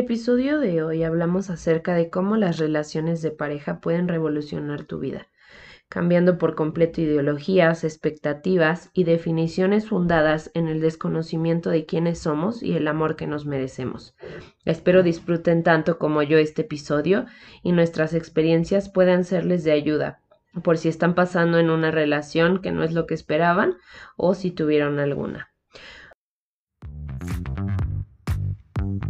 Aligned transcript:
episodio 0.00 0.58
de 0.58 0.82
hoy 0.82 1.04
hablamos 1.04 1.50
acerca 1.50 1.94
de 1.94 2.10
cómo 2.10 2.36
las 2.36 2.58
relaciones 2.58 3.22
de 3.22 3.30
pareja 3.30 3.80
pueden 3.80 4.08
revolucionar 4.08 4.84
tu 4.84 4.98
vida, 4.98 5.28
cambiando 5.88 6.38
por 6.38 6.54
completo 6.54 7.00
ideologías, 7.00 7.84
expectativas 7.84 8.90
y 8.94 9.04
definiciones 9.04 9.88
fundadas 9.88 10.50
en 10.54 10.68
el 10.68 10.80
desconocimiento 10.80 11.70
de 11.70 11.84
quiénes 11.86 12.18
somos 12.18 12.62
y 12.62 12.76
el 12.76 12.88
amor 12.88 13.14
que 13.14 13.26
nos 13.26 13.46
merecemos. 13.46 14.16
Espero 14.64 15.02
disfruten 15.02 15.62
tanto 15.62 15.98
como 15.98 16.22
yo 16.22 16.38
este 16.38 16.62
episodio 16.62 17.26
y 17.62 17.72
nuestras 17.72 18.14
experiencias 18.14 18.88
puedan 18.88 19.24
serles 19.24 19.64
de 19.64 19.72
ayuda 19.72 20.20
por 20.64 20.78
si 20.78 20.88
están 20.88 21.14
pasando 21.14 21.58
en 21.58 21.70
una 21.70 21.90
relación 21.90 22.60
que 22.60 22.72
no 22.72 22.82
es 22.82 22.92
lo 22.92 23.06
que 23.06 23.14
esperaban 23.14 23.76
o 24.16 24.34
si 24.34 24.50
tuvieron 24.50 24.98
alguna. 24.98 25.50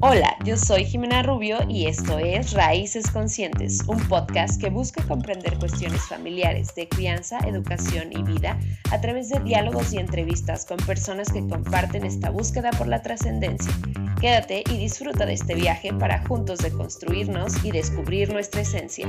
Hola, 0.02 0.34
yo 0.46 0.56
soy 0.56 0.86
Jimena 0.86 1.22
Rubio 1.22 1.58
y 1.68 1.84
esto 1.84 2.18
es 2.18 2.54
Raíces 2.54 3.10
Conscientes, 3.10 3.84
un 3.86 3.98
podcast 4.08 4.58
que 4.58 4.70
busca 4.70 5.06
comprender 5.06 5.58
cuestiones 5.58 6.00
familiares 6.08 6.74
de 6.74 6.88
crianza, 6.88 7.38
educación 7.46 8.10
y 8.10 8.22
vida 8.22 8.58
a 8.90 9.00
través 9.02 9.28
de 9.28 9.40
diálogos 9.40 9.92
y 9.92 9.98
entrevistas 9.98 10.64
con 10.64 10.78
personas 10.78 11.30
que 11.30 11.46
comparten 11.46 12.06
esta 12.06 12.30
búsqueda 12.30 12.70
por 12.70 12.88
la 12.88 13.02
trascendencia. 13.02 13.70
Quédate 14.22 14.64
y 14.70 14.78
disfruta 14.78 15.26
de 15.26 15.34
este 15.34 15.54
viaje 15.54 15.92
para 15.92 16.26
juntos 16.26 16.60
deconstruirnos 16.60 17.62
y 17.62 17.70
descubrir 17.70 18.32
nuestra 18.32 18.62
esencia. 18.62 19.06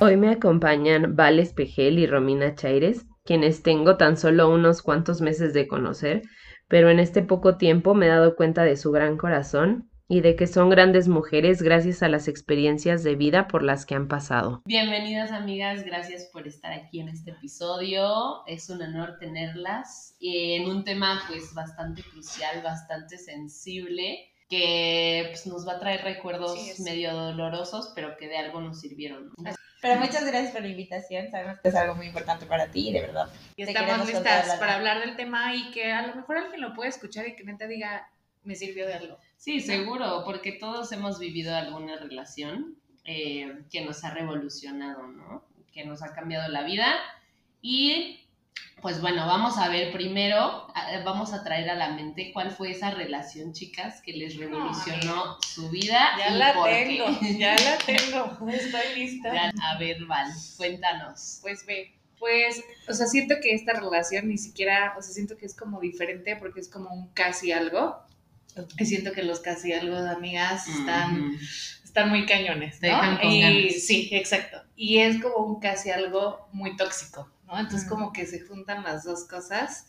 Hoy 0.00 0.16
me 0.16 0.30
acompañan 0.30 1.14
Val 1.14 1.40
Espejel 1.40 1.98
y 1.98 2.06
Romina 2.06 2.54
Chaires, 2.54 3.04
quienes 3.26 3.62
tengo 3.62 3.98
tan 3.98 4.16
solo 4.16 4.48
unos 4.48 4.80
cuantos 4.80 5.20
meses 5.20 5.52
de 5.52 5.68
conocer 5.68 6.22
pero 6.68 6.90
en 6.90 6.98
este 6.98 7.22
poco 7.22 7.56
tiempo 7.56 7.94
me 7.94 8.06
he 8.06 8.10
dado 8.10 8.36
cuenta 8.36 8.64
de 8.64 8.76
su 8.76 8.90
gran 8.90 9.16
corazón 9.16 9.90
y 10.08 10.20
de 10.20 10.36
que 10.36 10.46
son 10.46 10.70
grandes 10.70 11.08
mujeres 11.08 11.62
gracias 11.62 12.02
a 12.02 12.08
las 12.08 12.28
experiencias 12.28 13.02
de 13.02 13.16
vida 13.16 13.48
por 13.48 13.62
las 13.62 13.86
que 13.86 13.94
han 13.94 14.06
pasado. 14.06 14.62
Bienvenidas 14.64 15.32
amigas, 15.32 15.84
gracias 15.84 16.28
por 16.32 16.46
estar 16.46 16.72
aquí 16.72 17.00
en 17.00 17.08
este 17.08 17.32
episodio. 17.32 18.46
Es 18.46 18.70
un 18.70 18.82
honor 18.82 19.16
tenerlas 19.18 20.16
en 20.20 20.68
un 20.68 20.84
tema 20.84 21.22
pues 21.28 21.52
bastante 21.54 22.02
crucial, 22.02 22.62
bastante 22.62 23.18
sensible 23.18 24.30
que 24.48 25.26
pues, 25.30 25.46
nos 25.46 25.66
va 25.66 25.74
a 25.74 25.78
traer 25.80 26.02
recuerdos 26.02 26.78
medio 26.80 27.12
dolorosos, 27.14 27.92
pero 27.94 28.16
que 28.16 28.28
de 28.28 28.36
algo 28.36 28.60
nos 28.60 28.80
sirvieron. 28.80 29.32
Pero 29.82 30.00
muchas 30.00 30.24
gracias 30.26 30.52
por 30.52 30.62
la 30.62 30.68
invitación, 30.68 31.30
sabemos 31.30 31.60
que 31.60 31.68
es 31.68 31.74
algo 31.74 31.94
muy 31.94 32.06
importante 32.06 32.46
para 32.46 32.70
ti, 32.70 32.92
de 32.92 33.02
verdad. 33.02 33.28
Y 33.56 33.62
estamos 33.62 34.06
listas 34.06 34.56
para 34.58 34.76
hablar 34.76 35.00
del 35.00 35.16
tema 35.16 35.54
y 35.54 35.70
que 35.70 35.92
a 35.92 36.06
lo 36.06 36.14
mejor 36.14 36.38
alguien 36.38 36.60
lo 36.60 36.74
puede 36.74 36.90
escuchar 36.90 37.28
y 37.28 37.36
que 37.36 37.44
neta 37.44 37.66
diga, 37.66 38.08
me 38.42 38.54
sirvió 38.54 38.86
de 38.86 38.94
algo. 38.94 39.18
Sí, 39.36 39.60
seguro, 39.60 40.22
porque 40.24 40.52
todos 40.52 40.90
hemos 40.92 41.18
vivido 41.18 41.54
alguna 41.54 41.98
relación 41.98 42.76
eh, 43.04 43.64
que 43.70 43.84
nos 43.84 44.02
ha 44.04 44.10
revolucionado, 44.10 45.06
¿no? 45.06 45.44
Que 45.72 45.84
nos 45.84 46.02
ha 46.02 46.14
cambiado 46.14 46.48
la 46.48 46.62
vida 46.62 46.94
y 47.60 48.25
pues 48.82 49.00
bueno, 49.00 49.26
vamos 49.26 49.58
a 49.58 49.68
ver 49.68 49.92
primero, 49.92 50.68
vamos 51.04 51.32
a 51.32 51.42
traer 51.42 51.68
a 51.70 51.74
la 51.74 51.90
mente 51.90 52.30
cuál 52.32 52.52
fue 52.52 52.70
esa 52.70 52.90
relación, 52.90 53.52
chicas, 53.52 54.00
que 54.00 54.12
les 54.12 54.36
revolucionó 54.36 55.38
su 55.40 55.68
vida. 55.70 56.10
Ya 56.18 56.30
la 56.30 56.52
tengo, 56.52 57.06
ya 57.38 57.56
la 57.56 57.78
tengo, 57.86 58.48
estoy 58.48 58.94
lista. 58.94 59.50
a 59.62 59.78
ver, 59.78 60.04
Val, 60.04 60.30
cuéntanos. 60.56 61.40
Pues 61.42 61.66
ve, 61.66 61.96
pues, 62.18 62.62
o 62.88 62.92
sea, 62.92 63.06
siento 63.06 63.36
que 63.42 63.54
esta 63.54 63.72
relación 63.72 64.28
ni 64.28 64.38
siquiera, 64.38 64.94
o 64.96 65.02
sea, 65.02 65.12
siento 65.12 65.36
que 65.36 65.46
es 65.46 65.56
como 65.56 65.80
diferente 65.80 66.36
porque 66.36 66.60
es 66.60 66.68
como 66.68 66.90
un 66.92 67.08
casi 67.08 67.52
algo. 67.52 67.96
Y 68.78 68.86
siento 68.86 69.12
que 69.12 69.22
los 69.22 69.40
casi 69.40 69.72
algo 69.72 70.00
de 70.00 70.10
amigas 70.10 70.68
están, 70.68 71.36
están 71.84 72.08
muy 72.08 72.24
cañones, 72.24 72.80
¿no? 72.80 73.22
y, 73.22 73.70
sí, 73.70 74.10
exacto. 74.12 74.62
Y 74.76 74.98
es 74.98 75.20
como 75.20 75.38
un 75.38 75.60
casi 75.60 75.90
algo 75.90 76.48
muy 76.52 76.76
tóxico. 76.76 77.30
¿No? 77.46 77.58
Entonces 77.58 77.88
como 77.88 78.12
que 78.12 78.26
se 78.26 78.40
juntan 78.40 78.82
las 78.82 79.04
dos 79.04 79.26
cosas 79.26 79.86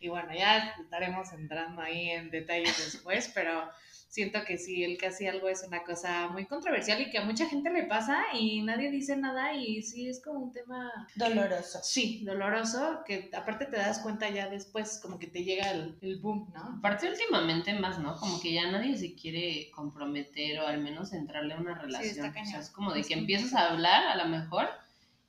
y 0.00 0.08
bueno, 0.08 0.32
ya 0.32 0.74
estaremos 0.80 1.32
entrando 1.32 1.82
ahí 1.82 2.10
en 2.10 2.30
detalles 2.30 2.76
después, 2.92 3.30
pero 3.34 3.68
siento 4.08 4.42
que 4.44 4.56
sí, 4.56 4.84
el 4.84 4.96
casi 4.96 5.26
algo 5.26 5.48
es 5.48 5.64
una 5.66 5.84
cosa 5.84 6.28
muy 6.28 6.46
controversial 6.46 7.00
y 7.00 7.10
que 7.10 7.18
a 7.18 7.24
mucha 7.24 7.46
gente 7.46 7.70
le 7.70 7.84
pasa 7.84 8.24
y 8.32 8.62
nadie 8.62 8.90
dice 8.90 9.16
nada 9.16 9.52
y 9.54 9.82
sí 9.82 10.08
es 10.08 10.22
como 10.22 10.40
un 10.40 10.52
tema 10.52 10.90
doloroso. 11.14 11.80
Sí, 11.82 12.24
doloroso, 12.24 13.02
que 13.06 13.30
aparte 13.34 13.66
te 13.66 13.76
das 13.76 13.98
cuenta 13.98 14.30
ya 14.30 14.48
después 14.48 14.98
como 15.02 15.18
que 15.18 15.26
te 15.26 15.44
llega 15.44 15.70
el, 15.70 15.98
el 16.00 16.18
boom, 16.20 16.50
¿no? 16.54 16.78
Aparte 16.78 17.08
últimamente 17.08 17.74
más, 17.74 17.98
¿no? 17.98 18.16
Como 18.16 18.40
que 18.40 18.52
ya 18.52 18.70
nadie 18.70 18.96
se 18.96 19.14
quiere 19.14 19.70
comprometer 19.72 20.60
o 20.60 20.66
al 20.66 20.80
menos 20.80 21.12
entrarle 21.12 21.54
a 21.54 21.58
una 21.58 21.74
relación. 21.74 22.30
o 22.30 22.44
sea, 22.44 22.60
es 22.60 22.70
como 22.70 22.92
de 22.92 23.02
que 23.02 23.14
empiezas 23.14 23.52
a 23.54 23.70
hablar 23.70 24.04
a 24.06 24.16
lo 24.16 24.26
mejor 24.26 24.68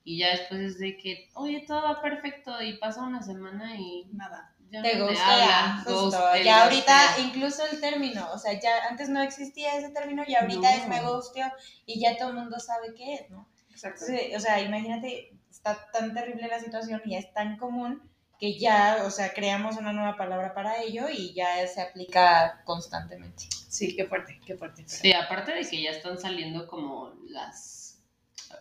y 0.04 0.20
ya 0.20 0.30
después 0.30 0.62
es 0.62 0.80
de 0.80 0.98
que, 0.98 1.30
oye, 1.34 1.64
todo 1.68 1.84
va 1.84 2.02
perfecto 2.02 2.62
y 2.62 2.78
pasa 2.78 3.04
una 3.04 3.22
semana 3.22 3.76
y 3.76 4.06
nada. 4.14 4.56
Ya 4.72 4.84
te 4.84 5.02
gusta, 5.02 5.84
justo. 5.84 6.20
ya 6.44 6.64
ahorita, 6.64 7.20
incluso 7.22 7.66
el 7.66 7.80
término, 7.82 8.30
o 8.32 8.38
sea, 8.38 8.54
ya 8.60 8.88
antes 8.88 9.10
no 9.10 9.20
existía 9.22 9.76
ese 9.76 9.90
término 9.90 10.24
y 10.28 10.36
ahorita 10.36 10.76
es 10.76 10.88
me 10.88 11.02
gustó 11.02 11.40
y 11.88 12.00
ya 12.00 12.18
todo 12.18 12.30
el 12.30 12.36
mundo 12.36 12.60
sabe 12.60 12.94
qué 12.96 13.16
es, 13.16 13.30
¿no? 13.32 13.48
Exacto. 13.72 14.06
o 14.36 14.40
sea, 14.40 14.62
imagínate, 14.62 15.34
está 15.50 15.90
tan 15.92 16.14
terrible 16.14 16.48
la 16.48 16.60
situación 16.60 17.02
y 17.06 17.16
es 17.16 17.34
tan 17.34 17.58
común 17.58 18.10
que 18.40 18.60
ya, 18.60 19.04
o 19.06 19.12
sea, 19.12 19.34
creamos 19.34 19.78
una 19.78 19.92
nueva 19.92 20.16
palabra 20.18 20.54
para 20.54 20.81
ello 20.81 21.10
y 21.10 21.34
ya 21.34 21.66
se 21.68 21.81
aplica 21.81 22.62
constantemente. 22.64 23.46
Sí, 23.68 23.96
qué 23.96 24.06
fuerte, 24.06 24.40
qué 24.46 24.56
fuerte. 24.56 24.84
Sí, 24.88 25.12
aparte 25.14 25.54
de 25.54 25.68
que 25.68 25.81
ya 25.81 25.92
están 25.92 26.18
saliendo 26.18 26.68
como 26.68 27.14
las 27.28 27.79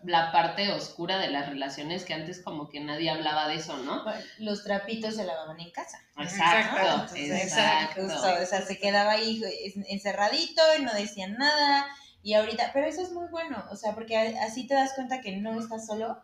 la 0.04 0.32
parte 0.32 0.70
oscura 0.72 1.18
de 1.18 1.28
las 1.28 1.48
relaciones 1.48 2.04
que 2.04 2.14
antes 2.14 2.40
como 2.40 2.68
que 2.68 2.80
nadie 2.80 3.10
hablaba 3.10 3.48
de 3.48 3.56
eso, 3.56 3.76
¿no? 3.78 4.04
Los 4.38 4.64
trapitos 4.64 5.16
se 5.16 5.24
lavaban 5.24 5.58
en 5.60 5.70
casa. 5.70 5.98
Exacto, 6.18 7.16
exacto. 7.16 8.02
o 8.06 8.46
sea, 8.46 8.62
se 8.62 8.78
quedaba 8.78 9.12
ahí 9.12 9.42
encerradito 9.88 10.62
y 10.78 10.82
no 10.82 10.92
decían 10.94 11.34
nada. 11.34 11.86
Y 12.22 12.34
ahorita, 12.34 12.70
pero 12.72 12.86
eso 12.86 13.02
es 13.02 13.12
muy 13.12 13.28
bueno, 13.28 13.64
o 13.70 13.76
sea, 13.76 13.94
porque 13.94 14.16
así 14.16 14.66
te 14.66 14.74
das 14.74 14.92
cuenta 14.94 15.20
que 15.20 15.36
no 15.36 15.58
estás 15.58 15.86
solo 15.86 16.20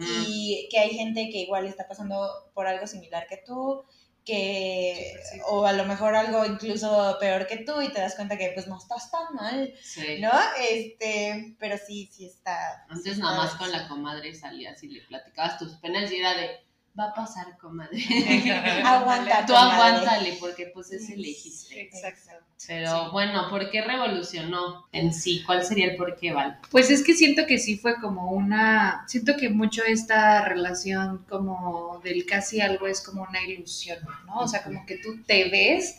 y 0.00 0.68
que 0.70 0.78
hay 0.78 0.90
gente 0.90 1.28
que 1.30 1.38
igual 1.38 1.66
está 1.66 1.86
pasando 1.86 2.50
por 2.54 2.66
algo 2.66 2.86
similar 2.86 3.26
que 3.28 3.36
tú 3.36 3.84
que 4.26 5.14
o 5.46 5.64
a 5.64 5.72
lo 5.72 5.84
mejor 5.84 6.16
algo 6.16 6.44
incluso 6.44 7.16
peor 7.20 7.46
que 7.46 7.58
tú 7.58 7.80
y 7.80 7.92
te 7.92 8.00
das 8.00 8.16
cuenta 8.16 8.36
que 8.36 8.50
pues 8.52 8.66
no 8.66 8.76
estás 8.76 9.08
tan 9.10 9.34
mal, 9.34 9.72
¿no? 10.20 10.32
Este, 10.68 11.54
pero 11.60 11.76
sí, 11.78 12.10
sí 12.12 12.26
está. 12.26 12.84
Antes 12.88 13.18
nada 13.18 13.36
más 13.36 13.54
con 13.54 13.70
la 13.70 13.86
comadre 13.86 14.34
salías 14.34 14.82
y 14.82 14.88
le 14.88 15.02
platicabas 15.02 15.58
tus 15.58 15.76
penas 15.76 16.10
y 16.10 16.16
era 16.16 16.34
de 16.34 16.60
va 16.98 17.08
a 17.08 17.14
pasar, 17.14 17.56
comadre. 17.58 17.98
Aguanta. 18.84 19.44
Tú 19.46 19.54
aguántale, 19.54 20.36
porque 20.40 20.70
pues 20.72 20.92
es 20.92 21.08
elegiste. 21.10 21.82
Exacto. 21.82 22.30
Pero 22.66 23.12
bueno, 23.12 23.48
¿por 23.50 23.70
qué 23.70 23.82
revolucionó 23.82 24.86
en 24.92 25.12
sí? 25.12 25.42
¿Cuál 25.44 25.64
sería 25.64 25.86
el 25.86 25.96
por 25.96 26.16
qué, 26.16 26.32
Val? 26.32 26.58
Pues 26.70 26.90
es 26.90 27.04
que 27.04 27.14
siento 27.14 27.46
que 27.46 27.58
sí 27.58 27.76
fue 27.76 28.00
como 28.00 28.30
una, 28.30 29.04
siento 29.06 29.36
que 29.36 29.50
mucho 29.50 29.82
esta 29.84 30.44
relación 30.44 31.24
como 31.28 32.00
del 32.02 32.24
casi 32.24 32.60
algo 32.60 32.86
es 32.86 33.02
como 33.02 33.22
una 33.22 33.42
ilusión, 33.42 33.98
¿no? 34.26 34.38
O 34.38 34.48
sea, 34.48 34.62
como 34.62 34.86
que 34.86 34.96
tú 34.96 35.22
te 35.24 35.50
ves 35.50 35.96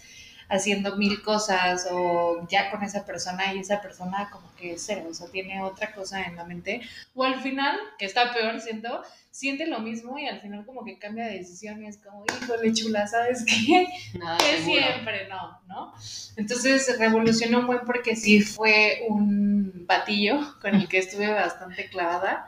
haciendo 0.50 0.96
mil 0.96 1.22
cosas 1.22 1.88
o 1.92 2.48
ya 2.48 2.72
con 2.72 2.84
esa 2.84 3.06
persona 3.06 3.54
y 3.54 3.60
esa 3.60 3.82
persona 3.82 4.30
como 4.32 4.48
que 4.56 4.78
cero, 4.78 5.08
o 5.10 5.14
sea, 5.14 5.28
tiene 5.28 5.62
otra 5.62 5.94
cosa 5.94 6.24
en 6.24 6.36
la 6.36 6.46
mente. 6.46 6.82
O 7.14 7.24
al 7.24 7.42
final, 7.42 7.78
que 7.98 8.06
está 8.06 8.34
peor, 8.34 8.60
siento, 8.62 9.02
siente 9.30 9.68
lo 9.68 9.80
mismo 9.80 10.18
y 10.18 10.28
al 10.28 10.42
final 10.42 10.66
como 10.66 10.84
que 10.84 10.98
cambia 10.98 11.26
de 11.26 11.38
decisión 11.40 11.84
y 11.84 11.88
es 11.88 11.98
como, 11.98 12.24
híjole 12.42 12.74
chula, 12.74 13.08
¿sabes 13.08 13.46
qué? 13.46 13.88
Nada 14.18 14.38
que 14.38 14.62
siempre 14.64 15.28
no, 15.28 15.60
¿no? 15.68 15.94
Entonces 16.38 16.98
revolucionó 16.98 17.66
buen 17.66 17.82
porque 17.86 18.16
sí 18.16 18.42
fue 18.42 19.06
un 19.10 19.86
batillo 19.86 20.60
con 20.62 20.76
el 20.76 20.88
que 20.88 21.00
estuve 21.00 21.32
bastante 21.32 21.90
clavada 21.90 22.48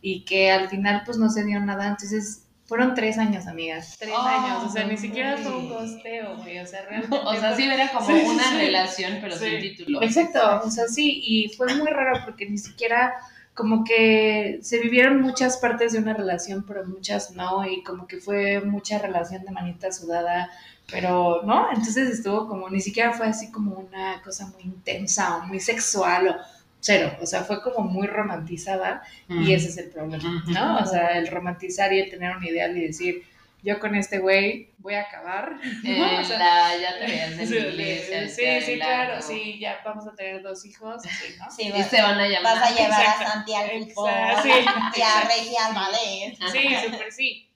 y 0.00 0.24
que 0.24 0.50
al 0.50 0.68
final 0.68 1.02
pues 1.04 1.16
no 1.16 1.30
se 1.30 1.44
dio 1.44 1.60
nada, 1.60 1.88
entonces 1.88 2.45
fueron 2.66 2.94
tres 2.94 3.18
años, 3.18 3.46
amigas. 3.46 3.96
Tres 3.98 4.14
años. 4.14 4.64
O 4.64 4.68
sea, 4.68 4.86
ni 4.86 4.96
siquiera 4.96 5.36
fue 5.36 5.56
un 5.56 5.68
costeo, 5.68 6.36
güey. 6.36 6.58
O 6.58 6.66
sea, 6.66 6.82
realmente. 6.82 7.16
o 7.24 7.34
sea, 7.34 7.56
sí 7.56 7.62
era 7.62 7.90
como 7.90 8.08
una 8.08 8.52
relación, 8.56 9.18
pero 9.20 9.36
sin 9.36 9.60
título. 9.60 10.02
Exacto. 10.02 10.62
O 10.64 10.70
sea, 10.70 10.88
sí. 10.88 11.20
Y 11.24 11.48
fue 11.50 11.72
muy 11.74 11.88
raro 11.88 12.20
porque 12.24 12.48
ni 12.48 12.58
siquiera. 12.58 13.14
Como 13.54 13.84
que 13.84 14.58
se 14.60 14.78
vivieron 14.80 15.22
muchas 15.22 15.56
partes 15.56 15.94
de 15.94 15.98
una 15.98 16.12
relación, 16.12 16.66
pero 16.68 16.84
muchas 16.84 17.30
no. 17.30 17.64
Y 17.64 17.82
como 17.82 18.06
que 18.06 18.18
fue 18.18 18.60
mucha 18.60 18.98
relación 18.98 19.46
de 19.46 19.50
manita 19.50 19.90
sudada, 19.92 20.50
pero 20.90 21.40
no. 21.42 21.70
Entonces 21.70 22.10
estuvo 22.10 22.48
como. 22.48 22.68
Ni 22.68 22.82
siquiera 22.82 23.14
fue 23.14 23.26
así 23.28 23.50
como 23.50 23.76
una 23.76 24.20
cosa 24.22 24.46
muy 24.48 24.64
intensa 24.64 25.38
o 25.38 25.46
muy 25.46 25.58
sexual 25.60 26.28
o 26.28 26.55
cero, 26.80 27.16
o 27.20 27.26
sea, 27.26 27.42
fue 27.44 27.62
como 27.62 27.80
muy 27.88 28.06
romantizada 28.06 29.02
y 29.28 29.52
ese 29.52 29.68
es 29.68 29.78
el 29.78 29.90
problema, 29.90 30.44
¿no? 30.48 30.76
O 30.78 30.86
sea, 30.86 31.18
el 31.18 31.26
romantizar 31.28 31.92
y 31.92 32.00
el 32.00 32.10
tener 32.10 32.36
un 32.36 32.44
ideal 32.44 32.76
y 32.76 32.86
decir, 32.86 33.22
yo 33.62 33.80
con 33.80 33.96
este 33.96 34.18
güey 34.18 34.70
voy 34.78 34.94
a 34.94 35.00
acabar. 35.02 35.56
Eh, 35.84 35.98
¿no? 35.98 36.20
O 36.20 36.24
sea, 36.24 36.38
la- 36.38 36.76
ya 36.80 36.98
te 36.98 37.06
veías 37.06 37.32
en 37.32 37.46
sí, 37.48 37.56
iglesia, 37.56 38.28
sí, 38.28 38.60
sí, 38.64 38.76
la- 38.76 38.84
claro, 38.84 39.22
sí, 39.22 39.58
ya 39.58 39.80
vamos 39.84 40.06
a 40.06 40.14
tener 40.14 40.42
dos 40.42 40.64
hijos, 40.64 41.02
sí, 41.02 41.34
¿no? 41.38 41.50
Sí, 41.50 41.72
Y 41.76 41.82
se 41.82 42.00
van 42.02 42.20
a 42.20 42.28
llamar. 42.28 42.54
vas 42.60 42.70
a 42.70 42.74
llevar 42.74 43.00
Exacto. 43.00 43.24
a 43.24 43.32
Santi 43.32 43.54
al 43.54 43.70
fútbol, 43.90 44.10
Exacto, 44.30 44.42
sí, 44.94 45.02
a. 45.02 45.20
Regia 45.28 45.66
al 45.66 45.74
ballet. 45.74 46.36
Sí, 46.52 46.88
súper 46.90 47.12
sí. 47.12 47.48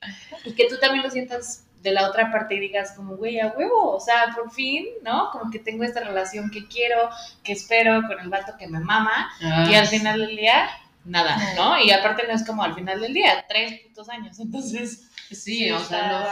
Y 0.45 0.53
que 0.55 0.67
tú 0.69 0.77
también 0.81 1.05
lo 1.05 1.11
sientas 1.11 1.67
de 1.83 1.93
la 1.93 2.09
otra 2.09 2.31
parte 2.31 2.55
y 2.55 2.61
digas 2.61 2.93
como, 2.93 3.17
güey, 3.17 3.41
a 3.41 3.49
huevo, 3.49 3.95
o 3.95 4.01
sea, 4.01 4.33
por 4.35 4.51
fin, 4.51 4.87
¿no? 5.03 5.31
Como 5.31 5.51
que 5.51 5.59
tengo 5.59 5.85
esta 5.85 6.01
relación 6.01 6.51
que 6.51 6.67
quiero, 6.67 7.09
que 7.43 7.53
espero 7.53 8.03
con 8.07 8.21
el 8.21 8.29
vato 8.29 8.53
que 8.59 8.67
me 8.67 8.81
mama 8.81 9.31
Ah, 9.43 9.67
y 9.71 9.75
al 9.75 9.87
final 9.87 10.21
del 10.21 10.37
día, 10.37 10.69
nada, 11.05 11.39
¿no? 11.57 11.79
Y 11.81 11.91
aparte 11.91 12.27
no 12.27 12.35
es 12.35 12.45
como 12.45 12.63
al 12.63 12.75
final 12.75 13.01
del 13.01 13.15
día, 13.15 13.45
tres 13.49 13.81
putos 13.81 14.09
años, 14.09 14.39
entonces... 14.41 15.10
Sí, 15.31 15.37
Sí, 15.37 15.71
o 15.71 15.79
sea, 15.79 16.09
no. 16.09 16.25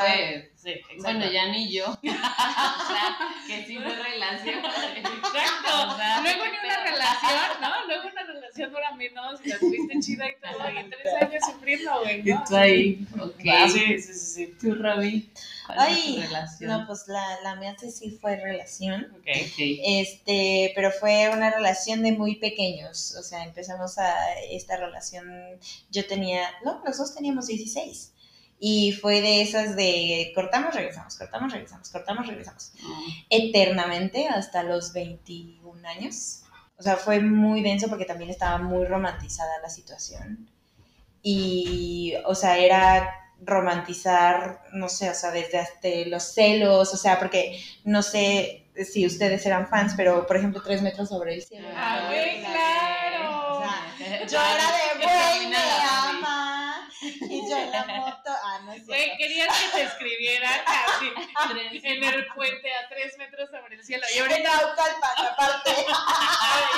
Sí, 0.57 0.71
exacto. 0.71 1.03
Bueno, 1.03 1.31
ya 1.31 1.47
ni 1.53 1.73
yo. 1.73 1.87
o 1.93 1.97
sea, 2.01 3.17
que 3.47 3.65
sí 3.65 3.79
fue 3.79 3.95
relación. 3.95 4.59
Exacto. 4.97 5.89
O 5.89 5.97
sea, 5.97 6.21
Luego 6.21 6.45
ni 6.47 6.67
una 6.67 6.85
relación, 6.85 7.61
¿no? 7.61 7.87
Luego 7.87 8.09
una 8.09 8.23
relación 8.25 8.73
dura 8.73 8.93
menos 8.97 9.41
y 9.45 9.49
la 9.51 9.59
tuviste 9.61 10.01
chida 10.01 10.29
y 10.29 10.33
todo, 10.41 10.69
y 10.69 10.91
tres 10.91 11.15
años 11.23 11.45
sufriendo, 11.47 12.01
güey, 12.03 12.23
¿no? 12.25 12.45
Tú 12.49 12.57
ahí. 12.57 13.07
Ok. 13.21 13.41
Ah, 13.53 13.69
sí, 13.69 14.01
sí, 14.01 14.13
sí, 14.15 14.15
sí. 14.15 14.47
Tú. 14.61 14.77
¿Cuál 14.77 15.79
Ay? 15.79 16.25
No, 16.61 16.87
pues 16.87 17.07
la, 17.07 17.41
la 17.43 17.55
mía 17.57 17.77
sí 17.79 17.91
sí 17.91 18.19
fue 18.21 18.37
relación. 18.37 19.05
Ok. 19.13 19.29
Ok. 19.29 19.59
Este, 19.59 20.73
pero 20.75 20.91
fue 20.91 21.29
una 21.29 21.51
relación 21.51 22.03
de 22.03 22.13
muy 22.13 22.37
pequeños. 22.37 23.15
O 23.17 23.23
sea, 23.23 23.45
empezamos 23.45 23.99
a 23.99 24.35
esta 24.51 24.77
relación. 24.77 25.31
Yo 25.91 26.07
tenía, 26.07 26.43
no, 26.65 26.83
los 26.85 26.99
dos 26.99 27.15
teníamos 27.15 27.47
16. 27.47 28.15
Y 28.61 28.93
fue 28.93 29.21
de 29.21 29.43
esas 29.43 29.77
de 29.77 30.33
cortamos, 30.35 30.75
regresamos, 30.75 31.17
cortamos, 31.17 31.53
regresamos, 31.53 31.91
cortamos, 31.91 32.27
regresamos. 32.27 32.73
Eternamente 33.31 34.29
hasta 34.29 34.63
los 34.63 34.93
21 34.93 35.89
años. 35.89 36.43
O 36.77 36.83
sea, 36.83 36.97
fue 36.97 37.21
muy 37.21 37.63
denso 37.63 37.89
porque 37.89 38.05
también 38.05 38.31
estaba 38.31 38.59
muy 38.59 38.85
romantizada 38.87 39.61
la 39.63 39.69
situación. 39.69 40.49
Y, 41.23 42.15
o 42.25 42.35
sea, 42.35 42.59
era 42.59 43.11
romantizar, 43.41 44.63
no 44.73 44.89
sé, 44.89 45.11
o 45.11 45.15
sea, 45.15 45.31
desde 45.31 45.59
hasta 45.59 45.89
los 46.07 46.23
celos, 46.35 46.93
o 46.93 46.97
sea, 46.97 47.19
porque 47.19 47.61
no 47.85 48.03
sé 48.03 48.69
si 48.85 49.07
ustedes 49.07 49.45
eran 49.47 49.69
fans, 49.69 49.95
pero 49.97 50.27
por 50.27 50.37
ejemplo, 50.37 50.63
Tres 50.63 50.83
metros 50.83 51.09
sobre 51.09 51.35
el 51.35 51.43
cielo. 51.43 51.69
Ah, 51.75 52.07
güey, 52.09 52.41
claro. 52.41 53.59
O 53.59 53.61
sea, 53.61 54.27
yo 54.27 54.39
era 54.39 54.67
de, 54.73 55.05
güey, 55.05 55.49
me 55.49 55.57
ama. 55.57 56.89
Y 57.01 57.49
yo 57.49 57.57
en 57.57 57.71
la 57.71 57.85
moto, 57.85 58.31
ah, 58.45 58.61
no 58.65 58.73
es 58.73 58.87
Güey, 58.87 59.05
cierto. 59.05 59.17
Querías 59.29 59.49
que 59.61 59.79
te 59.79 59.85
escribieran 59.85 60.61
así 60.67 61.13
en 61.85 62.05
el 62.05 62.27
puente 62.35 62.73
a 62.73 62.89
tres 62.89 63.17
metros 63.19 63.51
sobre 63.51 63.77
el 63.77 63.85
cielo. 63.85 64.05
Y 64.15 64.19
ahorita, 64.19 64.39
En 64.39 65.27
aparte. 65.27 65.71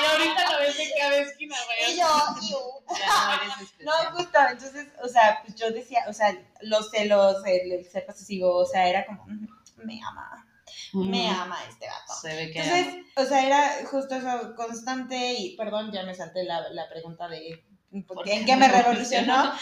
y 0.02 0.04
ahorita 0.12 0.52
lo 0.52 0.58
ves 0.58 0.78
en 0.78 0.88
cada 0.98 1.16
esquina, 1.16 1.56
güey. 1.66 1.92
Y 1.92 1.98
yo, 1.98 2.06
iu. 2.50 2.98
Ya 2.98 3.26
no 3.26 3.32
eres 3.42 3.60
especial. 3.60 3.84
No, 3.86 4.16
justo, 4.16 4.38
entonces, 4.50 4.86
o 5.02 5.08
sea, 5.08 5.40
pues 5.44 5.54
yo 5.56 5.70
decía, 5.70 6.04
o 6.08 6.12
sea, 6.12 6.36
los 6.62 6.90
celos, 6.90 7.36
el, 7.46 7.72
el 7.72 7.90
ser 7.90 8.06
posesivo, 8.06 8.56
o 8.56 8.66
sea, 8.66 8.88
era 8.88 9.06
como, 9.06 9.24
"Mm, 9.26 9.46
me 9.84 10.00
ama, 10.06 10.46
me 10.92 11.28
ama 11.30 11.58
este 11.68 11.86
vato. 11.86 12.14
Se 12.20 12.34
ve 12.34 12.50
que 12.52 12.60
Entonces, 12.60 13.04
o 13.16 13.24
sea, 13.24 13.46
era 13.46 13.86
justo 13.90 14.14
eso 14.16 14.54
constante 14.56 15.32
y, 15.34 15.56
perdón, 15.56 15.92
ya 15.92 16.02
me 16.02 16.14
salté 16.14 16.44
la, 16.44 16.68
la 16.70 16.88
pregunta 16.88 17.28
de 17.28 17.64
¿Por 18.06 18.28
¿en 18.28 18.40
qué 18.40 18.46
qué 18.46 18.56
me 18.56 18.68
revolucionó? 18.68 19.52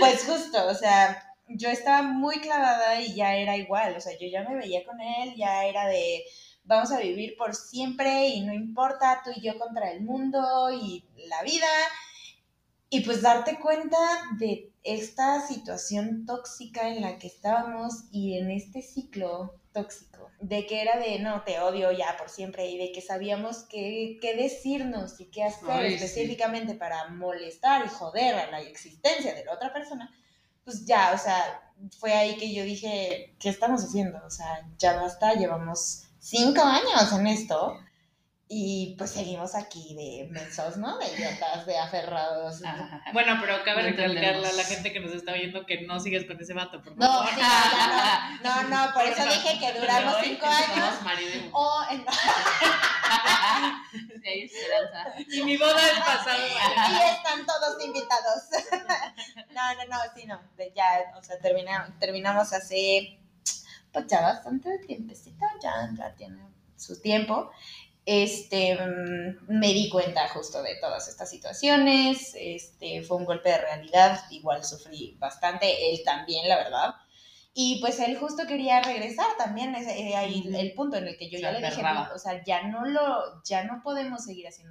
Pues 0.00 0.24
justo, 0.24 0.66
o 0.66 0.74
sea, 0.74 1.22
yo 1.48 1.68
estaba 1.68 2.02
muy 2.02 2.40
clavada 2.40 3.00
y 3.00 3.14
ya 3.14 3.36
era 3.36 3.56
igual, 3.56 3.96
o 3.96 4.00
sea, 4.00 4.16
yo 4.18 4.26
ya 4.26 4.42
me 4.42 4.56
veía 4.56 4.84
con 4.84 5.00
él, 5.00 5.34
ya 5.36 5.64
era 5.64 5.86
de 5.86 6.24
vamos 6.66 6.90
a 6.92 6.98
vivir 6.98 7.36
por 7.36 7.54
siempre 7.54 8.28
y 8.28 8.40
no 8.42 8.52
importa 8.52 9.22
tú 9.24 9.30
y 9.34 9.40
yo 9.40 9.58
contra 9.58 9.90
el 9.92 10.02
mundo 10.02 10.70
y 10.72 11.04
la 11.28 11.42
vida. 11.42 11.66
Y 12.88 13.00
pues 13.00 13.22
darte 13.22 13.58
cuenta 13.58 13.98
de 14.38 14.70
esta 14.84 15.44
situación 15.46 16.24
tóxica 16.24 16.88
en 16.88 17.02
la 17.02 17.18
que 17.18 17.26
estábamos 17.26 18.04
y 18.12 18.38
en 18.38 18.50
este 18.50 18.82
ciclo 18.82 19.54
tóxico, 19.72 20.30
de 20.40 20.66
que 20.66 20.82
era 20.82 20.98
de 20.98 21.18
no, 21.18 21.42
te 21.42 21.58
odio 21.58 21.90
ya 21.90 22.16
por 22.16 22.30
siempre 22.30 22.70
y 22.70 22.78
de 22.78 22.92
que 22.92 23.00
sabíamos 23.00 23.64
qué, 23.64 24.18
qué 24.20 24.34
decirnos 24.34 25.20
y 25.20 25.26
qué 25.26 25.42
hacer 25.42 25.68
Ay, 25.68 25.98
sí. 25.98 26.04
específicamente 26.04 26.74
para 26.74 27.08
molestar 27.08 27.84
y 27.84 27.88
joder 27.88 28.36
a 28.36 28.50
la 28.50 28.60
existencia 28.60 29.34
de 29.34 29.44
la 29.44 29.54
otra 29.54 29.72
persona, 29.72 30.08
pues 30.66 30.84
ya, 30.84 31.12
o 31.14 31.18
sea, 31.18 31.62
fue 31.98 32.12
ahí 32.12 32.36
que 32.36 32.52
yo 32.52 32.64
dije, 32.64 33.36
¿qué 33.38 33.48
estamos 33.48 33.84
haciendo? 33.84 34.18
O 34.26 34.30
sea, 34.30 34.68
ya 34.78 35.00
basta, 35.00 35.32
llevamos 35.34 36.02
cinco 36.18 36.60
años 36.60 37.12
en 37.12 37.28
esto 37.28 37.78
y 38.48 38.94
pues 38.96 39.10
seguimos 39.10 39.56
aquí 39.56 39.94
de 39.96 40.28
mensos, 40.30 40.76
¿no? 40.76 40.98
De 40.98 41.06
idiotas, 41.12 41.66
de 41.66 41.76
aferrados. 41.78 42.62
Ajá. 42.64 43.02
Bueno, 43.12 43.38
pero 43.40 43.62
cabe 43.64 43.82
No 43.82 43.88
recalcarle 43.88 44.48
a 44.48 44.52
la 44.52 44.62
gente 44.64 44.92
que 44.92 45.00
nos 45.00 45.12
está 45.12 45.32
oyendo 45.32 45.66
que 45.66 45.80
no 45.82 45.98
sigues 45.98 46.24
con 46.26 46.40
ese 46.40 46.54
vato, 46.54 46.80
por 46.82 46.96
No, 46.96 47.06
favor. 47.06 47.28
sí, 47.34 47.40
no, 48.44 48.62
no, 48.62 48.68
no, 48.86 48.92
por 48.94 49.02
eso 49.04 49.24
dije 49.24 49.58
que 49.58 49.80
duramos 49.80 50.14
hoy 50.16 50.22
cinco 50.24 50.46
años. 50.46 50.94
O 51.52 51.82
en- 51.90 52.06
Sí, 54.22 54.28
hay 54.28 54.42
esperanza. 54.42 55.14
Y 55.32 55.42
mi 55.44 55.56
boda 55.56 55.80
es 55.86 55.98
pasado. 55.98 56.38
y 56.38 57.14
están 57.16 57.46
todos 57.46 57.82
invitados. 57.84 58.42
No, 59.56 59.62
no, 59.74 59.84
no, 59.88 59.96
sí, 60.14 60.26
no. 60.26 60.38
Ya, 60.74 61.14
o 61.18 61.22
sea, 61.22 61.38
termina- 61.38 61.96
terminamos 61.98 62.52
hace, 62.52 63.18
pues 63.90 64.06
ya 64.06 64.20
bastante 64.20 64.78
tiempecito, 64.86 65.46
ya, 65.62 65.88
ya 65.96 66.14
tiene 66.14 66.42
su 66.76 67.00
tiempo. 67.00 67.50
Este, 68.06 68.76
mm, 68.76 69.48
me 69.48 69.74
di 69.74 69.88
cuenta 69.90 70.28
justo 70.28 70.62
de 70.62 70.76
todas 70.76 71.08
estas 71.08 71.28
situaciones. 71.28 72.34
Este, 72.38 73.02
fue 73.02 73.18
un 73.18 73.24
golpe 73.24 73.50
de 73.50 73.58
realidad. 73.58 74.20
Igual 74.30 74.64
sufrí 74.64 75.16
bastante, 75.18 75.90
él 75.90 76.00
también, 76.04 76.48
la 76.48 76.56
verdad. 76.56 76.94
Y 77.52 77.80
pues 77.80 77.98
él 78.00 78.18
justo 78.18 78.46
quería 78.46 78.82
regresar 78.82 79.26
también, 79.38 79.74
es 79.74 79.88
eh, 79.88 80.14
ahí 80.14 80.46
el 80.54 80.74
punto 80.74 80.98
en 80.98 81.08
el 81.08 81.16
que 81.16 81.30
yo 81.30 81.38
ya 81.38 81.52
le 81.52 81.66
dije, 81.66 81.82
o 82.14 82.18
sea, 82.18 82.44
ya 82.44 82.64
no 82.64 82.84
lo, 82.84 83.42
ya 83.44 83.64
no 83.64 83.82
podemos 83.82 84.24
seguir 84.24 84.44
esto. 84.44 84.62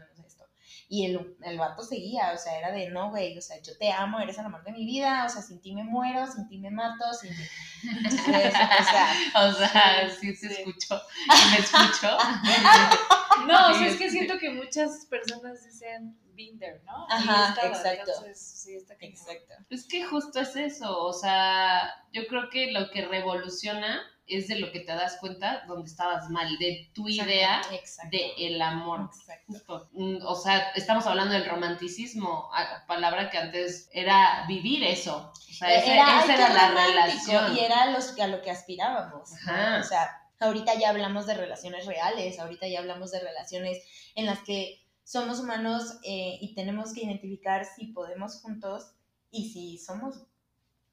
Y 0.88 1.06
el, 1.06 1.36
el 1.44 1.58
vato 1.58 1.82
seguía, 1.84 2.32
o 2.34 2.38
sea, 2.38 2.58
era 2.60 2.72
de, 2.72 2.90
no, 2.90 3.10
güey, 3.10 3.38
o 3.38 3.42
sea, 3.42 3.60
yo 3.62 3.76
te 3.78 3.92
amo, 3.92 4.20
eres 4.20 4.38
el 4.38 4.46
amor 4.46 4.64
de 4.64 4.72
mi 4.72 4.86
vida, 4.86 5.26
o 5.26 5.30
sea, 5.30 5.42
sin 5.42 5.60
ti 5.60 5.74
me 5.74 5.84
muero, 5.84 6.28
sin 6.28 6.48
ti 6.48 6.60
me 6.60 6.70
mato, 6.70 7.12
sin 7.14 7.32
ti... 7.36 7.44
Entonces, 7.90 8.22
o 8.26 8.32
sea, 8.92 9.16
O 9.36 9.52
sea, 9.52 10.10
sí 10.10 10.36
se 10.36 10.50
Sí. 10.50 10.56
escuchó. 10.60 11.00
¿Sí 11.00 11.50
¿Me 11.52 11.58
escuchó? 11.58 12.18
No, 13.48 13.70
o 13.70 13.74
Sí, 13.74 13.80
sea, 13.80 13.88
es 13.90 13.98
que 13.98 14.10
sí. 14.10 14.18
siento 14.18 14.38
que 14.40 14.50
muchas 14.52 15.06
personas 15.08 15.64
dicen 15.66 16.18
there, 16.60 16.82
¿no? 16.86 17.06
Ajá, 17.10 17.50
estaba, 17.50 17.68
exacto. 17.68 18.12
Entonces, 18.12 18.40
sí, 18.64 18.76
está 18.76 18.96
exacto. 19.00 19.54
Es 19.70 19.86
que 19.88 20.04
justo 20.06 20.40
es 20.40 20.56
eso, 20.56 20.98
o 21.04 21.14
sea, 21.14 21.94
yo 22.14 22.28
creo 22.28 22.50
que 22.50 22.72
lo 22.72 22.90
que 22.92 23.06
revoluciona 23.06 24.02
es 24.28 24.48
de 24.48 24.60
lo 24.60 24.72
que 24.72 24.80
te 24.80 24.92
das 24.94 25.18
cuenta 25.20 25.64
donde 25.68 25.90
estabas 25.90 26.30
mal, 26.30 26.58
de 26.58 26.90
tu 26.94 27.08
idea 27.08 27.62
Exacto. 27.72 28.10
de 28.18 28.34
el 28.48 28.62
amor. 28.62 29.10
Exacto. 29.18 29.90
Mm, 29.92 30.18
O 30.26 30.36
sea, 30.36 30.72
estamos 30.76 31.06
hablando 31.06 31.34
del 31.34 31.48
romanticismo, 31.48 32.50
palabra 32.88 33.30
que 33.30 33.38
antes 33.38 33.90
era 33.94 34.46
vivir 34.48 34.84
eso. 34.84 35.32
O 35.36 35.54
sea, 35.54 35.76
ese- 35.76 35.94
Era, 35.94 36.24
esa 36.24 36.34
era 36.34 36.50
la 36.54 36.86
relación. 36.88 37.56
Y 37.56 37.60
era 37.60 37.92
los, 37.92 38.20
a 38.20 38.28
lo 38.28 38.42
que 38.42 38.52
aspirábamos. 38.52 39.30
¿no? 39.32 39.38
Ajá. 39.52 39.80
O 39.80 39.84
sea, 39.84 40.10
ahorita 40.40 40.74
ya 40.76 40.90
hablamos 40.90 41.26
de 41.28 41.36
relaciones 41.36 41.86
reales, 41.86 42.40
ahorita 42.40 42.68
ya 42.68 42.80
hablamos 42.80 43.12
de 43.12 43.20
relaciones 43.20 43.80
en 44.16 44.26
las 44.26 44.40
que 44.40 44.82
somos 45.04 45.40
humanos 45.40 46.00
eh, 46.04 46.40
y 46.42 46.56
tenemos 46.56 46.94
que 46.94 47.04
identificar 47.06 47.64
si 47.66 47.88
podemos 47.88 48.42
juntos 48.42 48.92
y 49.30 49.52
si 49.54 49.78
somos 49.78 50.24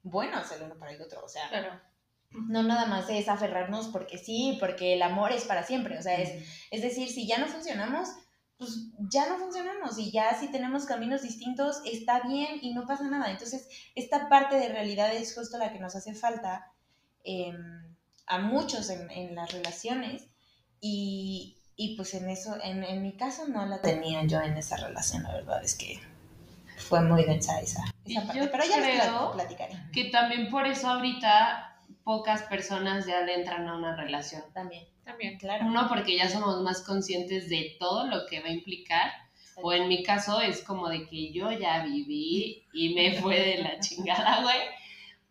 buenos 0.03 0.51
el 0.53 0.63
uno 0.65 0.77
para 0.79 0.93
el 0.93 1.01
otro. 1.01 1.25
O 1.25 1.29
sea, 1.29 1.49
Claro. 1.49 1.81
No 2.35 2.63
nada 2.63 2.87
más 2.87 3.09
es 3.11 3.29
aferrarnos 3.29 3.89
porque 3.89 4.19
sí, 4.19 4.57
porque 4.61 4.95
el 4.95 5.03
amor 5.03 5.33
es 5.33 5.45
para 5.45 5.65
siempre. 5.65 5.99
O 5.99 6.03
sea, 6.03 6.17
es, 6.21 6.45
es 6.71 6.83
decir, 6.83 7.09
si 7.09 7.27
ya 7.27 7.39
no 7.39 7.47
funcionamos, 7.47 8.09
pues 8.59 8.89
ya 9.11 9.29
no 9.29 9.39
funcionamos 9.39 9.99
y 9.99 10.11
ya 10.11 10.39
si 10.39 10.49
tenemos 10.49 10.85
caminos 10.85 11.23
distintos, 11.23 11.83
está 11.85 12.21
bien 12.21 12.59
y 12.63 12.75
no 12.75 12.87
pasa 12.87 13.09
nada. 13.09 13.31
Entonces, 13.31 13.69
esta 13.95 14.29
parte 14.29 14.57
de 14.57 14.69
realidad 14.69 15.13
es 15.15 15.35
justo 15.35 15.59
la 15.59 15.73
que 15.73 15.81
nos 15.81 15.97
hace 15.97 16.15
falta 16.15 16.73
eh, 17.25 17.53
a 18.27 18.39
muchos 18.39 18.89
en, 18.91 19.11
en 19.11 19.35
las 19.35 19.53
relaciones 19.53 20.29
y, 20.81 21.57
y 21.77 21.97
pues 21.97 22.15
en 22.15 22.29
eso, 22.29 22.57
en, 22.63 22.85
en 22.85 23.03
mi 23.03 23.17
caso 23.17 23.47
no 23.49 23.67
la 23.67 23.81
tenía 23.81 24.25
yo 24.25 24.41
en 24.41 24.57
esa 24.57 24.77
relación, 24.77 25.23
la 25.25 25.35
verdad 25.35 25.63
es 25.65 25.75
que 25.75 26.01
fue 26.77 27.01
muy 27.01 27.25
densa 27.25 27.61
esa, 27.61 27.85
esa 28.05 28.27
parte, 28.27 28.49
pero 28.49 28.65
ya 28.65 28.79
les 28.79 29.01
creo 29.01 29.33
platicaré 29.33 29.75
Que 29.93 30.05
también 30.07 30.51
por 30.51 30.67
eso 30.67 30.89
ahorita 30.89 31.72
pocas 32.05 32.43
personas 32.45 33.07
ya 33.07 33.21
le 33.23 33.35
entran 33.35 33.67
a 33.69 33.77
una 33.77 33.97
relación. 33.97 34.43
también, 34.53 34.87
También. 35.05 35.39
claro. 35.39 35.67
Uno, 35.67 35.89
porque 35.89 36.17
ya 36.17 36.29
somos 36.29 36.61
más 36.63 36.83
conscientes 36.83 37.49
de 37.49 37.77
todo 37.79 38.07
lo 38.07 38.27
que 38.27 38.41
va 38.41 38.47
a 38.49 38.53
implicar. 38.53 39.11
O 39.57 39.73
en 39.73 39.87
mi 39.89 40.03
caso 40.03 40.41
es 40.41 40.63
como 40.65 40.89
de 40.89 41.07
que 41.07 41.31
yo 41.33 41.51
ya 41.53 41.85
viví 41.85 42.65
y 42.73 42.95
me 42.95 43.13
fue 43.21 43.39
de 43.39 43.59
la 43.63 43.79
chingada, 43.81 44.43
güey. 44.43 44.57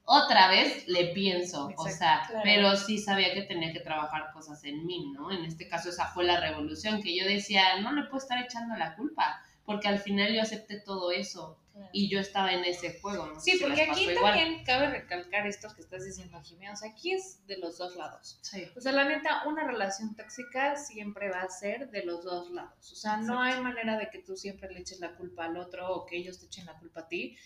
otra 0.05 0.47
vez 0.49 0.87
le 0.87 1.07
pienso, 1.07 1.65
o 1.67 1.87
Exacto, 1.87 1.97
sea, 1.97 2.23
claro. 2.27 2.41
pero 2.43 2.75
sí 2.75 2.97
sabía 2.97 3.33
que 3.33 3.43
tenía 3.43 3.71
que 3.73 3.79
trabajar 3.79 4.31
cosas 4.33 4.63
en 4.65 4.85
mí, 4.85 5.11
¿no? 5.13 5.31
En 5.31 5.45
este 5.45 5.67
caso 5.67 5.89
esa 5.89 6.07
fue 6.07 6.23
la 6.25 6.39
revolución, 6.39 7.01
que 7.01 7.17
yo 7.17 7.25
decía, 7.25 7.79
no 7.81 7.93
le 7.93 8.03
puedo 8.03 8.17
estar 8.17 8.43
echando 8.43 8.75
la 8.75 8.95
culpa, 8.95 9.41
porque 9.65 9.87
al 9.87 9.99
final 9.99 10.33
yo 10.33 10.41
acepté 10.41 10.79
todo 10.79 11.11
eso 11.11 11.57
y 11.93 12.09
yo 12.09 12.19
estaba 12.19 12.53
en 12.53 12.63
ese 12.63 12.99
juego, 12.99 13.27
¿no? 13.27 13.39
Sí, 13.39 13.57
porque 13.61 13.83
aquí 13.83 14.09
igual. 14.09 14.33
también 14.33 14.63
cabe 14.65 14.89
recalcar 14.89 15.47
esto 15.47 15.69
que 15.73 15.81
estás 15.81 16.05
diciendo, 16.05 16.39
Jimena. 16.41 16.73
O 16.73 16.75
sea, 16.75 16.91
aquí 16.91 17.13
es 17.13 17.45
de 17.47 17.57
los 17.57 17.77
dos 17.77 17.95
lados. 17.95 18.39
Sí. 18.41 18.67
O 18.75 18.81
sea, 18.81 18.91
la 18.91 19.05
neta, 19.05 19.43
una 19.47 19.65
relación 19.65 20.15
tóxica 20.15 20.75
siempre 20.75 21.29
va 21.29 21.41
a 21.41 21.49
ser 21.49 21.89
de 21.89 22.03
los 22.03 22.23
dos 22.23 22.51
lados. 22.51 22.91
O 22.91 22.95
sea, 22.95 23.17
no 23.17 23.41
hay 23.41 23.59
manera 23.61 23.97
de 23.97 24.09
que 24.09 24.19
tú 24.19 24.35
siempre 24.35 24.69
le 24.71 24.81
eches 24.81 24.99
la 24.99 25.15
culpa 25.15 25.45
al 25.45 25.57
otro 25.57 25.89
o 25.89 26.05
que 26.05 26.17
ellos 26.17 26.39
te 26.39 26.45
echen 26.45 26.65
la 26.65 26.77
culpa 26.77 27.01
a 27.01 27.07
ti. 27.07 27.37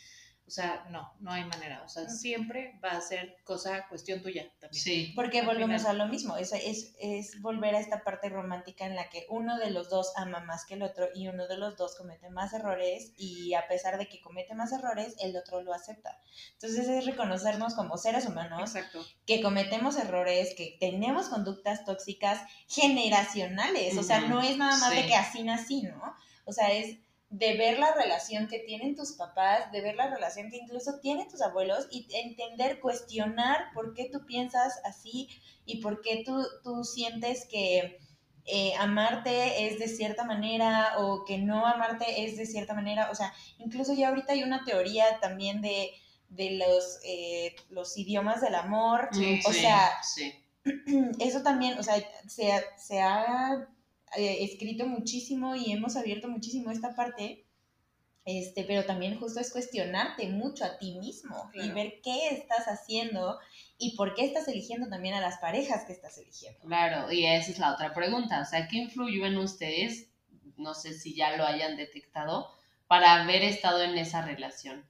O 0.47 0.51
sea, 0.51 0.85
no, 0.91 1.11
no 1.21 1.31
hay 1.31 1.43
manera. 1.43 1.81
O 1.83 1.89
sea, 1.89 2.07
siempre 2.07 2.79
va 2.83 2.91
a 2.91 3.01
ser 3.01 3.37
cosa, 3.43 3.87
cuestión 3.89 4.21
tuya 4.21 4.47
también. 4.59 4.83
Sí. 4.83 5.11
Porque 5.15 5.41
volvemos 5.41 5.81
final. 5.81 6.01
a 6.01 6.05
lo 6.05 6.11
mismo, 6.11 6.37
es, 6.37 6.53
es, 6.53 6.93
es 6.99 7.41
volver 7.41 7.73
a 7.73 7.79
esta 7.79 8.03
parte 8.03 8.29
romántica 8.29 8.85
en 8.85 8.95
la 8.95 9.09
que 9.09 9.25
uno 9.29 9.57
de 9.57 9.71
los 9.71 9.89
dos 9.89 10.13
ama 10.15 10.41
más 10.41 10.65
que 10.65 10.75
el 10.75 10.83
otro 10.83 11.07
y 11.15 11.27
uno 11.29 11.47
de 11.47 11.57
los 11.57 11.77
dos 11.77 11.95
comete 11.95 12.29
más 12.29 12.53
errores 12.53 13.11
y 13.17 13.55
a 13.55 13.67
pesar 13.67 13.97
de 13.97 14.07
que 14.07 14.21
comete 14.21 14.53
más 14.53 14.71
errores, 14.71 15.15
el 15.19 15.35
otro 15.35 15.63
lo 15.63 15.73
acepta. 15.73 16.19
Entonces 16.53 16.87
es 16.87 17.05
reconocernos 17.05 17.73
como 17.73 17.97
seres 17.97 18.27
humanos 18.27 18.75
Exacto. 18.75 19.03
que 19.25 19.41
cometemos 19.41 19.97
errores, 19.97 20.53
que 20.55 20.77
tenemos 20.79 21.27
conductas 21.29 21.85
tóxicas 21.85 22.39
generacionales, 22.67 23.97
o 23.97 24.03
sea, 24.03 24.21
no 24.21 24.41
es 24.41 24.57
nada 24.57 24.77
más 24.77 24.91
de 24.93 25.07
que 25.07 25.15
así 25.15 25.41
nací, 25.41 25.81
¿no? 25.81 26.15
O 26.45 26.53
sea, 26.53 26.71
es 26.71 26.99
de 27.37 27.57
ver 27.57 27.79
la 27.79 27.93
relación 27.93 28.47
que 28.47 28.59
tienen 28.59 28.95
tus 28.95 29.11
papás, 29.11 29.69
de 29.73 29.81
ver 29.81 29.95
la 29.95 30.09
relación 30.09 30.49
que 30.49 30.55
incluso 30.55 30.99
tienen 31.01 31.27
tus 31.27 31.41
abuelos 31.41 31.85
y 31.91 32.07
entender, 32.13 32.79
cuestionar 32.79 33.73
por 33.73 33.93
qué 33.93 34.09
tú 34.09 34.25
piensas 34.25 34.79
así 34.85 35.27
y 35.65 35.81
por 35.81 36.01
qué 36.01 36.23
tú, 36.25 36.45
tú 36.63 36.85
sientes 36.85 37.45
que 37.45 37.99
eh, 38.45 38.73
amarte 38.79 39.67
es 39.67 39.79
de 39.79 39.89
cierta 39.89 40.23
manera 40.23 40.93
o 40.99 41.25
que 41.25 41.37
no 41.37 41.67
amarte 41.67 42.23
es 42.23 42.37
de 42.37 42.45
cierta 42.45 42.73
manera. 42.73 43.11
O 43.11 43.15
sea, 43.15 43.33
incluso 43.57 43.93
ya 43.93 44.09
ahorita 44.09 44.31
hay 44.31 44.43
una 44.43 44.63
teoría 44.63 45.19
también 45.19 45.61
de, 45.61 45.91
de 46.29 46.51
los, 46.51 46.99
eh, 47.03 47.53
los 47.69 47.97
idiomas 47.97 48.39
del 48.39 48.55
amor. 48.55 49.09
Sí, 49.11 49.41
o 49.45 49.51
sí, 49.51 49.59
sea, 49.59 49.91
sí. 50.01 50.33
eso 51.19 51.43
también, 51.43 51.77
o 51.77 51.83
sea, 51.83 51.95
se, 52.29 52.49
se 52.77 53.01
ha 53.01 53.67
eh, 54.17 54.43
escrito 54.43 54.85
muchísimo 54.87 55.55
y 55.55 55.71
hemos 55.71 55.95
abierto 55.95 56.27
muchísimo 56.27 56.71
esta 56.71 56.95
parte, 56.95 57.45
este, 58.25 58.63
pero 58.63 58.85
también 58.85 59.19
justo 59.19 59.39
es 59.39 59.51
cuestionarte 59.51 60.27
mucho 60.29 60.65
a 60.65 60.77
ti 60.77 60.97
mismo 60.99 61.51
y 61.53 61.69
ver 61.69 62.01
qué 62.03 62.29
estás 62.29 62.65
haciendo 62.65 63.37
y 63.77 63.95
por 63.95 64.15
qué 64.15 64.25
estás 64.25 64.47
eligiendo 64.47 64.89
también 64.89 65.13
a 65.13 65.21
las 65.21 65.37
parejas 65.37 65.85
que 65.85 65.93
estás 65.93 66.17
eligiendo. 66.17 66.59
Claro, 66.65 67.11
y 67.11 67.25
esa 67.25 67.51
es 67.51 67.59
la 67.59 67.73
otra 67.73 67.93
pregunta. 67.93 68.41
O 68.41 68.45
sea, 68.45 68.67
¿qué 68.67 68.77
influyó 68.77 69.25
en 69.25 69.37
ustedes? 69.37 70.09
No 70.57 70.73
sé 70.73 70.93
si 70.93 71.13
ya 71.13 71.37
lo 71.37 71.45
hayan 71.45 71.77
detectado, 71.77 72.49
para 72.87 73.21
haber 73.21 73.43
estado 73.43 73.83
en 73.83 73.97
esa 73.97 74.21
relación. 74.21 74.85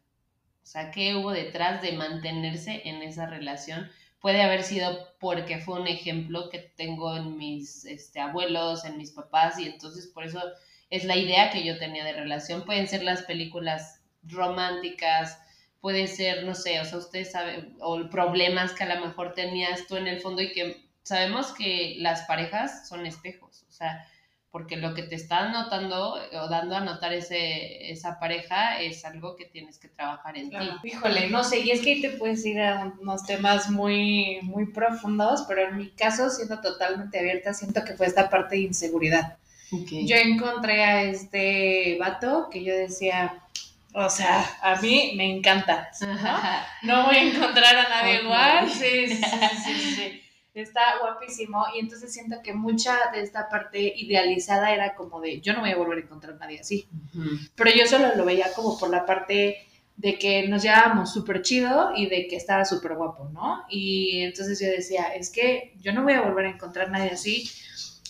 O 0.63 0.67
sea, 0.67 0.91
¿qué 0.91 1.15
hubo 1.15 1.31
detrás 1.31 1.81
de 1.81 1.93
mantenerse 1.93 2.81
en 2.85 3.01
esa 3.03 3.25
relación? 3.25 3.89
Puede 4.25 4.41
haber 4.41 4.63
sido 4.63 5.13
porque 5.19 5.59
fue 5.59 5.79
un 5.79 5.85
ejemplo 5.85 6.49
que 6.49 6.57
tengo 6.57 7.15
en 7.15 7.37
mis 7.37 7.85
este, 7.85 8.19
abuelos, 8.19 8.83
en 8.83 8.97
mis 8.97 9.11
papás, 9.11 9.59
y 9.59 9.67
entonces 9.67 10.07
por 10.07 10.23
eso 10.23 10.41
es 10.89 11.03
la 11.03 11.15
idea 11.15 11.51
que 11.51 11.63
yo 11.63 11.77
tenía 11.77 12.03
de 12.03 12.13
relación. 12.13 12.65
Pueden 12.65 12.87
ser 12.87 13.03
las 13.03 13.21
películas 13.21 14.01
románticas, 14.23 15.39
puede 15.79 16.07
ser, 16.07 16.43
no 16.43 16.55
sé, 16.55 16.79
o 16.79 16.85
sea, 16.85 16.97
ustedes 16.97 17.33
saben, 17.33 17.77
o 17.79 18.09
problemas 18.09 18.73
que 18.73 18.85
a 18.85 18.95
lo 18.95 19.05
mejor 19.05 19.35
tenías 19.35 19.85
tú 19.85 19.95
en 19.95 20.07
el 20.07 20.19
fondo 20.19 20.41
y 20.41 20.53
que 20.53 20.87
sabemos 21.03 21.53
que 21.53 21.97
las 21.99 22.23
parejas 22.23 22.89
son 22.89 23.05
espejos, 23.05 23.63
o 23.69 23.71
sea, 23.71 24.07
porque 24.55 24.77
lo 24.77 24.93
que 24.93 25.03
te 25.03 25.15
está 25.15 25.49
notando 25.49 26.13
o 26.13 26.47
dando 26.47 26.77
a 26.77 26.79
notar 26.79 27.11
ese, 27.11 27.91
esa 27.91 28.21
pareja 28.21 28.79
es 28.79 29.03
algo 29.03 29.35
que 29.35 29.43
tienes 29.43 29.77
que 29.77 29.89
trabajar 29.89 30.37
en 30.37 30.49
Claro. 30.49 30.79
ti. 30.81 30.91
Híjole, 30.91 31.29
no 31.29 31.43
sé, 31.43 31.59
y 31.59 31.71
es 31.71 31.81
que 31.81 31.91
ahí 31.91 32.01
te 32.01 32.11
puedes 32.11 32.45
ir 32.45 32.61
a 32.61 32.93
unos 33.01 33.25
temas 33.25 33.69
muy, 33.69 34.39
muy 34.43 34.67
profundos, 34.67 35.43
pero 35.45 35.67
en 35.67 35.75
mi 35.75 35.89
caso, 35.89 36.29
siendo 36.29 36.61
totalmente 36.61 37.19
abierta, 37.19 37.53
siento 37.53 37.83
que 37.83 37.95
fue 37.95 38.05
esta 38.05 38.29
parte 38.29 38.55
de 38.55 38.61
inseguridad. 38.61 39.35
Yo 39.71 40.15
encontré 40.15 40.85
a 40.85 41.03
este 41.03 41.97
vato 41.99 42.47
que 42.49 42.63
yo 42.63 42.73
decía, 42.73 43.43
o 43.93 44.09
sea, 44.09 44.39
a 44.61 44.79
mí 44.81 45.15
me 45.17 45.35
encanta. 45.35 45.89
¿no? 45.99 46.95
No 47.01 47.07
voy 47.07 47.17
a 47.17 47.23
encontrar 47.23 47.75
a 47.75 47.89
nadie 47.89 48.21
igual. 48.21 48.69
Sí, 48.69 49.07
sí, 49.09 49.21
sí, 49.21 49.73
sí. 49.97 50.21
Está 50.55 50.99
guapísimo. 51.01 51.65
Y 51.75 51.79
entonces 51.79 52.11
siento 52.13 52.37
que 52.41 52.53
mucha 52.53 52.97
de 53.13 53.21
esta 53.21 53.49
parte 53.49 53.93
idealizada 53.95 54.73
era 54.73 54.95
como 54.95 55.21
de, 55.21 55.41
yo 55.41 55.53
no 55.53 55.59
voy 55.59 55.71
a 55.71 55.77
volver 55.77 55.99
a 55.99 56.01
encontrar 56.01 56.35
a 56.35 56.37
nadie 56.37 56.61
así. 56.61 56.87
Ujú. 57.13 57.29
Pero 57.55 57.71
yo 57.71 57.85
solo 57.85 58.15
lo 58.15 58.25
veía 58.25 58.51
como 58.55 58.79
por 58.79 58.89
la 58.89 59.05
parte 59.05 59.57
de 59.97 60.17
que 60.17 60.47
nos 60.47 60.63
llevábamos 60.63 61.13
súper 61.13 61.41
chido 61.41 61.91
y 61.95 62.07
de 62.07 62.27
que 62.27 62.35
estaba 62.35 62.65
súper 62.65 62.95
guapo, 62.95 63.29
¿no? 63.33 63.63
Y 63.69 64.21
entonces 64.23 64.59
yo 64.59 64.67
decía, 64.67 65.13
es 65.13 65.29
que 65.29 65.73
yo 65.79 65.93
no 65.93 66.03
voy 66.03 66.13
a 66.13 66.21
volver 66.21 66.45
a 66.45 66.49
encontrar 66.49 66.87
a 66.87 66.91
nadie 66.91 67.11
así 67.11 67.49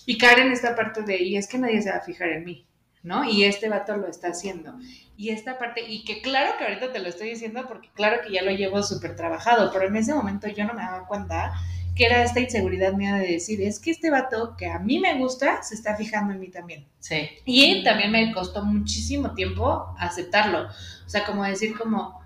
y 0.06 0.18
caer 0.18 0.40
en 0.40 0.52
esta 0.52 0.75
parte 0.75 1.02
de, 1.04 1.22
y 1.22 1.38
es 1.38 1.48
que 1.48 1.58
nadie 1.58 1.82
se 1.82 1.92
va 1.92 1.98
a 1.98 2.02
fijar 2.02 2.30
en 2.30 2.44
mí, 2.44 2.66
¿no? 3.04 3.24
Y 3.24 3.44
este 3.44 3.70
vato 3.70 3.98
lo 3.98 4.08
está 4.08 4.30
haciendo. 4.30 4.74
Y 5.16 5.30
esta 5.30 5.58
parte, 5.58 5.82
y 5.88 6.04
que 6.04 6.22
claro 6.22 6.58
que 6.58 6.66
ahorita 6.66 6.92
te 6.92 7.00
lo 7.00 7.08
estoy 7.08 7.30
diciendo 7.30 7.66
porque 7.68 7.90
claro 7.94 8.22
que 8.25 8.34
ya 8.34 8.42
lo 8.42 8.52
llevo 8.52 8.82
súper 8.82 9.16
trabajado, 9.16 9.72
pero 9.72 9.88
en 9.88 9.96
ese 9.96 10.14
momento 10.14 10.48
yo 10.48 10.66
no 10.66 10.74
me 10.74 10.82
daba 10.82 11.08
cuenta 11.08 11.54
que 11.96 12.06
era 12.06 12.24
esta 12.24 12.42
inseguridad 12.42 12.94
mía 12.94 13.16
de 13.16 13.28
decir, 13.28 13.62
es 13.62 13.80
que 13.80 13.92
este 13.92 14.10
vato 14.10 14.56
que 14.58 14.68
a 14.68 14.80
mí 14.80 15.00
me 15.00 15.18
gusta 15.18 15.64
se 15.64 15.75
está 15.75 15.96
fijando 15.96 16.34
en 16.34 16.42
mí 16.42 16.50
también. 16.50 16.86
Sí. 17.00 17.30
Y 17.46 17.84
también 17.84 18.12
me 18.12 18.34
costó 18.34 18.64
muchísimo 18.64 19.34
tiempo 19.34 19.96
aceptarlo. 19.98 20.68
O 20.68 21.10
sea, 21.10 21.25
como 21.25 21.44
decir 21.44 21.78
como, 21.78 22.22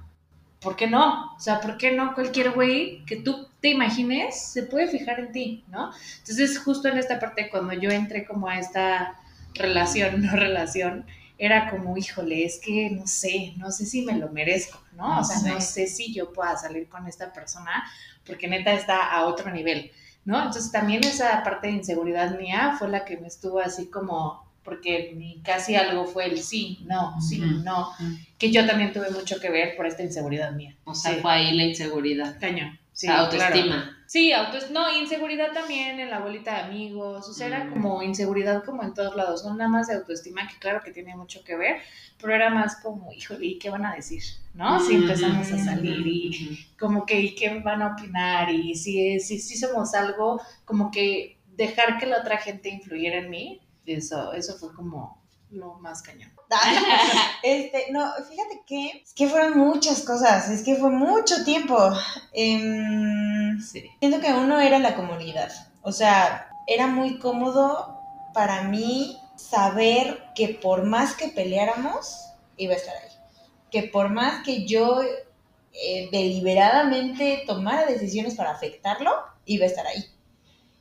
¿por 0.60 0.76
qué 0.76 0.88
no? 0.88 1.36
O 1.36 1.40
sea, 1.40 1.62
¿por 1.62 1.78
qué 1.78 1.92
no 1.92 2.16
cualquier 2.16 2.52
güey 2.52 3.06
que 3.06 3.18
tú 3.18 3.48
te 3.60 3.70
imagines 3.70 4.42
se 4.42 4.64
puede 4.64 4.88
fijar 4.88 5.20
en 5.20 5.32
ti, 5.32 5.64
¿no? 5.68 5.92
Entonces, 6.20 6.58
justo 6.60 6.88
en 6.88 6.98
esta 6.98 7.20
parte, 7.20 7.50
cuando 7.50 7.74
yo 7.74 7.92
entré 7.92 8.26
como 8.26 8.48
a 8.48 8.58
esta 8.58 9.20
relación, 9.54 10.22
no 10.26 10.36
relación, 10.36 11.06
era 11.41 11.69
como, 11.72 11.98
híjole, 11.98 12.43
es 12.46 12.60
que 12.60 12.89
no 12.91 13.08
sé, 13.08 13.53
no 13.58 13.72
sé 13.72 13.86
si 13.86 14.01
me 14.03 14.13
lo 14.17 14.29
merezco, 14.29 14.77
¿no? 14.91 15.22
O 15.22 15.24
sea, 15.24 15.38
no 15.51 15.62
sé 15.62 15.88
si 15.88 16.13
yo 16.13 16.34
pueda 16.34 16.58
salir 16.58 16.89
con 16.89 17.08
esta 17.08 17.31
persona, 17.31 17.84
porque 18.25 18.48
neta 18.50 18.74
está 18.74 19.10
a 19.12 19.25
otro 19.25 19.50
nivel, 19.50 19.89
¿no? 20.25 20.38
Entonces 20.38 20.69
también 20.72 21.01
esa 21.03 21.41
parte 21.43 21.67
de 21.67 21.74
inseguridad 21.74 22.38
mía 22.38 22.75
fue 22.77 22.89
la 22.89 23.05
que 23.05 23.15
me 23.17 23.27
estuvo 23.27 23.60
así 23.60 23.89
como, 23.89 24.46
porque 24.63 25.13
mi 25.15 25.41
casi 25.41 25.75
algo 25.75 26.05
fue 26.05 26.25
el 26.25 26.43
sí, 26.43 26.79
no, 26.86 27.19
sí, 27.22 27.39
no, 27.39 27.89
que 28.38 28.51
yo 28.51 28.67
también 28.67 28.91
tuve 28.91 29.10
mucho 29.10 29.39
que 29.39 29.50
ver 29.50 29.77
por 29.77 29.88
esta 29.88 30.03
inseguridad 30.03 30.51
mía. 30.51 30.75
O 30.84 30.93
sea, 30.93 31.13
Sí. 31.15 31.22
fue 31.22 31.31
ahí 31.31 31.55
la 31.55 31.63
inseguridad. 31.63 32.38
Cañón. 32.39 32.77
Sí, 33.00 33.08
claro. 33.08 33.24
autoestima. 33.32 33.96
Sí, 34.08 34.34
autos, 34.34 34.72
no, 34.72 34.91
inseguridad 34.91 35.53
también 35.53 36.00
en 36.01 36.10
la 36.10 36.20
bolita 36.20 36.53
de 36.56 36.62
amigos, 36.63 37.29
o 37.29 37.34
sea, 37.34 37.48
era 37.48 37.63
Mm. 37.63 37.70
como 37.74 38.03
inseguridad 38.03 38.63
como 38.65 38.84
en 38.84 38.94
todos 38.94 39.15
lados, 39.15 39.46
no 39.46 39.53
nada 39.53 39.70
más 39.70 39.88
de 39.88 39.94
autoestima, 39.94 40.48
que 40.50 40.58
claro 40.60 40.82
que 40.84 40.91
tiene 40.91 41.15
mucho 41.15 41.41
que 41.46 41.56
ver, 41.56 41.77
pero 42.20 42.34
era 42.36 42.50
más 42.50 42.75
como, 42.84 43.13
híjole, 43.13 43.46
¿y 43.46 43.58
qué 43.60 43.70
van 43.70 43.86
a 43.86 43.96
decir? 43.96 44.22
¿No? 44.53 44.79
Si 44.82 44.96
empezamos 44.96 45.50
a 45.53 45.58
salir 45.58 46.06
y 46.06 46.68
como 46.77 47.06
que, 47.06 47.22
¿y 47.22 47.36
qué 47.36 47.60
van 47.60 47.82
a 47.84 47.94
opinar? 47.94 48.50
Y 48.51 48.75
si, 48.75 49.18
si, 49.22 49.39
si 49.39 49.56
somos 49.56 49.94
algo, 49.94 50.41
como 50.65 50.91
que 50.91 51.39
dejar 51.56 52.00
que 52.00 52.06
la 52.06 52.18
otra 52.20 52.38
gente 52.38 52.68
influyera 52.68 53.20
en 53.20 53.29
mí, 53.29 53.62
eso, 53.86 54.34
eso 54.34 54.58
fue 54.58 54.74
como 54.74 55.19
lo 55.51 55.75
más 55.75 56.01
cañón. 56.01 56.32
Este, 57.44 57.88
no, 57.91 58.12
fíjate 58.29 58.63
que 58.65 59.03
es 59.03 59.13
que 59.13 59.27
fueron 59.27 59.58
muchas 59.58 60.01
cosas, 60.01 60.50
es 60.50 60.63
que 60.63 60.75
fue 60.75 60.89
mucho 60.89 61.44
tiempo. 61.44 61.77
Em, 62.34 63.60
Sí. 63.62 63.89
siento 64.00 64.20
que 64.20 64.34
uno 64.34 64.60
era 64.60 64.79
la 64.79 64.96
comunidad, 64.96 65.51
o 65.82 65.91
sea, 65.91 66.50
era 66.68 66.88
muy 66.88 67.20
cómodo 67.20 68.00
para 68.34 68.63
mí 68.63 69.18
saber 69.36 70.24
que 70.36 70.50
por 70.50 70.84
más 70.84 71.15
que 71.15 71.29
peleáramos, 71.29 72.29
iba 72.58 72.74
a 72.74 72.77
estar 72.77 72.96
ahí. 72.96 73.10
Que 73.72 73.84
por 73.84 74.10
más 74.10 74.44
que 74.44 74.65
yo 74.65 75.01
eh, 75.74 76.10
deliberadamente 76.12 77.44
tomara 77.48 77.86
decisiones 77.86 78.36
para 78.36 78.51
afectarlo, 78.51 79.12
iba 79.46 79.65
a 79.65 79.68
estar 79.68 79.86
ahí. 79.88 80.03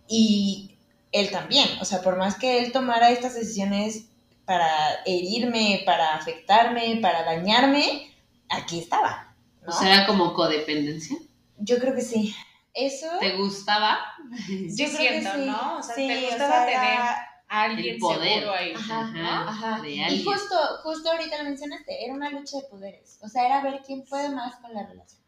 Y 0.08 0.76
él 1.12 1.30
también, 1.30 1.68
o 1.80 1.84
sea, 1.84 2.02
por 2.02 2.16
más 2.16 2.36
que 2.36 2.58
él 2.58 2.72
tomara 2.72 3.10
estas 3.10 3.34
decisiones 3.34 4.06
para 4.48 5.02
herirme, 5.04 5.82
para 5.84 6.14
afectarme, 6.16 6.98
para 7.02 7.22
dañarme, 7.22 8.10
aquí 8.48 8.78
estaba. 8.80 9.34
¿no? 9.62 9.68
O 9.68 9.72
sea, 9.72 9.94
era 9.94 10.06
como 10.06 10.32
codependencia. 10.32 11.16
yo 11.58 11.78
creo 11.78 11.94
que 11.94 12.00
sí. 12.00 12.34
Eso. 12.72 13.06
¿Te 13.20 13.36
gustaba? 13.36 13.98
Sí 14.46 14.68
yo 14.76 14.86
creo 14.86 14.98
siento, 14.98 15.32
que 15.32 15.38
sí. 15.38 15.44
¿no? 15.46 15.76
O 15.78 15.82
sea, 15.82 15.94
Sí, 15.94 16.06
te 16.08 16.18
o 16.18 16.20
gustaba 16.30 16.50
sea, 16.52 16.64
tener 16.66 16.92
era- 16.94 17.24
a 17.50 17.62
alguien 17.62 17.94
El 17.94 18.00
poder. 18.00 18.28
seguro 18.40 18.52
ahí. 18.54 18.72
Ajá, 18.74 19.00
Ajá, 19.00 19.48
ajá. 19.48 19.82
de 19.82 19.90
Y 19.90 20.24
justo, 20.24 20.56
justo 20.82 21.10
ahorita 21.10 21.38
lo 21.38 21.44
mencionaste, 21.44 22.04
era 22.04 22.14
una 22.14 22.30
lucha 22.30 22.56
de 22.58 22.68
poderes. 22.68 23.18
O 23.22 23.28
sea, 23.28 23.46
era 23.46 23.62
ver 23.62 23.82
quién 23.86 24.04
puede 24.04 24.30
más 24.30 24.56
con 24.56 24.72
la 24.74 24.86
relación. 24.86 25.20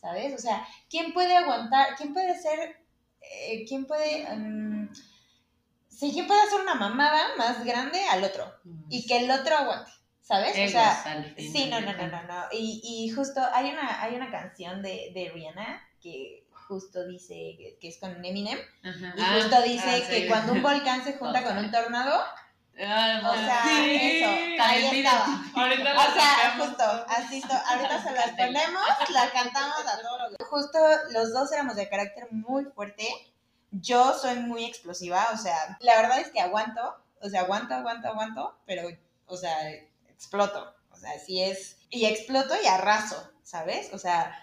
¿sabes? 0.00 0.34
O 0.34 0.38
sea, 0.38 0.66
¿quién 0.90 1.12
puede 1.14 1.34
aguantar, 1.36 1.94
quién 1.96 2.12
puede 2.12 2.36
ser, 2.38 2.76
eh, 3.22 3.64
quién 3.66 3.86
puede, 3.86 4.26
mm, 4.36 4.83
sí, 6.06 6.12
quién 6.12 6.26
puede 6.26 6.42
hacer 6.42 6.60
una 6.60 6.74
mamada 6.74 7.28
más 7.36 7.64
grande 7.64 8.00
al 8.10 8.24
otro 8.24 8.52
y 8.88 9.06
que 9.06 9.18
el 9.18 9.30
otro 9.30 9.56
aguante, 9.56 9.90
¿sabes? 10.20 10.50
o 10.52 10.70
sea, 10.70 11.24
sí, 11.36 11.68
no, 11.70 11.80
no, 11.80 11.92
no, 11.92 12.06
no, 12.08 12.22
no. 12.24 12.44
Y, 12.52 12.80
y 12.84 13.10
justo 13.10 13.40
hay 13.52 13.70
una, 13.70 14.02
hay 14.02 14.14
una 14.14 14.30
canción 14.30 14.82
de, 14.82 15.10
de 15.14 15.30
Rihanna 15.32 15.82
que 16.00 16.46
justo 16.68 17.06
dice 17.06 17.34
que, 17.58 17.78
que 17.80 17.88
es 17.88 17.98
con 17.98 18.24
Eminem 18.24 18.58
Ajá. 18.82 19.14
y 19.16 19.20
Ah, 19.20 19.38
justo 19.40 19.62
dice 19.62 20.02
ah, 20.04 20.08
que 20.08 20.28
cuando 20.28 20.52
un 20.52 20.62
volcán 20.62 21.04
se 21.04 21.12
junta 21.18 21.42
con 21.42 21.58
un 21.58 21.70
tornado, 21.70 22.22
Ah, 22.76 23.20
o 23.22 23.34
sea, 23.34 23.62
sí. 23.62 23.98
eso, 24.02 24.62
ahí 24.62 24.84
estaba. 24.98 25.26
Ahorita 25.54 25.92
O 25.92 26.12
sea, 26.12 26.54
justo, 26.58 26.82
así, 27.06 27.42
ahorita 27.70 28.02
se 28.02 28.12
las 28.12 28.30
ponemos, 28.30 28.82
las 29.10 29.30
cantamos 29.30 29.78
a 29.86 30.00
todos 30.02 30.32
los... 30.38 30.48
Justo 30.48 30.78
los 31.12 31.32
dos 31.32 31.52
éramos 31.52 31.76
de 31.76 31.88
carácter 31.88 32.26
muy 32.32 32.64
fuerte. 32.64 33.06
Yo 33.80 34.14
soy 34.18 34.36
muy 34.40 34.64
explosiva, 34.64 35.26
o 35.32 35.36
sea, 35.36 35.76
la 35.80 35.96
verdad 36.00 36.20
es 36.20 36.30
que 36.30 36.40
aguanto, 36.40 36.80
o 37.20 37.28
sea, 37.28 37.40
aguanto, 37.42 37.74
aguanto, 37.74 38.08
aguanto, 38.08 38.58
pero, 38.66 38.88
o 39.26 39.36
sea, 39.36 39.70
exploto. 40.08 40.74
O 40.92 40.96
sea, 40.96 41.18
sí 41.18 41.40
es... 41.42 41.76
Y 41.90 42.06
exploto 42.06 42.54
y 42.62 42.66
arraso, 42.66 43.30
¿sabes? 43.42 43.92
O 43.92 43.98
sea, 43.98 44.36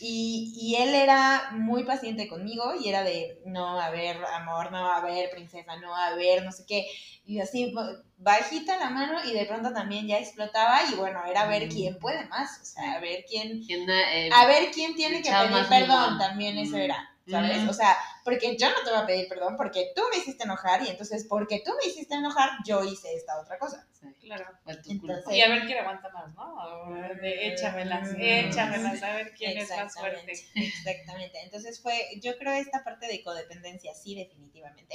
y, 0.00 0.52
y 0.56 0.76
él 0.76 0.94
era 0.94 1.50
muy 1.52 1.84
paciente 1.84 2.28
conmigo 2.28 2.74
y 2.80 2.88
era 2.88 3.02
de, 3.02 3.40
no, 3.44 3.80
a 3.80 3.90
ver, 3.90 4.16
amor, 4.34 4.70
no, 4.72 4.90
a 4.92 5.00
ver, 5.00 5.30
princesa, 5.30 5.76
no, 5.76 5.94
a 5.96 6.14
ver, 6.14 6.44
no 6.44 6.52
sé 6.52 6.64
qué. 6.66 6.86
Y 7.26 7.40
así, 7.40 7.72
ba- 7.72 8.02
bajita 8.18 8.78
la 8.78 8.90
mano 8.90 9.18
y 9.24 9.32
de 9.32 9.44
pronto 9.46 9.72
también 9.72 10.06
ya 10.06 10.18
explotaba 10.18 10.80
y 10.90 10.94
bueno, 10.94 11.24
era 11.26 11.46
ver 11.46 11.66
Mm. 11.66 11.70
quién 11.70 11.98
puede 11.98 12.24
más, 12.26 12.60
o 12.60 12.64
sea, 12.64 12.94
a 12.94 13.00
ver 13.00 13.24
quién, 13.28 13.62
¿Quién, 13.64 13.88
eh, 13.90 14.30
a 14.32 14.46
ver 14.46 14.70
quién 14.70 14.94
tiene 14.94 15.22
que 15.22 15.30
pedir 15.30 15.66
perdón, 15.68 15.80
limón. 16.14 16.18
también 16.18 16.56
eso 16.58 16.76
Mm. 16.76 16.80
era, 16.80 17.15
¿sabes? 17.28 17.62
Mm. 17.64 17.68
O 17.68 17.72
sea, 17.72 17.96
porque 18.24 18.56
yo 18.56 18.68
no 18.70 18.76
te 18.84 18.90
voy 18.90 19.00
a 19.00 19.06
pedir 19.06 19.28
perdón 19.28 19.56
porque 19.56 19.90
tú 19.96 20.02
me 20.12 20.18
hiciste 20.18 20.44
enojar 20.44 20.82
y 20.82 20.88
entonces 20.88 21.26
porque 21.28 21.60
tú 21.64 21.72
me 21.80 21.88
hiciste 21.90 22.14
enojar, 22.14 22.50
yo 22.64 22.84
hice 22.84 23.14
esta 23.14 23.38
otra 23.40 23.58
cosa. 23.58 23.86
sí, 23.92 24.06
Claro. 24.20 24.44
fue 24.64 24.74
tu 24.76 24.90
Entonces- 24.92 25.24
culpa. 25.24 25.34
Y 25.36 25.40
a 25.42 25.48
ver 25.48 25.66
quién 25.66 25.78
aguanta 25.78 26.08
más, 26.10 26.34
¿no? 26.34 26.88
De 27.20 27.48
échamelas, 27.48 28.12
Mm. 28.12 28.20
échamelas, 28.20 29.02
a 29.02 29.14
ver 29.16 29.34
quién 29.34 29.58
es 29.58 29.70
más 29.70 29.94
fuerte. 29.94 30.32
Exactamente. 30.54 31.38
Entonces 31.42 31.80
fue, 31.80 32.00
yo 32.20 32.36
creo 32.38 32.52
esta 32.54 32.84
parte 32.84 33.06
de 33.06 33.22
codependencia, 33.22 33.94
sí, 33.94 34.14
definitivamente. 34.14 34.94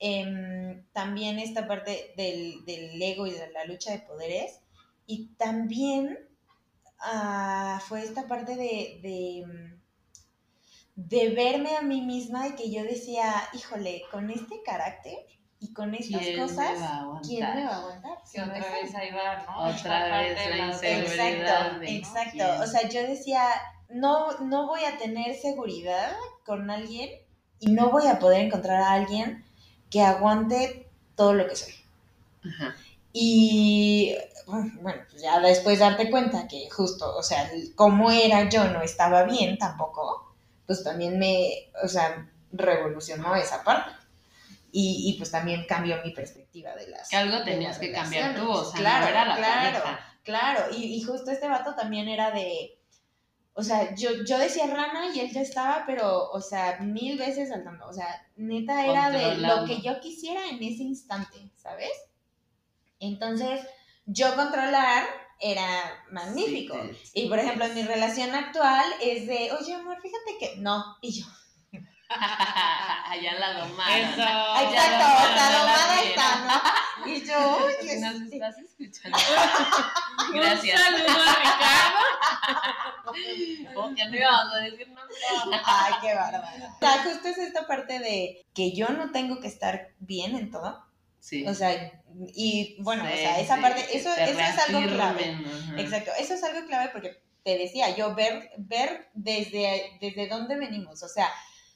Em, 0.00 0.84
también 0.92 1.38
esta 1.38 1.66
parte 1.66 2.12
del, 2.16 2.64
del 2.64 3.00
ego 3.00 3.26
y 3.26 3.32
de 3.32 3.50
la 3.52 3.64
lucha 3.64 3.92
de 3.92 4.00
poderes. 4.00 4.60
Y 5.06 5.28
también 5.36 6.18
ah, 7.00 7.80
fue 7.86 8.02
esta 8.02 8.26
parte 8.26 8.56
de, 8.56 8.98
de, 9.02 9.44
mm, 9.46 9.80
de 10.96 11.30
verme 11.30 11.76
a 11.76 11.82
mí 11.82 12.02
misma 12.02 12.48
y 12.48 12.54
que 12.54 12.70
yo 12.70 12.82
decía, 12.84 13.32
híjole, 13.52 14.02
con 14.10 14.30
este 14.30 14.62
carácter 14.62 15.18
y 15.58 15.72
con 15.72 15.94
estas 15.94 16.20
¿Quién 16.20 16.36
me 16.36 16.42
cosas, 16.42 16.80
va 16.80 16.86
a 16.86 17.00
aguantar? 17.00 17.28
¿quién 17.28 17.54
me 17.54 17.64
va 17.64 17.70
a 17.70 17.78
aguantar? 17.78 18.18
Que 18.32 18.40
otra 18.42 18.72
vez 18.72 18.94
ahí 18.94 19.10
va, 19.12 19.44
¿no? 19.44 19.58
Otra 19.58 19.72
Esta 19.74 20.18
vez 20.18 20.34
parte 20.36 20.50
de 20.50 20.50
la 20.50 20.56
la 20.56 20.72
inseguridad. 20.72 21.30
Exacto, 21.30 21.80
de, 21.80 21.86
¿no? 21.86 21.98
exacto. 21.98 22.30
¿Quién? 22.32 22.60
O 22.60 22.66
sea, 22.66 22.88
yo 22.88 23.02
decía, 23.02 23.42
no, 23.88 24.38
no 24.40 24.66
voy 24.66 24.84
a 24.84 24.96
tener 24.98 25.34
seguridad 25.36 26.12
con 26.44 26.70
alguien 26.70 27.10
y 27.58 27.72
no 27.72 27.90
voy 27.90 28.06
a 28.06 28.18
poder 28.18 28.42
encontrar 28.44 28.80
a 28.82 28.92
alguien 28.92 29.44
que 29.90 30.02
aguante 30.02 30.88
todo 31.16 31.32
lo 31.32 31.48
que 31.48 31.56
soy. 31.56 31.74
Ajá. 32.44 32.74
Y 33.12 34.16
bueno, 34.46 35.02
pues 35.08 35.22
ya 35.22 35.38
después 35.40 35.78
darte 35.78 36.10
cuenta 36.10 36.48
que 36.48 36.68
justo, 36.68 37.16
o 37.16 37.22
sea, 37.22 37.48
como 37.76 38.10
era 38.10 38.48
yo 38.48 38.64
no 38.64 38.82
estaba 38.82 39.22
bien 39.22 39.56
tampoco, 39.56 40.33
pues 40.66 40.82
también 40.82 41.18
me, 41.18 41.70
o 41.82 41.88
sea, 41.88 42.30
revolucionó 42.52 43.34
esa 43.36 43.62
parte. 43.64 43.90
Y, 44.72 45.08
y 45.08 45.18
pues 45.18 45.30
también 45.30 45.66
cambió 45.68 46.02
mi 46.04 46.10
perspectiva 46.10 46.74
de 46.74 46.88
las 46.88 47.08
Que 47.08 47.16
algo 47.16 47.44
tenías 47.44 47.78
que 47.78 47.92
cambiar 47.92 48.34
tú, 48.34 48.50
o 48.50 48.64
sea, 48.64 48.80
claro, 48.80 49.04
no 49.04 49.10
era 49.10 49.24
la 49.26 49.36
claro, 49.36 49.82
pareja. 49.82 50.18
claro. 50.24 50.64
Y, 50.76 50.96
y 50.96 51.02
justo 51.02 51.30
este 51.30 51.48
vato 51.48 51.76
también 51.76 52.08
era 52.08 52.32
de, 52.32 52.76
o 53.52 53.62
sea, 53.62 53.94
yo, 53.94 54.24
yo 54.26 54.36
decía 54.36 54.66
rana 54.66 55.14
y 55.14 55.20
él 55.20 55.30
ya 55.30 55.42
estaba, 55.42 55.84
pero, 55.86 56.28
o 56.30 56.40
sea, 56.40 56.78
mil 56.80 57.16
veces 57.16 57.50
saltando. 57.50 57.86
O 57.86 57.92
sea, 57.92 58.26
neta 58.34 58.84
era 58.84 59.10
de 59.10 59.36
lo 59.36 59.64
que 59.64 59.80
yo 59.80 60.00
quisiera 60.00 60.48
en 60.48 60.56
ese 60.56 60.82
instante, 60.82 61.52
¿sabes? 61.54 61.92
Entonces, 62.98 63.60
yo 64.06 64.34
controlar 64.34 65.04
era 65.40 66.04
magnífico. 66.10 66.76
Sí, 67.02 67.22
Y 67.22 67.28
por 67.28 67.38
ejemplo, 67.38 67.64
en 67.64 67.74
mi 67.74 67.82
relación 67.82 68.34
actual 68.34 68.84
es 69.00 69.26
de, 69.26 69.52
oye 69.52 69.74
amor, 69.74 69.98
fíjate 70.00 70.38
que 70.38 70.56
no. 70.58 70.96
Y 71.00 71.20
yo, 71.20 71.26
Allá 72.08 73.34
la. 73.38 73.50
Eso. 73.50 74.20
exacto, 74.62 75.04
no 75.04 75.34
la 75.34 75.58
domada 75.58 76.02
está, 76.02 76.28
¿no? 76.46 77.10
Y 77.10 77.26
yo, 77.26 77.56
oye, 77.64 78.00
nos 78.00 78.16
sí. 78.16 78.28
estás 78.32 78.56
escuchando. 78.58 79.18
Gracias. 80.34 80.80
Un 80.80 80.96
saludo 80.96 81.08
a 81.10 81.94
Oh, 83.76 83.90
ya 83.94 84.08
no 84.08 84.16
íbamos 84.16 84.54
a 84.54 84.58
decir 84.58 84.88
nada. 84.90 85.08
Ay, 85.64 85.94
qué 86.00 86.14
bárbara. 86.14 86.74
O 86.74 86.78
sea, 86.78 87.02
justo 87.04 87.28
es 87.28 87.38
esta 87.38 87.66
parte 87.66 87.98
de 87.98 88.44
que 88.54 88.72
yo 88.72 88.88
no 88.88 89.10
tengo 89.12 89.40
que 89.40 89.48
estar 89.48 89.88
bien 89.98 90.36
en 90.36 90.50
todo. 90.50 90.83
Sí. 91.24 91.46
O 91.46 91.54
sea, 91.54 92.02
y 92.34 92.76
bueno, 92.82 93.02
o 93.02 93.06
sea, 93.06 93.40
esa 93.40 93.56
sí, 93.56 93.62
parte, 93.62 93.96
eso, 93.96 94.10
eso 94.12 94.38
es 94.38 94.58
algo 94.68 94.86
clave. 94.94 95.24
ajá. 95.24 95.80
Exacto, 95.80 96.10
eso 96.18 96.34
es 96.34 96.44
algo 96.44 96.66
clave 96.66 96.90
porque 96.92 97.22
te 97.42 97.56
decía, 97.56 97.96
yo 97.96 98.14
ver, 98.14 98.50
ver 98.58 99.08
desde, 99.14 99.96
desde 100.02 100.28
dónde 100.28 100.56
venimos. 100.56 101.02
O 101.02 101.08
sea, 101.08 101.30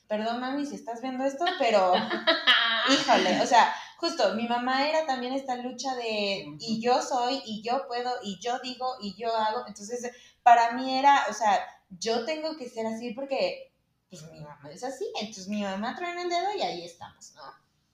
perdón 0.07 0.41
mami 0.41 0.67
si 0.67 0.75
estás 0.75 1.01
viendo 1.01 1.25
esto, 1.25 1.47
pero 1.59 1.95
híjole, 2.91 3.41
o 3.41 3.47
sea, 3.47 3.75
justo 3.97 4.35
mi 4.35 4.47
mamá 4.47 4.87
era 4.87 5.07
también 5.07 5.33
esta 5.33 5.57
lucha 5.57 5.95
de 5.95 6.45
y 6.61 6.83
yo 6.83 7.01
soy, 7.01 7.41
y 7.47 7.63
yo 7.63 7.89
puedo, 7.89 8.13
y 8.23 8.39
yo 8.41 8.59
digo, 8.59 8.97
y 9.01 9.15
yo 9.17 9.35
hago. 9.35 9.67
Entonces, 9.67 10.11
para 10.43 10.73
mí 10.73 10.99
era, 10.99 11.25
o 11.31 11.33
sea, 11.33 11.59
yo 11.89 12.27
tengo 12.27 12.55
que 12.59 12.69
ser 12.69 12.85
así 12.85 13.15
porque 13.15 13.73
pues 14.11 14.31
mi 14.31 14.41
mamá 14.41 14.71
es 14.71 14.85
así, 14.85 15.11
entonces 15.19 15.49
mi 15.49 15.63
mamá 15.63 15.97
trae 15.97 16.13
en 16.13 16.19
el 16.19 16.29
dedo 16.29 16.55
y 16.55 16.61
ahí 16.61 16.85
estamos, 16.85 17.33
¿no? 17.35 17.45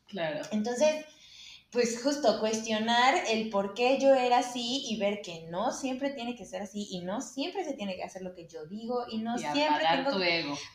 Claro. 0.09 0.45
Entonces, 0.51 1.05
pues 1.75 2.03
justo 2.03 2.41
cuestionar 2.41 3.15
el 3.29 3.51
por 3.51 3.75
qué 3.75 3.99
yo 4.01 4.15
era 4.15 4.39
así 4.39 4.87
y 4.89 4.97
ver 4.99 5.21
que 5.21 5.43
no 5.51 5.73
siempre 5.73 6.11
tiene 6.11 6.35
que 6.37 6.47
ser 6.47 6.63
así 6.63 6.87
y 6.91 7.01
no 7.03 7.21
siempre 7.21 7.65
se 7.65 7.75
tiene 7.75 7.97
que 7.97 8.05
hacer 8.05 8.23
lo 8.23 8.33
que 8.35 8.47
yo 8.49 8.65
digo 8.65 9.05
y 9.11 9.19
no 9.19 9.35
y 9.37 9.41
siempre 9.41 9.85
tengo 9.91 10.11
tu 10.13 10.19
que... 10.21 10.39
ego. 10.41 10.59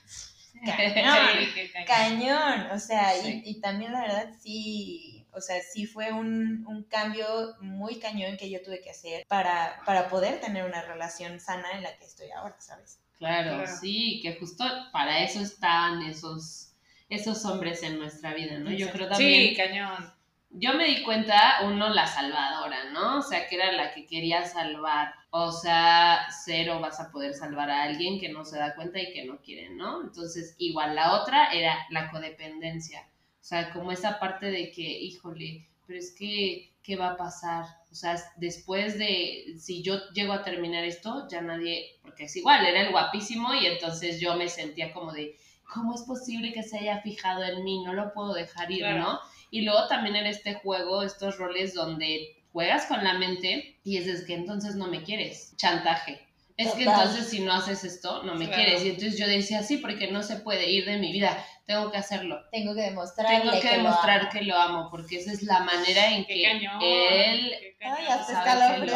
Cañón, 0.65 1.27
Sí, 1.55 1.71
cañón. 1.87 1.87
cañón, 1.87 2.71
o 2.71 2.79
sea, 2.79 3.13
Sí. 3.13 3.41
y, 3.45 3.51
y 3.51 3.61
también 3.61 3.93
la 3.93 4.01
verdad 4.01 4.29
sí, 4.41 5.25
o 5.31 5.39
sea, 5.41 5.55
sí 5.61 5.85
fue 5.85 6.11
un, 6.11 6.65
un 6.67 6.83
cambio 6.83 7.55
muy 7.61 7.97
cañón 7.99 8.35
que 8.35 8.49
yo 8.49 8.61
tuve 8.61 8.81
que 8.81 8.89
hacer 8.89 9.25
para, 9.27 9.81
para 9.85 10.09
poder 10.09 10.41
tener 10.41 10.65
una 10.65 10.81
relación 10.81 11.39
sana 11.39 11.71
en 11.73 11.83
la 11.83 11.97
que 11.97 12.05
estoy 12.05 12.29
ahora, 12.31 12.59
¿sabes? 12.59 12.99
Claro, 13.19 13.57
Claro. 13.63 13.71
sí, 13.79 14.19
que 14.21 14.35
justo 14.37 14.65
para 14.91 15.23
eso 15.23 15.39
estaban 15.39 16.01
esos, 16.01 16.73
esos 17.09 17.45
hombres 17.45 17.81
en 17.83 17.97
nuestra 17.99 18.33
vida, 18.33 18.57
¿no? 18.59 18.71
Yo 18.71 18.89
creo 18.91 19.07
Sí, 19.07 19.11
también, 19.13 19.55
cañón. 19.55 20.13
Yo 20.51 20.73
me 20.73 20.85
di 20.85 21.03
cuenta, 21.03 21.59
uno, 21.65 21.89
la 21.89 22.07
salvadora, 22.07 22.91
¿no? 22.91 23.19
O 23.19 23.21
sea, 23.21 23.47
que 23.47 23.55
era 23.55 23.71
la 23.71 23.93
que 23.93 24.05
quería 24.05 24.45
salvar. 24.45 25.13
O 25.29 25.51
sea, 25.51 26.27
cero 26.43 26.79
vas 26.81 26.99
a 26.99 27.11
poder 27.11 27.33
salvar 27.33 27.69
a 27.69 27.83
alguien 27.83 28.19
que 28.19 28.29
no 28.29 28.43
se 28.43 28.57
da 28.57 28.75
cuenta 28.75 28.99
y 28.99 29.13
que 29.13 29.25
no 29.25 29.39
quiere, 29.41 29.69
¿no? 29.69 30.01
Entonces, 30.01 30.55
igual 30.57 30.95
la 30.95 31.21
otra 31.21 31.51
era 31.51 31.77
la 31.91 32.09
codependencia. 32.09 33.07
O 33.39 33.43
sea, 33.43 33.71
como 33.71 33.91
esa 33.91 34.19
parte 34.19 34.47
de 34.47 34.71
que, 34.71 34.81
híjole, 34.81 35.67
pero 35.85 35.99
es 35.99 36.15
que, 36.17 36.71
¿qué 36.83 36.95
va 36.95 37.09
a 37.09 37.17
pasar? 37.17 37.65
O 37.91 37.95
sea, 37.95 38.15
después 38.37 38.97
de, 38.97 39.55
si 39.59 39.83
yo 39.83 39.97
llego 40.13 40.33
a 40.33 40.43
terminar 40.43 40.83
esto, 40.83 41.27
ya 41.29 41.41
nadie, 41.41 41.97
porque 42.01 42.25
es 42.25 42.35
igual, 42.35 42.65
era 42.65 42.81
el 42.81 42.91
guapísimo 42.91 43.53
y 43.53 43.65
entonces 43.67 44.19
yo 44.19 44.35
me 44.35 44.49
sentía 44.49 44.93
como 44.93 45.11
de, 45.11 45.35
¿cómo 45.73 45.95
es 45.95 46.01
posible 46.01 46.51
que 46.53 46.63
se 46.63 46.79
haya 46.79 47.01
fijado 47.01 47.43
en 47.43 47.63
mí? 47.63 47.83
No 47.83 47.93
lo 47.93 48.13
puedo 48.13 48.33
dejar 48.33 48.71
ir, 48.71 48.79
Claro. 48.79 48.99
¿no? 48.99 49.19
Y 49.51 49.61
luego 49.61 49.87
también 49.87 50.15
era 50.15 50.29
este 50.29 50.55
juego, 50.55 51.03
estos 51.03 51.37
roles 51.37 51.73
donde 51.73 52.35
juegas 52.51 52.85
con 52.85 53.03
la 53.03 53.13
mente 53.13 53.79
y 53.83 53.97
es, 53.97 54.07
es 54.07 54.25
que 54.25 54.33
entonces 54.35 54.75
no 54.75 54.87
me 54.87 55.03
quieres. 55.03 55.53
Chantaje. 55.57 56.25
Es 56.57 56.73
que 56.73 56.83
entonces 56.83 57.29
si 57.29 57.39
no 57.39 57.53
haces 57.53 57.83
esto, 57.85 58.21
no 58.23 58.35
me 58.35 58.47
Claro. 58.47 58.61
quieres. 58.63 58.83
Y 58.83 58.89
entonces 58.89 59.17
yo 59.17 59.27
decía, 59.27 59.63
sí, 59.63 59.77
porque 59.77 60.11
no 60.11 60.23
se 60.23 60.35
puede 60.37 60.69
ir 60.69 60.85
de 60.85 60.97
mi 60.97 61.11
vida, 61.13 61.37
tengo 61.65 61.89
que 61.89 61.97
hacerlo. 61.97 62.41
Tengo 62.51 62.75
que 62.75 62.81
demostrarle 62.81 63.39
Tengo 63.39 63.61
que 63.61 63.69
demostrar 63.77 64.29
que 64.29 64.41
lo 64.41 64.55
amo, 64.57 64.89
porque 64.91 65.19
esa 65.19 65.31
es 65.31 65.41
la 65.43 65.61
manera 65.61 66.13
en 66.13 66.25
Qué 66.25 66.33
que 66.33 66.43
cañón. 66.43 66.79
él... 66.81 67.55
qué 67.61 67.75
cañón. 67.79 67.97
Ay, 67.99 68.05
hasta 68.07 68.33
escalofrío 68.33 68.95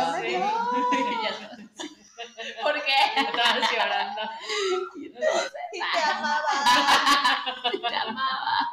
¿Por 2.62 2.74
qué? 2.84 2.96
Estabas 3.22 3.72
llorando. 3.72 4.22
Sí 4.96 5.12
te 5.94 6.12
amaba. 6.12 6.42
te 7.90 7.96
amaba. 7.96 8.70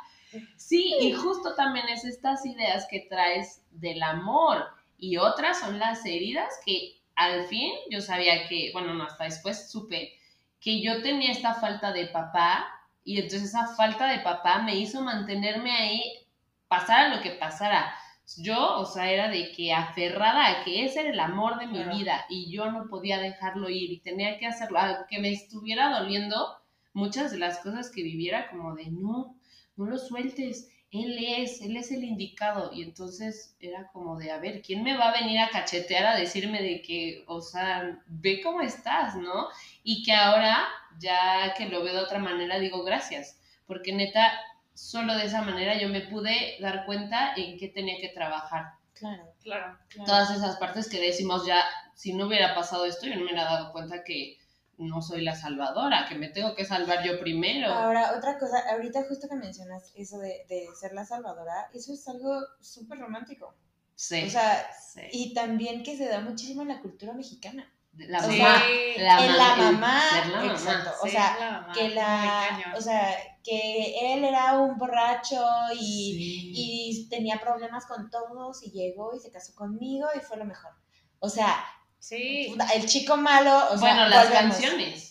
Sí, 0.57 0.97
y 1.01 1.13
justo 1.13 1.55
también 1.55 1.89
es 1.89 2.05
estas 2.05 2.47
ideas 2.47 2.87
que 2.89 3.07
traes 3.09 3.63
del 3.71 4.03
amor 4.03 4.69
y 4.97 5.17
otras 5.17 5.59
son 5.59 5.79
las 5.79 6.05
heridas 6.07 6.61
que 6.65 7.01
al 7.17 7.47
fin 7.47 7.73
yo 7.91 8.01
sabía 8.01 8.49
que, 8.49 8.71
bueno, 8.73 8.95
no, 8.95 9.05
hasta 9.05 9.25
después 9.25 9.71
supe 9.71 10.13
que 10.61 10.81
yo 10.83 11.03
tenía 11.03 11.33
esta 11.33 11.55
falta 11.55 11.93
de 11.93 12.07
papá 12.07 12.67
y 13.05 13.17
entonces 13.17 13.49
esa 13.49 13.67
falta 13.75 14.09
de 14.09 14.21
papá 14.21 14.59
me 14.59 14.77
hizo 14.77 15.01
mantenerme 15.01 15.73
ahí, 15.73 16.27
pasara 16.69 17.15
lo 17.15 17.23
que 17.23 17.31
pasara. 17.31 17.95
Yo, 18.39 18.79
o 18.79 18.87
sea, 18.87 19.11
era 19.11 19.29
de 19.29 19.53
que 19.53 19.73
aferrada 19.73 20.49
a 20.49 20.65
que 20.65 20.85
ese 20.85 21.01
era 21.01 21.11
el 21.11 21.21
amor 21.21 21.59
de 21.59 21.67
mi 21.67 21.83
vida 21.85 22.27
y 22.29 22.51
yo 22.51 22.71
no 22.71 22.89
podía 22.89 23.19
dejarlo 23.19 23.69
ir 23.69 23.91
y 23.91 24.01
tenía 24.01 24.39
que 24.39 24.47
hacerlo, 24.47 24.79
que 25.09 25.19
me 25.19 25.33
estuviera 25.33 25.99
doliendo 25.99 26.61
muchas 26.93 27.31
de 27.31 27.39
las 27.39 27.59
cosas 27.59 27.91
que 27.91 28.03
viviera 28.03 28.51
como 28.51 28.75
de 28.75 28.87
no, 28.91 29.37
no 29.77 29.87
lo 29.87 29.99
sueltes, 29.99 30.71
él 30.91 31.17
es, 31.25 31.61
él 31.63 31.77
es 31.77 31.91
el 31.93 32.05
indicado. 32.05 32.71
Y 32.73 32.83
entonces 32.83 33.57
era 33.61 33.89
como 33.93 34.19
de, 34.19 34.31
a 34.31 34.39
ver, 34.39 34.63
¿quién 34.63 34.83
me 34.83 34.97
va 34.97 35.11
a 35.11 35.21
venir 35.21 35.39
a 35.41 35.51
cachetear 35.51 36.07
a 36.07 36.17
decirme 36.17 36.63
de 36.63 36.83
que, 36.83 37.25
o 37.27 37.41
sea, 37.41 38.03
ve 38.07 38.41
cómo 38.43 38.61
estás, 38.61 39.17
¿no? 39.17 39.49
Y 39.83 40.03
que 40.03 40.13
ahora, 40.13 40.69
ya 40.99 41.55
que 41.57 41.69
lo 41.69 41.83
veo 41.83 41.95
de 41.95 42.01
otra 42.01 42.19
manera, 42.19 42.59
digo 42.59 42.83
gracias, 42.85 43.39
porque 43.67 43.93
neta, 43.93 44.33
solo 44.81 45.15
de 45.15 45.27
esa 45.27 45.43
manera 45.43 45.79
yo 45.79 45.89
me 45.89 46.01
pude 46.01 46.57
dar 46.61 46.87
cuenta 46.87 47.35
en 47.37 47.59
qué 47.59 47.69
tenía 47.69 48.01
que 48.01 48.09
trabajar. 48.09 48.73
Claro, 48.95 49.35
claro, 49.43 49.79
claro. 49.89 50.07
Todas 50.07 50.31
esas 50.31 50.57
partes 50.57 50.89
que 50.89 51.01
decimos 51.01 51.47
ya, 51.47 51.63
si 51.95 52.15
no 52.15 52.27
hubiera 52.27 52.55
pasado 52.55 52.87
esto, 52.87 53.07
yo 53.07 53.15
no 53.15 53.21
me 53.21 53.27
hubiera 53.27 53.45
dado 53.45 53.73
cuenta 53.73 54.03
que 54.03 54.39
no 54.79 55.03
soy 55.03 55.23
la 55.23 55.37
salvadora, 55.37 56.07
que 56.09 56.15
me 56.15 56.29
tengo 56.29 56.55
que 56.55 56.65
salvar 56.65 57.05
yo 57.05 57.21
primero. 57.21 57.69
Ahora, 57.73 58.15
otra 58.17 58.39
cosa, 58.39 58.59
ahorita 58.71 59.05
justo 59.07 59.29
que 59.29 59.37
mencionas 59.37 59.93
eso 59.95 60.19
de, 60.19 60.47
de 60.49 60.67
ser 60.79 60.93
la 60.95 61.05
salvadora, 61.05 61.69
eso 61.75 61.93
es 61.93 62.09
algo 62.09 62.41
súper 62.61 62.99
romántico. 62.99 63.55
Sí. 63.95 64.25
O 64.25 64.31
sea, 64.31 64.67
sí. 64.73 65.03
y 65.13 65.35
también 65.35 65.83
que 65.83 65.99
se 65.99 66.09
da 66.09 66.21
muchísimo 66.21 66.63
en 66.63 66.69
la 66.69 66.81
cultura 66.81 67.13
mexicana. 67.13 67.71
La 67.93 68.19
o 68.19 68.31
sea, 68.31 68.63
la, 68.99 69.25
en 69.27 69.37
la 69.37 69.57
mamá, 69.57 70.01
ser 70.13 70.27
la 70.29 70.39
mamá. 70.41 70.53
exacto. 70.53 70.91
O 71.03 71.09
sea, 71.09 71.37
la 71.39 71.51
mamá, 71.61 71.73
que 71.75 71.89
la, 71.91 72.75
o 72.77 72.81
sea, 72.81 73.15
que 73.43 74.15
él 74.15 74.25
era 74.25 74.59
un 74.59 74.79
borracho 74.79 75.45
y, 75.75 76.13
Sí. 76.15 76.53
y 76.55 77.09
tenía 77.11 77.39
problemas 77.41 77.85
con 77.87 78.09
todos 78.11 78.63
y 78.65 78.71
llegó 78.71 79.15
y 79.15 79.19
se 79.21 79.31
casó 79.31 79.55
conmigo 79.55 80.07
y 80.17 80.21
fue 80.21 80.37
lo 80.39 80.45
mejor. 80.45 80.71
O 81.19 81.29
sea, 81.29 81.65
Sí. 81.99 82.55
el 82.75 82.87
chico 82.87 83.17
malo, 83.19 83.55
o 83.71 83.77
sea, 83.77 83.95
bueno, 83.95 84.09
las 84.09 84.29
volvemos. 84.29 84.57
canciones. 84.57 85.07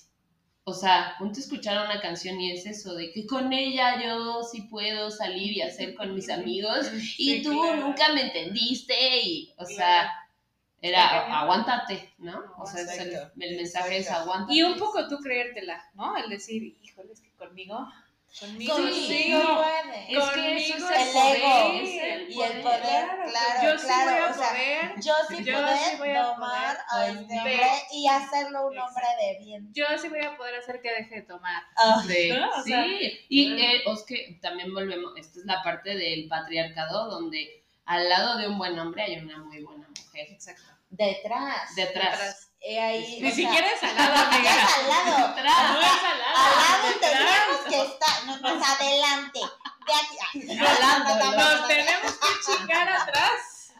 O 0.63 0.73
sea, 0.73 1.15
ponte 1.19 1.39
a 1.39 1.43
escuchar 1.43 1.85
una 1.85 1.99
canción 2.01 2.39
y 2.39 2.51
es 2.51 2.65
eso, 2.65 2.93
de 2.95 3.11
que 3.11 3.25
con 3.27 3.51
ella 3.53 4.01
yo 4.03 4.41
sí 4.43 4.63
puedo 4.63 5.09
salir 5.11 5.51
y 5.51 5.61
hacer 5.61 5.95
con 5.95 6.13
mis 6.15 6.29
amigos 6.29 6.87
y 7.17 7.41
tú 7.43 7.59
claro. 7.61 7.87
nunca 7.87 8.13
me 8.13 8.21
entendiste 8.23 9.21
y, 9.23 9.51
o 9.57 9.65
Claro. 9.65 9.75
sea, 9.75 10.11
era 10.81 11.39
aguántate, 11.41 12.13
¿no? 12.19 12.41
O 12.57 12.65
sea, 12.65 12.81
es 12.81 12.97
el, 12.99 13.13
el 13.39 13.55
mensaje 13.57 13.97
es 13.97 14.09
aguántate. 14.11 14.53
Y 14.53 14.63
un 14.63 14.77
poco 14.77 15.07
tú 15.07 15.17
creértela, 15.19 15.83
¿no? 15.93 16.15
El 16.17 16.29
decir, 16.29 16.77
híjole, 16.81 17.11
es 17.13 17.21
que 17.21 17.31
conmigo, 17.35 17.85
conmigo 18.39 18.75
Conmigo 18.75 18.93
sí. 18.93 19.33
puede. 19.33 20.17
Es 20.17 20.29
que 20.29 20.57
eso 20.57 20.73
Conmigo 20.73 20.89
es 20.91 21.15
el 21.15 21.41
ego 21.41 21.73
es 21.81 22.03
el 22.03 22.31
y 22.31 22.41
el 22.43 22.61
poder, 22.61 22.81
Claro, 22.81 23.23
claro, 23.31 23.63
yo 23.63 23.77
sí 23.79 23.85
claro, 23.87 24.11
voy 24.11 24.19
a 24.21 24.27
o 24.29 24.33
sea, 24.33 24.49
poder, 24.49 24.95
Yo 25.01 25.13
sí 25.27 25.43
Yo 25.43 25.53
poder 25.53 25.77
sí 25.77 25.95
voy 25.97 26.09
a 26.11 26.23
domar 26.23 26.77
a 26.77 26.95
poder 26.95 27.09
este 27.09 27.23
conmigo. 27.25 27.39
hombre 27.41 27.67
y 27.91 28.07
hacerlo 28.07 28.67
un 28.67 28.77
hombre 28.77 29.05
de 29.19 29.45
bien. 29.45 29.73
yo 29.73 29.85
sí 29.99 30.09
voy 30.09 30.21
a 30.23 30.37
poder 30.37 30.55
hacer 30.55 30.79
que 30.81 30.91
deje 30.93 31.15
de 31.15 31.21
tomar. 31.23 31.63
Ah, 31.75 32.03
Sí, 32.07 32.29
¿no? 32.31 32.49
O 32.51 32.63
sí. 32.63 32.69
sea, 32.71 32.85
y 33.29 33.49
bueno. 33.51 33.63
eh, 33.63 33.81
es 33.93 34.03
que 34.07 34.39
también 34.41 34.73
volvemos, 34.73 35.11
esta 35.17 35.39
es 35.39 35.45
la 35.45 35.61
parte 35.63 35.95
del 35.97 36.27
patriarcado 36.27 37.09
donde 37.09 37.63
al 37.89 38.07
lado 38.07 38.37
de 38.37 38.47
un 38.47 38.57
buen 38.59 38.77
hombre 38.77 39.01
hay 39.03 39.17
una 39.17 39.37
muy 39.39 39.63
buena 39.63 39.87
mujer. 39.87 40.27
Exacto. 40.31 40.61
detrás. 40.91 41.75
Detrás. 41.75 42.45
Ahí, 42.61 43.19
Ni 43.21 43.31
sea, 43.31 43.35
siquiera 43.35 43.71
es 43.71 43.81
al 43.83 43.95
lado, 43.95 44.15
amiga. 44.27 44.51
es 44.51 44.73
al 44.77 44.87
lado. 44.89 45.27
Detrás. 45.33 45.73
No 45.73 45.81
es 45.81 46.03
al 46.03 46.19
lado. 46.19 46.37
Al 46.37 46.55
lado 46.55 46.99
tendríamos 46.99 47.59
que 47.67 47.81
estar, 47.81 48.25
no, 48.25 48.41
pues 48.41 48.69
adelante. 48.69 49.39
De 49.87 49.93
aquí. 49.93 50.17
ay, 50.33 50.57
no, 50.57 51.15
no, 51.15 51.31
Nos 51.35 51.61
no. 51.61 51.67
tenemos 51.67 52.11
que 52.13 52.27
chingar 52.57 52.89
atrás. 52.89 53.31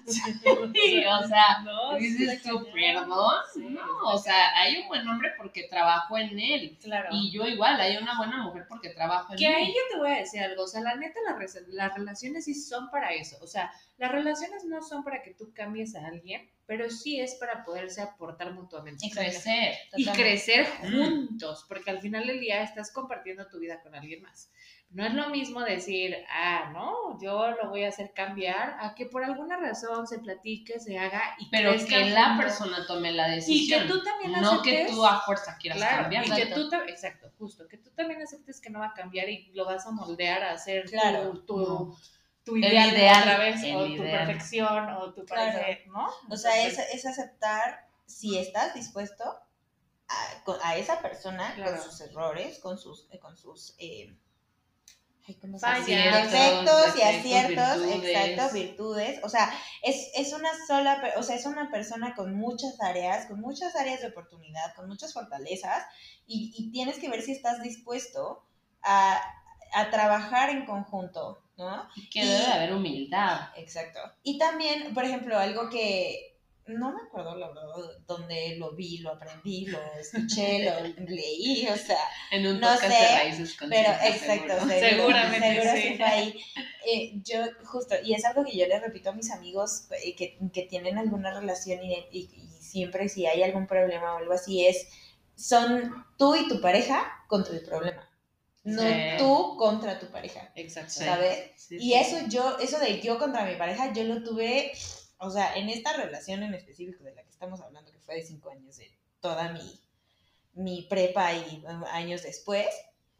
Sí, 0.73 1.03
o 1.05 1.27
sea, 1.27 1.59
No, 1.63 1.95
dices 1.97 2.41
tú, 2.43 2.65
perdón. 2.73 3.33
Sí, 3.53 3.59
no, 3.69 3.85
o 4.05 4.17
sea, 4.17 4.57
hay 4.57 4.77
un 4.77 4.87
buen 4.87 5.07
hombre 5.07 5.31
porque 5.37 5.67
trabajo 5.69 6.17
en 6.17 6.39
él. 6.39 6.77
Claro. 6.81 7.09
Y 7.11 7.31
yo 7.31 7.45
igual, 7.45 7.79
hay 7.79 7.97
una 7.97 8.17
buena 8.17 8.43
mujer 8.43 8.65
porque 8.69 8.89
trabajo 8.89 9.33
en 9.33 9.39
Que 9.39 9.47
ahí 9.47 9.65
él. 9.67 9.73
yo 9.73 9.81
te 9.91 9.97
voy 9.99 10.11
a 10.11 10.17
decir 10.19 10.41
algo, 10.41 10.63
o 10.63 10.67
sea, 10.67 10.81
la 10.81 10.95
neta, 10.95 11.19
las, 11.27 11.37
res- 11.37 11.63
las 11.69 11.93
relaciones 11.95 12.45
sí 12.45 12.53
son 12.53 12.89
para 12.89 13.13
eso, 13.13 13.37
o 13.41 13.47
sea, 13.47 13.71
las 13.97 14.11
relaciones 14.11 14.63
no 14.65 14.81
son 14.81 15.03
para 15.03 15.21
que 15.21 15.33
tú 15.33 15.51
cambies 15.53 15.95
a 15.95 16.05
alguien, 16.07 16.49
pero 16.65 16.89
sí 16.89 17.19
es 17.19 17.35
para 17.35 17.63
poderse 17.65 18.01
aportar 18.01 18.53
mutuamente. 18.53 19.05
Y 19.05 19.11
crecer. 19.11 19.73
y 19.97 20.05
crecer 20.07 20.67
juntos, 20.81 21.65
porque 21.67 21.89
al 21.91 21.99
final 21.99 22.27
del 22.27 22.39
día 22.39 22.61
estás 22.63 22.91
compartiendo 22.91 23.47
tu 23.47 23.59
vida 23.59 23.81
con 23.81 23.95
alguien 23.95 24.21
más. 24.21 24.51
No 24.91 25.05
es 25.05 25.13
lo 25.13 25.29
mismo 25.29 25.61
decir, 25.61 26.17
ah, 26.31 26.71
no, 26.73 27.19
yo 27.21 27.51
lo 27.51 27.69
voy 27.69 27.83
a 27.83 27.89
hacer 27.89 28.11
cambiar, 28.11 28.75
a 28.81 28.95
que 28.95 29.05
por 29.05 29.23
alguna 29.23 29.55
razón 29.57 30.07
se 30.07 30.17
platique, 30.17 30.79
se 30.79 30.97
haga 30.97 31.35
y 31.37 31.47
Pero 31.51 31.71
que 31.87 32.09
la 32.09 32.35
persona 32.39 32.87
tome 32.87 33.11
la 33.11 33.27
y 33.27 33.35
decisión. 33.35 33.83
que 33.83 33.87
tú 33.87 34.03
también 34.03 34.31
no 34.41 34.63
que 34.63 34.85
aceptes- 34.85 34.95
tú 34.95 35.05
a 35.05 35.21
fuerza 35.21 35.57
quieras 35.59 35.77
Claro, 35.77 36.01
cambiar. 36.01 36.25
y 36.25 36.31
que 36.31 36.45
tú, 36.47 36.69
exacto, 36.87 37.31
justo, 37.37 37.67
que 37.67 37.77
tú 37.77 37.91
también 37.91 38.19
aceptes 38.23 38.59
que 38.59 38.71
no 38.71 38.79
va 38.79 38.87
a 38.87 38.93
cambiar 38.93 39.29
y 39.29 39.51
lo 39.53 39.65
vas 39.65 39.85
a 39.85 39.91
moldear 39.91 40.41
a 40.41 40.53
hacer 40.53 40.85
tu- 40.85 40.91
Claro. 40.91 41.39
tu, 41.45 41.57
No. 41.57 41.95
tu 42.43 42.57
ideal, 42.57 42.89
ideal, 42.91 43.19
otra 43.21 43.37
vez, 43.37 43.61
o 43.75 43.85
tu 43.85 44.01
perfección, 44.01 44.89
o 44.89 45.13
tu 45.13 45.23
Claro. 45.23 45.51
parecer, 45.51 45.83
¿no? 45.87 46.07
O 46.31 46.35
sea, 46.35 46.65
es, 46.65 46.79
es 46.79 47.05
aceptar 47.05 47.87
si 48.07 48.39
estás 48.39 48.73
dispuesto 48.73 49.23
a, 50.07 50.43
a 50.63 50.77
esa 50.77 50.99
persona 50.99 51.53
con 51.63 51.79
sus 51.79 52.01
errores, 52.01 52.57
con 52.57 52.79
sus, 52.79 53.07
eh, 53.11 53.19
con 53.19 53.37
sus 53.37 53.75
eh, 53.77 54.15
ay, 55.29 55.35
¿cómo 55.39 55.59
se 55.59 55.65
Fallas. 55.65 55.85
dice? 55.85 56.09
Aciertos, 56.09 56.31
defectos 56.31 56.97
y 56.97 57.01
aciertos, 57.01 57.85
virtudes. 57.85 58.15
exacto, 58.15 58.53
virtudes. 58.53 59.19
O 59.23 59.29
sea, 59.29 59.53
es, 59.83 60.09
es 60.15 60.33
una 60.33 60.49
sola, 60.67 61.13
o 61.17 61.23
sea, 61.23 61.35
es 61.35 61.45
una 61.45 61.69
persona 61.71 62.15
con 62.15 62.35
muchas 62.35 62.81
áreas, 62.81 63.27
con 63.27 63.39
muchas 63.39 63.75
áreas 63.75 64.01
de 64.01 64.07
oportunidad, 64.07 64.73
con 64.75 64.87
muchas 64.87 65.13
fortalezas, 65.13 65.85
y, 66.27 66.53
y 66.57 66.71
tienes 66.71 66.97
que 66.99 67.09
ver 67.09 67.21
si 67.21 67.31
estás 67.31 67.61
dispuesto 67.61 68.43
a, 68.81 69.21
a 69.73 69.89
trabajar 69.89 70.49
en 70.49 70.65
conjunto, 70.65 71.43
¿no? 71.57 71.87
Y 71.95 72.09
que 72.09 72.25
debe 72.25 72.39
de 72.39 72.51
haber 72.51 72.73
humildad. 72.73 73.49
Exacto. 73.55 73.99
Y 74.23 74.37
también, 74.37 74.93
por 74.93 75.03
ejemplo, 75.05 75.37
algo 75.37 75.69
que 75.69 76.28
no 76.69 76.91
me 76.93 77.01
acuerdo 77.01 77.35
la 77.35 77.47
verdad 77.47 77.63
dónde 78.07 78.55
lo 78.57 78.73
vi, 78.75 78.99
lo 78.99 79.11
aprendí, 79.11 79.65
lo 79.65 79.79
escuché, 79.99 80.65
lo 80.65 81.05
leí, 81.07 81.67
o 81.67 81.75
sea, 81.77 81.97
En 82.31 82.45
un 82.47 82.59
No 82.59 82.67
podcast 82.67 82.93
sé, 82.93 83.01
de 83.03 83.17
raíces 83.19 83.57
pero 83.59 83.89
exacto, 83.89 84.19
seguro. 84.19 84.59
seguro, 84.59 84.89
Seguramente 84.89 85.53
seguro 85.53 85.71
sí. 85.75 85.81
sí 85.81 85.95
fue 85.97 86.05
ahí. 86.05 86.41
Eh, 86.85 87.11
yo, 87.23 87.37
justo, 87.65 87.95
y 88.03 88.13
es 88.13 88.23
algo 88.25 88.43
que 88.45 88.57
yo 88.57 88.65
le 88.67 88.79
repito 88.79 89.09
a 89.09 89.13
mis 89.13 89.31
amigos 89.31 89.87
eh, 90.03 90.15
que, 90.15 90.37
que 90.53 90.63
tienen 90.63 90.97
alguna 90.97 91.33
relación 91.37 91.83
y, 91.83 91.93
y- 92.11 92.29
y 92.33 92.49
siempre 92.61 93.09
si 93.09 93.25
hay 93.25 93.43
algún 93.43 93.67
problema 93.67 94.13
o 94.13 94.17
algo 94.17 94.33
así 94.33 94.65
es, 94.65 94.87
son 95.35 96.05
tú 96.17 96.35
y 96.35 96.47
tu 96.47 96.61
pareja 96.61 97.11
contra 97.27 97.53
el 97.53 97.61
problema, 97.63 98.07
no 98.63 98.81
Sí. 98.81 98.87
tú 99.17 99.55
contra 99.57 99.99
tu 99.99 100.07
pareja. 100.07 100.51
Exacto. 100.55 100.91
¿sabes? 100.93 101.51
Sí, 101.57 101.75
Y 101.77 101.89
sí. 101.91 101.93
eso 101.95 102.17
yo, 102.27 102.57
eso 102.59 102.77
de 102.79 102.99
yo 103.01 103.17
contra 103.17 103.45
mi 103.45 103.55
pareja, 103.55 103.91
yo 103.93 104.03
lo 104.03 104.21
tuve, 104.23 104.71
o 105.19 105.29
sea, 105.29 105.55
en 105.55 105.69
esta 105.69 105.93
relación 105.93 106.43
en 106.43 106.53
específico 106.53 107.03
de 107.03 107.13
la 107.13 107.23
que 107.23 107.29
estamos 107.29 107.61
hablando, 107.61 107.91
que 107.91 107.99
fue 107.99 108.15
de 108.15 108.23
cinco 108.23 108.49
años, 108.49 108.77
de 108.77 108.91
toda 109.19 109.51
mi, 109.51 109.79
mi 110.53 110.83
prepa 110.83 111.33
y 111.33 111.63
um, 111.65 111.83
años 111.85 112.23
después. 112.23 112.67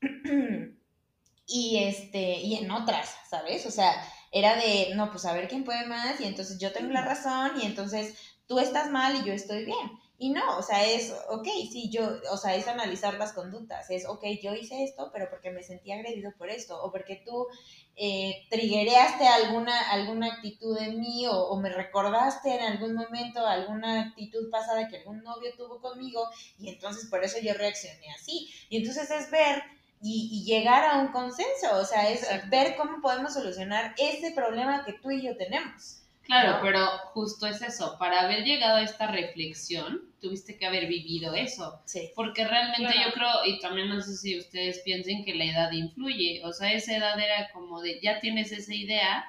y 1.48 1.84
este, 1.84 2.40
y 2.40 2.56
en 2.56 2.72
otras, 2.72 3.16
¿sabes? 3.30 3.66
O 3.66 3.72
sea, 3.72 3.92
era 4.32 4.56
de, 4.56 4.94
no, 4.96 5.12
pues 5.12 5.26
a 5.26 5.34
ver 5.34 5.48
quién 5.48 5.64
puede 5.66 5.88
más, 5.88 6.22
y 6.22 6.26
entonces 6.26 6.58
yo 6.58 6.72
tengo 6.72 6.92
la 6.92 7.04
razón, 7.04 7.52
y 7.62 7.66
entonces 7.66 8.16
tú 8.48 8.60
estás 8.60 8.90
mal 8.90 9.16
y 9.16 9.28
yo 9.28 9.34
estoy 9.34 9.66
bien. 9.66 9.92
Y 10.22 10.32
no, 10.32 10.58
o 10.58 10.62
sea, 10.62 10.86
es, 10.86 11.14
ok, 11.30 11.48
sí, 11.72 11.90
yo, 11.90 12.04
o 12.30 12.36
sea, 12.36 12.54
es 12.54 12.68
analizar 12.68 13.14
las 13.14 13.32
conductas, 13.32 13.90
es, 13.90 14.06
ok, 14.06 14.22
yo 14.44 14.54
hice 14.54 14.84
esto, 14.84 15.10
pero 15.14 15.30
porque 15.30 15.50
me 15.50 15.64
sentí 15.64 15.94
agredido 15.94 16.34
por 16.38 16.50
esto, 16.50 16.78
o 16.84 16.92
porque 16.92 17.24
tú 17.26 17.48
eh, 17.96 18.46
triggereaste 18.50 19.26
alguna, 19.26 19.92
alguna 19.92 20.28
actitud 20.28 20.78
en 20.78 21.00
mí, 21.00 21.26
o, 21.26 21.32
o 21.32 21.60
me 21.62 21.70
recordaste 21.70 22.54
en 22.54 22.62
algún 22.62 22.96
momento 22.96 23.48
alguna 23.48 24.02
actitud 24.02 24.50
pasada 24.52 24.90
que 24.90 24.98
algún 24.98 25.24
novio 25.24 25.52
tuvo 25.56 25.80
conmigo, 25.80 26.28
y 26.58 26.68
entonces 26.68 27.10
por 27.10 27.24
eso 27.24 27.38
yo 27.42 27.54
reaccioné 27.54 28.12
así. 28.14 28.50
Y 28.70 28.78
entonces 28.78 29.10
es 29.12 29.32
ver 29.32 29.64
y, 30.02 30.30
y 30.34 30.44
llegar 30.44 30.84
a 30.84 31.00
un 31.00 31.14
consenso, 31.14 31.78
o 31.78 31.86
sea, 31.86 32.10
es 32.10 32.24
Exacto. 32.24 32.48
ver 32.52 32.76
cómo 32.76 33.02
podemos 33.02 33.34
solucionar 33.34 33.96
ese 33.98 34.32
problema 34.32 34.84
que 34.86 34.94
tú 34.94 35.12
y 35.12 35.22
yo 35.22 35.38
tenemos. 35.38 36.02
Claro, 36.30 36.54
¿no? 36.58 36.62
pero 36.62 36.88
justo 37.14 37.48
es 37.48 37.62
eso. 37.62 37.98
Para 37.98 38.22
haber 38.22 38.44
llegado 38.46 38.78
a 38.78 38.84
esta 38.84 39.08
reflexión, 39.08 40.14
tuviste 40.22 40.58
que 40.58 40.66
haber 40.68 40.88
vivido 40.88 41.34
eso. 41.34 41.82
Sí. 41.86 42.12
Porque 42.16 42.46
realmente 42.48 42.94
Claro. 42.94 43.10
yo 43.10 43.14
creo, 43.14 43.46
y 43.46 43.60
también 43.60 43.90
no 43.90 44.00
sé 44.02 44.16
si 44.16 44.38
ustedes 44.38 44.80
piensen 44.86 45.26
que 45.26 45.34
la 45.34 45.46
edad 45.46 45.72
influye. 45.72 46.42
O 46.46 46.54
sea, 46.54 46.72
esa 46.72 46.96
edad 46.96 47.20
era 47.20 47.50
como 47.52 47.82
de, 47.82 48.00
ya 48.02 48.20
tienes 48.20 48.52
esa 48.52 48.74
idea 48.76 49.26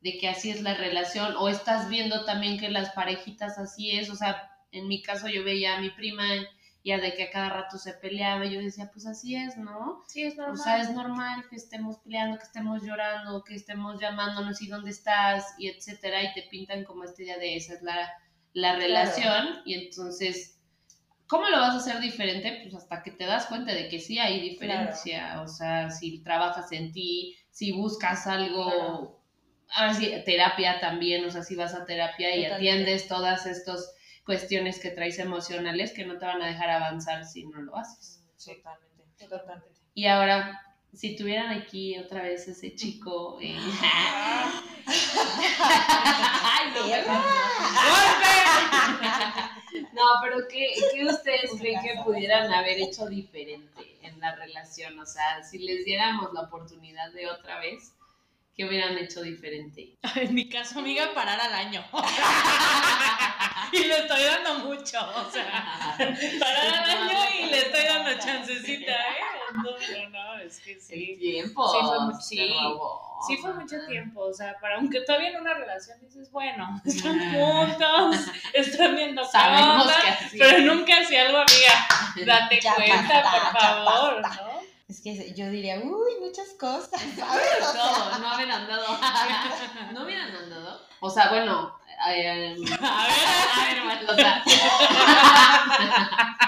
de 0.00 0.16
que 0.16 0.28
así 0.28 0.50
es 0.50 0.62
la 0.62 0.74
relación, 0.74 1.34
o 1.38 1.48
estás 1.50 1.88
viendo 1.90 2.24
también 2.24 2.58
que 2.58 2.70
las 2.70 2.90
parejitas 2.90 3.58
así 3.58 3.90
es. 3.98 4.08
O 4.10 4.14
sea, 4.16 4.50
en 4.72 4.88
mi 4.88 5.02
caso 5.02 5.28
yo 5.28 5.44
veía 5.44 5.76
a 5.76 5.80
mi 5.80 5.90
prima 5.90 6.24
ya 6.88 6.98
de 6.98 7.14
que 7.14 7.24
a 7.24 7.30
cada 7.30 7.50
rato 7.50 7.78
se 7.78 7.92
peleaba, 7.94 8.44
y 8.44 8.54
yo 8.54 8.60
decía, 8.60 8.90
pues 8.92 9.06
así 9.06 9.36
es, 9.36 9.56
¿no? 9.56 10.02
Sí, 10.08 10.22
es 10.24 10.36
normal. 10.36 10.54
O 10.54 10.62
sea, 10.62 10.78
es 10.80 10.90
normal 10.90 11.44
que 11.48 11.56
estemos 11.56 11.98
peleando, 11.98 12.36
que 12.38 12.44
estemos 12.44 12.82
llorando, 12.82 13.44
que 13.44 13.54
estemos 13.54 14.00
llamándonos 14.00 14.60
y 14.62 14.68
dónde 14.68 14.90
estás, 14.90 15.44
y 15.58 15.68
etcétera, 15.68 16.22
y 16.24 16.32
te 16.34 16.42
pintan 16.50 16.84
como 16.84 17.04
esta 17.04 17.22
idea 17.22 17.38
de 17.38 17.56
esa 17.56 17.74
es 17.74 17.82
la, 17.82 18.12
la 18.52 18.76
relación, 18.76 19.60
y 19.64 19.74
entonces, 19.74 20.58
¿cómo 21.26 21.48
lo 21.48 21.58
vas 21.60 21.74
a 21.74 21.78
hacer 21.78 22.00
diferente? 22.00 22.60
Pues 22.62 22.74
hasta 22.74 23.02
que 23.02 23.10
te 23.12 23.26
das 23.26 23.46
cuenta 23.46 23.72
de 23.74 23.88
que 23.88 24.00
sí 24.00 24.18
hay 24.18 24.40
diferencia, 24.40 25.40
o 25.42 25.46
sea, 25.48 25.90
si 25.90 26.22
trabajas 26.22 26.72
en 26.72 26.92
ti, 26.92 27.36
si 27.50 27.72
buscas 27.72 28.26
algo, 28.26 28.64
Claro. 28.70 29.20
ahora 29.76 29.94
sí, 29.94 30.12
terapia 30.24 30.80
también, 30.80 31.24
o 31.24 31.30
sea, 31.30 31.42
si 31.42 31.54
vas 31.54 31.74
a 31.74 31.84
terapia 31.84 32.34
y 32.34 32.44
Totalmente. 32.44 32.54
atiendes 32.70 33.08
todas 33.08 33.46
estas 33.46 33.94
cuestiones 34.28 34.78
que 34.78 34.90
traes 34.90 35.18
emocionales 35.18 35.92
que 35.92 36.04
no 36.04 36.18
te 36.18 36.26
van 36.26 36.42
a 36.42 36.48
dejar 36.48 36.68
avanzar 36.68 37.24
si 37.24 37.46
no 37.46 37.62
lo 37.62 37.74
haces. 37.78 38.22
Totalmente, 38.36 39.26
totalmente. 39.26 39.80
Y 39.94 40.06
ahora, 40.06 40.60
si 40.92 41.16
tuvieran 41.16 41.50
aquí 41.58 41.96
otra 41.98 42.20
vez 42.24 42.46
ese 42.46 42.74
chico. 42.74 43.38
eh, 43.40 43.56
Ay, 46.44 46.72
no. 46.74 46.84
No, 49.92 50.02
pero 50.22 50.46
¿qué, 50.48 50.66
qué 50.92 51.04
ustedes 51.06 51.50
creen 51.58 51.80
que 51.82 52.00
pudieran 52.04 52.52
haber 52.52 52.78
hecho 52.80 53.06
diferente 53.06 53.96
en 54.02 54.20
la 54.20 54.34
relación? 54.36 54.98
O 54.98 55.06
sea, 55.06 55.42
si 55.42 55.58
les 55.58 55.84
diéramos 55.86 56.32
la 56.34 56.42
oportunidad 56.42 57.10
de 57.12 57.26
otra 57.28 57.58
vez, 57.60 57.92
¿qué 58.58 58.64
hubieran 58.64 58.98
hecho 58.98 59.22
diferente? 59.22 59.96
En 60.16 60.34
mi 60.34 60.48
caso, 60.48 60.80
amiga, 60.80 61.14
parar 61.14 61.40
al 61.40 61.54
año. 61.54 61.82
y 63.72 63.84
le 63.84 63.98
estoy 64.00 64.22
dando 64.24 64.54
mucho, 64.66 64.98
o 65.00 65.30
sea, 65.30 65.94
parar 66.40 66.74
al 66.74 66.90
año 66.90 67.18
y 67.40 67.46
le 67.46 67.58
estoy 67.58 67.84
dando 67.84 68.10
chancecita, 68.18 68.92
¿eh? 68.92 69.20
No, 69.54 69.62
no, 69.62 70.08
no, 70.10 70.38
es 70.40 70.58
que 70.60 70.72
El 70.72 70.80
sí. 70.80 71.16
tiempo. 71.18 71.70
Sí, 71.72 71.78
fue 71.86 72.00
mucho- 72.00 72.20
se 72.20 73.34
sí. 73.34 73.36
fue 73.40 73.52
mucho 73.54 73.76
tiempo, 73.88 74.20
o 74.22 74.32
sea, 74.32 74.54
para 74.60 74.76
aunque 74.76 75.00
todavía 75.02 75.30
en 75.30 75.40
una 75.40 75.54
relación 75.54 75.98
dices, 76.00 76.30
bueno, 76.30 76.80
están 76.84 77.18
juntos, 77.32 78.16
están 78.52 78.94
viendo 78.96 79.24
Sabemos 79.24 79.82
onda, 79.82 79.94
que 80.02 80.08
así. 80.08 80.38
pero 80.38 80.58
nunca 80.74 81.04
si 81.04 81.16
algo, 81.16 81.38
amiga, 81.38 81.86
date 82.26 82.60
Ya 82.60 82.74
cuenta, 82.74 83.22
basta, 83.22 83.52
por 83.52 83.60
favor. 83.60 84.22
¿no? 84.22 84.67
Es 84.88 85.02
que 85.02 85.34
yo 85.34 85.50
diría, 85.50 85.76
uy, 85.84 86.12
muchas 86.20 86.48
cosas, 86.58 87.00
¿sabes? 87.16 87.46
O 87.60 87.72
sea, 87.72 87.82
Todo, 87.82 88.18
no 88.20 88.34
hubieran 88.34 88.62
andado. 88.62 88.86
¿No 89.92 90.02
hubieran 90.04 90.34
andado? 90.34 90.80
O 91.00 91.10
sea, 91.10 91.28
bueno. 91.28 91.78
eh, 92.10 92.56
A 92.80 93.06
ver, 93.06 93.78
a 93.80 93.84
ver, 93.86 94.06
sea. 94.16 94.42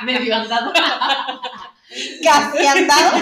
medio 0.04 0.36
andado. 0.36 0.72
casi 2.22 2.66
andado. 2.66 3.18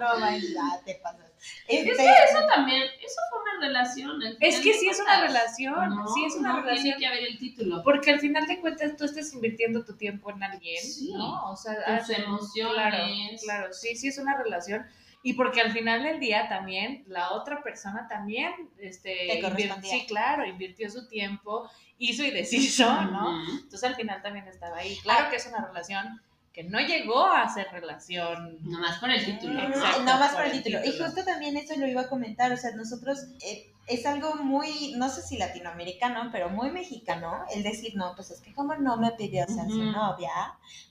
no 0.00 0.18
ya 0.30 0.80
te 0.84 0.94
pasas. 1.02 1.30
Es 1.68 1.86
Este, 1.86 1.96
que 1.96 2.10
eso 2.24 2.46
también, 2.54 2.82
eso 3.02 3.20
fue 3.30 3.38
relación. 3.66 4.20
Es 4.40 4.60
que 4.60 4.72
sí 4.74 4.88
es 4.88 5.00
una 5.00 5.20
relación, 5.20 5.90
No, 5.90 6.06
sí 6.14 6.24
es 6.24 6.34
una 6.36 6.52
no 6.54 6.60
relación. 6.62 6.82
Tiene 6.84 6.98
que 6.98 7.06
haber 7.06 7.24
el 7.24 7.38
título. 7.38 7.82
Porque 7.82 8.10
al 8.10 8.20
final 8.20 8.46
de 8.46 8.60
cuentas 8.60 8.96
tú 8.96 9.04
estás 9.04 9.32
invirtiendo 9.32 9.84
tu 9.84 9.96
tiempo 9.96 10.30
en 10.30 10.42
alguien, 10.42 10.82
Sí. 10.82 11.12
¿no? 11.12 11.50
O 11.50 11.56
sea, 11.56 11.98
Tus 12.00 12.10
emociones. 12.10 12.74
Claro, 12.74 13.04
claro, 13.42 13.72
sí, 13.72 13.96
sí 13.96 14.08
es 14.08 14.18
una 14.18 14.36
relación. 14.36 14.84
Y 15.26 15.32
porque 15.32 15.62
al 15.62 15.72
final 15.72 16.02
del 16.02 16.20
día 16.20 16.48
también 16.50 17.02
la 17.06 17.32
otra 17.32 17.62
persona 17.62 18.06
también, 18.08 18.52
este, 18.78 19.08
Te 19.14 19.38
invir- 19.38 19.42
correspondía. 19.42 19.90
sí, 19.90 20.04
claro, 20.06 20.44
invirtió 20.44 20.90
su 20.90 21.08
tiempo, 21.08 21.68
hizo 21.96 22.22
y 22.24 22.30
deshizo, 22.42 22.84
¿no? 23.06 23.42
Entonces 23.48 23.84
al 23.84 23.94
final 23.96 24.20
también 24.20 24.46
estaba 24.48 24.76
ahí. 24.78 24.96
Claro 25.02 25.30
que 25.30 25.36
es 25.36 25.46
una 25.46 25.64
relación 25.66 26.20
que 26.54 26.62
no 26.62 26.78
llegó 26.78 27.26
a 27.26 27.52
ser 27.52 27.66
relación. 27.72 28.58
Nomás 28.62 29.00
por 29.00 29.10
el 29.10 29.24
título. 29.24 29.60
Exacto, 29.60 30.04
no 30.04 30.18
más 30.18 30.30
por 30.30 30.44
por 30.44 30.46
el 30.46 30.52
título. 30.52 30.78
Y 30.84 30.96
justo 30.96 31.24
también 31.24 31.56
eso 31.56 31.74
lo 31.76 31.88
iba 31.88 32.02
a 32.02 32.08
comentar, 32.08 32.52
o 32.52 32.56
sea, 32.56 32.70
nosotros 32.76 33.18
eh, 33.44 33.72
es 33.88 34.06
algo 34.06 34.36
muy, 34.36 34.94
no 34.96 35.10
sé 35.10 35.22
si 35.22 35.36
latinoamericano, 35.36 36.30
pero 36.30 36.48
muy 36.48 36.70
mexicano, 36.70 37.44
el 37.52 37.64
decir, 37.64 37.96
no, 37.96 38.14
pues 38.14 38.30
es 38.30 38.40
que 38.40 38.54
como 38.54 38.76
no 38.76 38.96
me 38.96 39.10
pidió 39.12 39.44
ser 39.46 39.68
su 39.68 39.82
novia, 39.82 40.30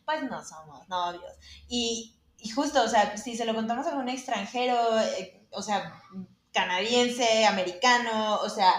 pues 0.04 0.24
no 0.24 0.44
somos 0.44 0.88
novios. 0.90 1.32
Y, 1.70 2.14
y 2.40 2.50
justo, 2.50 2.84
o 2.84 2.88
sea, 2.90 3.16
si 3.16 3.38
se 3.38 3.46
lo 3.46 3.56
contamos 3.56 3.88
a 3.88 3.92
algún 3.92 4.10
extranjero, 4.10 5.00
eh, 5.00 5.48
o 5.52 5.62
sea, 5.62 5.98
canadiense, 6.52 7.46
americano, 7.46 8.36
o 8.42 8.50
sea, 8.50 8.74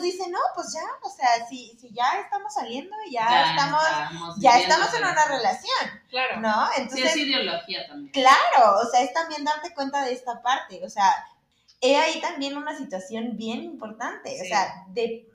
dice, 0.00 0.28
no, 0.28 0.38
pues 0.54 0.72
ya, 0.72 0.82
o 1.02 1.10
sea, 1.10 1.46
si, 1.48 1.76
si 1.80 1.92
ya 1.92 2.20
estamos 2.20 2.52
saliendo, 2.52 2.94
ya, 3.10 3.50
estamos, 3.50 3.82
ya 4.38 4.52
viviendo 4.52 4.74
estamos 4.74 4.94
en 4.94 5.04
una 5.04 5.24
relación. 5.26 6.02
Claro. 6.08 6.40
¿no? 6.40 6.66
Sí, 6.66 6.80
Entonces, 6.82 7.10
es 7.10 7.16
ideología 7.16 7.86
también. 7.86 8.12
Claro, 8.12 8.80
o 8.82 8.90
sea, 8.90 9.02
es 9.02 9.12
también 9.12 9.44
darte 9.44 9.72
cuenta 9.74 10.04
de 10.04 10.12
esta 10.12 10.42
parte, 10.42 10.80
o 10.84 10.90
sea, 10.90 11.12
he 11.80 11.96
ahí 11.96 12.20
también 12.20 12.56
una 12.56 12.76
situación 12.76 13.36
bien 13.36 13.62
importante, 13.62 14.38
o 14.42 14.44
sea, 14.44 14.84
de, 14.88 15.28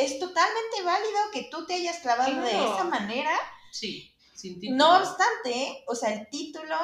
es 0.00 0.18
totalmente 0.18 0.82
válido 0.84 1.20
que 1.32 1.48
tú 1.50 1.64
te 1.66 1.74
hayas 1.74 1.98
clavado 1.98 2.40
de 2.42 2.50
esa 2.50 2.84
manera, 2.84 3.30
Sí, 3.70 4.12
sin 4.34 4.58
título. 4.58 4.78
no 4.78 4.98
obstante, 4.98 5.84
o 5.86 5.94
sea, 5.94 6.12
el 6.12 6.28
título 6.28 6.76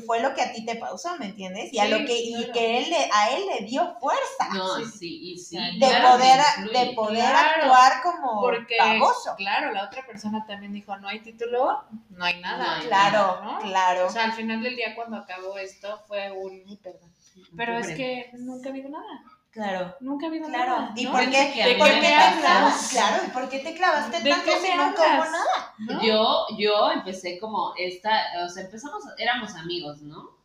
fue 0.00 0.20
lo 0.20 0.34
que 0.34 0.42
a 0.42 0.52
ti 0.52 0.64
te 0.64 0.76
pausó, 0.76 1.16
¿me 1.18 1.26
entiendes? 1.26 1.72
Y 1.72 1.78
a 1.78 1.84
Sí, 1.84 1.90
lo 1.90 1.98
que, 2.06 2.18
y 2.18 2.34
claro. 2.34 2.52
que 2.52 2.78
él 2.78 2.90
le, 2.90 3.08
a 3.12 3.30
él 3.36 3.42
le 3.58 3.66
dio 3.66 3.96
fuerza 4.00 4.48
No, 4.52 4.76
Sí. 4.78 4.84
sí, 4.98 5.20
y 5.32 5.38
sí. 5.38 5.56
de 5.56 5.78
claro 5.78 6.10
poder, 6.18 6.40
influye. 6.58 6.78
de 6.86 6.94
poder 6.94 7.30
Claro, 7.30 7.62
actuar 7.62 8.02
como 8.02 8.40
Porque, 8.40 8.76
baboso. 8.78 9.34
claro, 9.36 9.72
la 9.72 9.84
otra 9.84 10.06
persona 10.06 10.44
también 10.46 10.72
dijo, 10.72 10.96
no 10.98 11.08
hay 11.08 11.20
título, 11.20 11.84
no 12.10 12.24
hay 12.24 12.40
nada. 12.40 12.64
No 12.64 12.72
hay 12.82 12.86
Claro, 12.88 13.40
¿no? 13.44 13.58
claro. 13.60 14.06
O 14.06 14.10
sea, 14.10 14.24
al 14.24 14.32
final 14.32 14.62
del 14.62 14.76
día 14.76 14.94
cuando 14.94 15.16
acabó 15.16 15.56
esto 15.58 16.02
fue 16.06 16.30
un... 16.32 16.78
Perdón. 16.82 17.12
Pero 17.56 17.78
es 17.78 17.88
que 17.88 18.30
nunca 18.34 18.68
ha 18.68 18.72
habido 18.72 18.88
nada. 18.88 19.22
Claro. 19.56 19.96
Nunca 20.00 20.26
ha 20.26 20.28
habido 20.28 20.48
Claro, 20.48 20.70
nada. 20.80 20.92
¿y 20.94 21.04
¿no? 21.04 21.12
por 21.12 21.20
qué, 21.30 21.50
que 21.54 21.64
¿De 21.64 21.74
por 21.76 21.86
qué 21.88 21.94
qué 21.94 22.00
me 22.02 22.08
te 22.08 22.40
clavas? 22.40 22.88
Claro, 22.92 23.22
¿y 23.26 23.30
por 23.30 23.48
qué 23.48 23.58
te 23.60 23.74
clavaste 23.74 24.20
¿De 24.22 24.30
tanto 24.30 24.50
si 24.50 24.66
hubo 24.68 24.82
hablas? 24.82 25.30
nada? 25.32 25.74
¿no? 25.78 26.02
Yo, 26.02 26.46
yo 26.58 26.92
empecé 26.92 27.38
como 27.38 27.72
esta, 27.78 28.22
o 28.44 28.50
sea, 28.50 28.64
empezamos, 28.64 29.02
éramos 29.16 29.54
amigos, 29.54 30.02
¿no? 30.02 30.36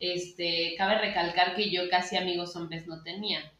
Este, 0.00 0.74
cabe 0.78 0.96
recalcar 0.98 1.54
que 1.54 1.70
yo 1.70 1.90
casi 1.90 2.16
amigos 2.16 2.56
hombres 2.56 2.86
no 2.86 3.02
tenía, 3.02 3.52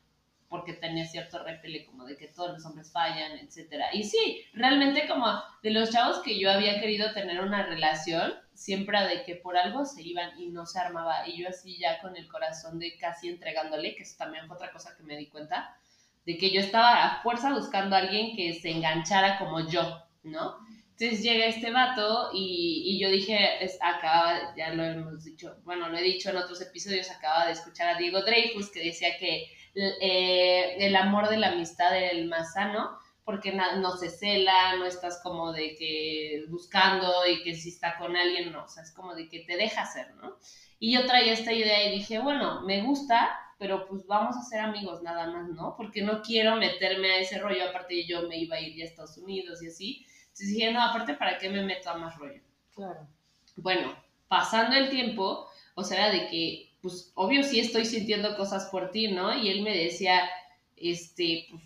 porque 0.48 0.72
tenía 0.72 1.04
cierto 1.06 1.42
repele 1.44 1.84
como 1.84 2.06
de 2.06 2.16
que 2.16 2.28
todos 2.28 2.52
los 2.54 2.64
hombres 2.64 2.90
fallan, 2.90 3.32
etcétera. 3.32 3.88
Y 3.92 4.04
sí, 4.04 4.42
realmente 4.54 5.06
como 5.06 5.26
de 5.62 5.70
los 5.70 5.90
chavos 5.90 6.20
que 6.20 6.38
yo 6.40 6.50
había 6.50 6.80
querido 6.80 7.12
tener 7.12 7.42
una 7.42 7.66
relación, 7.66 8.32
siempre 8.54 9.00
de 9.06 9.24
que 9.24 9.36
por 9.36 9.56
algo 9.56 9.84
se 9.84 10.02
iban 10.02 10.38
y 10.40 10.48
no 10.48 10.66
se 10.66 10.78
armaba, 10.78 11.28
y 11.28 11.42
yo 11.42 11.48
así 11.48 11.78
ya 11.78 12.00
con 12.00 12.16
el 12.16 12.28
corazón 12.28 12.78
de 12.78 12.96
casi 12.98 13.28
entregándole, 13.28 13.94
que 13.94 14.02
eso 14.02 14.16
también 14.16 14.46
fue 14.46 14.56
otra 14.56 14.72
cosa 14.72 14.96
que 14.96 15.02
me 15.02 15.16
di 15.16 15.26
cuenta, 15.26 15.76
de 16.24 16.38
que 16.38 16.50
yo 16.50 16.60
estaba 16.60 17.04
a 17.04 17.22
fuerza 17.22 17.52
buscando 17.52 17.96
a 17.96 18.00
alguien 18.00 18.34
que 18.36 18.54
se 18.54 18.70
enganchara 18.70 19.38
como 19.38 19.68
yo, 19.68 20.02
¿no? 20.22 20.56
Entonces 20.96 21.22
llega 21.24 21.46
este 21.46 21.72
vato 21.72 22.30
y, 22.32 22.84
y 22.86 23.00
yo 23.00 23.10
dije, 23.10 23.64
es, 23.64 23.76
acaba, 23.82 24.54
ya 24.56 24.70
lo 24.70 24.84
hemos 24.84 25.24
dicho, 25.24 25.56
bueno, 25.64 25.88
lo 25.88 25.98
he 25.98 26.02
dicho 26.02 26.30
en 26.30 26.36
otros 26.36 26.62
episodios, 26.62 27.10
acaba 27.10 27.46
de 27.46 27.52
escuchar 27.52 27.88
a 27.88 27.98
Diego 27.98 28.22
Dreyfus 28.22 28.70
que 28.70 28.84
decía 28.84 29.18
que 29.18 29.48
eh, 29.74 30.76
el 30.78 30.94
amor 30.94 31.28
de 31.28 31.36
la 31.38 31.48
amistad 31.48 31.96
era 31.96 32.10
el 32.10 32.28
más 32.28 32.52
sano, 32.52 32.96
porque 33.24 33.52
no 33.52 33.96
se 33.96 34.10
cela, 34.10 34.76
no 34.76 34.84
estás 34.84 35.20
como 35.22 35.52
de 35.52 35.74
que 35.76 36.44
buscando 36.48 37.26
y 37.26 37.42
que 37.42 37.54
si 37.54 37.70
está 37.70 37.96
con 37.96 38.16
alguien, 38.16 38.52
no, 38.52 38.64
o 38.64 38.68
sea, 38.68 38.82
es 38.82 38.92
como 38.92 39.14
de 39.14 39.28
que 39.28 39.40
te 39.40 39.56
deja 39.56 39.86
ser, 39.86 40.14
¿no? 40.16 40.36
Y 40.78 40.92
yo 40.92 41.06
traía 41.06 41.32
esta 41.32 41.52
idea 41.52 41.84
y 41.84 41.96
dije, 41.96 42.18
bueno, 42.18 42.60
me 42.62 42.82
gusta, 42.82 43.38
pero 43.58 43.86
pues 43.86 44.06
vamos 44.06 44.36
a 44.36 44.42
ser 44.42 44.60
amigos 44.60 45.02
nada 45.02 45.26
más, 45.30 45.48
¿no? 45.48 45.74
Porque 45.76 46.02
no 46.02 46.20
quiero 46.20 46.56
meterme 46.56 47.12
a 47.12 47.18
ese 47.18 47.38
rollo, 47.38 47.68
aparte 47.68 48.04
yo 48.04 48.28
me 48.28 48.38
iba 48.38 48.56
a 48.56 48.60
ir 48.60 48.76
ya 48.76 48.84
a 48.84 48.88
Estados 48.88 49.16
Unidos 49.16 49.62
y 49.62 49.68
así. 49.68 50.06
Entonces 50.24 50.48
dije, 50.48 50.72
no, 50.72 50.82
aparte, 50.82 51.14
¿para 51.14 51.38
qué 51.38 51.48
me 51.48 51.62
meto 51.62 51.88
a 51.88 51.96
más 51.96 52.16
rollo? 52.16 52.42
Claro. 52.74 53.08
Bueno, 53.56 53.96
pasando 54.28 54.76
el 54.76 54.90
tiempo, 54.90 55.48
o 55.74 55.84
sea, 55.84 56.10
de 56.10 56.26
que, 56.28 56.76
pues, 56.82 57.12
obvio 57.14 57.42
sí 57.42 57.60
estoy 57.60 57.86
sintiendo 57.86 58.36
cosas 58.36 58.66
por 58.66 58.90
ti, 58.90 59.08
¿no? 59.08 59.34
Y 59.34 59.48
él 59.48 59.62
me 59.62 59.74
decía, 59.74 60.28
este, 60.76 61.46
pues, 61.50 61.62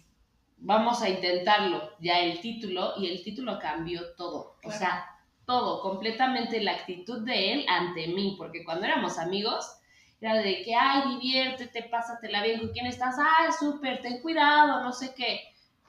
vamos 0.60 1.02
a 1.02 1.08
intentarlo, 1.08 1.92
ya 2.00 2.20
el 2.20 2.40
título, 2.40 2.94
y 2.96 3.06
el 3.06 3.22
título 3.22 3.58
cambió 3.58 4.14
todo, 4.16 4.56
o 4.64 4.70
sea, 4.70 5.06
todo, 5.46 5.80
completamente 5.80 6.60
la 6.60 6.72
actitud 6.72 7.24
de 7.24 7.52
él 7.52 7.66
ante 7.68 8.08
mí, 8.08 8.34
porque 8.36 8.64
cuando 8.64 8.84
éramos 8.86 9.18
amigos, 9.18 9.78
era 10.20 10.34
de 10.34 10.62
que, 10.62 10.74
ay, 10.74 11.16
diviértete, 11.16 11.84
pásatela 11.84 12.42
bien, 12.42 12.60
¿con 12.60 12.68
quién 12.70 12.86
estás? 12.86 13.16
Ay, 13.18 13.50
súper, 13.58 14.02
ten 14.02 14.20
cuidado, 14.20 14.82
no 14.82 14.92
sé 14.92 15.14
qué. 15.14 15.40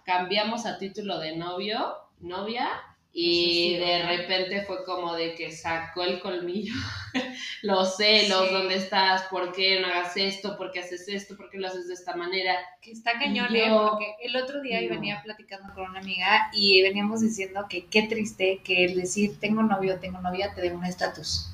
Cambiamos 0.06 0.66
a 0.66 0.78
título 0.78 1.20
de 1.20 1.36
novio, 1.36 1.96
novia, 2.20 2.70
Y 3.12 3.76
de 3.78 4.04
repente 4.04 4.62
fue 4.66 4.86
como 4.86 5.16
de 5.16 5.34
que 5.34 5.52
sacó 5.52 6.04
el 6.04 6.20
colmillo, 6.20 6.74
los 7.64 7.98
celos, 7.98 8.48
Sí. 8.48 8.54
¿dónde 8.54 8.76
estás? 8.76 9.24
¿Por 9.24 9.52
qué 9.52 9.80
no 9.82 9.88
hagas 9.88 10.16
esto? 10.16 10.56
¿Por 10.58 10.72
qué 10.72 10.82
haces 10.82 11.08
esto? 11.08 11.36
¿Por 11.36 11.50
qué 11.50 11.58
lo 11.58 11.68
haces 11.68 11.88
de 11.88 11.96
esta 11.96 12.16
manera? 12.16 12.56
Que 12.82 12.92
está 12.92 13.14
cañón, 13.14 13.56
¿eh? 13.56 13.70
Porque 13.72 14.06
el 14.22 14.36
otro 14.36 14.62
día 14.62 14.82
yo 14.82 14.90
venía 14.90 15.22
platicando 15.24 15.74
con 15.74 15.90
una 15.90 16.00
amiga 16.00 16.50
y 16.54 16.82
veníamos 16.84 17.22
diciendo 17.22 17.66
que 17.68 17.88
qué 17.88 18.04
triste 18.04 18.62
que 18.64 18.86
el 18.86 18.96
decir 18.96 19.40
tengo 19.40 19.64
novio, 19.64 20.00
tengo 20.00 20.22
novia 20.22 20.54
te 20.54 20.62
dé 20.62 20.72
un 20.72 20.86
estatus. 20.86 21.50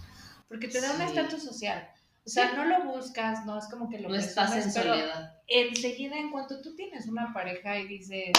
Porque 0.49 0.67
te 0.67 0.81
da 0.81 0.91
un 0.91 0.97
Sí. 0.97 1.03
estatus 1.03 1.41
social. 1.43 1.89
O 2.25 2.29
sea, 2.29 2.51
no 2.53 2.65
lo 2.65 2.83
buscas, 2.83 3.45
no 3.45 3.57
es 3.57 3.65
como 3.69 3.89
que 3.89 3.99
lo 3.99 4.09
No 4.09 4.15
estás 4.15 4.53
en 4.55 4.71
soledad. 4.71 5.39
enseguida 5.47 6.17
en 6.17 6.31
cuanto 6.31 6.59
tú 6.61 6.75
tienes 6.75 7.07
una 7.07 7.31
pareja 7.33 7.77
y 7.79 7.87
dices 7.87 8.31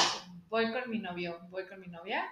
voy 0.48 0.70
con 0.72 0.90
mi 0.90 0.98
novio, 0.98 1.38
voy 1.50 1.66
con 1.66 1.80
mi 1.80 1.86
novia, 1.88 2.24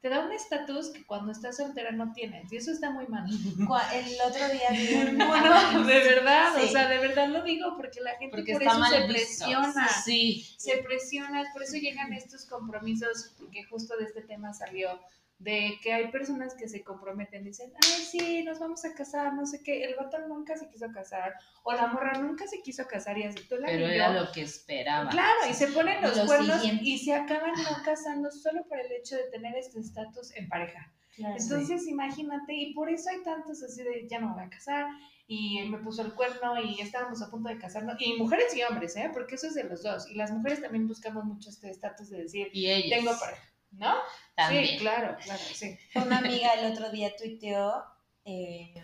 te 0.00 0.08
da 0.08 0.20
un 0.20 0.32
estatus 0.32 0.88
que 0.90 1.04
cuando 1.04 1.30
estás 1.30 1.58
soltera 1.58 1.90
no 1.92 2.12
tienes. 2.12 2.50
Y 2.52 2.56
eso 2.56 2.70
está 2.70 2.90
muy 2.90 3.06
mal. 3.06 3.26
El 3.92 4.20
otro 4.26 4.48
día 4.48 4.70
vi 4.70 4.94
un... 5.10 5.18
Bueno, 5.18 5.84
de 5.84 5.98
verdad, 6.00 6.56
o 6.56 6.66
sea, 6.66 6.88
de 6.88 6.98
verdad 6.98 7.28
lo 7.28 7.42
digo 7.42 7.76
porque 7.76 8.00
la 8.00 8.12
gente 8.16 8.36
Porque 8.36 8.52
por 8.54 8.62
eso 8.62 8.84
se 8.84 9.00
visto. 9.00 9.12
presiona. 9.12 9.88
Sí. 9.88 10.46
Se 10.56 10.78
presiona, 10.78 11.44
por 11.52 11.62
eso 11.62 11.76
llegan 11.76 12.12
estos 12.14 12.46
compromisos, 12.46 13.34
porque 13.38 13.64
justo 13.64 13.96
de 13.98 14.04
este 14.04 14.22
tema 14.22 14.54
salió, 14.54 14.98
de 15.40 15.78
que 15.82 15.92
hay 15.92 16.08
personas 16.08 16.54
que 16.54 16.68
se 16.68 16.84
comprometen, 16.84 17.42
dicen, 17.44 17.72
ay, 17.74 18.02
sí, 18.04 18.44
nos 18.44 18.58
vamos 18.58 18.84
a 18.84 18.92
casar, 18.92 19.32
no 19.32 19.46
sé 19.46 19.62
qué, 19.62 19.84
el 19.84 19.96
vato 19.96 20.18
nunca 20.28 20.54
se 20.54 20.68
quiso 20.68 20.92
casar, 20.92 21.32
o 21.62 21.72
la 21.72 21.86
morra 21.86 22.12
nunca 22.18 22.46
se 22.46 22.60
quiso 22.60 22.86
casar 22.86 23.16
y 23.16 23.24
aceptó 23.24 23.56
la 23.56 23.68
Pero 23.68 23.86
era 23.86 24.12
lo 24.12 24.30
que 24.32 24.42
esperaba. 24.42 25.08
Claro, 25.08 25.38
y 25.50 25.54
se 25.54 25.68
ponen 25.68 26.02
los 26.02 26.14
Lo 26.14 26.26
cuernos 26.26 26.60
siguiente. 26.60 26.84
y 26.84 26.98
se 26.98 27.14
acaban 27.14 27.52
no 27.52 27.82
casando 27.82 28.30
solo 28.30 28.64
por 28.68 28.78
el 28.78 28.92
hecho 28.92 29.16
de 29.16 29.24
tener 29.30 29.56
este 29.56 29.80
estatus 29.80 30.36
en 30.36 30.46
pareja. 30.48 30.92
Claro. 31.16 31.36
Entonces, 31.38 31.86
imagínate, 31.88 32.52
y 32.52 32.74
por 32.74 32.90
eso 32.90 33.08
hay 33.08 33.22
tantos 33.22 33.62
así 33.62 33.82
de 33.82 34.06
ya 34.08 34.20
no 34.20 34.28
me 34.28 34.34
voy 34.34 34.44
a 34.44 34.50
casar, 34.50 34.86
y 35.26 35.62
me 35.70 35.78
puso 35.78 36.02
el 36.02 36.12
cuerno, 36.12 36.60
y 36.62 36.80
estábamos 36.82 37.22
a 37.22 37.30
punto 37.30 37.48
de 37.48 37.56
casarnos, 37.56 37.96
y 37.98 38.14
mujeres 38.14 38.54
y 38.54 38.62
hombres, 38.62 38.94
¿eh? 38.96 39.10
Porque 39.12 39.36
eso 39.36 39.46
es 39.46 39.54
de 39.54 39.64
los 39.64 39.82
dos, 39.82 40.06
y 40.10 40.16
las 40.16 40.32
mujeres 40.32 40.60
también 40.60 40.86
buscamos 40.86 41.24
mucho 41.24 41.48
este 41.48 41.70
estatus 41.70 42.10
de 42.10 42.24
decir, 42.24 42.48
Y 42.52 42.68
ellos 42.68 42.98
tengo 42.98 43.18
pareja, 43.18 43.49
¿no? 43.72 43.94
también. 44.34 44.66
Sí, 44.66 44.78
claro, 44.78 45.16
claro, 45.22 45.42
sí. 45.54 45.78
Una 45.94 46.18
amiga 46.18 46.52
el 46.54 46.72
otro 46.72 46.90
día 46.90 47.14
tuiteó 47.16 47.84
eh, 48.24 48.74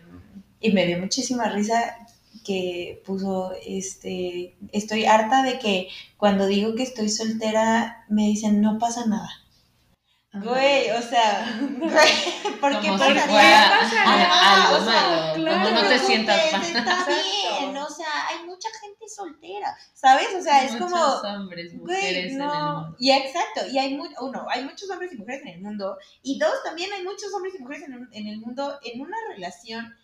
y 0.59 0.71
me 0.71 0.85
dio 0.85 0.99
muchísima 0.99 1.49
risa 1.49 1.97
que 2.45 3.01
puso, 3.05 3.53
este, 3.65 4.55
estoy 4.71 5.05
harta 5.05 5.43
de 5.43 5.59
que 5.59 5.89
cuando 6.17 6.47
digo 6.47 6.75
que 6.75 6.83
estoy 6.83 7.09
soltera 7.09 8.05
me 8.09 8.23
dicen 8.23 8.61
no 8.61 8.77
pasa 8.79 9.05
nada. 9.05 9.29
Güey, 10.43 10.89
o 10.91 11.01
sea, 11.01 11.59
güey, 11.79 11.89
¿por 12.61 12.79
qué 12.81 12.87
Como 12.87 12.97
si 13.03 13.13
pasaría? 13.13 13.25
fuera 13.25 14.03
Ajá, 14.03 14.65
algo 14.67 14.85
o 14.85 14.89
sea, 14.91 15.01
malo. 15.01 15.33
claro. 15.35 15.63
Como 15.63 15.81
no 15.81 15.87
te 15.89 15.99
sientas 15.99 16.51
mal. 16.53 16.61
Está 16.61 17.05
bien, 17.07 17.77
o 17.77 17.89
sea, 17.89 18.07
hay 18.29 18.45
mucha 18.45 18.69
gente 18.81 19.07
soltera, 19.07 19.77
¿sabes? 19.93 20.27
O 20.37 20.41
sea, 20.41 20.63
es 20.63 20.73
Muchos 20.73 20.91
como, 20.91 21.03
hombres, 21.05 21.77
Güey, 21.79 22.05
en 22.17 22.25
el 22.31 22.37
no. 22.37 22.45
mundo. 22.45 22.95
Y 22.99 23.11
exacto, 23.11 23.61
y 23.71 23.77
hay 23.79 23.99
uno, 24.19 24.45
hay 24.49 24.63
muchos 24.63 24.89
hombres 24.89 25.13
y 25.13 25.17
mujeres 25.17 25.41
en 25.43 25.47
el 25.49 25.61
mundo, 25.61 25.97
y 26.23 26.37
dos, 26.39 26.53
también 26.63 26.91
hay 26.93 27.03
muchos 27.03 27.33
hombres 27.33 27.53
y 27.57 27.61
mujeres 27.61 27.83
en, 27.87 27.93
un- 27.95 28.09
en 28.11 28.27
el 28.27 28.37
mundo 28.39 28.79
en 28.83 29.01
una 29.01 29.17
relación 29.29 29.95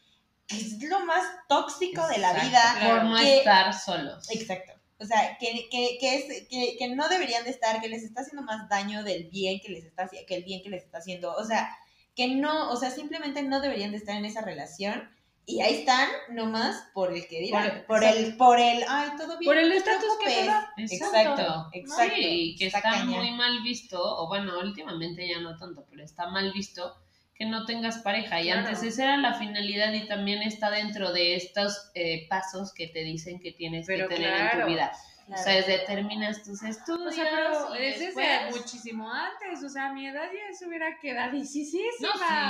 que 0.48 0.58
es 0.58 0.82
lo 0.84 1.00
más 1.06 1.24
tóxico 1.48 2.06
de 2.08 2.18
la 2.18 2.34
vida. 2.34 2.76
Por 2.86 3.04
no 3.06 3.18
que- 3.18 3.38
estar 3.38 3.74
solos. 3.74 4.30
Exacto. 4.30 4.74
O 5.04 5.06
sea, 5.06 5.38
que, 5.40 5.68
que, 5.70 5.98
que, 6.00 6.16
es, 6.16 6.48
que, 6.50 6.76
que 6.78 6.88
no 6.96 7.08
deberían 7.10 7.44
de 7.44 7.50
estar, 7.52 7.82
que 7.82 7.90
les 7.90 8.04
está 8.04 8.22
haciendo 8.22 8.42
más 8.44 8.68
daño 8.70 9.04
del 9.04 9.26
bien 9.26 9.60
que 9.60 9.70
les 9.70 9.84
está 9.86 10.10
que 10.10 10.36
el 10.36 10.44
bien 10.44 10.64
que 10.64 10.70
les 10.70 10.84
está 10.84 11.00
haciendo. 11.00 11.34
O 11.36 11.44
sea, 11.46 11.70
que 12.16 12.28
no, 12.30 12.72
o 12.72 12.76
sea, 12.78 12.90
simplemente 12.92 13.44
no 13.44 13.60
deberían 13.60 13.92
de 13.92 13.98
estar 13.98 14.16
en 14.16 14.26
esa 14.26 14.42
relación. 14.42 15.10
Y 15.46 15.60
ahí 15.60 15.80
están 15.80 16.08
nomás 16.30 16.86
por 16.94 17.12
el 17.14 17.28
que 17.28 17.42
dirán, 17.42 17.70
Por- 17.86 17.86
por, 17.86 18.04
el, 18.06 18.38
por 18.38 18.60
el, 18.62 18.86
ay, 18.88 19.10
todo 19.18 19.38
bien. 19.38 19.50
Por 19.50 19.58
el 19.58 19.74
estatus 19.74 20.18
que 20.24 20.26
te 20.26 20.32
preocupes". 20.32 20.48
da. 20.48 20.74
Exacto, 20.78 21.70
exacto. 21.74 22.16
Sí, 22.16 22.56
que 22.58 22.68
Está 22.68 23.04
muy 23.04 23.32
mal 23.32 23.62
visto, 23.62 24.00
o 24.02 24.28
bueno, 24.30 24.58
últimamente 24.60 25.28
ya 25.28 25.42
no 25.42 25.58
tanto, 25.58 25.86
pero 25.90 26.02
está 26.02 26.28
mal 26.28 26.54
visto 26.54 26.96
que 27.44 27.50
no 27.50 27.66
tengas 27.66 27.98
pareja. 28.00 28.42
Y 28.42 28.46
Claro. 28.46 28.62
antes 28.62 28.84
esa 28.84 29.04
era 29.04 29.18
la 29.18 29.34
finalidad 29.34 29.92
y 29.94 30.08
también 30.08 30.42
está 30.42 30.72
dentro 30.72 31.12
de 31.12 31.36
estos 31.36 31.92
eh, 31.94 32.26
pasos 32.30 32.74
que 32.74 32.88
te 32.88 33.04
dicen 33.04 33.40
que 33.40 33.52
tienes 33.52 33.86
Pero 33.86 34.08
que 34.08 34.16
tener 34.16 34.54
en 34.54 34.62
tu 34.62 34.68
vida. 34.68 34.92
Claro. 35.26 35.42
O 35.42 35.44
sea, 35.46 35.54
desde 35.56 35.80
terminas 35.86 36.44
tus 36.44 36.62
estudios. 36.64 37.08
O 37.08 37.12
sea, 37.16 37.30
pero 37.30 37.76
y 37.76 37.86
es 37.88 38.00
desde 38.00 38.22
después- 38.22 38.56
muchísimo 38.58 39.10
antes, 39.12 39.64
o 39.64 39.70
sea, 39.70 39.88
a 39.88 39.94
mi 39.94 40.06
edad 40.08 40.26
ya 40.32 40.54
se 40.58 40.68
hubiera 40.68 40.98
quedado 41.00 41.32
No, 41.34 41.44
sí, 41.46 41.80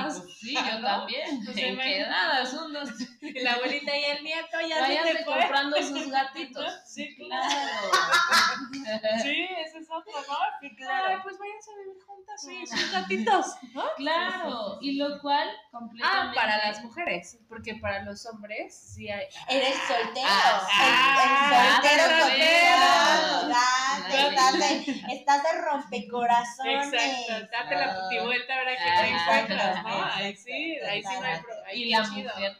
pues 0.03 0.38
sí, 0.39 0.53
yo 0.55 0.79
¿no? 0.79 0.88
también. 0.88 1.43
Sea, 1.53 1.67
¿En 1.67 1.79
edad? 1.79 2.45
Son 2.45 2.73
dos. 2.73 2.89
La 3.21 3.53
abuelita 3.53 3.95
y 3.97 4.03
el 4.05 4.23
nieto 4.23 4.57
ya 4.67 4.75
se 4.75 4.81
Váyanse 4.81 5.23
fue. 5.23 5.36
comprando 5.36 5.77
sus 5.81 6.09
gatitos. 6.09 6.73
Sí, 6.86 7.15
Claro. 7.15 7.53
Sí, 9.21 9.47
ese 9.65 9.77
es 9.79 9.88
otro, 9.89 10.13
¿no? 10.27 10.38
Sí, 10.62 10.75
claro. 10.75 11.07
Ay, 11.09 11.17
pues 11.23 11.38
váyanse 11.39 11.71
a 11.71 11.77
vivir 11.77 12.03
juntas, 12.05 12.41
sí, 12.41 12.65
sus 12.67 12.91
gatitos, 12.91 13.45
¿no? 13.73 13.83
Claro, 13.97 14.77
y 14.81 14.97
lo 14.97 15.19
cual 15.21 15.47
Ah, 15.49 15.69
completamente. 15.71 16.36
para 16.36 16.57
las 16.67 16.83
mujeres, 16.83 17.38
porque 17.47 17.75
para 17.75 18.03
los 18.03 18.25
hombres 18.25 18.75
sí 18.75 19.09
hay. 19.09 19.25
Eres 19.49 19.75
soltero. 19.88 20.27
Ah, 20.27 20.67
el, 20.83 20.91
el 20.91 21.73
soltero 21.73 22.03
ah, 22.05 22.21
soltero. 22.21 22.62
Soltero. 22.67 23.49
Date, 23.49 24.28
estás 24.30 24.54
de, 24.60 25.13
estás 25.13 25.43
de 25.43 25.62
rompecorazones. 25.62 26.93
Exacto, 26.93 27.47
date 27.52 27.76
la 27.76 28.02
putivuelta 28.02 28.58
ahora 28.58 28.71
que 28.71 28.84
te 28.84 28.89
Ah, 28.89 29.08
encuentras, 29.08 29.84
¿no? 29.84 29.89
exacto, 29.89 30.13
Ahí 30.23 30.36
sí, 30.36 30.78
ahí 30.88 31.04
sí 31.04 31.10
no 31.19 31.26
hay 31.26 31.41
pro- 31.41 31.65
ahí 31.65 31.84
y 31.84 31.89
la 31.91 32.04
mujer 32.04 32.58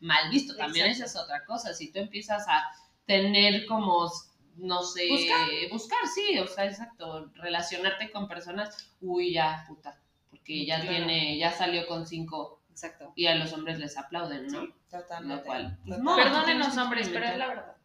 mal 0.00 0.30
visto 0.30 0.56
también 0.56 0.86
esa 0.86 1.04
es 1.06 1.16
otra 1.16 1.44
cosa 1.44 1.74
si 1.74 1.90
tú 1.92 1.98
empiezas 1.98 2.46
a 2.48 2.62
tener 3.06 3.66
como 3.66 4.08
no 4.56 4.82
sé 4.82 5.08
Buscar. 5.08 5.48
buscar 5.72 5.98
sí 6.14 6.38
o 6.38 6.46
sea 6.46 6.66
exacto 6.66 7.30
relacionarte 7.34 8.10
con 8.12 8.28
personas 8.28 8.92
uy 9.00 9.32
ya 9.34 9.64
puta 9.66 9.98
porque 10.30 10.64
ya 10.66 10.80
Claro. 10.80 10.96
tiene 10.98 11.36
ya 11.38 11.50
salió 11.52 11.86
con 11.88 12.06
cinco 12.06 12.60
Exacto. 12.70 13.12
y 13.16 13.26
a 13.26 13.34
los 13.34 13.52
hombres 13.52 13.78
les 13.80 13.96
aplauden 13.98 14.46
no 14.48 14.60
lo 14.66 14.72
Totalmente. 14.88 15.44
cual 15.44 15.78
pues, 15.86 15.98
no, 15.98 16.14
Perdónenos, 16.16 16.76
hombres, 16.76 17.08
pero 17.08 17.26
es 17.26 17.36
la 17.36 17.46
verdad. 17.48 17.76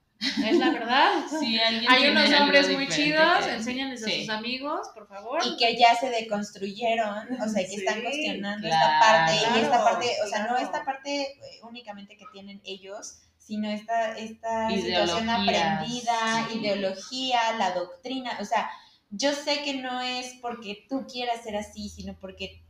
Es 0.46 0.58
la 0.58 0.70
verdad. 0.70 1.12
alguien 1.32 1.86
Hay 1.92 2.08
unos 2.10 2.40
hombres 2.40 2.70
muy 2.72 2.88
chidos, 2.88 3.46
enséñenles 3.48 4.04
a 4.04 4.06
sí. 4.08 4.22
sus 4.22 4.30
amigos, 4.30 4.88
por 4.94 5.08
favor. 5.08 5.40
Y 5.46 5.58
que 5.58 5.78
ya 5.78 5.96
se 5.96 6.10
deconstruyeron, 6.10 7.42
o 7.42 7.48
sea, 7.50 7.64
que 7.64 7.68
Sí, 7.70 7.76
están 7.76 8.02
cuestionando 8.02 8.68
claro, 8.68 8.86
esta 8.86 9.00
parte, 9.00 9.34
y 9.34 9.62
esta 9.64 9.78
claro, 9.78 9.84
parte, 9.84 10.08
o 10.24 10.28
sea, 10.28 10.48
no 10.48 10.58
esta 10.58 10.86
parte 10.86 11.22
eh, 11.24 11.60
únicamente 11.64 12.16
que 12.18 12.26
tienen 12.32 12.62
ellos, 12.64 13.20
sino 13.38 13.70
esta, 13.70 14.18
esta 14.18 14.70
situación 14.70 15.30
aprendida, 15.30 16.48
Sí. 16.50 16.60
ideología, 16.60 17.40
la 17.58 17.72
doctrina, 17.72 18.38
o 18.40 18.46
sea, 18.46 18.70
yo 19.10 19.34
sé 19.34 19.62
que 19.64 19.76
no 19.76 20.02
es 20.02 20.36
porque 20.42 20.86
tú 20.90 21.06
quieras 21.12 21.44
ser 21.44 21.58
así, 21.58 21.90
sino 21.90 22.18
porque 22.20 22.64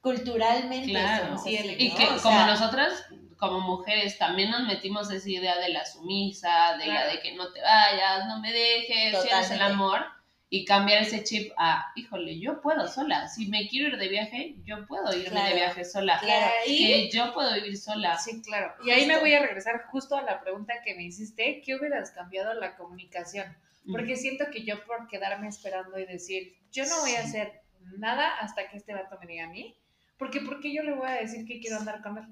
culturalmente 0.00 0.90
Claro. 0.90 1.26
somos 1.26 1.42
Sí, 1.44 1.56
así, 1.56 1.76
Y 1.78 1.88
¿no? 1.90 1.96
que 1.96 2.04
O 2.04 2.08
como 2.08 2.20
sea, 2.36 2.46
nosotras, 2.46 3.04
como 3.36 3.60
mujeres, 3.60 4.18
también 4.18 4.50
nos 4.50 4.62
metimos 4.66 5.10
esa 5.10 5.28
idea 5.28 5.58
de 5.58 5.68
la 5.70 5.84
sumisa, 5.84 6.76
de 6.78 6.86
la 6.86 7.06
de 7.06 7.20
que 7.20 7.34
no 7.34 7.52
te 7.52 7.60
vayas, 7.60 8.26
no 8.26 8.40
me 8.40 8.52
dejes, 8.52 9.20
si 9.22 9.28
eres 9.28 9.50
el 9.50 9.62
amor, 9.62 10.04
y 10.50 10.64
cambiar 10.64 11.02
ese 11.02 11.22
chip 11.24 11.52
a, 11.58 11.92
híjole, 11.94 12.40
yo 12.40 12.62
puedo 12.62 12.88
sola. 12.88 13.28
Si 13.28 13.48
me 13.48 13.68
quiero 13.68 13.88
ir 13.88 13.98
de 13.98 14.08
viaje, 14.08 14.54
yo 14.64 14.86
puedo 14.86 15.12
irme 15.14 15.28
Claro. 15.28 15.48
de 15.50 15.54
viaje 15.54 15.84
sola. 15.84 16.18
Claro. 16.20 16.50
Que 16.64 17.10
yo 17.10 17.34
puedo 17.34 17.52
vivir 17.52 17.76
sola. 17.76 18.16
Sí, 18.16 18.40
claro. 18.40 18.72
Y 18.82 18.90
ahí 18.90 19.04
me 19.06 19.18
voy 19.18 19.34
a 19.34 19.40
regresar 19.40 19.84
justo 19.90 20.16
a 20.16 20.22
la 20.22 20.40
pregunta 20.40 20.72
que 20.82 20.94
me 20.94 21.02
hiciste, 21.02 21.60
¿qué 21.64 21.74
hubieras 21.76 22.12
cambiado 22.12 22.54
la 22.54 22.76
comunicación? 22.76 23.54
Porque 23.92 24.16
siento 24.16 24.46
que 24.50 24.64
yo 24.64 24.82
por 24.84 25.06
quedarme 25.08 25.48
esperando 25.48 25.98
y 25.98 26.06
decir, 26.06 26.56
yo 26.72 26.84
no 26.86 26.98
voy 27.00 27.14
a 27.14 27.20
hacer 27.20 27.60
nada 27.98 28.36
hasta 28.38 28.68
que 28.68 28.76
este 28.78 28.94
vato 28.94 29.18
me 29.20 29.26
diga 29.26 29.44
a 29.44 29.48
mí, 29.48 29.76
porque 30.18 30.40
¿por 30.40 30.60
qué 30.60 30.72
yo 30.74 30.82
le 30.82 30.92
voy 30.92 31.08
a 31.08 31.12
decir 31.14 31.46
que 31.46 31.60
quiero 31.60 31.76
andar 31.78 32.02
con 32.02 32.18
él? 32.18 32.24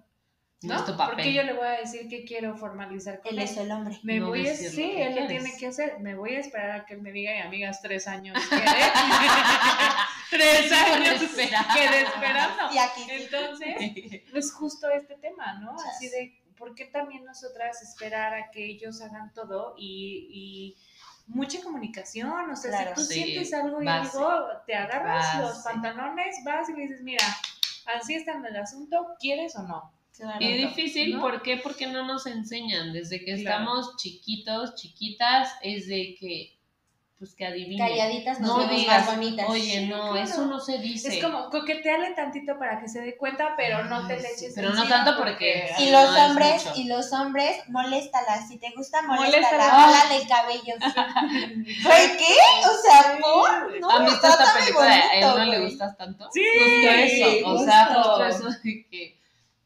No 0.62 0.72
¿No? 0.74 0.80
es 0.80 0.86
tu 0.86 0.96
¿Por 0.96 1.10
qué 1.10 1.16
papel. 1.16 1.34
yo 1.34 1.42
le 1.42 1.52
voy 1.52 1.66
a 1.66 1.70
decir 1.72 2.08
que 2.08 2.24
quiero 2.24 2.56
formalizar 2.56 3.20
con 3.20 3.30
él 3.32 3.38
él? 3.38 3.44
es 3.44 3.56
el 3.58 3.70
hombre. 3.70 3.98
Me 4.02 4.18
No 4.18 4.28
voy 4.28 4.46
a, 4.46 4.50
lo 4.52 4.56
sí, 4.56 4.90
él 4.96 5.14
lo 5.14 5.26
tiene 5.26 5.52
que 5.58 5.66
hacer. 5.66 6.00
Me 6.00 6.14
voy 6.14 6.34
a 6.34 6.40
esperar 6.40 6.70
a 6.70 6.86
que 6.86 6.94
él 6.94 7.02
me 7.02 7.12
diga, 7.12 7.34
y 7.36 7.38
amigas, 7.40 7.82
tres 7.82 8.08
años. 8.08 8.36
tres 10.30 10.72
años 10.72 11.20
quedé 11.74 12.02
esperando. 12.02 12.62
Y 12.72 12.78
aquí. 12.78 13.06
Entonces, 13.08 14.22
es 14.34 14.52
justo 14.52 14.88
este 14.90 15.14
tema, 15.16 15.54
¿no? 15.60 15.76
Así 15.90 16.08
de, 16.08 16.40
¿por 16.56 16.74
qué 16.74 16.86
también 16.86 17.24
nosotras 17.24 17.82
esperar 17.82 18.34
a 18.34 18.50
que 18.50 18.64
ellos 18.64 19.00
hagan 19.02 19.32
todo 19.34 19.74
y, 19.78 20.26
y 20.30 20.76
mucha 21.26 21.60
comunicación? 21.62 22.50
O 22.50 22.56
sea, 22.56 22.70
Claro. 22.70 22.88
si 22.90 22.94
tú 22.94 23.02
Sí, 23.02 23.22
sientes 23.24 23.52
algo 23.54 23.82
y 23.82 23.86
base. 23.86 24.16
algo, 24.18 24.46
te 24.66 24.74
agarras 24.74 25.38
los 25.38 25.50
Base. 25.50 25.62
pantalones, 25.64 26.36
vas 26.44 26.68
y 26.70 26.72
le 26.72 26.82
dices, 26.82 27.02
mira, 27.02 27.24
así 27.86 28.14
está 28.14 28.32
en 28.34 28.44
el 28.46 28.56
asunto, 28.56 29.06
¿quieres 29.18 29.56
o 29.56 29.62
no? 29.62 29.92
Claro. 30.16 30.38
Y 30.40 30.52
difícil, 30.56 31.14
¿no? 31.16 31.20
¿por 31.20 31.42
qué? 31.42 31.58
Porque 31.58 31.86
no 31.86 32.06
nos 32.06 32.26
enseñan. 32.26 32.92
Desde 32.92 33.18
que 33.18 33.36
Claro. 33.36 33.38
estamos 33.38 33.96
chiquitos, 33.98 34.74
chiquitas, 34.74 35.50
es 35.62 35.86
de 35.88 36.16
que 36.18 36.55
pues 37.18 37.34
que 37.34 37.46
adivine. 37.46 37.78
Calladitas 37.78 38.40
nos 38.40 38.48
no 38.50 38.58
vemos 38.58 38.76
digas, 38.76 39.06
más 39.06 39.14
bonitas. 39.16 39.46
oye, 39.48 39.86
no, 39.86 40.12
claro. 40.12 40.16
eso 40.16 40.44
no 40.46 40.60
se 40.60 40.78
dice. 40.78 41.16
Es 41.16 41.24
como 41.24 41.48
coquetearle 41.48 42.10
tantito 42.10 42.58
para 42.58 42.78
que 42.78 42.88
se 42.88 43.00
dé 43.00 43.16
cuenta, 43.16 43.54
pero 43.56 43.84
no 43.84 44.06
te 44.06 44.16
le 44.16 44.28
sí, 44.28 44.44
eches 44.44 44.52
pero 44.54 44.74
no 44.74 44.86
tanto 44.86 45.16
porque- 45.16 45.70
Y 45.78 45.90
los 45.90 46.12
no, 46.12 46.26
hombres, 46.26 46.66
y 46.74 46.84
los 46.84 47.12
hombres, 47.14 47.56
moléstala. 47.68 48.46
Si 48.46 48.58
te 48.58 48.70
gusta, 48.76 49.00
Moléstala. 49.02 49.86
moléstala. 49.86 50.14
El 50.14 50.28
cabello. 50.28 50.74
¿Por 51.82 52.16
qué? 52.18 52.34
O 52.68 52.82
sea, 52.82 53.18
por. 53.20 53.80
No, 53.80 53.90
¿Han 53.90 54.04
visto 54.04 54.26
esta 54.26 54.54
película 54.58 54.84
de 54.86 54.92
A 54.92 55.14
él 55.14 55.24
bonito, 55.24 55.38
no 55.38 55.44
le 55.52 55.60
gustas 55.60 55.96
tanto? 55.96 56.28
Sí, 56.32 56.42
Justo 56.58 56.90
eso, 56.90 57.48
o 57.48 57.64
sea, 57.64 57.86
justo. 57.94 58.26
eso 58.26 58.50
de 58.62 58.86
que 58.90 59.16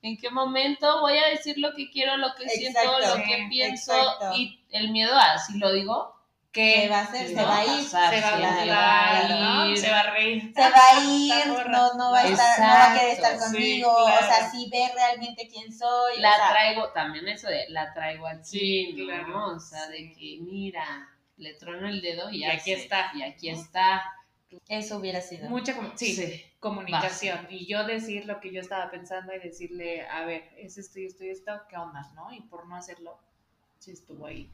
en 0.03 0.17
qué 0.17 0.31
momento 0.31 1.01
voy 1.01 1.19
a 1.19 1.27
decir 1.29 1.59
lo 1.59 1.75
que 1.75 1.91
quiero, 1.91 2.17
lo 2.17 2.35
que 2.37 2.49
siento, 2.49 2.79
lo 3.01 3.17
que 3.17 3.37
sí, 3.37 3.47
pienso 3.51 3.93
exacto. 3.93 4.35
y 4.37 4.59
el 4.71 4.91
miedo 4.93 5.15
a 5.17 5.37
si 5.39 5.59
lo 5.59 5.73
digo, 5.73 6.15
¿Qué 6.53 6.81
que 6.83 6.89
va 6.89 6.99
a 6.99 7.03
hacer? 7.03 7.29
Se 7.29 7.35
¿no? 7.35 7.45
va 7.45 7.59
a 7.59 7.65
ir. 7.65 7.85
pasar, 7.85 8.15
se 8.15 8.21
va 8.21 8.35
a 8.35 9.69
ir. 9.69 9.79
Se 9.79 9.91
va 9.91 10.01
a 10.01 10.11
reír. 10.11 10.53
Se 10.53 10.61
va 10.61 10.89
a 10.97 11.05
ir, 11.05 11.69
no, 11.71 11.95
no 11.95 12.11
va 12.11 12.19
a 12.19 12.29
estar, 12.29 12.59
no 12.61 12.67
va 12.67 12.93
a 12.93 12.99
querer 12.99 13.13
estar 13.13 13.39
sí, 13.39 13.45
conmigo, 13.45 13.93
o 13.93 14.09
sea, 14.19 14.51
sí 14.51 14.69
ve 14.71 14.91
realmente 14.93 15.47
quién 15.49 15.73
soy, 15.73 16.19
La 16.19 16.33
o 16.33 16.37
sea, 16.37 16.49
traigo, 16.51 16.89
también 16.91 17.29
eso 17.29 17.47
de 17.47 17.67
la 17.69 17.95
traigo 17.95 18.27
aquí, 18.27 18.43
Sí, 18.43 18.93
¿no? 18.97 19.05
claro, 19.05 19.47
O 19.55 19.61
sea, 19.61 19.87
de 19.89 20.13
que 20.13 20.39
mira, 20.41 21.09
le 21.37 21.55
trono 21.55 21.89
el 21.89 22.01
dedo 22.03 22.31
y, 22.31 22.43
aquí 22.45 22.75
sé, 22.75 22.83
está, 22.83 23.13
Y 23.15 23.23
aquí 23.23 23.51
está. 23.51 24.03
eso 24.69 24.97
hubiera 24.97 25.21
sido. 25.21 25.49
Mucha 25.49 25.73
sí, 25.95 26.17
Sí. 26.17 26.45
comunicación. 26.59 27.47
Y 27.49 27.67
yo 27.67 27.85
decir 27.85 28.27
lo 28.27 28.41
que 28.41 28.53
yo 28.53 28.61
estaba 28.61 28.91
pensando 28.91 29.33
y 29.33 29.39
decirle, 29.39 30.05
a 30.09 30.25
ver, 30.25 30.51
es 30.57 30.79
esto 30.79 30.99
y 30.99 31.07
esto 31.07 31.25
y 31.25 31.31
esto, 31.31 31.53
¿qué 31.69 31.77
onda? 31.77 32.11
¿No? 32.17 32.33
Y 32.33 32.41
por 32.41 32.67
no 32.67 32.75
hacerlo, 32.75 33.21
sí 33.79 33.93
estuvo 33.93 34.27
ahí 34.27 34.51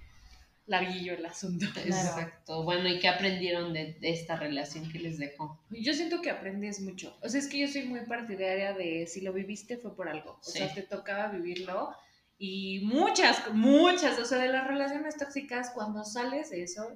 larguillo 0.66 1.14
el 1.14 1.24
asunto. 1.26 1.66
Exacto. 1.76 2.64
Bueno, 2.64 2.88
¿y 2.88 2.98
qué 2.98 3.08
aprendieron 3.08 3.72
de, 3.72 3.94
de 3.94 4.10
esta 4.10 4.36
relación 4.36 4.90
que 4.90 4.98
les 4.98 5.18
dejó? 5.18 5.60
Yo 5.70 5.94
siento 5.94 6.20
que 6.20 6.30
aprendes 6.30 6.80
mucho. 6.80 7.16
O 7.22 7.28
sea, 7.28 7.40
es 7.40 7.46
que 7.48 7.58
yo 7.60 7.68
soy 7.68 7.84
muy 7.84 8.00
partidaria 8.00 8.72
de 8.74 9.06
si 9.06 9.20
lo 9.20 9.32
viviste 9.32 9.76
fue 9.78 9.94
por 9.94 10.08
algo. 10.08 10.32
O 10.40 10.42
Sí. 10.44 10.58
sea, 10.58 10.74
te 10.74 10.82
tocaba 10.82 11.28
vivirlo. 11.28 11.90
Y 12.38 12.80
muchas, 12.84 13.50
muchas, 13.54 14.18
o 14.18 14.24
sea, 14.24 14.38
de 14.38 14.48
las 14.48 14.66
relaciones 14.66 15.16
tóxicas, 15.16 15.70
cuando 15.70 16.04
sales 16.04 16.50
de 16.50 16.62
eso 16.64 16.86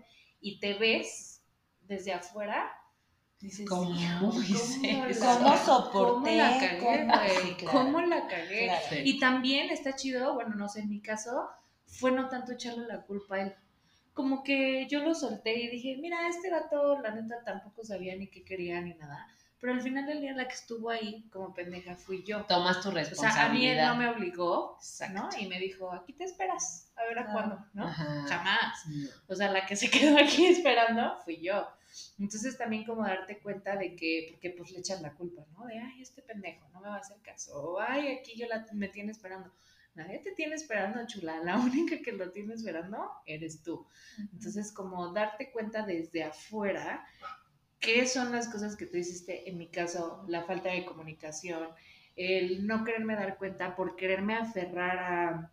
y 0.41 0.59
te 0.61 0.75
ves 0.75 1.43
desde 1.81 2.13
afuera, 2.13 2.71
dices, 3.41 3.67
¿Cómo 3.69 3.91
"Hijo, 3.99 4.33
hice 4.43 4.93
la- 4.93 5.09
eso? 5.09 5.25
¿Cómo 5.39 5.57
soporté? 5.65 6.31
¿Cómo 6.31 6.37
la 6.37 6.59
cagué, 6.59 6.79
¿Cómo? 6.81 7.15
Sí, 7.43 7.55
claro. 7.55 7.79
¿Cómo 7.79 8.01
la 8.03 8.27
cagué? 8.29 8.65
Claro. 8.67 8.97
Y 9.05 9.19
también 9.19 9.71
está 9.71 9.97
chido, 9.97 10.35
bueno, 10.35 10.55
no 10.57 10.69
sé, 10.69 10.81
en 10.81 10.91
mi 10.91 11.01
caso, 11.01 11.49
fue 11.91 12.11
no 12.13 12.29
tanto 12.29 12.53
echarle 12.53 12.87
la 12.87 13.03
culpa 13.03 13.37
a 13.37 13.43
él. 13.43 13.55
Como 14.15 14.43
que 14.43 14.87
yo 14.89 15.01
lo 15.05 15.15
solté 15.15 15.55
y 15.61 15.69
dije, 15.69 15.97
mira, 16.01 16.27
este 16.29 16.51
vato, 16.51 16.99
la 17.01 17.11
neta, 17.13 17.43
tampoco 17.45 17.85
sabía 17.85 18.17
ni 18.17 18.27
qué 18.29 18.43
quería 18.45 18.81
ni 18.81 18.95
nada. 18.95 19.27
Pero 19.61 19.75
al 19.75 19.83
final 19.83 20.07
del 20.07 20.23
día, 20.23 20.33
la 20.33 20.49
que 20.49 20.55
estuvo 20.55 20.89
ahí 20.89 21.29
como 21.31 21.53
pendeja 21.53 21.95
fui 21.95 22.25
yo. 22.25 22.45
Tomas 22.47 22.81
tu 22.81 22.89
O 22.89 22.93
sea, 22.93 23.03
a 23.03 23.05
responsabilidad. 23.05 23.53
mí 23.53 23.67
él 23.67 23.79
no 23.87 23.97
me 23.97 24.09
obligó, 24.09 24.77
Exacto. 24.79 25.21
¿no? 25.21 25.29
Y 25.39 25.47
me 25.49 25.59
dijo, 25.59 25.93
aquí 25.93 26.15
te 26.15 26.25
esperas, 26.25 26.91
a 26.97 27.05
ver 27.05 27.19
a 27.19 27.23
Ah. 27.29 27.33
cuándo, 27.33 27.67
¿no? 27.75 27.87
Ajá. 27.87 28.25
Jamás. 28.27 28.85
O 29.29 29.35
sea, 29.35 29.51
la 29.53 29.67
que 29.67 29.77
se 29.77 29.91
quedó 29.91 30.17
aquí 30.19 30.47
esperando 30.47 31.19
fui 31.25 31.41
yo. 31.43 31.69
Entonces 32.19 32.57
también 32.57 32.85
como 32.85 33.03
darte 33.05 33.39
cuenta 33.41 33.77
de 33.77 33.95
que, 33.97 34.29
porque 34.31 34.51
pues 34.51 34.71
le 34.71 34.79
echas 34.79 35.03
la 35.03 35.13
culpa, 35.13 35.43
¿no? 35.53 35.67
De, 35.67 35.79
ay, 35.79 36.01
este 36.01 36.23
pendejo, 36.23 36.67
no 36.71 36.81
me 36.81 36.89
va 36.89 36.97
a 36.97 37.01
hacer 37.01 37.19
caso. 37.21 37.53
O, 37.61 37.81
ay, 37.81 38.09
aquí 38.17 38.39
yo 38.39 38.47
la, 38.49 38.67
me 38.73 38.89
tiene 38.89 39.13
esperando. 39.13 39.53
Nadie 39.95 40.19
te 40.21 40.33
tiene 40.33 40.55
esperando, 40.55 41.07
chula. 41.07 41.43
La 41.43 41.57
única 41.61 41.99
que 42.03 42.13
lo 42.13 42.31
tiene 42.31 42.55
esperando 42.55 43.11
eres 43.27 43.63
tú. 43.63 43.87
Entonces, 44.33 44.73
como 44.73 45.13
darte 45.13 45.51
cuenta 45.51 45.85
desde 45.85 46.25
afuera 46.25 47.05
qué 47.81 48.07
son 48.07 48.33
las 48.33 48.49
cosas 48.49 48.77
que 48.77 48.87
tú 48.87 48.99
hiciste, 48.99 49.49
en 49.49 49.59
mi 49.59 49.69
caso, 49.69 50.25
la 50.29 50.45
falta 50.45 50.71
de 50.71 50.85
comunicación, 50.85 51.69
el 52.15 52.67
no 52.67 52.85
quererme 52.85 53.15
dar 53.15 53.39
cuenta 53.39 53.75
por 53.75 53.97
quererme 53.97 54.35
aferrar 54.35 54.99
a, 54.99 55.53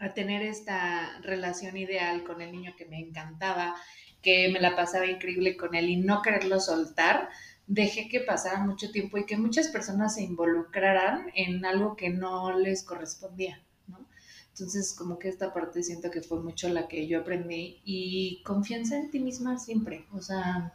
a 0.00 0.14
tener 0.14 0.42
esta 0.42 1.20
relación 1.20 1.76
ideal 1.76 2.24
con 2.24 2.40
el 2.40 2.52
niño 2.52 2.74
que 2.76 2.86
me 2.86 2.98
encantaba, 2.98 3.76
que 4.22 4.48
me 4.50 4.60
la 4.60 4.74
pasaba 4.74 5.06
increíble 5.06 5.56
con 5.56 5.74
él 5.74 5.90
y 5.90 5.96
no 5.96 6.22
quererlo 6.22 6.60
soltar, 6.60 7.28
dejé 7.74 8.06
que 8.08 8.20
pasara 8.20 8.58
mucho 8.64 8.90
tiempo 8.90 9.16
y 9.16 9.24
que 9.24 9.38
muchas 9.38 9.68
personas 9.68 10.14
se 10.16 10.22
involucraran 10.22 11.30
en 11.34 11.64
algo 11.64 11.96
que 11.96 12.10
no 12.10 12.58
les 12.58 12.82
correspondía, 12.82 13.62
¿no? 13.88 13.98
Entonces, 14.50 14.92
como 14.92 15.18
que 15.18 15.28
esta 15.30 15.54
parte 15.54 15.82
siento 15.82 16.10
que 16.10 16.20
fue 16.20 16.40
mucho 16.40 16.68
la 16.68 16.86
que 16.86 17.06
yo 17.06 17.20
aprendí 17.20 17.80
y 17.84 18.42
confianza 18.44 18.98
en 18.98 19.10
ti 19.10 19.20
misma 19.20 19.58
siempre, 19.58 20.04
o 20.12 20.20
sea, 20.20 20.74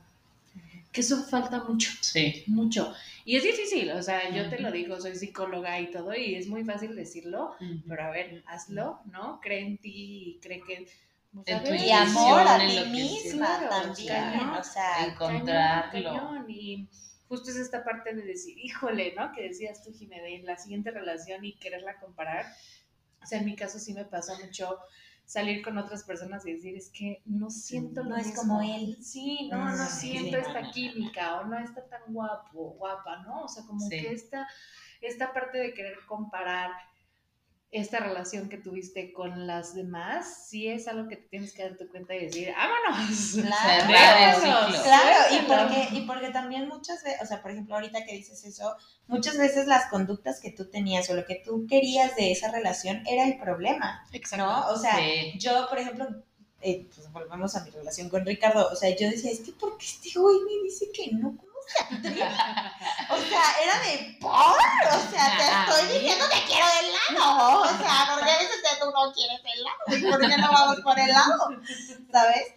que 0.92 1.02
eso 1.02 1.24
falta 1.24 1.64
mucho, 1.66 1.92
Sí. 2.02 2.44
mucho. 2.48 2.92
Y 3.26 3.36
es 3.36 3.44
difícil, 3.44 3.92
o 3.92 4.02
sea, 4.02 4.34
yo 4.36 4.50
te 4.50 4.60
lo 4.60 4.72
digo, 4.72 5.00
soy 5.00 5.16
psicóloga 5.16 5.80
y 5.80 5.92
todo, 5.92 6.16
y 6.16 6.34
es 6.34 6.48
muy 6.48 6.64
fácil 6.64 6.96
decirlo, 6.96 7.52
pero 7.88 8.04
a 8.06 8.10
ver, 8.10 8.44
hazlo, 8.48 9.00
¿no? 9.12 9.40
Cree 9.42 9.62
en 9.68 9.78
ti 9.78 9.92
y 9.94 10.40
cree 10.42 10.62
que... 10.62 10.88
Y 11.34 11.92
amor 11.92 12.42
a 12.48 12.58
ti 12.60 12.84
misma 12.90 13.68
también, 13.70 14.08
Claro. 14.08 14.60
o 14.60 14.64
sea, 14.64 15.06
Encontrarlo. 15.06 15.92
Cañón, 15.92 16.28
cañón, 16.30 16.46
y 16.50 16.90
justo 17.28 17.52
es 17.52 17.58
esta 17.58 17.84
parte 17.84 18.14
de 18.16 18.24
decir, 18.24 18.58
híjole, 18.58 19.14
¿no? 19.16 19.32
Que 19.34 19.44
decías 19.50 19.84
tú, 19.84 19.92
Jimé, 19.94 20.22
de 20.22 20.40
la 20.44 20.58
siguiente 20.58 20.92
relación 20.92 21.44
y 21.46 21.58
quererla 21.60 22.00
comparar. 22.00 22.46
O 23.22 23.26
sea, 23.26 23.40
en 23.40 23.46
mi 23.46 23.56
caso 23.56 23.78
sí 23.80 23.94
me 23.94 24.06
pasó 24.06 24.38
mucho 24.44 24.80
salir 25.26 25.62
con 25.62 25.78
otras 25.78 26.04
personas 26.06 26.46
y 26.46 26.54
decir, 26.54 26.78
es 26.78 26.90
que 26.90 27.22
no 27.26 27.50
siento 27.50 28.02
lo 28.02 28.12
No 28.12 28.16
es 28.18 28.28
mismo. 28.28 28.42
como 28.42 28.62
él. 28.62 28.98
Sí, 29.04 29.50
no, 29.52 29.58
no 29.66 29.84
Mm, 29.84 29.88
siento 29.90 30.38
sí. 30.38 30.44
esta 30.48 30.72
química 30.72 31.42
o 31.42 31.46
no 31.46 31.60
está 31.60 31.86
tan 31.90 32.02
guapo, 32.08 32.76
guapa, 32.80 33.18
¿no? 33.24 33.44
O 33.44 33.48
sea, 33.50 33.64
como 33.66 33.82
Sí. 33.82 33.90
que 33.90 34.14
esta, 34.14 34.48
esta 35.02 35.34
parte 35.34 35.58
de 35.58 35.74
querer 35.74 35.98
comparar 36.08 36.72
esta 37.70 38.00
relación 38.00 38.48
que 38.48 38.58
tuviste 38.58 39.12
con 39.12 39.46
las 39.46 39.76
demás, 39.76 40.48
sí 40.48 40.68
es 40.70 40.88
algo 40.88 41.10
que 41.10 41.18
te 41.18 41.28
tienes 41.28 41.54
que 41.54 41.64
dar 41.64 41.76
tu 41.76 41.90
cuenta 41.90 42.16
y 42.16 42.26
decir, 42.26 42.54
vámonos. 42.56 43.34
Claro. 43.46 43.94
Vámonos. 44.42 44.82
Claro, 44.84 45.36
y 45.36 45.40
porque, 45.46 45.88
y 45.98 46.02
porque 46.08 46.30
también 46.30 46.68
muchas 46.70 47.04
veces, 47.04 47.22
o 47.22 47.26
sea, 47.26 47.42
por 47.42 47.52
ejemplo, 47.52 47.76
ahorita 47.76 48.06
que 48.06 48.14
dices 48.14 48.44
eso, 48.46 48.74
muchas 49.08 49.38
veces 49.38 49.68
las 49.68 49.88
conductas 49.88 50.40
que 50.40 50.52
tú 50.52 50.70
tenías 50.70 51.10
o 51.10 51.16
lo 51.16 51.26
que 51.26 51.42
tú 51.44 51.66
querías 51.68 52.16
de 52.16 52.32
esa 52.32 52.52
relación 52.52 53.04
era 53.06 53.26
el 53.26 53.38
problema, 53.38 54.06
¿no? 54.38 54.68
O 54.70 54.78
sea, 54.78 54.96
Sí. 54.98 55.34
yo, 55.38 55.68
por 55.70 55.80
ejemplo, 55.80 56.08
eh, 56.62 56.88
pues 56.94 57.12
volvemos 57.12 57.56
a 57.56 57.64
mi 57.64 57.70
relación 57.70 58.10
con 58.10 58.26
Ricardo, 58.26 58.68
o 58.72 58.76
sea, 58.76 58.90
yo 58.96 59.10
decía, 59.10 59.30
es 59.32 59.42
que 59.42 59.52
¿por 59.52 59.78
qué 59.78 59.86
este 59.86 60.18
güey 60.20 60.38
me 60.40 60.64
dice 60.64 60.86
que 60.94 61.12
no? 61.12 61.38
O 63.10 63.18
sea, 63.18 63.44
era 63.64 63.80
de 63.80 64.18
por, 64.20 64.32
o 64.32 65.12
sea, 65.12 65.38
te 65.38 65.74
estoy 65.74 66.00
diciendo 66.00 66.26
que 66.32 66.46
quiero 66.46 66.66
helado, 66.80 67.62
o 67.62 67.68
sea, 67.68 68.10
porque 68.14 68.32
a 68.32 68.38
veces 68.38 68.62
tú 68.80 68.86
no 68.92 69.14
quieres 69.14 69.40
helado, 69.44 69.98
¿y 69.98 70.12
por 70.12 70.30
qué 70.30 70.38
no 70.38 70.52
vamos 70.52 70.82
por 70.82 71.00
helado? 71.00 71.62
¿Sabes? 72.12 72.54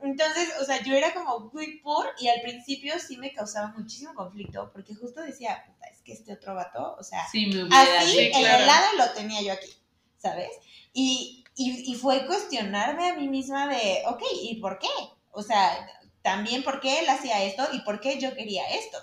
Entonces, 0.00 0.52
o 0.60 0.64
sea, 0.64 0.82
yo 0.82 0.94
era 0.94 1.14
como 1.14 1.50
muy 1.52 1.78
por 1.78 2.06
y 2.18 2.28
al 2.28 2.40
principio 2.40 2.94
sí 2.98 3.16
me 3.16 3.32
causaba 3.32 3.68
muchísimo 3.76 4.14
conflicto 4.14 4.70
porque 4.72 4.94
justo 4.94 5.20
decía, 5.20 5.64
puta, 5.64 5.86
es 5.86 6.02
que 6.02 6.12
este 6.12 6.32
otro 6.32 6.54
vato, 6.54 6.96
o 6.98 7.02
sea, 7.04 7.24
Sí, 7.30 7.46
me 7.46 7.64
hubiera 7.64 8.00
así 8.00 8.18
el 8.34 8.44
helado 8.44 8.96
lo 8.98 9.10
tenía 9.12 9.40
yo 9.42 9.52
aquí, 9.52 9.72
¿sabes? 10.18 10.50
Y, 10.92 11.44
y, 11.54 11.92
y 11.92 11.94
fue 11.94 12.26
cuestionarme 12.26 13.10
a 13.10 13.14
mí 13.14 13.28
misma 13.28 13.68
de, 13.68 14.02
ok, 14.06 14.22
¿y 14.42 14.60
por 14.60 14.78
qué? 14.80 14.88
O 15.30 15.42
sea, 15.42 15.88
también 16.22 16.62
por 16.62 16.80
qué 16.80 17.00
él 17.00 17.08
hacía 17.08 17.42
esto 17.44 17.66
y 17.72 17.80
por 17.80 18.00
qué 18.00 18.18
yo 18.18 18.34
quería 18.34 18.62
esto. 18.70 18.98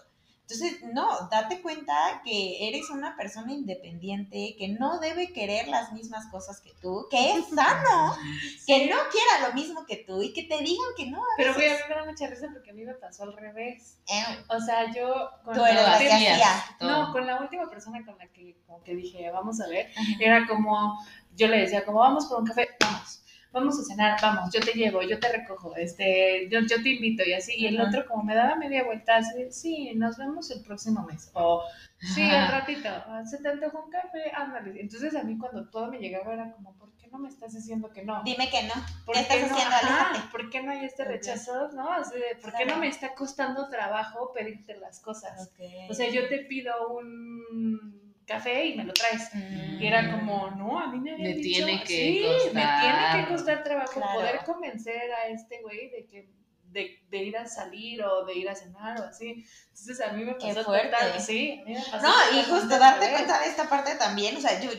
Entonces, 0.52 0.82
no, 0.94 1.30
date 1.30 1.62
cuenta 1.62 1.94
que 2.26 2.68
eres 2.68 2.90
una 2.90 3.16
persona 3.16 3.54
independiente, 3.54 4.56
que 4.58 4.70
no 4.70 5.00
debe 5.00 5.32
querer 5.32 5.68
las 5.68 5.94
mismas 5.94 6.26
cosas 6.32 6.60
que 6.60 6.72
tú, 6.82 7.06
que 7.12 7.34
es 7.34 7.46
sano, 7.56 8.18
que 8.66 8.88
no 8.88 8.96
quiera 9.12 9.48
lo 9.48 9.54
mismo 9.54 9.86
que 9.86 9.98
tú 9.98 10.24
y 10.24 10.34
que 10.34 10.44
te 10.44 10.58
digan 10.58 10.88
que 10.98 11.06
no. 11.06 11.20
a 11.20 11.28
Pero 11.38 11.54
güey, 11.54 11.68
a 11.68 11.74
mí 11.74 11.80
me 11.88 11.96
da 11.96 12.06
mucha 12.06 12.26
risa 12.26 12.48
porque 12.52 12.72
a 12.72 12.74
mí 12.74 12.84
me 12.84 12.96
pasó 12.96 13.24
al 13.24 13.34
revés. 13.34 14.00
Eh, 14.08 14.44
O 14.48 14.60
sea, 14.60 14.92
yo 14.92 15.30
con 15.46 15.54
Tú 15.54 15.64
eres 15.64 15.84
la. 15.84 16.78
No, 16.80 17.12
con 17.12 17.28
la 17.28 17.40
última 17.40 17.70
persona 17.70 18.04
con 18.04 18.18
la 18.18 18.28
que 18.30 18.58
como 18.66 18.82
que 18.84 18.96
dije, 18.96 19.30
vamos 19.30 19.62
a 19.62 19.68
ver, 19.68 19.92
era 20.20 20.48
como, 20.48 20.98
yo 21.36 21.48
le 21.48 21.60
decía, 21.60 21.86
como 21.86 22.00
vamos 22.00 22.26
por 22.26 22.40
un 22.40 22.48
café, 22.48 22.70
vamos, 22.82 23.22
vamos 23.52 23.80
a 23.80 23.84
cenar, 23.84 24.18
vamos, 24.22 24.52
yo 24.54 24.60
te 24.62 24.74
llevo, 24.74 25.02
yo 25.02 25.20
te 25.20 25.32
recojo, 25.32 25.76
este, 25.76 26.48
yo, 26.50 26.60
yo 26.62 26.82
te 26.84 26.90
invito 26.90 27.24
y 27.26 27.34
así, 27.34 27.54
y 27.58 27.66
el 27.68 27.80
Ajá. 27.80 27.90
otro 27.90 28.06
como 28.08 28.24
me 28.24 28.36
daba 28.36 28.56
media 28.56 28.84
vuelta, 28.84 29.18
así, 29.18 29.52
sí, 29.52 29.92
nos 29.96 30.18
vemos 30.18 30.52
el 30.52 30.62
próximo 30.64 31.04
mes, 31.06 31.32
o 31.34 31.64
sí, 32.00 32.22
al 32.30 32.44
Ajá. 32.44 32.60
ratito, 32.60 32.90
"Ah, 32.90 33.24
se 33.26 33.40
te 33.40 33.50
antojó 33.50 33.84
un 33.86 33.92
café, 33.92 34.32
ándale. 34.36 34.80
Entonces 34.80 35.16
a 35.16 35.24
mí 35.24 35.38
cuando 35.38 35.68
todo 35.70 35.88
me 35.90 35.98
llegaba 36.00 36.34
era 36.34 36.52
como, 36.52 36.74
¿por 36.78 36.96
qué 36.98 37.08
no 37.08 37.18
me 37.18 37.30
estás 37.30 37.54
diciendo 37.54 37.90
que 37.90 38.04
no? 38.04 38.22
Dime 38.24 38.50
que 38.50 38.64
no. 38.64 38.74
¿Por 39.06 39.16
¿Qué 39.16 39.22
estás 39.22 39.40
no? 39.42 39.48
haciendo? 39.56 39.76
Ajá. 39.76 40.30
¿Por 40.32 40.50
qué 40.50 40.62
no 40.62 40.72
hay 40.72 40.86
este 40.86 41.04
rechazo? 41.06 41.70
¿No? 41.74 41.92
Así 41.92 42.16
de, 42.16 42.36
¿Por 42.42 42.54
qué 42.54 42.66
no 42.66 42.78
me 42.78 42.88
está 42.88 43.16
costando 43.16 43.68
trabajo 43.70 44.32
pedirte 44.32 44.78
las 44.78 45.00
cosas? 45.00 45.52
O 45.90 45.94
sea, 45.94 46.10
yo 46.10 46.28
te 46.30 46.40
pido 46.40 46.72
un 46.90 48.09
café 48.30 48.66
y 48.68 48.76
me 48.78 48.86
lo 48.86 48.94
traes. 48.94 49.30
Mm. 49.34 49.82
Y 49.82 49.86
era 49.88 50.10
como, 50.12 50.50
no, 50.52 50.80
a 50.80 50.88
mí 50.88 51.00
me 51.00 51.12
habían 51.14 51.30
Me 51.32 51.36
dicho, 51.36 51.66
tiene 51.66 51.82
que 51.84 51.88
sí, 51.88 52.22
me 52.54 52.62
costar. 52.62 52.82
tiene 53.12 53.26
que 53.26 53.32
costar 53.34 53.64
trabajo 53.64 53.94
Claro. 53.94 54.14
poder 54.20 54.40
convencer 54.46 55.12
a 55.12 55.28
este 55.28 55.62
güey 55.62 55.90
de 55.90 56.06
que 56.06 56.30
de, 56.72 57.04
de 57.10 57.18
ir 57.18 57.36
a 57.36 57.48
salir 57.48 58.02
o 58.04 58.24
de 58.26 58.36
ir 58.36 58.48
a 58.48 58.56
cenar 58.56 59.02
o 59.02 59.04
así. 59.06 59.44
Entonces 59.70 60.00
a 60.02 60.14
mí 60.14 60.24
me 60.24 60.38
Qué 60.38 60.48
pasó 60.54 60.64
fuerte. 60.64 60.92
total- 60.92 61.20
sí, 61.20 61.60
a 61.62 61.66
mí 61.68 61.74
me 61.74 61.82
pasó 61.92 62.08
No, 62.08 62.40
y 62.40 62.44
justo 62.44 62.78
darte 62.80 63.10
cuenta 63.12 63.40
de 63.42 63.48
esta 63.48 63.68
parte 63.68 63.96
también, 63.96 64.38
o 64.38 64.40
sea, 64.40 64.62
yo, 64.62 64.70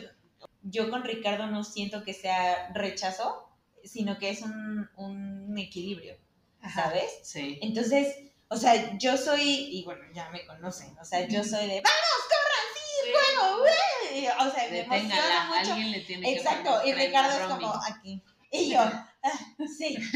yo 0.63 0.89
con 0.89 1.03
Ricardo 1.03 1.47
no 1.47 1.63
siento 1.65 2.03
que 2.05 2.13
sea 2.13 2.69
rechazo, 2.73 3.49
sino 3.83 4.17
que 4.17 4.29
es 4.29 4.41
un, 4.41 4.89
un 4.95 5.57
equilibrio, 5.57 6.15
Ajá. 6.61 6.83
¿sabes? 6.83 7.19
Sí. 7.23 7.59
Entonces, 7.61 8.15
o 8.47 8.55
sea, 8.55 8.97
yo 8.97 9.17
soy, 9.17 9.41
y 9.41 9.83
bueno, 9.83 10.01
ya 10.13 10.29
me 10.29 10.45
conocen, 10.45 10.97
o 10.99 11.03
sea, 11.03 11.27
yo 11.27 11.43
soy 11.43 11.67
de, 11.67 11.81
¡vamos, 11.81 12.21
juego! 13.11 13.59
¡güey! 13.59 14.27
O 14.27 14.51
sea, 14.51 14.69
me 14.69 14.79
emociona 14.79 15.45
mucho. 15.47 15.71
alguien 15.73 15.91
le 15.91 15.99
tiene 16.01 16.23
que 16.27 16.33
Exacto, 16.39 16.71
poner 16.79 16.87
y 16.87 16.93
Ricardo 16.93 17.37
es 17.39 17.47
como 17.47 17.73
aquí. 17.87 18.21
Y 18.53 18.69
yo, 18.73 18.79
ah, 19.23 19.31
sí, 19.77 19.97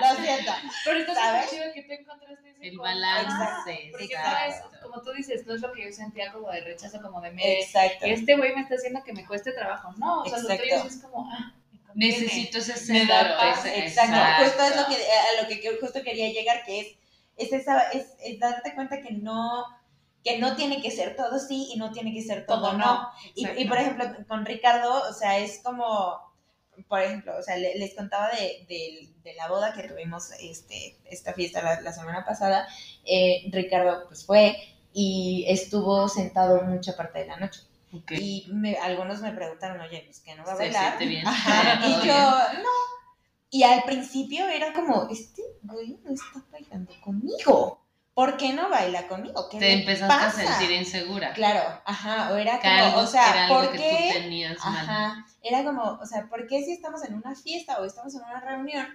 lo 0.00 0.22
siento. 0.22 0.52
Pero 0.84 0.98
está 0.98 1.14
¿Sabes? 1.14 1.44
súper 1.46 1.58
chido 1.60 1.72
que 1.74 1.82
tú 1.84 1.92
encontraste 1.92 2.50
ese 2.50 2.68
El 2.68 2.78
balance, 2.78 3.32
Ajá, 3.32 3.64
Porque 3.90 4.04
exacto. 4.04 4.30
sabes, 4.30 4.54
como 4.82 5.02
tú 5.02 5.12
dices, 5.12 5.46
no 5.46 5.54
es 5.54 5.60
lo 5.62 5.72
que 5.72 5.84
yo 5.86 5.92
sentía 5.92 6.30
como 6.32 6.50
de 6.50 6.60
rechazo, 6.60 7.00
como 7.00 7.20
de 7.22 7.30
me, 7.30 7.60
Exacto. 7.60 8.04
este 8.04 8.36
güey 8.36 8.54
me 8.54 8.60
está 8.62 8.74
haciendo 8.74 9.02
que 9.02 9.14
me 9.14 9.24
cueste 9.26 9.52
trabajo. 9.52 9.92
No, 9.96 10.22
o 10.22 10.24
sea, 10.28 10.38
lo 10.38 10.50
Exacto. 10.50 10.62
tuyo 10.62 10.84
es 10.86 10.96
como, 11.02 11.30
ah. 11.32 11.54
Necesito 11.94 12.58
ese 12.58 13.06
paz, 13.06 13.64
ese- 13.64 13.78
exacto. 13.86 14.44
Justo 14.44 14.62
es 14.64 14.76
lo 14.76 14.86
que, 14.86 14.94
a 14.96 15.42
lo 15.42 15.48
que 15.48 15.60
que 15.60 15.76
justo 15.80 16.02
quería 16.02 16.28
llegar, 16.30 16.62
que 16.64 16.80
es, 16.80 16.88
es, 17.38 17.52
esa, 17.52 17.90
es, 17.92 18.08
es 18.22 18.38
darte 18.38 18.74
cuenta 18.74 19.00
que 19.00 19.12
no, 19.14 19.64
que 20.28 20.38
no 20.38 20.56
tiene 20.56 20.80
que 20.82 20.90
ser 20.90 21.16
todo 21.16 21.38
sí 21.38 21.70
y 21.72 21.76
no 21.78 21.90
tiene 21.92 22.12
que 22.12 22.22
ser 22.22 22.46
todo, 22.46 22.60
Todo 22.60 22.72
no. 22.74 22.78
no. 23.02 23.08
Y, 23.34 23.46
y, 23.48 23.68
por 23.68 23.78
ejemplo, 23.78 24.04
con 24.26 24.44
Ricardo, 24.44 25.02
o 25.08 25.12
sea, 25.12 25.38
es 25.38 25.60
como, 25.62 26.18
por 26.88 27.00
ejemplo, 27.00 27.32
o 27.38 27.42
sea, 27.42 27.56
le- 27.56 27.76
les 27.78 27.94
contaba 27.94 28.28
de, 28.30 28.64
de- 28.68 29.08
de 29.22 29.34
la 29.34 29.48
boda 29.48 29.72
que 29.72 29.88
tuvimos, 29.88 30.30
este, 30.40 30.98
esta 31.06 31.32
fiesta 31.34 31.62
la, 31.62 31.80
la 31.80 31.92
semana 31.92 32.24
pasada, 32.24 32.66
eh, 33.04 33.48
Ricardo 33.50 34.04
pues 34.08 34.24
fue 34.24 34.56
y 34.92 35.44
estuvo 35.48 36.08
sentado 36.08 36.62
mucha 36.62 36.96
parte 36.96 37.20
de 37.20 37.26
la 37.26 37.36
noche. 37.38 37.60
Ok. 37.92 38.12
Y 38.12 38.46
me- 38.52 38.76
algunos 38.76 39.20
me 39.20 39.32
preguntaron, 39.32 39.80
oye, 39.80 40.02
pues 40.06 40.20
que 40.20 40.34
no 40.34 40.44
va 40.44 40.52
a 40.52 40.56
¿Se 40.56 40.62
bailar. 40.64 40.98
bien? 40.98 41.26
Ajá, 41.26 41.80
¿Todo 41.80 42.04
y 42.04 42.06
yo, 42.06 42.14
no. 42.62 42.68
Y 43.50 43.62
al 43.62 43.82
principio 43.84 44.46
era 44.46 44.72
como, 44.74 45.08
este 45.10 45.42
güey 45.62 45.98
no 46.04 46.12
está 46.12 46.42
bailando 46.52 46.92
conmigo. 47.00 47.80
¿Por 48.18 48.36
qué 48.36 48.52
no 48.52 48.68
baila 48.68 49.06
conmigo? 49.06 49.48
¿Qué 49.48 49.58
Te 49.60 49.72
empezaste 49.74 50.12
a 50.26 50.30
sentir 50.32 50.72
insegura. 50.76 51.32
Claro, 51.34 51.62
ajá, 51.84 52.32
o 52.32 52.36
era 52.36 52.58
Que 52.58 52.68
como, 52.68 52.82
algo, 52.84 53.00
o 53.02 53.06
sea, 53.06 53.30
era 53.30 53.44
algo 53.46 53.60
¿por 53.60 53.70
que 53.70 53.78
qué? 53.78 54.10
tú 54.12 54.18
tenías 54.22 54.58
mal. 54.58 54.76
Ajá, 54.76 55.26
era 55.40 55.62
como, 55.62 55.82
o 56.02 56.04
sea, 56.04 56.26
¿por 56.28 56.48
qué 56.48 56.64
si 56.64 56.72
estamos 56.72 57.04
en 57.04 57.14
una 57.14 57.36
fiesta 57.36 57.78
o 57.78 57.84
estamos 57.84 58.12
en 58.16 58.22
una 58.22 58.40
reunión, 58.40 58.88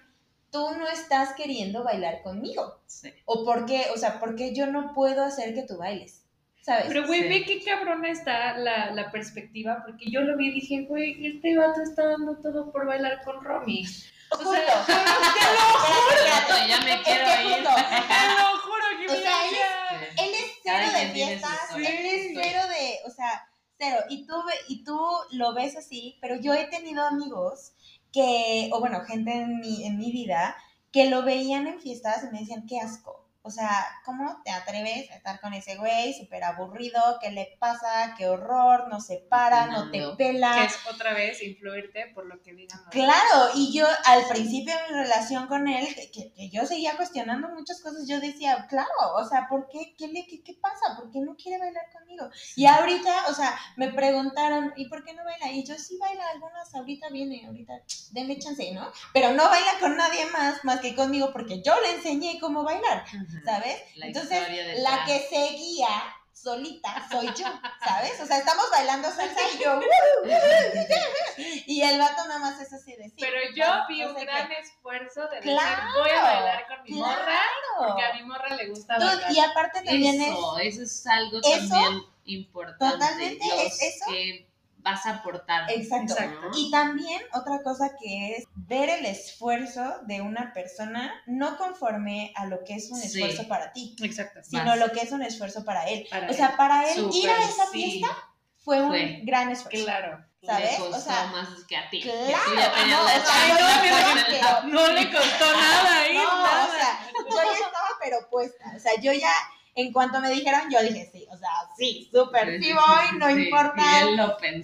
tú 0.52 0.72
no 0.78 0.86
estás 0.90 1.36
queriendo 1.36 1.86
bailar 1.86 2.22
conmigo? 2.22 2.82
Sí. 2.86 3.14
¿O 3.24 3.46
por 3.46 3.66
qué, 3.66 3.86
o 3.96 3.98
sea, 3.98 4.20
por 4.20 4.36
qué 4.36 4.54
yo 4.54 4.68
no 4.68 4.94
puedo 4.94 5.24
hacer 5.24 5.54
que 5.54 5.64
tú 5.64 5.78
bailes? 5.78 6.26
¿Sabes? 6.62 6.86
Pero, 6.90 7.08
güey, 7.08 7.22
Sí. 7.22 7.28
ve 7.30 7.46
qué 7.46 7.64
cabrona 7.64 8.10
está 8.10 8.58
la, 8.58 8.92
la 8.92 9.10
perspectiva, 9.10 9.84
porque 9.86 10.04
yo 10.12 10.20
lo 10.20 10.36
vi 10.36 10.50
y 10.50 10.54
dije, 10.56 10.86
güey, 10.86 11.26
este 11.28 11.58
vato 11.58 11.82
está 11.82 12.08
dando 12.10 12.36
todo 12.42 12.74
por 12.74 12.86
bailar 12.86 13.22
con 13.24 13.42
Romy. 13.42 13.86
O 14.34 14.38
sea, 14.52 14.84
te 14.88 14.92
Espérate, 14.94 16.68
ya 16.68 16.80
me 16.80 17.04
quiero 17.04 17.26
que 17.26 17.44
ir. 17.60 17.64
lo 17.64 18.60
juro 18.64 18.73
O 19.14 19.22
sea, 19.22 19.50
él 19.50 19.56
Sí. 19.56 20.24
Él 20.24 20.32
es 20.34 20.52
cero 20.64 20.88
de 20.94 21.10
fiestas, 21.12 21.60
él 21.76 21.86
es 21.86 22.32
cero 22.34 22.60
de, 22.68 23.00
o 23.06 23.10
sea, 23.10 23.48
cero. 23.78 23.98
Y 24.10 24.26
tú, 24.26 24.34
y 24.68 24.84
tú 24.84 25.00
lo 25.32 25.54
ves 25.54 25.76
así, 25.76 26.18
pero 26.22 26.36
yo 26.36 26.54
he 26.54 26.66
tenido 26.66 27.06
amigos 27.06 27.74
que, 28.12 28.70
o 28.72 28.80
bueno, 28.80 29.02
gente 29.06 29.34
en 29.34 29.60
mi, 29.60 29.86
en 29.86 29.98
mi 29.98 30.12
vida, 30.12 30.56
que 30.92 31.10
lo 31.10 31.24
veían 31.24 31.68
en 31.68 31.80
fiestas 31.82 32.24
y 32.24 32.32
me 32.32 32.40
decían, 32.40 32.66
qué 32.68 32.80
asco. 32.80 33.23
O 33.46 33.52
sea, 33.52 33.70
¿cómo 34.06 34.42
te 34.46 34.52
atreves 34.52 35.12
a 35.12 35.16
estar 35.16 35.42
con 35.42 35.54
ese 35.54 35.76
güey 35.76 36.14
súper 36.14 36.46
aburrido? 36.46 37.02
¿Qué 37.22 37.30
le 37.30 37.58
pasa? 37.60 38.16
¿Qué 38.18 38.30
horror? 38.30 38.88
No 38.88 39.02
se 39.02 39.18
para, 39.18 39.66
no 39.68 39.92
te 39.92 40.02
pela. 40.18 40.56
que 40.56 40.64
es 40.64 40.80
otra 40.90 41.14
vez 41.14 41.44
influirte 41.44 42.10
por 42.16 42.26
lo 42.26 42.42
que 42.42 42.54
digan 42.54 42.80
Claro, 42.90 43.50
y 43.54 43.74
yo 43.74 43.86
al 44.06 44.26
principio 44.30 44.74
de 44.74 44.94
mi 44.94 45.04
relación 45.04 45.48
con 45.48 45.68
él, 45.68 45.86
que, 46.14 46.50
yo 46.52 46.66
seguía 46.66 46.96
cuestionando 46.96 47.50
muchas 47.50 47.82
cosas, 47.82 48.08
yo 48.08 48.22
decía, 48.22 48.66
claro, 48.70 48.90
o 49.18 49.28
sea, 49.28 49.48
¿por 49.50 49.68
qué? 49.68 49.94
¿Qué, 49.98 50.08
le, 50.08 50.26
qué, 50.26 50.42
qué 50.42 50.54
pasa? 50.62 50.96
¿Por 50.96 51.12
qué 51.12 51.20
no 51.20 51.36
quiere 51.36 51.60
bailar 51.60 51.84
conmigo? 51.92 52.30
Y 52.56 52.66
ahorita, 52.66 53.28
o 53.28 53.34
sea, 53.34 53.60
me 53.76 53.92
preguntaron, 53.92 54.72
¿y 54.78 54.88
por 54.88 55.04
qué 55.04 55.14
no 55.14 55.26
baila? 55.26 55.52
Y 55.52 55.66
yo 55.66 55.76
sí 55.78 55.98
baila 55.98 56.24
algunas, 56.30 56.74
ahorita 56.74 57.10
viene, 57.10 57.46
ahorita, 57.46 57.74
denme 58.12 58.40
chance, 58.40 58.72
¿no? 58.72 58.90
Pero 59.14 59.32
no 59.32 59.50
baila 59.50 59.72
con 59.82 59.98
nadie 59.98 60.26
más, 60.28 60.64
más 60.64 60.80
que 60.80 60.96
conmigo, 60.96 61.34
porque 61.34 61.62
yo 61.62 61.74
le 61.82 61.96
enseñé 61.96 62.40
cómo 62.40 62.64
bailar. 62.64 63.04
¿Sabes? 63.46 63.82
La 63.96 64.08
Entonces, 64.08 64.80
la 64.82 65.06
que 65.06 65.20
se 65.30 65.50
guía 65.56 65.90
solita 66.32 67.08
soy 67.12 67.28
yo, 67.28 67.46
¿sabes? 67.86 68.20
O 68.20 68.26
sea, 68.26 68.38
estamos 68.40 68.66
bailando 68.72 69.10
salsa 69.12 69.40
y 69.56 69.64
yo, 69.64 69.80
y 71.68 71.82
el 71.82 72.00
vato 72.00 72.26
nada 72.28 72.40
más 72.40 72.60
es 72.60 72.74
así 72.74 72.96
de 72.96 73.06
sí. 73.06 73.16
Pero 73.20 73.38
yo 73.56 73.66
vi 73.88 74.04
un 74.04 74.16
gran 74.16 74.52
esfuerzo 74.52 75.28
de 75.30 75.38
decir, 75.38 75.52
Claro, 75.54 75.82
voy 76.00 76.10
a 76.10 76.22
bailar 76.22 76.68
con 76.68 76.84
mi 76.84 76.90
claro. 76.98 77.22
morra, 77.22 77.42
porque 77.78 78.04
a 78.04 78.14
mi 78.14 78.24
morra 78.24 78.56
le 78.56 78.68
gusta 78.68 78.98
bailar. 78.98 79.32
y 79.32 79.40
aparte 79.40 79.82
también 79.84 80.22
Eso, 80.22 80.58
eso 80.60 80.82
es 80.84 81.08
algo 81.08 81.40
Eso, 81.40 81.70
también 81.70 82.04
importante. 82.26 82.96
totalmente, 82.96 83.46
los 83.48 83.58
es 83.66 83.82
eso. 83.82 84.06
que 84.10 84.50
vas 84.84 85.06
a 85.06 85.12
aportar. 85.16 85.70
Exacto. 85.72 86.14
Exacto. 86.14 86.50
¿no? 86.50 86.58
Y 86.58 86.70
también 86.70 87.22
otra 87.34 87.62
cosa 87.64 87.92
que 88.00 88.36
es 88.36 88.46
ver 88.54 88.90
el 88.90 89.06
esfuerzo 89.06 89.82
de 90.04 90.22
una 90.22 90.54
persona 90.54 91.14
no 91.26 91.58
conforme 91.58 92.34
a 92.36 92.46
lo 92.46 92.64
que 92.64 92.76
es 92.76 92.92
un 92.92 93.00
Sí. 93.00 93.08
esfuerzo 93.08 93.48
para 93.48 93.72
ti, 93.74 93.96
Exacto. 94.04 94.42
sino 94.44 94.66
Vas. 94.66 94.78
lo 94.80 94.92
que 94.92 95.02
es 95.02 95.12
un 95.12 95.22
esfuerzo 95.24 95.64
para 95.66 95.88
él. 95.90 96.06
Para 96.10 96.30
o 96.30 96.34
sea, 96.34 96.56
para 96.58 96.92
él 96.92 97.10
ir 97.14 97.30
a 97.30 97.38
esa 97.44 97.66
sí. 97.72 97.82
fiesta 98.00 98.16
fue 98.60 98.82
un 98.82 98.90
Fue. 98.90 99.22
gran 99.24 99.50
esfuerzo. 99.52 99.84
Claro. 99.86 100.26
¿sabes? 100.46 100.72
Le 100.72 100.78
costó 100.78 100.98
O 100.98 101.00
sea, 101.00 101.26
más 101.28 101.48
que 101.70 101.78
a 101.78 101.90
ti. 101.90 102.02
claro, 102.02 102.18
no, 102.28 103.06
o 103.06 103.08
sea, 103.08 104.62
no, 104.64 104.68
No 104.68 104.88
le 104.92 105.10
costó 105.10 105.52
nada 105.54 106.00
ahí, 106.02 106.18
No, 106.18 106.44
nada. 106.44 106.66
o 106.66 106.72
sea, 106.72 107.00
yo 107.30 107.36
ya 107.38 107.66
estaba 107.66 107.88
pero 108.02 108.30
puesta. 108.30 108.74
O 108.76 108.80
sea, 108.80 108.92
yo 109.00 109.14
ya, 109.14 109.32
en 109.76 109.92
cuanto 109.92 110.20
me 110.22 110.30
dijeron, 110.30 110.62
yo 110.72 110.82
dije 110.82 111.10
sí. 111.12 111.26
O 111.32 111.38
sea, 111.38 111.50
sí, 111.78 112.10
súper, 112.12 112.62
sí 112.62 112.74
voy, 112.74 113.18
no 113.20 113.28
sí, 113.28 113.44
importa, 113.46 113.84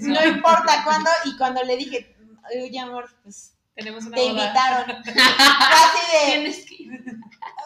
no 0.02 0.26
importa 0.26 0.84
cuándo. 0.84 1.10
Y 1.26 1.38
cuando 1.38 1.64
le 1.64 1.78
dije, 1.78 2.16
oye, 2.62 2.80
amor, 2.80 3.10
pues 3.24 3.56
Tenemos 3.76 4.06
una 4.06 4.16
te 4.16 4.30
boda. 4.30 4.44
invitaron. 4.44 4.92
Así 5.02 6.12
de, 6.12 6.26
Tienes 6.34 6.66
que 6.66 6.80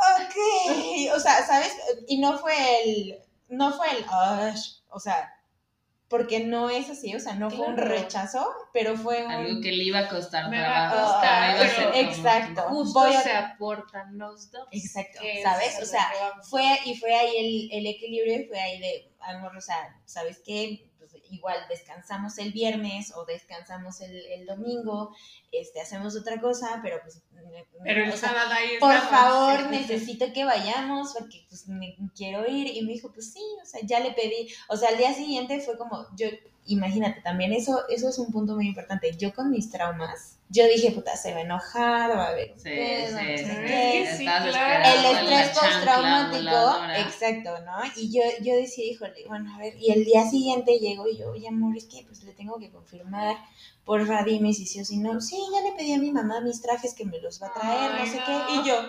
ok. 0.03 1.15
O 1.15 1.19
sea, 1.19 1.45
¿sabes? 1.45 1.75
Y 2.07 2.19
no 2.19 2.37
fue 2.37 2.53
el, 2.83 3.19
no 3.49 3.73
fue 3.73 3.87
el, 3.91 4.05
o 4.89 4.99
sea, 4.99 5.33
porque 6.13 6.41
no 6.45 6.69
es 6.69 6.91
así, 6.91 7.15
o 7.15 7.19
sea, 7.19 7.33
no 7.33 7.49
fue 7.49 7.65
un 7.65 7.75
rechazo, 7.75 8.47
pero 8.71 8.95
fue 8.95 9.25
un... 9.25 9.31
Algo 9.31 9.61
que 9.63 9.71
le 9.71 9.83
iba 9.83 9.97
a 9.97 10.07
costar 10.07 10.47
Me 10.47 10.61
va 10.61 10.67
a 10.85 10.91
trabajo. 10.91 11.11
costar, 11.11 11.43
a 11.43 11.57
pero- 11.57 11.91
como- 11.91 11.95
exacto. 12.11 12.61
Justo 12.69 12.99
Voy 12.99 13.15
a- 13.15 13.21
se 13.21 13.31
aportan 13.31 14.15
los 14.19 14.51
dos. 14.51 14.67
Exacto, 14.69 15.19
¿sabes? 15.41 15.79
O 15.81 15.85
sea, 15.87 16.07
fue 16.47 16.63
y 16.85 16.95
fue 16.97 17.15
ahí 17.15 17.69
el, 17.71 17.79
el 17.79 17.87
equilibrio 17.87 18.41
y 18.41 18.45
fue 18.45 18.59
ahí 18.59 18.79
de 18.79 19.11
amor, 19.21 19.57
o 19.57 19.61
sea, 19.61 19.99
¿sabes 20.05 20.39
qué? 20.45 20.87
Igual 21.33 21.57
descansamos 21.67 22.37
el 22.37 22.51
viernes 22.51 23.11
o 23.15 23.25
descansamos 23.25 24.01
el, 24.01 24.15
el 24.15 24.45
domingo, 24.45 25.15
este, 25.51 25.81
hacemos 25.81 26.15
otra 26.15 26.39
cosa, 26.39 26.79
pero 26.83 26.99
pues, 27.01 27.23
Pero 27.83 28.05
el 28.05 28.11
sea, 28.13 28.29
sábado 28.29 28.51
ahí 28.53 28.77
por 28.79 28.95
favor, 28.95 29.69
necesito 29.71 30.31
que 30.31 30.45
vayamos 30.45 31.13
porque 31.17 31.45
pues 31.49 31.67
me 31.67 31.97
quiero 32.15 32.47
ir. 32.47 32.67
Y 32.67 32.81
me 32.83 32.93
dijo, 32.93 33.11
pues 33.11 33.33
sí, 33.33 33.43
o 33.61 33.65
sea, 33.65 33.81
ya 33.83 33.99
le 33.99 34.11
pedí, 34.11 34.47
o 34.69 34.77
sea, 34.77 34.89
al 34.89 34.97
día 34.97 35.13
siguiente 35.13 35.59
fue 35.59 35.77
como, 35.77 36.05
yo, 36.15 36.27
imagínate, 36.65 37.21
también 37.21 37.53
eso, 37.53 37.81
eso 37.89 38.09
es 38.09 38.17
un 38.19 38.31
punto 38.31 38.55
muy 38.55 38.67
importante, 38.67 39.15
yo 39.17 39.33
con 39.33 39.49
mis 39.51 39.69
traumas, 39.71 40.37
yo 40.49 40.65
dije, 40.67 40.91
puta, 40.91 41.15
se 41.17 41.31
va 41.33 41.39
a 41.39 41.41
enojar, 41.41 42.11
va 42.17 42.25
a 42.25 42.29
haber 42.29 42.53
Sí, 42.57 42.63
pedo, 42.63 43.17
sí, 43.17 43.37
sé 43.37 43.45
sí. 43.45 43.61
qué, 43.65 44.05
sí, 44.17 44.25
Estás 44.27 44.43
claro. 44.49 44.83
esperando 44.83 45.09
el 45.09 45.33
estrés 45.33 45.49
postraumático, 45.59 46.83
exacto, 46.97 47.59
¿no? 47.65 47.77
Y 47.95 48.11
yo, 48.13 48.21
yo 48.43 48.55
decía, 48.55 48.85
híjole, 48.85 49.25
bueno, 49.27 49.53
a 49.55 49.57
ver, 49.57 49.73
y 49.79 49.91
el 49.91 50.05
día 50.05 50.29
siguiente 50.29 50.77
llego 50.79 51.07
y 51.07 51.17
yo, 51.17 51.31
oye, 51.31 51.47
amor, 51.47 51.75
es 51.75 51.85
que 51.85 52.03
pues 52.07 52.23
le 52.23 52.33
tengo 52.33 52.59
que 52.59 52.69
confirmar, 52.69 53.35
porfa, 53.83 54.23
dime 54.23 54.53
si 54.53 54.65
sí 54.67 54.79
o 54.79 54.85
si 54.85 54.97
no. 54.97 55.19
Sí, 55.21 55.37
ya 55.53 55.61
le 55.61 55.71
pedí 55.75 55.93
a 55.93 55.97
mi 55.97 56.11
mamá 56.11 56.39
mis 56.41 56.61
trajes 56.61 56.93
que 56.93 57.05
me 57.05 57.19
los 57.19 57.41
va 57.41 57.47
a 57.47 57.53
traer, 57.53 57.91
no 57.99 58.05
sé 58.05 58.17
no. 58.19 58.25
qué. 58.25 58.53
Y 58.53 58.63
yo, 58.67 58.81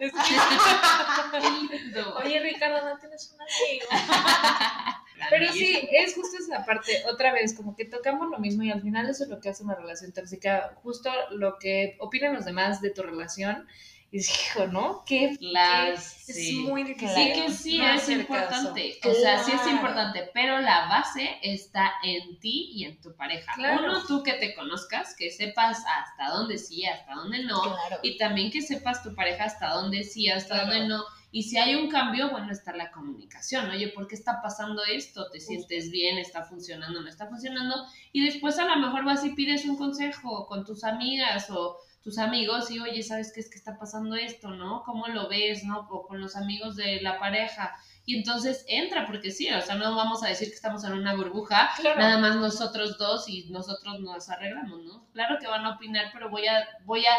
Es 0.00 0.12
que- 0.12 1.40
Qué 1.40 1.50
lindo. 1.50 2.14
Oye, 2.16 2.40
Ricardo, 2.40 2.88
¿no 2.88 2.98
tienes 2.98 3.30
un 3.32 3.40
amigo? 3.42 3.86
Pero 5.30 5.52
sí, 5.52 5.88
es 5.92 6.14
justo 6.14 6.36
esa 6.38 6.64
parte, 6.64 7.02
otra 7.10 7.32
vez, 7.32 7.54
como 7.54 7.74
que 7.76 7.84
tocamos 7.84 8.28
lo 8.30 8.38
mismo 8.38 8.62
y 8.62 8.70
al 8.70 8.82
final 8.82 9.08
eso 9.08 9.24
es 9.24 9.30
lo 9.30 9.40
que 9.40 9.48
hace 9.48 9.62
una 9.64 9.74
relación 9.74 10.12
tóxica, 10.12 10.74
justo 10.82 11.10
lo 11.30 11.58
que 11.58 11.96
opinan 12.00 12.34
los 12.34 12.44
demás 12.44 12.80
de 12.80 12.90
tu 12.90 13.02
relación 13.02 13.66
Y 14.10 14.18
hijo, 14.20 14.68
¿no? 14.68 15.02
Que 15.04 15.36
Las, 15.40 16.28
es 16.28 16.36
sí. 16.36 16.58
muy 16.68 16.84
difícil. 16.84 17.08
Sí 17.16 17.32
que 17.34 17.50
sí 17.50 17.78
no 17.78 17.94
es 17.94 18.08
importante, 18.08 18.96
caso. 19.02 19.12
o 19.16 19.20
sea, 19.20 19.42
sí 19.42 19.50
es 19.50 19.60
Claro. 19.60 19.76
importante, 19.76 20.30
pero 20.32 20.60
la 20.60 20.86
base 20.88 21.36
está 21.42 21.94
en 22.04 22.38
ti 22.38 22.70
y 22.74 22.84
en 22.84 23.00
tu 23.00 23.16
pareja. 23.16 23.52
Claro. 23.56 23.82
Uno, 23.82 24.04
tú 24.06 24.22
que 24.22 24.34
te 24.34 24.54
conozcas, 24.54 25.16
que 25.16 25.30
sepas 25.32 25.78
hasta 25.78 26.28
dónde 26.32 26.58
sí, 26.58 26.84
hasta 26.86 27.12
dónde 27.14 27.42
no, 27.42 27.60
Claro. 27.60 27.98
y 28.02 28.16
también 28.16 28.52
que 28.52 28.62
sepas 28.62 29.02
tu 29.02 29.14
pareja 29.16 29.44
hasta 29.44 29.70
dónde 29.70 30.04
sí, 30.04 30.28
hasta 30.28 30.60
Claro. 30.60 30.70
dónde 30.70 30.86
no. 30.88 31.02
Y 31.34 31.42
si 31.42 31.58
hay 31.58 31.74
un 31.74 31.90
cambio, 31.90 32.30
bueno, 32.30 32.52
está 32.52 32.76
la 32.76 32.92
comunicación. 32.92 33.68
Oye, 33.68 33.88
¿por 33.88 34.06
qué 34.06 34.14
está 34.14 34.40
pasando 34.40 34.84
esto? 34.84 35.28
¿Te 35.32 35.40
sientes 35.40 35.90
bien? 35.90 36.16
¿Está 36.16 36.44
funcionando? 36.44 37.00
¿No 37.00 37.08
está 37.08 37.26
funcionando? 37.26 37.74
Y 38.12 38.24
después 38.24 38.56
a 38.60 38.66
lo 38.66 38.76
mejor 38.76 39.04
vas 39.04 39.24
y 39.24 39.30
pides 39.30 39.64
un 39.64 39.76
consejo 39.76 40.46
con 40.46 40.64
tus 40.64 40.84
amigas 40.84 41.50
o 41.50 41.76
tus 42.04 42.18
amigos 42.18 42.70
y, 42.70 42.78
oye, 42.78 43.02
¿sabes 43.02 43.32
qué 43.34 43.40
es 43.40 43.50
que 43.50 43.58
está 43.58 43.76
pasando 43.76 44.14
esto? 44.14 44.50
¿No? 44.50 44.84
¿Cómo 44.84 45.08
lo 45.08 45.28
ves? 45.28 45.64
¿No? 45.64 45.80
O 45.90 46.06
con 46.06 46.20
los 46.20 46.36
amigos 46.36 46.76
de 46.76 47.00
la 47.00 47.18
pareja. 47.18 47.74
Y 48.06 48.16
entonces 48.16 48.64
entra, 48.68 49.04
porque 49.04 49.32
sí, 49.32 49.50
o 49.50 49.60
sea, 49.60 49.74
no 49.74 49.96
vamos 49.96 50.22
a 50.22 50.28
decir 50.28 50.46
que 50.50 50.54
estamos 50.54 50.84
en 50.84 50.92
una 50.92 51.16
burbuja, 51.16 51.70
Claro. 51.76 51.98
nada 51.98 52.18
más 52.18 52.36
nosotros 52.36 52.96
dos 52.96 53.28
y 53.28 53.50
nosotros 53.50 53.98
nos 53.98 54.30
arreglamos, 54.30 54.84
¿no? 54.84 55.04
Claro 55.12 55.38
que 55.40 55.48
van 55.48 55.64
a 55.64 55.74
opinar, 55.74 56.10
pero 56.12 56.30
voy 56.30 56.46
a, 56.46 56.64
voy 56.84 57.04
a, 57.06 57.14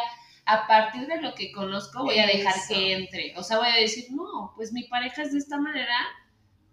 a 0.46 0.68
partir 0.68 1.08
de 1.08 1.22
lo 1.22 1.34
que 1.36 1.52
conozco, 1.52 2.04
voy 2.04 2.20
a 2.20 2.28
dejar 2.28 2.56
Eso. 2.56 2.74
que 2.74 2.94
entre. 2.94 3.34
O 3.38 3.44
sea, 3.44 3.58
voy 3.58 3.68
a 3.70 3.76
decir, 3.76 4.06
no, 4.12 4.54
pues 4.56 4.72
mi 4.74 4.84
pareja 4.84 5.24
es 5.24 5.32
de 5.34 5.40
esta 5.40 5.58
manera, 5.58 5.96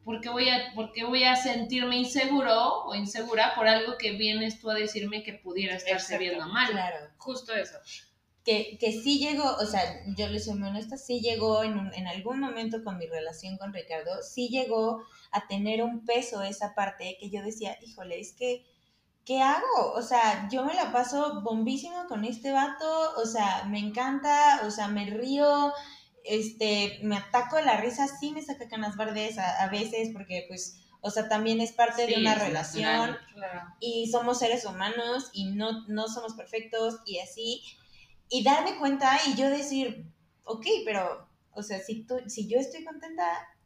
¿por 0.05 0.21
qué 0.21 0.29
voy 0.29 0.49
a, 0.49 0.73
por 0.75 0.93
qué 0.93 1.05
voy 1.05 1.25
a 1.25 1.37
sentirme 1.37 1.97
inseguro 1.97 2.85
o 2.85 2.95
insegura 2.95 3.55
por 3.55 3.69
algo 3.69 3.97
que 3.99 4.13
vienes 4.13 4.61
tú 4.61 4.71
a 4.71 4.75
decirme 4.75 5.23
que 5.23 5.35
pudiera 5.35 5.77
estarse 5.77 6.15
Exacto. 6.17 6.21
viendo 6.21 6.47
mal? 6.49 6.71
Claro. 6.71 6.97
Justo 7.19 7.55
eso. 7.55 7.79
que, 8.45 8.77
que 8.81 8.91
sí 8.93 9.21
llegó, 9.21 9.45
o 9.55 9.65
sea, 9.67 9.83
yo 10.17 10.27
les 10.29 10.45
soy 10.47 10.55
muy 10.55 10.69
honesta, 10.69 10.97
sí 10.97 11.21
llegó 11.21 11.63
en, 11.63 11.79
un- 11.79 11.95
en 11.95 12.09
algún 12.09 12.41
momento 12.41 12.83
con 12.83 12.99
mi 12.99 13.07
relación 13.07 13.57
con 13.57 13.73
Ricardo, 13.73 14.21
sí 14.23 14.49
llegó 14.49 15.05
a 15.31 15.47
tener 15.47 15.81
un 15.83 16.05
peso 16.05 16.43
esa 16.43 16.75
parte 16.75 17.17
que 17.21 17.31
yo 17.31 17.41
decía, 17.43 17.79
híjole, 17.83 18.19
es 18.19 18.33
que, 18.33 18.65
¿qué 19.25 19.41
hago? 19.41 19.93
O 19.95 20.03
sea, 20.03 20.49
yo 20.51 20.65
me 20.65 20.75
la 20.75 20.93
paso 20.93 21.43
bombísima 21.43 22.07
con 22.07 22.25
este 22.25 22.53
vato, 22.53 23.13
o 23.17 23.27
sea, 23.27 23.65
me 23.69 23.79
encanta, 23.79 24.63
o 24.67 24.71
sea, 24.71 24.89
me 24.89 25.07
río, 25.07 25.73
este, 26.25 26.99
me 27.03 27.17
ataco 27.17 27.57
de 27.57 27.65
la 27.65 27.81
risa, 27.81 28.07
sí 28.09 28.33
me 28.33 28.43
saca 28.43 28.69
canas 28.69 28.97
verdes 28.97 29.39
a, 29.39 29.63
a 29.63 29.69
veces, 29.69 30.11
porque 30.13 30.45
pues, 30.49 30.77
o 31.01 31.11
sea, 31.11 31.29
también 31.29 31.61
es 31.61 31.73
parte 31.73 32.07
de 32.07 32.19
una 32.19 32.35
relación 32.35 32.85
natural. 32.85 33.21
Claro. 33.35 33.63
y 33.81 34.11
somos 34.11 34.39
seres 34.39 34.65
humanos 34.65 35.31
y 35.33 35.47
no, 35.47 35.87
no 35.89 36.09
somos 36.09 36.35
perfectos 36.35 37.01
y 37.05 37.19
así. 37.19 37.63
Y 38.29 38.45
darme 38.45 38.77
cuenta 38.79 39.19
y 39.27 39.35
yo 39.35 39.51
decir, 39.51 40.07
ok, 40.45 40.65
pero, 40.85 41.29
o 41.55 41.63
sea, 41.63 41.81
si, 41.81 42.05
tú, 42.05 42.17
si 42.29 42.47
yo 42.47 42.59
estoy 42.59 42.85
contenta, 42.85 43.25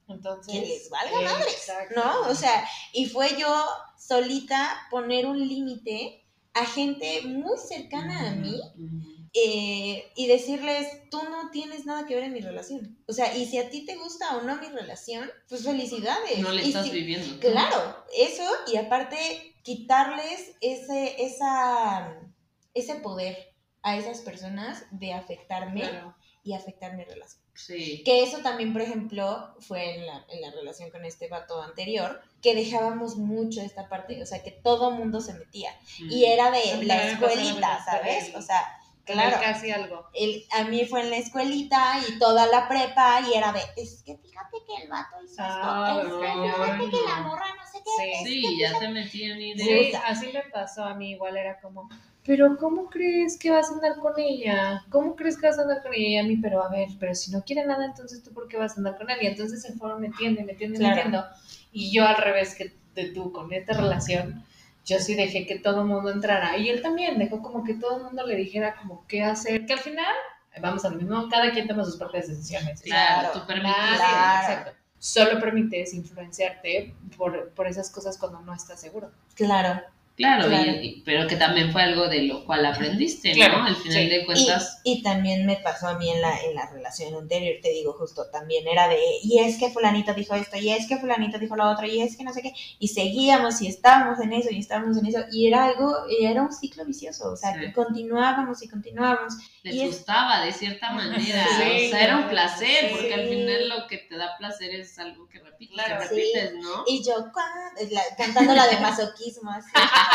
Entonces. 0.08 0.52
que 0.52 0.60
les 0.60 0.88
valga 0.90 1.20
madres, 1.20 1.54
Exacto. 1.54 1.94
¿no? 2.00 2.28
O 2.30 2.34
sea, 2.34 2.66
y 2.92 3.06
fue 3.06 3.36
yo 3.38 3.64
solita 3.98 4.76
poner 4.90 5.26
un 5.26 5.38
límite 5.46 6.24
a 6.54 6.64
gente 6.64 7.22
muy 7.22 7.56
cercana 7.58 8.30
a 8.30 8.32
mí 8.32 8.60
eh, 9.34 10.10
y 10.16 10.26
decirles, 10.28 10.86
tú 11.10 11.22
no 11.24 11.50
tienes 11.50 11.84
nada 11.84 12.06
que 12.06 12.14
ver 12.14 12.24
en 12.24 12.32
mi 12.32 12.40
relación. 12.40 12.98
O 13.06 13.12
sea, 13.12 13.36
y 13.36 13.44
si 13.46 13.58
a 13.58 13.68
ti 13.68 13.84
te 13.84 13.96
gusta 13.96 14.36
o 14.36 14.42
no 14.42 14.56
mi 14.56 14.68
relación, 14.68 15.30
pues 15.48 15.64
felicidades. 15.64 16.38
No 16.38 16.52
le 16.52 16.62
Y 16.64 16.68
estás 16.68 16.86
si- 16.86 16.92
viviendo. 16.92 17.38
Claro, 17.40 18.04
eso 18.16 18.42
y 18.72 18.76
aparte 18.78 19.54
quitarles 19.62 20.52
ese, 20.62 21.22
esa, 21.22 22.18
ese 22.72 22.94
poder 22.96 23.36
a 23.82 23.96
esas 23.98 24.20
personas 24.20 24.84
de 24.90 25.12
afectarme 25.12 25.80
Claro. 25.82 26.16
Y 26.46 26.54
afectar 26.54 26.94
mi 26.94 27.02
relación. 27.04 27.42
Sí. 27.54 28.02
Que 28.04 28.22
eso 28.22 28.38
también, 28.38 28.72
por 28.72 28.82
ejemplo, 28.82 29.54
fue 29.60 29.96
en 29.96 30.06
la, 30.06 30.24
en 30.28 30.40
la 30.40 30.50
relación 30.52 30.90
con 30.90 31.04
este 31.04 31.26
vato 31.28 31.60
anterior, 31.60 32.20
que 32.40 32.54
dejábamos 32.54 33.16
mucho 33.16 33.60
esta 33.62 33.88
parte, 33.88 34.22
o 34.22 34.26
sea, 34.26 34.42
que 34.42 34.52
todo 34.52 34.92
mundo 34.92 35.20
se 35.20 35.34
metía. 35.34 35.70
Y 35.98 36.24
era 36.24 36.50
de 36.52 36.84
la 36.84 37.08
escuelita, 37.10 37.84
¿sabes? 37.84 38.32
O 38.36 38.40
sea, 38.42 38.62
claro. 39.04 39.38
casi 39.40 39.72
algo. 39.72 40.06
El, 40.14 40.44
a 40.52 40.64
mí 40.64 40.84
fue 40.84 41.00
en 41.00 41.10
la 41.10 41.16
escuelita 41.16 41.98
y 42.08 42.18
toda 42.20 42.46
la 42.46 42.68
prepa 42.68 43.20
y 43.28 43.34
era 43.36 43.52
de, 43.52 43.60
es 43.76 44.02
que 44.04 44.16
fíjate 44.18 44.58
que 44.64 44.82
el 44.84 44.88
vato 44.88 45.16
hizo 45.24 45.34
Ah, 45.40 46.00
esto, 46.02 46.22
es 46.22 46.30
que 46.30 46.52
fíjate 46.62 46.90
que 46.90 47.02
la 47.08 47.20
morra 47.22 47.46
no 47.56 47.66
sé 47.72 47.78
qué, 47.84 47.90
Sí. 47.96 48.12
es 48.12 48.22
Sí, 48.28 48.42
que 48.42 48.62
ya 48.62 48.78
te 48.78 48.88
metían 48.88 49.38
Sí, 49.38 49.50
ideas. 49.56 50.02
así 50.06 50.28
me 50.32 50.42
pasó 50.52 50.84
a 50.84 50.94
mí, 50.94 51.10
igual 51.10 51.36
era 51.36 51.60
como, 51.60 51.88
pero 52.26 52.56
¿cómo 52.56 52.90
crees 52.90 53.38
que 53.38 53.50
vas 53.50 53.70
a 53.70 53.74
andar 53.74 53.96
con 53.98 54.14
ella? 54.18 54.84
¿Cómo 54.90 55.14
crees 55.14 55.38
que 55.38 55.46
vas 55.46 55.58
a 55.58 55.62
andar 55.62 55.82
con 55.82 55.94
ella? 55.94 56.08
Y 56.08 56.16
a 56.18 56.24
mí, 56.24 56.36
pero 56.38 56.62
a 56.62 56.68
ver, 56.68 56.88
pero 56.98 57.14
si 57.14 57.30
no 57.30 57.42
quiere 57.44 57.64
nada, 57.64 57.84
entonces 57.84 58.22
tú 58.22 58.32
por 58.32 58.48
qué 58.48 58.56
vas 58.56 58.72
a 58.72 58.76
andar 58.76 58.96
con 58.96 59.08
él? 59.10 59.18
Y 59.22 59.26
entonces 59.26 59.62
se 59.62 59.72
fueron 59.74 60.00
metiendo 60.00 60.40
y 60.40 60.44
metiendo 60.44 60.76
y 60.76 60.80
Claro. 60.80 60.96
metiendo. 60.96 61.24
Y 61.72 61.92
yo 61.92 62.06
al 62.06 62.16
revés 62.16 62.54
que 62.56 62.74
de 62.94 63.10
tú 63.10 63.30
con 63.32 63.52
esta 63.52 63.74
relación, 63.74 64.44
yo 64.84 64.98
sí 64.98 65.14
dejé 65.14 65.46
que 65.46 65.58
todo 65.58 65.82
el 65.82 65.86
mundo 65.86 66.10
entrara. 66.10 66.56
Y 66.56 66.68
él 66.68 66.82
también 66.82 67.18
dejó 67.18 67.42
como 67.42 67.62
que 67.62 67.74
todo 67.74 67.98
el 67.98 68.02
mundo 68.04 68.26
le 68.26 68.34
dijera 68.36 68.76
como 68.76 69.06
qué 69.06 69.22
hacer, 69.22 69.66
que 69.66 69.74
al 69.74 69.80
final, 69.80 70.14
vamos 70.60 70.84
a 70.84 70.90
lo 70.90 70.96
mismo, 70.96 71.28
cada 71.28 71.52
quien 71.52 71.68
toma 71.68 71.84
sus 71.84 71.96
propias 71.96 72.28
decisiones. 72.28 72.80
Claro, 72.82 73.30
tú 73.32 73.46
permites. 73.46 73.74
Claro. 73.96 74.42
exacto. 74.42 74.72
Solo 74.98 75.38
permites 75.38 75.92
influenciarte 75.92 76.94
por, 77.16 77.50
por 77.50 77.66
esas 77.66 77.90
cosas 77.90 78.16
cuando 78.18 78.40
no 78.40 78.54
estás 78.54 78.80
seguro. 78.80 79.12
Claro. 79.34 79.82
Claro, 80.16 80.48
Claro. 80.48 80.72
y- 80.82 81.02
pero 81.04 81.26
que 81.26 81.36
también 81.36 81.70
fue 81.72 81.82
algo 81.82 82.08
de 82.08 82.22
lo 82.22 82.44
cual 82.46 82.64
aprendiste, 82.64 83.32
Claro, 83.32 83.58
¿no? 83.58 83.66
Al 83.66 83.76
final 83.76 84.02
sí. 84.04 84.08
de 84.08 84.16
Y, 84.22 84.24
cuentas. 84.24 84.80
y 84.82 85.02
también 85.02 85.44
me 85.44 85.56
pasó 85.56 85.88
a 85.88 85.98
mí 85.98 86.08
en 86.10 86.22
la, 86.22 86.40
en 86.40 86.54
la 86.54 86.70
relación 86.70 87.14
anterior, 87.14 87.56
te 87.62 87.68
digo 87.70 87.92
justo, 87.92 88.24
también 88.32 88.66
era 88.66 88.88
de, 88.88 88.98
y 89.22 89.40
es 89.40 89.58
que 89.58 89.68
fulanito 89.70 90.14
dijo 90.14 90.34
esto, 90.34 90.56
y 90.56 90.70
es 90.70 90.86
que 90.88 90.96
fulanito 90.96 91.38
dijo 91.38 91.54
lo 91.54 91.68
otro, 91.70 91.86
y 91.86 92.00
es 92.00 92.16
que 92.16 92.24
no 92.24 92.32
sé 92.32 92.40
qué, 92.40 92.52
y 92.78 92.88
seguíamos 92.88 93.60
y 93.60 93.66
estábamos 93.68 94.18
en 94.20 94.32
eso, 94.32 94.48
y 94.50 94.58
estábamos 94.60 94.96
en 94.96 95.04
eso, 95.06 95.18
y 95.30 95.48
era 95.48 95.66
algo, 95.66 95.94
y 96.08 96.24
era 96.24 96.40
un 96.42 96.52
ciclo 96.52 96.86
vicioso, 96.86 97.32
o 97.32 97.36
sea, 97.36 97.52
Sí. 97.52 97.60
que 97.60 97.72
continuábamos 97.74 98.62
y 98.62 98.68
continuábamos, 98.68 99.34
les 99.64 99.74
y 99.74 99.80
es- 99.82 99.88
gustaba 99.96 100.44
de 100.46 100.52
cierta 100.52 100.92
manera. 100.92 101.44
Sí, 101.62 101.86
o 101.88 101.90
sea, 101.90 102.04
era 102.04 102.16
un 102.16 102.28
placer, 102.28 102.90
porque 102.90 103.12
al 103.12 103.28
final 103.28 103.68
lo 103.68 103.86
que 103.86 103.98
te 103.98 104.16
da 104.16 104.34
placer 104.38 104.74
es 104.74 104.98
algo 104.98 105.28
que 105.28 105.40
repites, 105.40 105.74
Claro. 105.74 106.00
que 106.00 106.08
Sí. 106.08 106.14
repites, 106.14 106.54
¿no? 106.54 106.84
y 106.86 107.04
yo 107.04 107.30
la- 107.90 108.16
cantando 108.16 108.54
la 108.54 108.66
de 108.66 108.78
masoquismo, 108.80 109.50
así. 109.50 109.68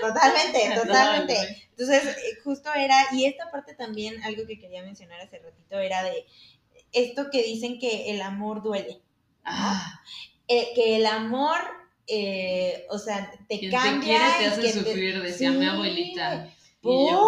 Totalmente, 0.00 0.74
totalmente. 0.74 1.66
Entonces, 1.70 2.04
eh, 2.16 2.38
justo 2.44 2.72
era, 2.74 3.06
y 3.12 3.24
esta 3.26 3.50
parte 3.50 3.74
también, 3.74 4.22
algo 4.22 4.46
que 4.46 4.58
quería 4.58 4.82
mencionar 4.82 5.20
hace 5.20 5.38
ratito, 5.38 5.78
era 5.78 6.02
de 6.02 6.26
esto 6.92 7.28
que 7.30 7.42
dicen 7.42 7.78
que 7.78 8.10
el 8.10 8.20
amor 8.22 8.62
duele. 8.62 9.00
Ah, 9.44 10.00
Eh, 10.52 10.72
que 10.74 10.96
el 10.96 11.06
amor, 11.06 11.60
eh, 12.08 12.84
o 12.90 12.98
sea, 12.98 13.30
te 13.48 13.58
quien 13.60 13.70
te 13.70 13.76
cambia. 13.76 14.00
quiere 14.18 14.24
te 14.38 14.42
y 14.42 14.46
hace 14.46 14.62
te- 14.62 14.72
sufrir, 14.72 15.22
decía 15.22 15.52
mi 15.52 15.66
abuelita. 15.66 16.48
¿Por? 16.82 17.20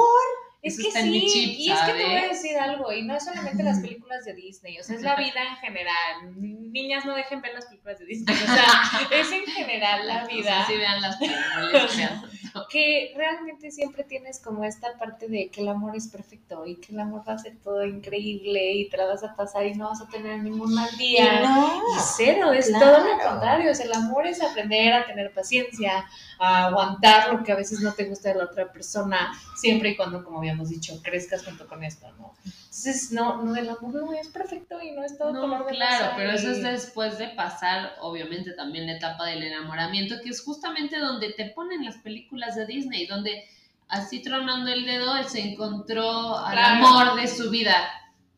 Es 0.63 0.77
que 0.77 0.93
sí, 0.93 1.27
chip, 1.27 1.59
y 1.59 1.73
es 1.73 1.81
que 1.81 1.93
te 1.93 2.05
voy 2.05 2.15
a 2.15 2.29
decir 2.29 2.57
algo, 2.57 2.93
y 2.93 3.03
no 3.03 3.17
es 3.17 3.25
solamente 3.25 3.65
las 3.65 3.81
películas 3.81 4.25
de 4.25 4.33
Disney, 4.35 4.79
o 4.79 4.85
sea, 4.85 4.95
es 4.95 5.03
la 5.03 5.17
vida 5.17 5.43
en 5.51 5.57
general. 5.57 6.41
Niñas 6.41 7.05
no 7.05 7.17
dejen 7.17 7.41
ver 7.41 7.53
las 7.53 7.67
películas 7.67 7.99
de 7.99 8.07
Disney, 8.07 8.37
o 8.37 8.47
sea, 8.47 8.65
es 9.11 9.33
en 9.33 9.45
general 9.45 10.07
la 10.07 10.25
vida. 10.27 10.65
Sí, 10.69 10.77
vean 10.77 11.01
las 11.03 11.17
películas. 11.19 12.23
que 12.71 13.13
realmente 13.17 13.71
siempre 13.71 14.05
tienes 14.05 14.39
como 14.41 14.63
esta 14.65 14.97
parte 14.99 15.27
de 15.27 15.49
que 15.51 15.63
el 15.63 15.69
amor 15.69 15.97
es 15.97 16.07
perfecto 16.09 16.65
y 16.67 16.77
que 16.77 16.93
el 16.93 17.01
amor 17.01 17.23
va 17.29 17.33
a 17.35 17.39
ser 17.39 17.57
todo 17.63 17.85
increíble 17.85 18.73
y 18.73 18.89
te 18.89 18.97
la 18.99 19.07
vas 19.07 19.25
a 19.25 19.35
pasar 19.35 19.67
y 19.67 19.75
no 19.75 19.89
vas 19.89 20.01
a 20.03 20.07
tener 20.09 20.39
ningún 20.43 20.73
mal 20.75 20.89
día. 20.97 21.41
no. 21.41 21.77
Y 21.97 22.01
cero, 22.17 22.53
es 22.53 22.69
Claro. 22.69 22.87
todo 22.99 23.05
lo 23.09 23.19
contrario. 23.19 23.71
O 23.71 23.75
sea, 23.75 23.87
el 23.87 23.93
amor 23.95 24.27
es 24.27 24.41
aprender 24.43 24.93
a 24.93 25.07
tener 25.07 25.33
paciencia, 25.33 26.05
a 26.39 26.67
aguantar 26.67 27.33
lo 27.33 27.43
que 27.43 27.53
a 27.53 27.57
veces 27.57 27.81
no 27.81 27.93
te 27.95 28.05
gusta 28.05 28.29
de 28.31 28.37
la 28.37 28.45
otra 28.45 28.71
persona, 28.71 29.33
siempre 29.57 29.91
y 29.91 29.97
cuando, 29.97 30.23
como 30.23 30.41
habíamos 30.53 30.69
dicho, 30.71 31.01
crezcas 31.03 31.45
junto 31.45 31.67
con 31.67 31.83
esto, 31.85 32.07
¿no? 32.19 32.35
Entonces, 32.45 33.13
no, 33.13 33.43
no, 33.43 33.57
el 33.57 33.69
amor 33.69 33.95
no 33.95 34.13
es 34.13 34.29
perfecto 34.29 34.81
y 34.81 34.93
no 34.93 35.05
es 35.05 35.17
todo 35.19 35.33
No, 35.33 35.41
color 35.43 35.67
de 35.67 35.73
claro, 35.73 36.13
pero 36.17 36.33
eso 36.33 36.51
es 36.51 36.63
después 36.63 37.19
de 37.19 37.29
pasar, 37.29 37.95
obviamente, 38.01 38.53
también 38.53 38.87
la 38.87 38.97
etapa 38.97 39.27
del 39.27 39.43
enamoramiento, 39.43 40.17
que 40.23 40.31
es 40.31 40.43
justamente 40.43 40.99
donde 40.99 41.33
te 41.33 41.47
ponen 41.51 41.85
las 41.85 41.97
películas 41.99 42.55
de 42.57 42.67
Disney, 42.67 43.07
donde 43.07 43.45
así 43.89 44.23
tronando 44.23 44.71
el 44.71 44.85
dedo, 44.85 45.17
él 45.17 45.27
se 45.27 45.41
encontró 45.41 46.37
al 46.39 46.53
Claro. 46.53 46.87
amor 46.87 47.21
de 47.21 47.29
su 47.29 47.51
vida. 47.51 47.77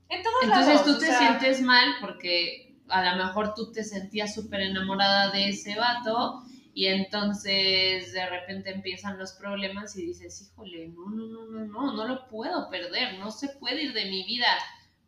En 0.08 0.22
todos 0.22 0.36
Entonces 0.42 0.74
lados, 0.74 0.84
tú 0.86 0.98
te 0.98 1.06
sea, 1.06 1.18
sientes 1.18 1.60
mal 1.60 1.94
porque 2.00 2.74
a 2.88 3.02
lo 3.16 3.24
mejor 3.24 3.54
tú 3.54 3.72
te 3.72 3.82
sentías 3.84 4.34
súper 4.34 4.60
enamorada 4.60 5.30
de 5.30 5.48
ese 5.48 5.76
vato 5.76 6.42
y 6.74 6.86
entonces 6.86 8.12
de 8.12 8.26
repente 8.28 8.70
empiezan 8.70 9.18
los 9.18 9.32
problemas 9.32 9.96
y 9.96 10.06
dices, 10.06 10.42
híjole, 10.42 10.88
no, 10.88 11.08
no, 11.08 11.26
no, 11.26 11.46
no, 11.46 11.64
no, 11.66 11.92
no 11.92 12.08
lo 12.08 12.28
puedo 12.28 12.68
perder, 12.68 13.18
no 13.18 13.30
se 13.30 13.48
puede 13.48 13.84
ir 13.84 13.92
de 13.92 14.06
mi 14.06 14.24
vida 14.24 14.48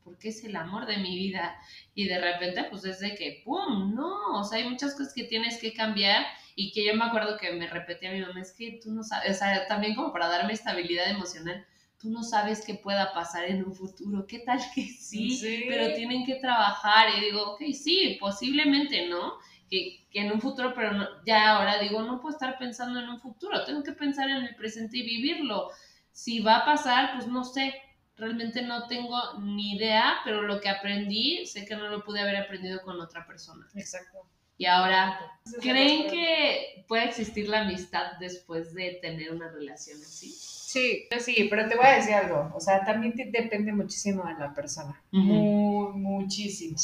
porque 0.05 0.29
es 0.29 0.45
el 0.45 0.55
amor 0.55 0.87
de 0.87 0.99
mi 0.99 1.17
vida. 1.17 1.57
Y 1.95 2.07
de 2.07 2.21
repente 2.21 2.65
pues 2.71 2.85
es 2.85 3.01
de 3.01 3.17
que, 3.17 3.43
¡pum! 3.45 3.93
No, 3.95 4.39
o 4.39 4.45
sea, 4.45 4.59
hay 4.59 4.69
muchas 4.69 4.93
cosas 4.95 5.13
que 5.13 5.25
tienes 5.25 5.59
que 5.61 5.73
cambiar 5.73 6.25
y 6.55 6.71
que 6.73 6.85
yo 6.85 6.95
me 6.95 7.05
acuerdo 7.05 7.37
que 7.37 7.51
me 7.53 7.67
repetía 7.67 8.11
a 8.11 8.15
mi 8.15 8.21
mamá, 8.21 8.41
es 8.41 8.53
que 8.53 8.79
tú 8.83 8.93
no 8.93 9.03
sabes, 9.03 9.33
o 9.33 9.39
sea, 9.39 9.67
también 9.67 9.97
como 9.97 10.13
para 10.13 10.29
darme 10.29 10.53
estabilidad 10.53 11.11
emocional, 11.11 11.67
tú 12.01 12.11
no 12.11 12.23
sabes 12.23 12.65
qué 12.65 12.75
pueda 12.75 13.13
pasar 13.13 13.47
en 13.47 13.65
un 13.65 13.75
futuro, 13.75 14.27
qué 14.27 14.39
tal 14.39 14.61
que 14.75 14.83
sí, 14.83 15.31
Sí. 15.31 15.65
pero 15.69 15.93
tienen 15.95 16.25
que 16.25 16.37
trabajar 16.37 17.09
y 17.19 17.21
digo, 17.27 17.55
ok, 17.55 17.63
sí, 17.73 18.17
posiblemente, 18.21 19.09
¿no? 19.09 19.35
Que, 19.71 20.07
que 20.11 20.21
en 20.21 20.33
un 20.33 20.41
futuro, 20.41 20.73
pero 20.75 20.93
no- 20.93 21.09
ya 21.25 21.51
ahora 21.57 21.79
digo, 21.79 22.03
no 22.03 22.21
puedo 22.21 22.35
estar 22.35 22.57
pensando 22.59 23.01
en 23.01 23.09
un 23.09 23.19
futuro, 23.21 23.65
tengo 23.65 23.83
que 23.83 23.93
pensar 23.93 24.29
en 24.31 24.45
el 24.45 24.55
presente 24.57 24.99
y 24.99 25.03
vivirlo. 25.03 25.71
Si 26.13 26.41
va 26.41 26.59
a 26.59 26.65
pasar, 26.65 27.15
pues 27.15 27.27
no 27.27 27.45
sé, 27.45 27.75
realmente 28.17 28.63
no 28.63 28.87
tengo 28.87 29.17
ni 29.41 29.77
idea, 29.77 30.17
pero 30.25 30.43
lo 30.43 30.61
que 30.61 30.69
aprendí, 30.69 31.45
sé 31.47 31.67
que 31.67 31.77
no 31.77 31.89
lo 31.89 32.05
pude 32.05 32.21
haber 32.21 32.37
aprendido 32.37 32.81
con 32.83 33.01
otra 33.01 33.27
persona. 33.27 33.67
Exacto. 33.75 34.19
Y 34.59 34.65
ahora, 34.65 35.21
¿creen 35.61 36.09
que 36.11 36.85
puede 36.89 37.05
existir 37.05 37.47
la 37.49 37.61
amistad 37.61 38.13
después 38.19 38.73
de 38.73 38.99
tener 39.03 39.31
una 39.33 39.51
relación 39.51 39.99
así? 40.01 40.31
Sí, 40.33 41.05
yo 41.11 41.21
sí, 41.21 41.47
pero 41.51 41.69
te 41.69 41.77
voy 41.77 41.87
a 41.87 41.97
decir 41.97 42.15
algo. 42.15 42.51
O 42.55 42.61
sea, 42.61 42.83
también 42.85 43.15
te- 43.15 43.31
depende 43.31 43.73
muchísimo 43.73 44.25
de 44.25 44.35
la 44.35 44.55
persona. 44.55 44.99
Muy, 45.11 45.93
muchísimo. 45.99 46.77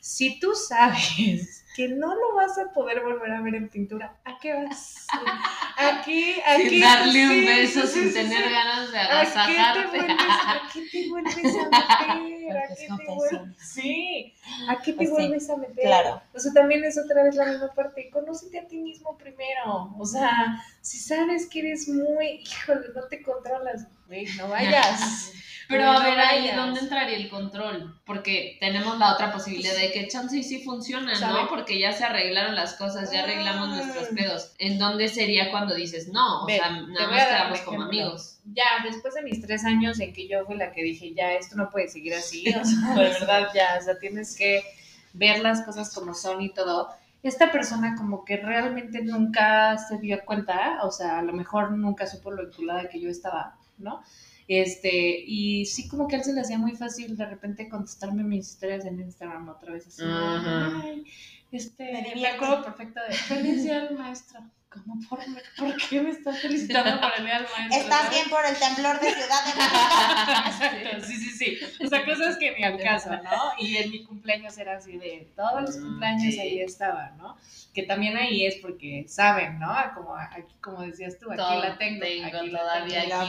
Si 0.00 0.38
tú 0.38 0.54
sabes 0.54 1.57
que 1.74 1.88
no 1.88 2.14
lo 2.14 2.34
vas 2.34 2.58
a 2.58 2.72
poder 2.72 3.00
volver 3.02 3.30
a 3.32 3.40
ver 3.40 3.54
en 3.54 3.68
pintura, 3.68 4.16
¿a 4.24 4.38
qué 4.38 4.52
vas? 4.54 5.06
Aquí, 5.76 6.34
aquí. 6.44 6.68
Sin 6.70 6.80
darle 6.80 7.26
un 7.26 7.46
beso, 7.46 7.82
sí, 7.86 7.92
sin 8.00 8.08
sí, 8.08 8.14
tener 8.14 8.44
sí. 8.44 8.50
ganas 8.50 8.90
de 8.92 8.98
¿A 8.98 9.02
qué, 9.02 9.08
te 9.08 9.14
agasajarte. 9.14 9.88
vuelves, 9.98 10.16
¿A 10.46 10.62
qué 10.72 10.82
te 10.90 11.08
vuelves 11.08 11.36
a 11.36 11.40
meter? 11.40 12.56
¿A 12.56 12.68
qué 12.74 12.86
te 12.96 13.14
vuelves? 13.14 13.56
Sí, 13.58 14.34
¿a 14.68 14.76
qué 14.78 14.92
te 14.92 14.96
Pues 14.96 15.08
sí, 15.08 15.14
vuelves 15.14 15.50
a 15.50 15.56
meter? 15.56 15.84
Claro. 15.84 16.22
O 16.34 16.38
sea, 16.38 16.52
también 16.52 16.84
es 16.84 16.98
otra 16.98 17.22
vez 17.22 17.34
la 17.36 17.46
misma 17.46 17.72
parte. 17.74 18.10
Conócete 18.10 18.58
a 18.58 18.66
ti 18.66 18.78
mismo 18.78 19.16
primero. 19.16 19.94
O 19.98 20.04
sea, 20.06 20.60
si 20.80 20.98
sabes 20.98 21.48
que 21.48 21.60
eres 21.60 21.88
muy, 21.88 22.42
híjole, 22.42 22.88
no 22.94 23.06
te 23.08 23.22
controlas, 23.22 23.86
güey, 24.06 24.26
no 24.36 24.48
vayas. 24.48 25.32
Pero 25.68 25.84
No 25.84 25.98
a 25.98 26.02
ver, 26.02 26.18
ahí 26.18 26.50
dónde 26.56 26.80
entraría 26.80 27.18
el 27.18 27.28
control, 27.28 28.00
porque 28.06 28.56
tenemos 28.58 28.98
la 28.98 29.12
otra 29.12 29.30
posibilidad 29.30 29.76
de 29.76 29.92
que 29.92 30.08
chance 30.08 30.34
y 30.34 30.42
sí 30.42 30.62
funciona, 30.64 31.14
¿Sabe? 31.14 31.42
¿no? 31.42 31.48
Porque 31.48 31.78
ya 31.78 31.92
se 31.92 32.04
arreglaron 32.04 32.54
las 32.54 32.72
cosas, 32.72 33.12
ya 33.12 33.22
arreglamos 33.22 33.68
nuestros 33.68 34.08
pedos. 34.08 34.52
¿En 34.58 34.78
dónde 34.78 35.08
sería 35.08 35.50
cuando 35.50 35.74
dices 35.74 36.08
no? 36.08 36.44
O 36.44 36.48
sea, 36.48 36.70
nada 36.70 37.08
más 37.08 37.26
quedamos 37.26 37.60
como 37.60 37.82
amigos. 37.82 38.38
Ya, 38.46 38.64
después 38.82 39.12
de 39.12 39.22
mis 39.22 39.42
tres 39.42 39.62
años 39.66 40.00
en 40.00 40.14
que 40.14 40.26
yo 40.26 40.46
fui 40.46 40.56
la 40.56 40.72
que 40.72 40.82
dije, 40.82 41.12
ya, 41.12 41.34
esto 41.34 41.54
no 41.56 41.68
puede 41.68 41.88
seguir 41.88 42.14
así, 42.14 42.48
o 42.48 42.64
sea, 42.64 42.94
de 42.94 43.10
verdad, 43.10 43.48
ya, 43.54 43.76
o 43.78 43.84
sea, 43.84 43.98
tienes 43.98 44.34
que 44.36 44.62
ver 45.12 45.40
las 45.40 45.60
cosas 45.62 45.94
como 45.94 46.14
son 46.14 46.40
y 46.40 46.48
todo. 46.48 46.88
Esta 47.22 47.52
persona 47.52 47.94
como 47.94 48.24
que 48.24 48.38
realmente 48.38 49.02
nunca 49.02 49.76
se 49.76 49.98
dio 49.98 50.24
cuenta, 50.24 50.78
o 50.82 50.90
sea, 50.90 51.18
a 51.18 51.22
lo 51.22 51.34
mejor 51.34 51.72
nunca 51.72 52.06
supo 52.06 52.30
lo 52.30 52.46
vinculada 52.46 52.88
que 52.88 53.00
yo 53.00 53.10
estaba, 53.10 53.58
¿no? 53.76 54.02
Este, 54.48 55.24
y 55.26 55.66
sí 55.66 55.88
como 55.88 56.08
que 56.08 56.16
a 56.16 56.18
él 56.20 56.24
se 56.24 56.32
le 56.32 56.40
hacía 56.40 56.56
muy 56.56 56.74
fácil 56.74 57.16
de 57.18 57.26
repente 57.26 57.68
contestarme 57.68 58.24
mis 58.24 58.48
historias 58.48 58.86
en 58.86 58.98
Instagram 58.98 59.50
otra 59.50 59.74
vez 59.74 59.86
así. 59.86 60.02
Ajá. 60.02 60.80
Ay, 60.82 61.04
este, 61.52 61.92
Me 61.92 62.14
me, 62.14 62.26
acuerdo 62.26 62.64
perfecto 62.64 63.00
de 63.06 63.14
feliz 63.14 63.62
día 63.62 63.90
maestro. 63.96 64.40
¿Cómo 64.70 65.00
por, 65.08 65.20
por 65.56 65.76
qué 65.88 66.00
me 66.02 66.10
estás 66.10 66.40
felicitando 66.40 67.00
por 67.00 67.10
el 67.16 67.24
día 67.24 67.34
del 67.38 67.46
maestro? 67.56 67.80
Estás 67.80 68.10
bien 68.10 68.28
por 68.28 68.44
el 68.44 68.54
temblor 68.58 69.00
de 69.00 69.14
Ciudad 69.14 69.44
de 69.46 69.54
México. 69.54 70.46
Exacto, 70.46 71.06
sí, 71.06 71.16
sí, 71.16 71.30
sí. 71.30 71.58
O 71.84 71.88
sea, 71.88 72.04
cosas 72.04 72.36
que 72.36 72.52
ni 72.54 72.64
al 72.64 72.78
caso, 72.78 73.10
¿no? 73.10 73.30
Y 73.58 73.76
en 73.78 73.90
mi 73.90 74.04
cumpleaños 74.04 74.58
era 74.58 74.76
así 74.76 74.98
de 74.98 75.32
todos 75.34 75.62
los 75.62 75.76
cumpleaños 75.78 76.34
Ok. 76.34 76.40
ahí 76.40 76.60
estaba, 76.60 77.12
¿no? 77.16 77.36
Que 77.72 77.84
también 77.84 78.16
ahí 78.18 78.44
es 78.44 78.56
porque 78.56 79.06
saben, 79.08 79.58
¿no? 79.58 79.74
Como 79.94 80.14
aquí, 80.14 80.42
como 80.60 80.82
decías 80.82 81.18
tú, 81.18 81.28
aquí 81.30 81.38
Todo 81.38 81.62
la 81.62 81.78
tengo. 81.78 82.00
tengo 82.02 82.26
aquí 82.26 82.50
la 82.50 82.60
tengo. 82.84 82.84
Aquí 82.84 82.96
anzuelo. 82.96 83.28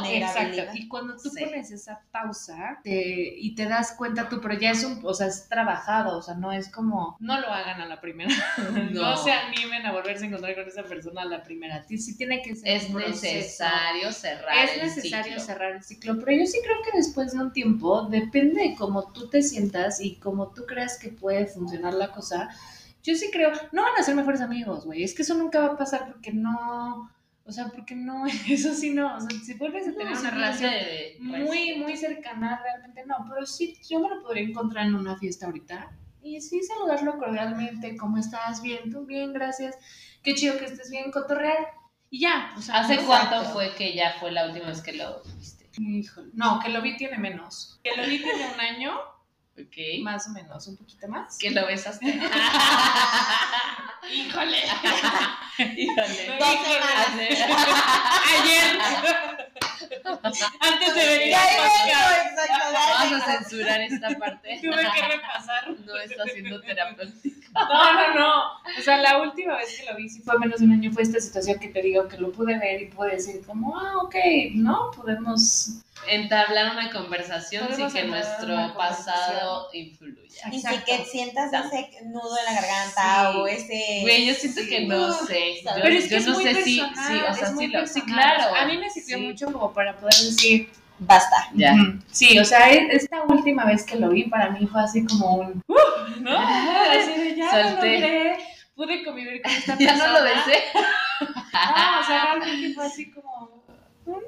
vulnerabilidad. 0.00 0.04
Exacto. 0.06 0.62
Y 0.78 0.88
cuando 0.88 1.16
tú 1.16 1.28
Sí. 1.28 1.44
pones 1.44 1.70
esa 1.70 2.00
pausa 2.10 2.78
te- 2.82 3.34
y 3.36 3.54
te 3.54 3.66
das 3.66 3.92
cuenta 3.92 4.30
tú, 4.30 4.40
pero 4.40 4.54
ya 4.54 4.70
es 4.70 4.82
un, 4.84 5.00
o 5.04 5.12
sea, 5.12 5.26
es 5.26 5.46
trabajado, 5.48 6.16
o 6.16 6.22
sea, 6.22 6.34
no 6.36 6.52
es 6.52 6.70
como, 6.70 7.16
no 7.20 7.38
lo 7.38 7.48
hagan 7.52 7.82
a 7.82 7.86
la 7.86 8.00
primera. 8.00 8.30
No, 8.92 9.10
No. 9.10 9.16
se 9.16 9.30
animen 9.32 9.84
a 9.84 9.92
volverse 9.92 10.24
a 10.24 10.28
encontrar 10.38 10.54
con 10.56 10.68
esa 10.68 10.82
persona 10.84 11.22
a 11.22 11.24
la 11.26 11.42
primera. 11.42 11.84
Sí, 11.86 12.16
tiene 12.16 12.42
que 12.42 12.54
ser 12.56 12.68
Es 12.68 12.90
necesario 12.90 14.12
cerrar 14.12 14.64
Es 14.64 14.72
el 14.76 14.80
necesario 14.82 15.24
ciclo. 15.34 15.40
cerrar 15.44 15.72
el 15.72 15.82
ciclo, 15.82 16.18
pero 16.18 16.38
yo 16.38 16.46
sí 16.46 16.58
creo 16.62 16.76
que 16.82 16.96
después 16.96 17.32
de 17.32 17.38
un 17.40 17.52
tiempo, 17.52 18.02
depende 18.08 18.62
de 18.62 18.74
cómo 18.76 19.12
tú 19.12 19.28
te 19.28 19.42
sientas 19.42 20.00
y 20.00 20.16
cómo 20.16 20.52
tú 20.52 20.64
creas 20.66 20.98
que 20.98 21.08
puede 21.08 21.46
funcionar 21.46 21.94
la 21.94 22.10
cosa. 22.12 22.48
Yo 23.02 23.14
sí 23.14 23.30
creo, 23.32 23.52
no 23.72 23.82
van 23.82 23.92
a 23.98 24.02
ser 24.02 24.14
mejores 24.14 24.40
amigos, 24.40 24.84
güey. 24.84 25.02
Es 25.02 25.14
que 25.14 25.22
eso 25.22 25.34
nunca 25.34 25.60
va 25.60 25.74
a 25.74 25.78
pasar 25.78 26.06
porque 26.12 26.32
no, 26.32 27.10
o 27.44 27.52
sea, 27.52 27.68
porque 27.68 27.94
no, 27.94 28.24
eso 28.48 28.74
sí 28.74 28.90
no. 28.90 29.16
O 29.16 29.20
sea, 29.20 29.30
si 29.44 29.54
vuelves 29.54 29.88
a 29.88 29.92
tener 29.92 30.12
No, 30.12 30.20
una 30.20 30.30
relación 30.30 30.70
de- 30.70 31.16
muy, 31.20 31.76
muy 31.76 31.96
cercana, 31.96 32.60
realmente 32.62 33.04
no. 33.06 33.16
Pero 33.28 33.46
sí, 33.46 33.76
yo 33.88 34.00
me 34.00 34.08
lo 34.08 34.20
podría 34.22 34.42
encontrar 34.42 34.86
en 34.86 34.94
una 34.94 35.16
fiesta 35.16 35.46
ahorita. 35.46 35.90
Y 36.20 36.40
sí, 36.40 36.60
saludarlo 36.62 37.16
cordialmente. 37.16 37.96
¿Cómo 37.96 38.18
estás? 38.18 38.60
Bien, 38.60 38.90
tú 38.90 39.06
bien, 39.06 39.32
gracias. 39.32 39.76
Qué 40.22 40.34
chido 40.34 40.58
que 40.58 40.64
estés 40.66 40.90
bien, 40.90 41.10
cotorrear. 41.10 41.72
Y 42.10 42.20
ya. 42.20 42.52
O 42.56 42.60
sea, 42.62 42.76
¿Hace 42.80 42.96
¿no? 42.96 43.06
cuánto 43.06 43.34
Exacto. 43.36 43.52
fue 43.54 43.74
que 43.74 43.94
ya 43.94 44.14
fue 44.18 44.30
la 44.32 44.46
última 44.46 44.66
vez 44.66 44.80
que 44.82 44.92
lo 44.94 45.22
viste? 45.36 45.68
Híjole. 45.78 46.30
No, 46.34 46.58
que 46.60 46.68
lo 46.70 46.80
vi 46.82 46.96
tiene 46.96 47.18
menos. 47.18 47.78
Que 47.84 47.96
lo 47.96 48.04
vi 48.06 48.18
tiene 48.22 48.46
un 48.54 48.60
año, 48.60 48.98
Ok. 49.60 49.76
más 50.02 50.26
o 50.28 50.30
menos, 50.30 50.66
un 50.68 50.76
poquito 50.76 51.06
más. 51.08 51.36
¿Que 51.38 51.50
lo 51.50 51.66
besaste? 51.66 52.06
Híjole. 54.12 54.58
Híjole. 55.76 56.38
Dos. 56.38 56.48
Ayer. 58.40 58.78
Antes 60.60 60.94
de 60.94 61.06
venir 61.18 61.34
al 61.34 61.48
podcast, 61.56 62.38
Vamos 62.98 63.22
a 63.22 63.24
censurar 63.38 63.80
esta 63.80 64.08
parte. 64.18 64.58
tuve 64.62 64.76
que 64.94 65.02
repasar. 65.08 65.70
No 65.84 65.96
está 65.96 66.22
haciendo 66.24 66.60
terapéutico. 66.60 67.37
No, 67.68 67.92
no, 67.94 68.14
no. 68.14 68.42
O 68.78 68.82
sea, 68.82 68.98
la 68.98 69.20
última 69.20 69.56
vez 69.56 69.78
que 69.80 69.90
lo 69.90 69.96
vi, 69.96 70.08
sí 70.08 70.20
fue 70.22 70.38
menos 70.38 70.60
de 70.60 70.66
un 70.66 70.72
año, 70.72 70.92
fue 70.92 71.02
esta 71.02 71.20
situación 71.20 71.58
que 71.58 71.68
te 71.68 71.82
digo 71.82 72.06
que 72.08 72.18
lo 72.18 72.30
pude 72.32 72.58
ver 72.58 72.82
y 72.82 72.86
pude 72.86 73.10
decir 73.12 73.42
como, 73.46 73.76
ah, 73.78 73.94
ok, 74.02 74.14
¿no? 74.54 74.90
Podemos... 74.94 75.80
Entablar 76.06 76.72
una 76.72 76.90
conversación 76.92 77.66
Podemos 77.66 77.92
sin 77.92 78.02
que 78.02 78.08
nuestro 78.08 78.72
pasado 78.76 79.68
influya. 79.72 80.14
Y 80.22 80.60
si 80.60 80.66
Exacto. 80.66 80.84
que 80.86 81.04
sientas 81.04 81.52
ese 81.52 81.90
nudo 82.04 82.36
en 82.38 82.44
la 82.54 82.60
garganta 82.60 83.32
Sí. 83.32 83.38
o 83.38 83.46
ese... 83.48 83.98
Güey, 84.02 84.26
yo 84.26 84.34
siento 84.34 84.60
Sí. 84.62 84.68
que 84.68 84.86
no 84.86 85.12
sé. 85.12 85.60
Yo, 85.64 85.70
Pero 85.82 85.88
es 85.94 86.04
que 86.04 86.10
yo 86.10 86.16
es 86.18 86.26
no 86.28 86.34
muy 86.34 86.44
sé 86.44 86.62
si, 86.62 86.78
personal, 86.80 87.06
sí, 87.08 87.14
o 87.30 87.34
sea, 87.34 87.48
es 87.48 87.52
muy 87.54 87.66
sí, 87.66 87.72
lo, 87.72 87.86
sí, 87.86 88.00
personal. 88.00 88.36
claro. 88.36 88.54
A 88.54 88.64
mí 88.66 88.78
me 88.78 88.88
sirvió 88.90 89.18
Sí. 89.18 89.22
mucho 89.24 89.52
como 89.52 89.72
para 89.74 89.96
poder 89.96 90.14
decir, 90.14 90.70
Basta. 91.00 91.36
Ya. 91.54 91.74
Sí, 92.10 92.38
o 92.38 92.44
sea, 92.44 92.70
esta 92.70 93.22
última 93.24 93.64
vez 93.64 93.84
que 93.84 93.96
lo 93.96 94.08
vi 94.10 94.24
para 94.24 94.50
mí 94.50 94.66
fue 94.66 94.80
así 94.82 95.04
como 95.06 95.34
un... 95.36 95.62
"Uh", 95.68 95.74
¿No? 96.20 96.36
Así 96.90 97.12
de 97.20 97.36
ya 97.36 97.46
lo 97.62 97.70
Solté. 97.70 98.00
logré, 98.00 98.38
pude 98.74 99.04
convivir 99.04 99.42
con 99.42 99.52
esta 99.58 99.76
Ya 99.78 99.88
persona. 99.92 100.06
no 100.12 100.18
lo 100.18 100.24
besé. 100.24 100.62
No, 101.20 101.26
o 102.00 102.04
sea, 102.06 102.24
realmente 102.34 102.74
fue 102.74 102.86
así 102.86 103.10
como... 103.12 103.37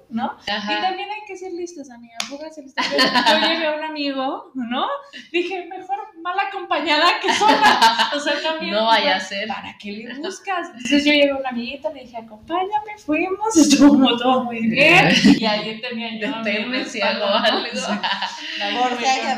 ¿No? 0.09 0.37
Y 0.47 0.81
también 0.81 1.09
hay 1.11 1.21
que 1.27 1.37
ser 1.37 1.53
listos, 1.53 1.91
amiga. 1.91 2.17
Pónganse 2.29 2.63
listos. 2.63 2.85
Yo, 2.91 3.39
llevé 3.49 3.67
a 3.67 3.77
un 3.77 3.85
amigo, 3.85 4.51
¿no? 4.55 4.87
Dije, 5.31 5.67
mejor 5.67 5.99
mal 6.21 6.37
acompañada 6.39 7.21
que 7.21 7.33
sola. 7.33 8.11
O 8.15 8.21
sea, 8.21 8.35
también. 8.43 8.75
No 8.75 8.87
vaya 8.87 9.17
a 9.17 9.21
ser. 9.21 9.49
¿Para 9.49 9.77
qué 9.79 9.93
le 9.93 10.15
buscas? 10.19 10.69
Entonces 10.69 11.05
yo 11.05 11.13
llevé 11.13 11.31
a 11.31 11.37
una 11.37 11.49
amiguita, 11.51 11.91
le 11.91 12.01
dije, 12.03 12.17
acompáñame, 12.17 12.99
fuimos, 12.99 13.57
estuvo 13.57 14.17
todo 14.17 14.45
muy 14.45 14.67
bien. 14.67 15.09
Y 15.41 15.45
ahí 15.47 15.81
tenía 15.81 16.19
yo. 16.19 16.43
Deténme 16.43 16.85
si 16.85 17.01
algo. 17.01 17.27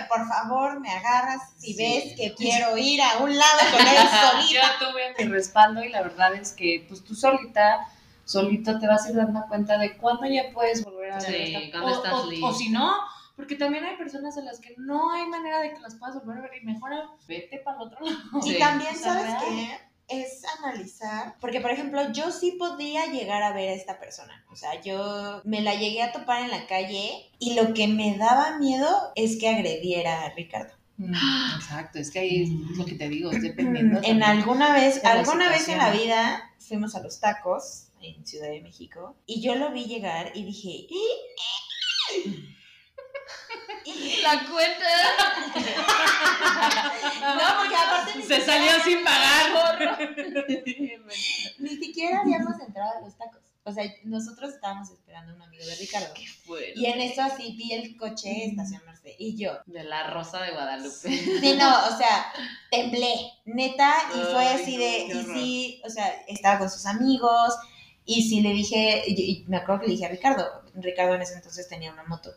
Por, 0.09 0.27
favor, 0.29 0.81
me 0.81 0.91
agarras 0.91 1.41
si 1.59 1.75
Sí. 1.75 1.77
ves 1.79 2.17
que 2.17 2.35
quiero 2.35 2.77
ir 2.77 3.01
a 3.01 3.19
un 3.19 3.37
lado 3.37 3.61
con 3.71 3.81
él 3.81 3.97
solita. 3.97 4.79
Yo 4.81 4.91
tuve 4.91 5.15
mi 5.19 5.25
respaldo 5.33 5.85
y 5.85 5.91
la 5.91 6.03
verdad 6.03 6.35
es 6.35 6.53
que 6.53 6.85
pues 6.89 7.05
tú 7.05 7.15
solita, 7.15 7.87
solito 8.25 8.79
te 8.79 8.87
vas 8.87 9.07
a 9.07 9.11
ir 9.11 9.17
dando 9.17 9.45
cuenta 9.49 9.79
de 9.79 9.97
cuándo 9.97 10.27
ya 10.27 10.45
puedes 10.53 10.85
volver 10.85 11.13
a 11.13 11.19
ver 11.19 11.25
Sí, 11.47 11.55
esta- 11.55 11.85
o, 11.85 11.89
estás 11.89 12.13
o- 12.15 12.27
listo. 12.31 12.47
o 12.47 12.55
si 12.55 12.69
no, 12.71 12.93
porque 13.37 13.57
también 13.57 13.85
hay 13.85 13.97
personas 13.97 14.37
a 14.39 14.43
las 14.43 14.61
que 14.61 14.75
no 14.79 15.11
hay 15.13 15.27
manera 15.27 15.61
de 15.61 15.73
que 15.75 15.81
las 15.81 15.95
puedas 15.97 16.17
volver 16.25 16.39
a 16.39 16.43
ver 16.43 16.63
y 16.63 16.67
mejor 16.67 16.91
vete 17.27 17.59
para 17.59 17.79
el 17.79 17.83
otro 17.89 17.99
lado. 18.05 18.19
Y 18.47 18.59
también, 18.59 18.95
¿sabes 18.97 19.25
real. 19.25 19.39
qué? 19.49 19.79
Es 20.09 20.43
analizar, 20.59 21.37
porque 21.41 21.61
por 21.61 21.71
ejemplo, 21.71 22.13
yo 22.13 22.31
sí 22.33 22.57
podía 22.59 23.07
llegar 23.07 23.43
a 23.43 23.53
ver 23.55 23.71
a 23.71 23.73
esta 23.73 23.99
persona. 23.99 24.45
O 24.51 24.57
sea, 24.57 24.79
yo 24.83 25.41
me 25.45 25.63
la 25.63 25.75
llegué 25.75 26.03
a 26.03 26.13
topar 26.13 26.43
en 26.43 26.51
la 26.51 26.67
calle 26.67 27.31
y 27.39 27.55
lo 27.55 27.73
que 27.73 27.89
me 27.89 28.19
daba 28.19 28.59
miedo 28.59 28.89
es 29.15 29.39
que 29.39 29.49
agrediera 29.49 30.25
a 30.25 30.31
Ricardo. 30.31 30.75
Mm, 30.99 31.15
Exacto, 31.57 31.99
es 31.99 32.11
que 32.11 32.19
ahí 32.19 32.43
es 32.43 32.77
lo 32.77 32.85
que 32.85 32.95
te 32.97 33.09
digo, 33.09 33.31
es 33.31 33.43
dependiendo. 33.43 34.01
En 34.03 34.23
alguna 34.23 34.75
vez, 34.75 35.03
alguna 35.05 35.49
vez 35.49 35.67
en 35.69 35.79
la 35.79 35.91
vida 35.91 36.51
fuimos 36.59 36.95
a 36.95 37.01
los 37.01 37.19
tacos 37.19 37.87
en 38.05 38.27
Ciudad 38.27 38.49
de 38.49 38.61
México 38.61 39.17
y 39.27 39.41
yo 39.43 39.55
lo 39.55 39.71
vi 39.73 39.85
llegar 39.85 40.33
y 40.35 40.45
dije. 40.45 40.87
Y- 40.89 42.49
La 44.23 44.47
cuenta. 44.49 44.87
no, 47.21 47.59
porque 47.59 47.77
aparte 47.77 48.13
ni 48.17 48.23
Se 48.23 48.41
salió 48.41 48.71
sin 48.85 49.03
pagar. 49.03 49.99
ni 51.59 51.69
siquiera 51.77 52.21
habíamos 52.21 52.61
entrado 52.61 52.99
a 52.99 53.01
los 53.01 53.17
tacos. 53.19 53.41
O 53.65 53.73
sea, 53.73 53.85
nosotros 54.05 54.51
estábamos 54.55 54.91
esperando 54.91 55.33
a 55.33 55.37
un 55.37 55.43
amigo 55.43 55.65
de 55.65 55.75
Ricardo. 55.77 56.13
Fuerte. 56.45 56.73
Y 56.77 56.87
en 56.87 57.01
eso 57.01 57.23
así 57.23 57.53
vi 57.57 57.73
el 57.73 57.97
coche 57.97 58.47
estacionarse. 58.47 59.15
Y 59.19 59.37
yo, 59.37 59.53
De 59.67 59.85
la 59.85 60.11
Rosa 60.11 60.43
de 60.43 60.51
Guadalupe. 60.53 60.91
Sí, 61.41 61.55
no, 61.59 61.87
o 61.87 61.97
sea, 61.97 62.33
temblé, 62.71 63.15
neta, 63.45 63.95
y 64.15 64.19
fue 64.33 64.47
Ay, 64.47 64.61
así 64.63 64.77
no, 64.77 64.83
de, 64.85 64.91
qué 64.91 65.07
y 65.15 65.19
horror. 65.21 65.35
sí, 65.37 65.83
o 65.85 65.91
sea, 65.91 66.09
estaba 66.27 66.59
con 66.59 66.71
sus 66.71 66.87
amigos, 66.87 67.55
y 68.05 68.23
sí 68.29 68.41
le 68.41 68.51
dije, 68.53 69.03
y, 69.07 69.13
y 69.15 69.45
me 69.49 69.59
acuerdo 69.59 69.83
que 69.83 69.87
le 69.89 69.93
dije 69.95 70.07
a 70.07 70.11
Ricardo, 70.11 70.45
Ricardo 70.75 71.15
en 71.15 71.23
ese 71.23 71.35
entonces 71.35 71.69
tenía 71.69 71.93
una 71.93 72.05
moto, 72.05 72.31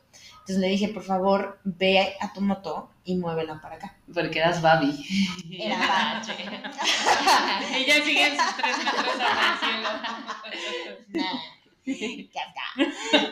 entonces 0.45 0.57
le 0.57 0.67
dije, 0.67 0.89
por 0.89 1.03
favor, 1.03 1.59
ve 1.63 2.15
a 2.21 2.31
tu 2.31 2.41
moto 2.41 2.91
y 3.03 3.15
muévela 3.15 3.59
para 3.61 3.77
acá. 3.77 3.97
Porque 4.13 4.37
eras 4.37 4.61
Babi. 4.61 4.93
Era 5.59 5.77
Babi. 6.27 6.43
Ella 7.75 8.03
sigue 8.05 8.27
en 8.27 8.37
sus 8.37 8.55
tres 8.57 8.77
metros 8.77 9.15
al 9.19 9.59
cielo. 9.59 9.89
Nah. 11.07 11.39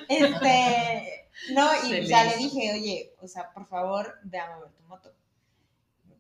Este, 0.08 1.30
no, 1.54 1.72
y 1.86 1.90
Se 1.90 2.06
ya 2.08 2.24
le 2.24 2.38
dije, 2.38 2.72
oye, 2.74 3.14
o 3.22 3.28
sea, 3.28 3.52
por 3.52 3.68
favor, 3.68 4.20
ve 4.24 4.40
a 4.40 4.56
mover 4.56 4.72
tu 4.72 4.84
moto. 4.84 5.14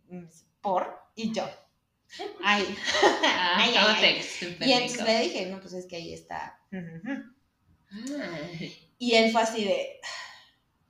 Mm, 0.10 0.26
Por, 0.62 1.00
y 1.16 1.32
yo. 1.32 1.44
Ay, 2.44 2.76
Ah, 3.24 3.54
Ay, 3.58 3.74
ay, 3.76 3.84
¿cómo 3.84 3.96
ay. 3.96 4.22
te 4.60 4.66
Y 4.68 4.72
entonces 4.74 5.06
le 5.06 5.20
dije, 5.22 5.46
no, 5.48 5.60
pues 5.60 5.74
es 5.74 5.86
que 5.88 5.96
ahí 5.96 6.14
está. 6.14 6.60
Y 9.00 9.16
él 9.16 9.32
fue 9.32 9.42
así 9.42 9.64
de. 9.66 10.00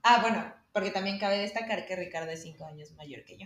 Ah, 0.03 0.19
bueno, 0.21 0.53
porque 0.71 0.91
también 0.91 1.19
cabe 1.19 1.37
destacar 1.37 1.85
que 1.85 1.95
Ricardo 1.95 2.31
es 2.31 2.41
cinco 2.43 2.65
años 2.65 2.91
mayor 2.93 3.23
que 3.25 3.37
yo. 3.37 3.45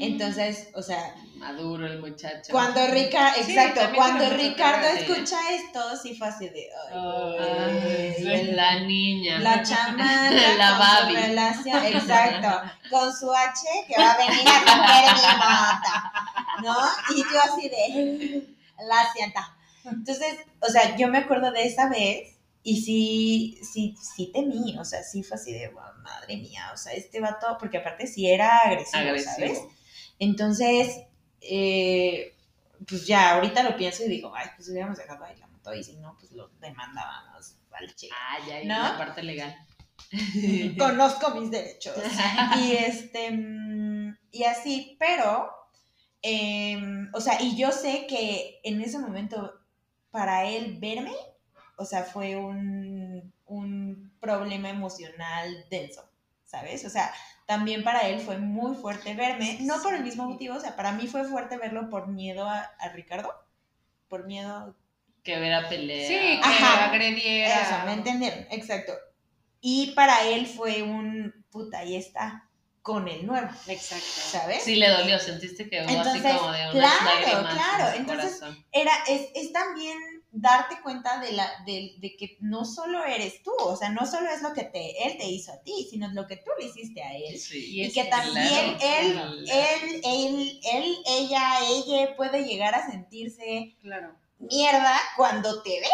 Entonces, 0.00 0.70
o 0.74 0.82
sea, 0.82 1.14
Maduro 1.36 1.86
el 1.86 2.00
muchacho. 2.00 2.50
cuando 2.50 2.84
Ricardo, 2.88 3.40
Sí, 3.44 3.52
exacto, 3.56 3.80
cuando 3.94 4.28
Ricardo 4.30 4.88
escucha 4.88 5.36
esto, 5.54 5.96
sí 5.96 6.16
fue 6.16 6.26
así 6.26 6.48
de. 6.48 6.68
Ay, 6.90 7.36
Ay, 7.38 8.14
güey, 8.24 8.40
el- 8.40 8.56
la 8.56 8.80
niña. 8.80 9.38
la 9.38 9.62
chamaca 9.62 10.30
La 10.58 10.68
con 10.70 10.78
Babi. 10.80 11.14
su 11.14 11.20
relación, 11.20 11.84
exacto, 11.86 12.60
con 12.90 13.14
su 13.14 13.32
H 13.32 13.60
que 13.86 13.94
va 14.02 14.10
a 14.12 14.18
venir 14.18 14.48
a 14.48 14.64
coger 14.64 15.14
mi 15.14 15.28
moto, 15.38 15.92
¿no? 16.62 16.76
Y 17.14 17.20
yo 17.20 17.40
así 17.42 17.68
de, 17.68 18.56
la 18.86 19.12
sienta. 19.12 19.56
Entonces, 19.84 20.38
o 20.60 20.66
sea, 20.70 20.96
yo 20.96 21.08
me 21.08 21.18
acuerdo 21.18 21.50
de 21.50 21.64
esa 21.64 21.88
vez 21.88 22.36
y 22.62 22.82
sí, 22.82 23.60
sí, 23.62 23.94
sí 24.00 24.30
temí, 24.32 24.76
o 24.78 24.84
sea, 24.84 25.02
sí 25.02 25.22
fue 25.22 25.36
así 25.36 25.52
de, 25.52 25.68
"Wow, 25.68 26.02
madre 26.02 26.36
mía, 26.36 26.70
o 26.72 26.76
sea, 26.76 26.92
este 26.92 27.20
vato, 27.20 27.56
porque 27.58 27.78
aparte 27.78 28.06
sí 28.06 28.28
era 28.28 28.58
agresivo, 28.58 29.18
¿sabes? 29.18 29.62
Entonces, 30.18 31.00
eh, 31.40 32.34
pues 32.86 33.06
ya, 33.06 33.34
ahorita 33.34 33.62
lo 33.62 33.76
pienso 33.76 34.04
y 34.04 34.08
digo, 34.08 34.32
ay, 34.34 34.48
pues 34.56 34.68
hubiéramos 34.68 34.98
dejado 34.98 35.24
ahí 35.24 35.36
la 35.36 35.46
moto 35.46 35.74
y 35.74 35.82
si 35.82 35.96
no, 35.96 36.16
pues 36.18 36.32
lo 36.32 36.48
demandábamos 36.60 37.56
al 37.72 37.94
chico. 37.94 38.14
Ah, 38.18 38.38
ya, 38.46 38.64
¿No? 38.64 38.82
la 38.82 38.98
parte 38.98 39.22
legal. 39.22 39.56
conozco 40.78 41.30
mis 41.34 41.50
derechos. 41.50 41.96
Y 42.58 42.72
este, 42.72 43.30
mm, 43.30 44.16
y 44.32 44.44
así, 44.44 44.96
pero, 44.98 45.50
em, 46.22 47.10
o 47.14 47.20
sea, 47.20 47.40
y 47.42 47.56
yo 47.56 47.72
sé 47.72 48.06
que 48.06 48.60
en 48.64 48.80
ese 48.80 48.98
momento, 48.98 49.60
para 50.10 50.44
él 50.46 50.78
verme, 50.80 51.12
o 51.76 51.84
sea, 51.84 52.04
fue 52.04 52.36
un, 52.36 53.32
un 53.46 54.12
problema 54.20 54.68
emocional 54.70 55.66
denso, 55.70 56.10
¿sabes? 56.44 56.84
O 56.84 56.90
sea, 56.90 57.12
también 57.46 57.84
para 57.84 58.08
él 58.08 58.20
fue 58.20 58.38
muy 58.38 58.74
fuerte 58.76 59.14
verme, 59.14 59.58
no 59.62 59.82
por 59.82 59.94
el 59.94 60.02
mismo 60.04 60.28
motivo, 60.28 60.56
o 60.56 60.60
sea, 60.60 60.76
para 60.76 60.92
mí 60.92 61.06
fue 61.06 61.24
fuerte 61.24 61.56
verlo 61.58 61.88
por 61.88 62.08
miedo 62.08 62.46
a, 62.48 62.60
a 62.78 62.88
Ricardo, 62.90 63.32
por 64.08 64.26
miedo 64.26 64.76
Que 65.22 65.38
ver 65.38 65.52
a 65.54 65.68
pelea. 65.68 66.06
Sí, 66.08 66.40
que 66.40 66.40
Ajá. 66.42 66.86
agrediera. 66.86 67.62
Eso, 67.62 67.78
¿me 67.84 67.92
entendieron? 67.92 68.46
Exacto. 68.50 68.92
Y 69.60 69.92
para 69.92 70.24
él 70.24 70.46
fue 70.46 70.82
un 70.82 71.44
puta, 71.50 71.78
ahí 71.80 71.96
está, 71.96 72.47
con 72.88 73.06
el 73.06 73.26
nuevo, 73.26 73.46
Exacto. 73.66 74.06
¿sabes? 74.30 74.62
Sí 74.62 74.76
le 74.76 74.88
dolió, 74.88 75.18
sentiste 75.18 75.68
que 75.68 75.82
hubo 75.82 75.90
Entonces, 75.90 76.24
así 76.24 76.38
como 76.38 76.52
de 76.52 76.70
unas 76.70 76.72
claro, 76.72 77.48
claro, 77.52 77.88
en 77.94 78.00
entonces, 78.00 78.38
corazón. 78.38 78.64
Era, 78.72 78.92
es, 79.06 79.28
es 79.34 79.52
también 79.52 79.98
darte 80.30 80.80
cuenta 80.82 81.20
de, 81.20 81.32
la, 81.32 81.52
de, 81.66 81.96
de 81.98 82.16
que 82.16 82.38
no 82.40 82.64
solo 82.64 83.04
eres 83.04 83.42
tú, 83.42 83.52
o 83.60 83.76
sea, 83.76 83.90
no 83.90 84.06
solo 84.06 84.30
es 84.30 84.40
lo 84.40 84.54
que 84.54 84.64
te, 84.64 85.06
él 85.06 85.18
te 85.18 85.26
hizo 85.28 85.52
a 85.52 85.60
ti, 85.62 85.86
sino 85.90 86.08
lo 86.14 86.26
que 86.26 86.38
tú 86.38 86.50
le 86.58 86.64
hiciste 86.64 87.02
a 87.02 87.14
él. 87.14 87.38
Sí. 87.38 87.72
Y 87.72 87.84
es 87.84 87.92
que 87.92 88.04
también 88.04 88.78
claro, 88.78 89.02
él, 89.02 89.12
claro. 89.12 89.34
él, 89.34 90.00
él, 90.06 90.60
él, 90.72 90.96
ella, 91.08 91.58
ella 91.68 92.16
puede 92.16 92.46
llegar 92.46 92.74
a 92.74 92.90
sentirse 92.90 93.76
Claro. 93.82 94.16
mierda 94.38 94.98
cuando 95.18 95.62
te 95.62 95.78
ve. 95.78 95.86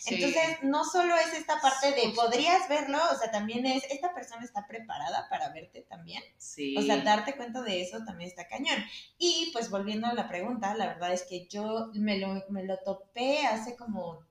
Sí. 0.00 0.14
Entonces, 0.14 0.62
no 0.62 0.84
solo 0.84 1.14
es 1.14 1.34
esta 1.34 1.60
parte 1.60 1.92
de 1.92 2.14
podrías 2.14 2.68
verlo, 2.70 2.98
o 3.12 3.18
sea, 3.18 3.30
también 3.30 3.66
es, 3.66 3.84
esta 3.90 4.14
persona 4.14 4.42
está 4.44 4.66
preparada 4.66 5.28
para 5.28 5.52
verte 5.52 5.82
también. 5.82 6.22
Sí. 6.38 6.74
O 6.78 6.82
sea, 6.82 6.96
darte 7.02 7.36
cuenta 7.36 7.60
de 7.60 7.82
eso 7.82 7.98
también 8.06 8.30
está 8.30 8.48
cañón. 8.48 8.78
Y 9.18 9.50
pues 9.52 9.68
volviendo 9.68 10.06
a 10.06 10.14
la 10.14 10.26
pregunta, 10.26 10.74
la 10.74 10.86
verdad 10.86 11.12
es 11.12 11.24
que 11.24 11.46
yo 11.48 11.90
me 11.92 12.18
lo, 12.18 12.44
me 12.48 12.64
lo 12.64 12.78
topé 12.78 13.46
hace 13.46 13.76
como 13.76 14.24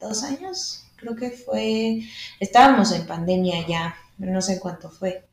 dos 0.00 0.24
años, 0.24 0.84
creo 0.96 1.14
que 1.14 1.30
fue, 1.30 2.00
estábamos 2.40 2.92
en 2.92 3.06
pandemia 3.06 3.66
ya, 3.66 3.96
no 4.18 4.42
sé 4.42 4.58
cuánto 4.58 4.90
fue. 4.90 5.28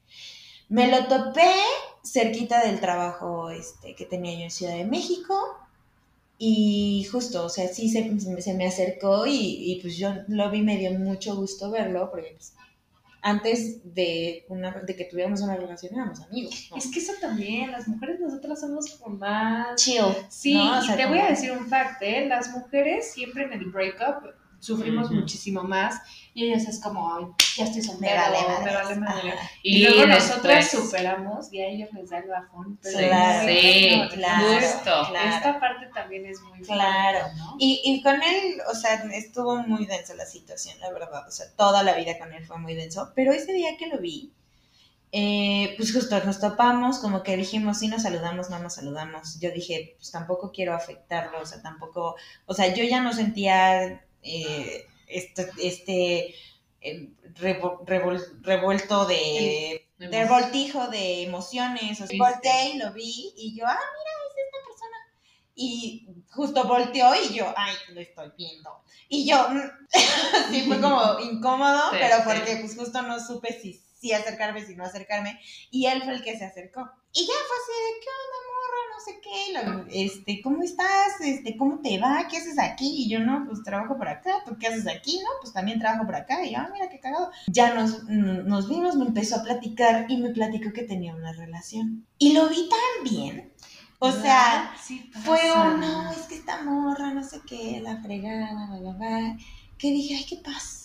Me 0.70 0.88
lo 0.88 1.08
topé 1.08 1.52
cerquita 2.04 2.64
del 2.64 2.80
trabajo 2.80 3.50
este, 3.50 3.96
que 3.96 4.06
tenía 4.06 4.34
yo 4.34 4.44
en 4.44 4.52
Ciudad 4.52 4.76
de 4.76 4.86
México. 4.86 5.58
Y 6.46 7.06
justo, 7.06 7.46
o 7.46 7.50
sea, 7.50 7.70
sí 7.70 7.88
se, 7.88 8.20
se 8.42 8.54
me 8.54 8.68
acercó 8.68 9.26
y, 9.26 9.38
y, 9.72 9.82
pues 9.82 9.96
yo 9.98 10.14
lo 10.28 10.52
vi, 10.52 10.62
me 10.62 10.78
dio 10.78 10.92
mucho 10.92 11.38
gusto 11.38 11.72
verlo, 11.72 12.10
porque 12.12 12.32
pues, 12.36 12.54
antes 13.22 13.80
de, 13.96 14.44
una, 14.50 14.72
de 14.82 14.94
que 14.98 15.06
tuviéramos 15.06 15.40
una 15.40 15.56
relación 15.56 15.94
éramos 15.94 16.20
amigos. 16.20 16.68
¿no? 16.70 16.76
Es 16.76 16.88
que 16.92 17.00
eso 17.00 17.14
también, 17.22 17.72
las 17.72 17.88
mujeres 17.88 18.20
nosotras 18.20 18.60
somos 18.60 18.90
como 18.96 19.16
más... 19.16 19.82
chill. 19.82 20.04
Sí, 20.28 20.54
¿no? 20.56 20.80
O 20.80 20.84
y 20.84 20.86
sea, 20.86 20.98
te 20.98 21.04
como- 21.04 21.16
voy 21.16 21.24
a 21.26 21.30
decir 21.30 21.54
un 21.54 21.66
fact, 21.68 22.02
¿eh? 22.02 22.26
Las 22.28 22.50
mujeres 22.52 23.14
siempre 23.14 23.46
en 23.46 23.54
el 23.54 23.66
breakup 23.72 24.34
sufrimos 24.64 25.12
muchísimo 25.12 25.64
más 25.64 26.02
y 26.34 26.46
ellas 26.46 26.64
es 26.68 26.80
como, 26.80 27.14
ay, 27.16 27.26
ya 27.58 27.66
estoy 27.66 27.82
soltero, 27.82 28.16
Me 28.16 28.18
vale 28.18 28.38
madres. 28.48 28.64
me 28.66 28.74
vale 28.74 28.96
madre. 28.96 29.30
Ajá. 29.34 29.50
Y, 29.62 29.84
luego 29.84 30.06
nosotras 30.08 30.72
superamos 30.72 31.52
y 31.52 31.62
a 31.62 31.68
ellos 31.68 31.90
les 31.94 32.10
da 32.10 32.20
el 32.20 32.30
bajón. 32.30 32.80
Pero 32.82 32.98
Sí, 32.98 33.06
Claro, 33.06 33.48
sí, 33.50 34.02
claro, 34.14 34.60
justo. 34.62 35.08
claro. 35.10 35.36
Esta 35.36 35.60
parte 35.60 35.88
también 35.94 36.26
es 36.26 36.42
muy 36.42 36.62
Claro. 36.62 37.20
¿no? 37.38 37.56
Y, 37.60 37.82
y 37.84 38.02
con 38.02 38.16
él, 38.16 38.62
o 38.72 38.74
sea, 38.76 38.96
estuvo 39.14 39.58
muy 39.58 39.86
densa 39.86 40.16
la 40.16 40.26
situación, 40.26 40.80
la 40.80 40.92
verdad. 40.92 41.28
O 41.28 41.32
sea, 41.32 41.46
toda 41.56 41.84
la 41.84 41.94
vida 41.96 42.18
con 42.18 42.34
él 42.34 42.46
fue 42.46 42.58
muy 42.58 42.74
denso. 42.74 43.12
Pero 43.16 43.34
ese 43.34 43.52
día 43.54 43.78
que 43.78 43.88
lo 43.88 44.00
vi, 44.00 44.32
eh, 45.12 45.76
pues 45.78 45.94
justo 45.94 46.20
nos 46.26 46.40
topamos, 46.40 46.98
como 46.98 47.22
que 47.22 47.38
dijimos, 47.38 47.78
sí 47.78 47.88
nos 47.88 48.02
saludamos, 48.02 48.50
no 48.50 48.58
nos 48.58 48.74
saludamos. 48.74 49.40
Yo 49.40 49.52
dije, 49.52 49.94
pues 49.98 50.10
tampoco 50.10 50.52
quiero 50.52 50.74
afectarlo, 50.74 51.40
o 51.42 51.46
sea, 51.46 51.62
tampoco, 51.62 52.16
o 52.48 52.54
sea, 52.56 52.74
yo 52.74 52.84
ya 52.84 53.02
no 53.02 53.14
sentía 53.14 54.04
eh, 54.24 54.86
este, 55.08 55.50
este 55.62 56.36
eh, 56.82 57.10
revol- 57.36 57.80
revuelto 58.42 59.06
de, 59.06 59.88
de 59.98 60.08
revoltijo 60.24 60.88
de 60.88 61.24
emociones. 61.24 61.92
O 61.94 61.96
sea, 61.96 62.08
Sí, 62.08 62.18
volteé 62.18 62.70
y 62.74 62.78
lo 62.78 62.92
vi 62.94 63.34
y 63.38 63.56
yo, 63.58 63.66
ah, 63.66 63.78
mira, 63.78 64.12
es 64.28 64.46
esta 64.46 64.58
persona. 64.68 64.98
Y 65.56 66.08
justo 66.32 66.64
volteó 66.68 67.12
y 67.16 67.34
yo, 67.34 67.54
ay, 67.56 67.76
lo 67.90 68.02
estoy 68.02 68.32
viendo. 68.38 68.84
Y 69.08 69.30
yo, 69.30 69.50
mm, 69.50 69.62
sí, 70.52 70.62
fue 70.68 70.82
como 70.82 71.20
incómodo, 71.20 71.92
Sí, 71.92 71.98
pero 72.00 72.18
sí. 72.18 72.22
porque 72.26 72.58
pues 72.58 72.76
justo 72.76 73.02
no 73.04 73.20
supe 73.26 73.60
si 73.62 73.74
sí 74.00 74.12
acercarme, 74.12 74.66
si 74.66 74.76
no 74.76 74.84
acercarme. 74.84 75.40
Y 75.72 75.86
él 75.86 76.02
fue 76.04 76.14
el 76.16 76.24
que 76.24 76.38
se 76.38 76.44
acercó. 76.46 76.82
Y 77.14 77.22
ya 77.26 77.34
fue 77.48 77.58
así 77.58 77.72
de, 77.72 78.00
¿qué 78.02 78.10
onda, 78.10 78.40
morra? 78.48 78.63
No 78.94 79.00
sé 79.04 79.20
qué. 79.22 80.06
Este, 80.06 80.42
¿cómo 80.42 80.64
estás? 80.64 81.20
Este, 81.22 81.58
¿cómo 81.58 81.80
te 81.80 82.00
va? 82.00 82.28
¿Qué 82.30 82.38
haces 82.38 82.58
aquí? 82.60 83.04
Y 83.04 83.10
yo, 83.10 83.20
no, 83.20 83.46
pues 83.46 83.64
trabajo 83.64 83.98
por 83.98 84.08
acá. 84.08 84.44
¿Tú 84.46 84.58
qué 84.58 84.68
haces 84.68 84.88
aquí? 84.88 85.20
No, 85.24 85.30
pues 85.42 85.54
también 85.54 85.80
trabajo 85.80 86.06
por 86.06 86.16
acá. 86.16 86.46
Y 86.46 86.52
yo, 86.52 86.60
ah, 86.60 86.70
mira 86.72 86.90
qué 86.90 87.00
cagado. 87.00 87.30
Ya 87.48 87.74
nos, 87.74 88.04
nos 88.06 88.70
vimos, 88.70 88.96
me 88.96 89.06
empezó 89.06 89.38
a 89.38 89.44
platicar 89.44 90.06
y 90.10 90.18
me 90.18 90.30
platicó 90.30 90.72
que 90.74 90.84
tenía 90.84 91.16
una 91.16 91.34
relación. 91.34 92.06
Y 92.18 92.34
lo 92.34 92.48
vi 92.50 92.70
tan 92.70 93.12
bien. 93.12 93.52
O 94.00 94.12
sea, 94.12 94.76
Sí 94.82 95.10
fue 95.24 95.38
pasa. 95.38 95.70
un, 95.70 95.80
no, 95.80 96.12
es 96.12 96.24
que 96.24 96.36
esta 96.36 96.62
morra, 96.64 97.14
no 97.14 97.24
sé 97.24 97.40
qué, 97.48 97.80
la 97.82 98.02
fregada, 98.02 98.68
bla, 98.68 98.80
bla, 98.80 98.92
bla. 98.94 99.38
Que 99.78 99.92
dije, 99.92 100.16
ay, 100.16 100.26
qué 100.26 100.38
paz. 100.38 100.83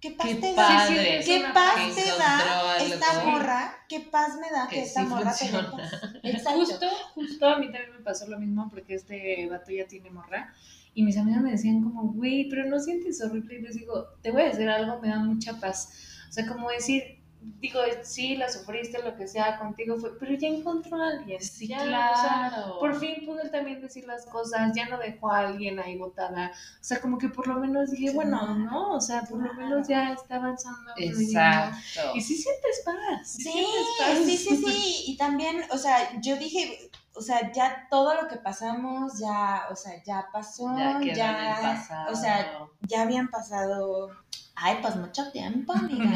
Qué 0.00 0.10
paz 0.10 0.26
Qué 0.28 0.34
te 0.36 0.54
da. 0.54 0.56
padre. 0.68 1.20
Qué 1.24 1.38
una 1.38 1.52
paz 1.54 1.94
te 1.94 2.04
da 2.18 2.76
esta 2.78 3.24
morra. 3.24 3.74
Qué 3.88 4.00
paz 4.00 4.36
me 4.40 4.50
da 4.50 4.68
que, 4.68 4.76
que 4.76 4.82
esta 4.82 5.00
sí 5.00 5.06
morra 5.06 5.34
tenga 5.34 5.62
funciona. 5.64 5.70
paz. 5.76 6.52
Justo, 6.54 6.86
justo 7.14 7.46
a 7.48 7.58
mí 7.58 7.66
también 7.66 7.92
me 7.92 8.00
pasó 8.00 8.26
lo 8.28 8.38
mismo 8.38 8.68
porque 8.68 8.94
este 8.94 9.48
vato 9.48 9.70
ya 9.72 9.86
tiene 9.86 10.10
morra. 10.10 10.52
Y 10.94 11.02
mis 11.02 11.16
amigas 11.16 11.42
me 11.42 11.50
decían 11.50 11.82
como, 11.82 12.12
güey, 12.12 12.48
pero 12.48 12.66
no 12.66 12.78
sientes 12.78 13.22
horrible. 13.22 13.58
Y 13.58 13.62
les 13.62 13.74
digo, 13.76 14.06
te 14.22 14.30
voy 14.30 14.42
a 14.42 14.46
decir 14.46 14.68
algo, 14.68 15.00
me 15.00 15.08
da 15.08 15.18
mucha 15.18 15.58
paz. 15.60 15.90
O 16.28 16.32
sea, 16.32 16.46
como 16.46 16.70
decir, 16.70 17.20
digo, 17.60 17.80
sí, 18.02 18.36
la 18.36 18.48
sufriste, 18.48 19.02
lo 19.02 19.16
que 19.16 19.26
sea, 19.26 19.58
contigo 19.58 19.96
fue, 19.96 20.18
pero 20.18 20.34
ya 20.34 20.48
encontró 20.48 21.00
a 21.00 21.08
alguien. 21.08 21.40
Sí, 21.40 21.68
ya, 21.68 21.78
o 21.78 21.84
sea, 21.84 22.50
claro. 22.50 22.78
por 22.78 22.98
fin 22.98 23.24
pudo 23.24 23.40
él 23.40 23.50
también 23.50 23.80
decir 23.80 24.06
las 24.06 24.26
cosas, 24.26 24.72
ya 24.74 24.88
no 24.88 24.98
dejó 24.98 25.30
a 25.30 25.40
alguien 25.40 25.78
ahí 25.78 25.96
botada. 25.96 26.52
O 26.80 26.84
sea, 26.84 27.00
como 27.00 27.18
que 27.18 27.28
por 27.28 27.46
lo 27.46 27.58
menos 27.58 27.90
dije, 27.90 28.12
bueno. 28.12 28.54
¿no? 28.56 28.94
O 28.94 29.00
sea, 29.00 29.22
por 29.22 29.42
lo 29.42 29.52
menos 29.54 29.88
ya 29.88 30.12
está 30.12 30.36
avanzando. 30.36 30.92
Exacto. 30.96 32.12
Y 32.14 32.20
sí 32.20 32.36
sientes 32.36 32.82
paz. 32.84 33.32
Sí, 33.32 33.42
sientes 33.42 33.86
paz. 33.98 34.18
sí, 34.24 34.36
sí, 34.36 34.56
sí. 34.56 35.04
Y 35.06 35.16
también, 35.16 35.62
o 35.70 35.78
sea, 35.78 36.20
yo 36.20 36.36
dije, 36.36 36.90
o 37.16 37.22
sea, 37.22 37.50
ya 37.52 37.86
todo 37.90 38.14
lo 38.14 38.28
que 38.28 38.36
pasamos, 38.36 39.18
ya, 39.18 39.66
o 39.70 39.76
sea, 39.76 40.02
ya 40.04 40.28
pasó, 40.32 40.76
Ya 40.76 41.00
ya, 41.00 42.06
o 42.10 42.14
sea, 42.14 42.68
ya 42.82 43.02
habían 43.02 43.28
pasado, 43.28 44.10
ay, 44.56 44.78
pues 44.82 44.96
mucho 44.96 45.30
tiempo, 45.30 45.72
amiga. 45.74 46.14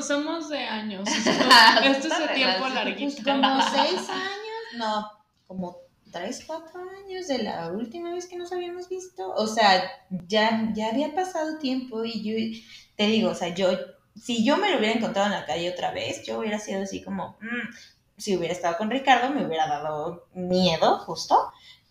Somos 0.00 0.48
de 0.48 0.58
años. 0.58 1.08
Esto 1.08 2.08
es 2.08 2.18
de 2.18 2.34
tiempo 2.34 2.68
larguito. 2.68 3.22
Como 3.22 3.60
seis 3.62 4.08
años, 4.08 4.76
no, 4.76 5.10
como 5.46 5.76
tres, 6.10 6.44
cuatro 6.46 6.80
años 7.04 7.26
de 7.26 7.42
la 7.42 7.70
última 7.72 8.12
vez 8.12 8.26
que 8.26 8.36
nos 8.36 8.52
habíamos 8.52 8.88
visto. 8.88 9.32
O 9.34 9.46
sea, 9.46 9.82
ya, 10.10 10.70
ya 10.74 10.88
había 10.88 11.14
pasado 11.14 11.58
tiempo 11.58 12.04
y 12.04 12.22
yo 12.22 12.60
te 12.96 13.06
digo, 13.06 13.30
o 13.30 13.34
sea, 13.34 13.54
yo, 13.54 13.68
si 14.14 14.44
yo 14.44 14.56
me 14.56 14.70
lo 14.70 14.78
hubiera 14.78 14.94
encontrado 14.94 15.26
en 15.26 15.40
la 15.40 15.46
calle 15.46 15.70
otra 15.70 15.90
vez, 15.90 16.24
yo 16.24 16.38
hubiera 16.38 16.58
sido 16.58 16.82
así 16.82 17.02
como, 17.02 17.36
mm, 17.40 17.74
si 18.16 18.36
hubiera 18.36 18.54
estado 18.54 18.76
con 18.76 18.90
Ricardo, 18.90 19.34
me 19.34 19.44
hubiera 19.44 19.66
dado 19.66 20.28
miedo, 20.34 20.98
justo. 21.00 21.36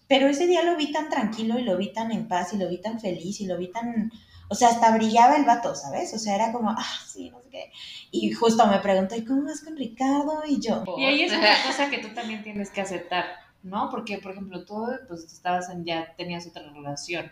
Pero 0.07 0.27
ese 0.27 0.47
día 0.47 0.63
lo 0.63 0.77
vi 0.77 0.91
tan 0.91 1.09
tranquilo 1.09 1.59
y 1.59 1.63
lo 1.63 1.77
vi 1.77 1.91
tan 1.91 2.11
en 2.11 2.27
paz 2.27 2.53
y 2.53 2.57
lo 2.57 2.69
vi 2.69 2.79
tan 2.79 2.99
feliz 2.99 3.41
y 3.41 3.45
lo 3.45 3.57
vi 3.57 3.71
tan... 3.71 4.11
O 4.53 4.55
sea, 4.55 4.69
hasta 4.69 4.95
brillaba 4.95 5.35
el 5.35 5.45
vato, 5.45 5.73
¿sabes? 5.75 6.13
O 6.13 6.19
sea, 6.19 6.35
era 6.35 6.51
como, 6.51 6.69
ah, 6.69 6.85
sí, 7.07 7.31
no 7.31 7.41
sé 7.41 7.49
qué. 7.49 7.71
Y 8.11 8.31
justo 8.33 8.67
me 8.67 8.77
preguntó, 8.79 9.15
¿y 9.15 9.25
cómo 9.25 9.43
vas 9.45 9.61
con 9.61 9.75
Ricardo? 9.75 10.43
Y 10.47 10.59
yo, 10.61 10.83
Y 10.95 11.05
ahí 11.05 11.23
es 11.23 11.33
otra 11.33 11.55
cosa 11.67 11.89
que 11.89 11.97
tú 11.97 12.09
también 12.13 12.43
tienes 12.43 12.69
que 12.69 12.81
aceptar, 12.81 13.25
¿no? 13.63 13.89
Porque, 13.89 14.19
por 14.19 14.33
ejemplo, 14.33 14.63
tú 14.63 14.85
pues 15.07 15.23
estabas 15.23 15.69
en, 15.71 15.83
ya 15.85 16.13
tenías 16.15 16.45
otra 16.45 16.61
relación, 16.71 17.31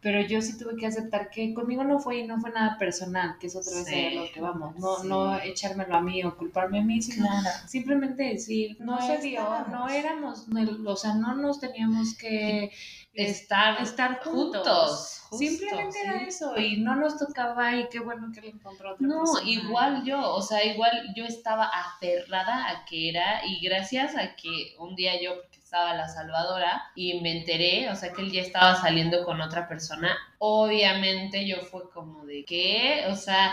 pero 0.00 0.20
yo 0.22 0.40
sí 0.40 0.56
tuve 0.58 0.76
que 0.76 0.86
aceptar 0.86 1.30
que 1.30 1.52
conmigo 1.54 1.84
no 1.84 1.98
fue 2.00 2.18
y 2.20 2.26
no 2.26 2.40
fue 2.40 2.50
nada 2.50 2.76
personal, 2.78 3.36
que 3.38 3.46
es 3.48 3.54
otra 3.54 3.76
vez 3.76 3.86
Sí, 3.86 4.14
lo 4.16 4.24
que 4.32 4.40
vamos, 4.40 4.74
no, 4.78 4.96
sí. 4.96 5.08
no 5.08 5.38
echármelo 5.42 5.94
a 5.94 6.00
mí 6.00 6.24
o 6.24 6.36
culparme 6.36 6.80
a 6.80 6.82
mí, 6.82 7.00
sino 7.02 7.26
claro. 7.26 7.50
simplemente 7.68 8.22
decir, 8.24 8.76
no, 8.80 8.96
No 8.98 9.06
se 9.06 9.18
dio, 9.18 9.42
no 9.70 9.88
éramos, 9.88 10.48
no- 10.48 10.90
o 10.90 10.96
sea, 10.96 11.14
no 11.14 11.34
nos 11.34 11.60
teníamos 11.60 12.14
que 12.16 12.72
estar, 13.14 13.80
estar 13.82 14.20
juntos. 14.22 14.62
juntos. 14.66 15.18
justo, 15.30 15.38
Simplemente 15.38 15.98
era 16.02 16.18
sí. 16.20 16.24
eso 16.28 16.56
y 16.58 16.76
no 16.78 16.96
nos 16.96 17.18
tocaba 17.18 17.74
y 17.76 17.88
qué 17.88 18.00
bueno 18.00 18.30
que 18.34 18.40
le 18.42 18.48
encontró 18.50 18.92
otra 18.94 19.06
No, 19.06 19.20
persona. 19.20 19.50
igual 19.50 20.04
yo, 20.04 20.34
o 20.34 20.42
sea, 20.42 20.64
igual 20.64 20.92
yo 21.16 21.24
estaba 21.24 21.66
aferrada 21.66 22.68
a 22.70 22.84
que 22.84 23.08
era, 23.10 23.44
y 23.46 23.60
gracias 23.66 24.16
a 24.16 24.34
que 24.36 24.74
un 24.78 24.94
día 24.94 25.20
yo, 25.22 25.34
porque 25.36 25.58
estaba 25.58 25.94
la 25.94 26.08
salvadora, 26.08 26.82
y 26.94 27.20
me 27.20 27.38
enteré, 27.38 27.88
o 27.90 27.96
sea, 27.96 28.12
que 28.12 28.22
él 28.22 28.30
ya 28.32 28.42
estaba 28.42 28.74
saliendo 28.76 29.24
con 29.24 29.40
otra 29.40 29.68
persona, 29.68 30.16
obviamente 30.38 31.46
yo 31.46 31.58
fue 31.62 31.90
como 31.90 32.24
de, 32.26 32.44
¿qué? 32.44 33.04
O 33.10 33.16
sea, 33.16 33.52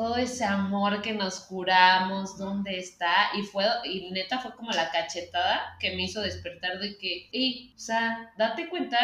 todo 0.00 0.16
ese 0.16 0.46
amor 0.46 1.02
que 1.02 1.12
nos 1.12 1.40
juramos, 1.40 2.38
¿dónde 2.38 2.78
está? 2.78 3.12
Y 3.34 3.42
fue, 3.42 3.66
y 3.84 4.10
neta 4.12 4.38
fue 4.38 4.54
como 4.56 4.70
la 4.70 4.90
cachetada 4.90 5.76
que 5.78 5.94
me 5.94 6.04
hizo 6.04 6.22
despertar 6.22 6.78
de 6.78 6.96
que, 6.96 7.28
ey, 7.32 7.74
o 7.76 7.78
sea, 7.78 8.32
date 8.38 8.70
cuenta 8.70 8.98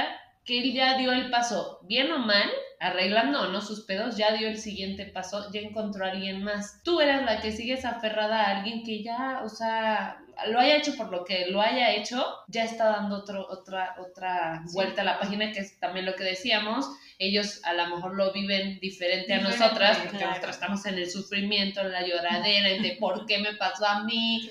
que 0.47 0.59
él 0.63 0.73
ya 0.73 0.97
dio 0.97 1.13
el 1.13 1.29
paso, 1.29 1.81
bien 1.83 2.11
o 2.13 2.21
mal, 2.21 2.51
arreglando 2.81 3.43
o 3.43 3.49
no 3.49 3.61
sus 3.61 3.85
pedos, 3.85 4.17
ya 4.17 4.33
dio 4.33 4.49
el 4.49 4.57
siguiente 4.57 5.05
paso, 5.05 5.53
ya 5.53 5.61
encontró 5.61 6.07
a 6.07 6.13
alguien 6.13 6.43
más. 6.43 6.81
Tú 6.83 7.03
eras 7.03 7.27
la 7.27 7.43
que 7.43 7.53
sigues 7.53 7.85
aferrada 7.85 8.45
a 8.45 8.57
alguien 8.57 8.83
que 8.83 9.03
ya, 9.03 9.43
o 9.45 9.51
sea, 9.51 10.23
lo 10.47 10.59
haya 10.59 10.77
hecho 10.77 10.97
por 10.97 11.11
lo 11.11 11.25
que 11.25 11.47
lo 11.51 11.61
haya 11.61 11.93
hecho, 11.95 12.25
ya 12.49 12.65
está 12.65 12.87
dando 12.87 13.17
otro, 13.17 13.47
otra, 13.51 13.97
otra 13.99 14.63
vuelta 14.73 15.03
a 15.03 15.05
la 15.05 15.19
página, 15.19 15.53
que 15.53 15.61
es 15.61 15.79
también 15.79 16.07
lo 16.07 16.15
que 16.15 16.25
decíamos. 16.25 16.87
Ellos 17.19 17.61
a 17.65 17.73
lo 17.73 17.87
mejor 17.97 18.15
lo 18.15 18.33
viven 18.33 18.79
diferente 18.81 19.33
a 19.33 19.39
Diferente, 19.39 19.59
nosotras, 19.65 19.97
porque 19.99 20.17
claro. 20.19 20.29
nosotras 20.31 20.57
estamos 20.57 20.87
en 20.87 20.99
el 20.99 21.11
sufrimiento, 21.11 21.81
en 21.81 21.93
la 21.93 22.07
lloradera, 22.07 22.69
en 22.71 22.83
de 22.83 22.97
por 23.01 23.25
qué 23.27 23.39
me 23.39 23.55
pasó 23.55 23.87
a 23.87 24.05
mí. 24.05 24.51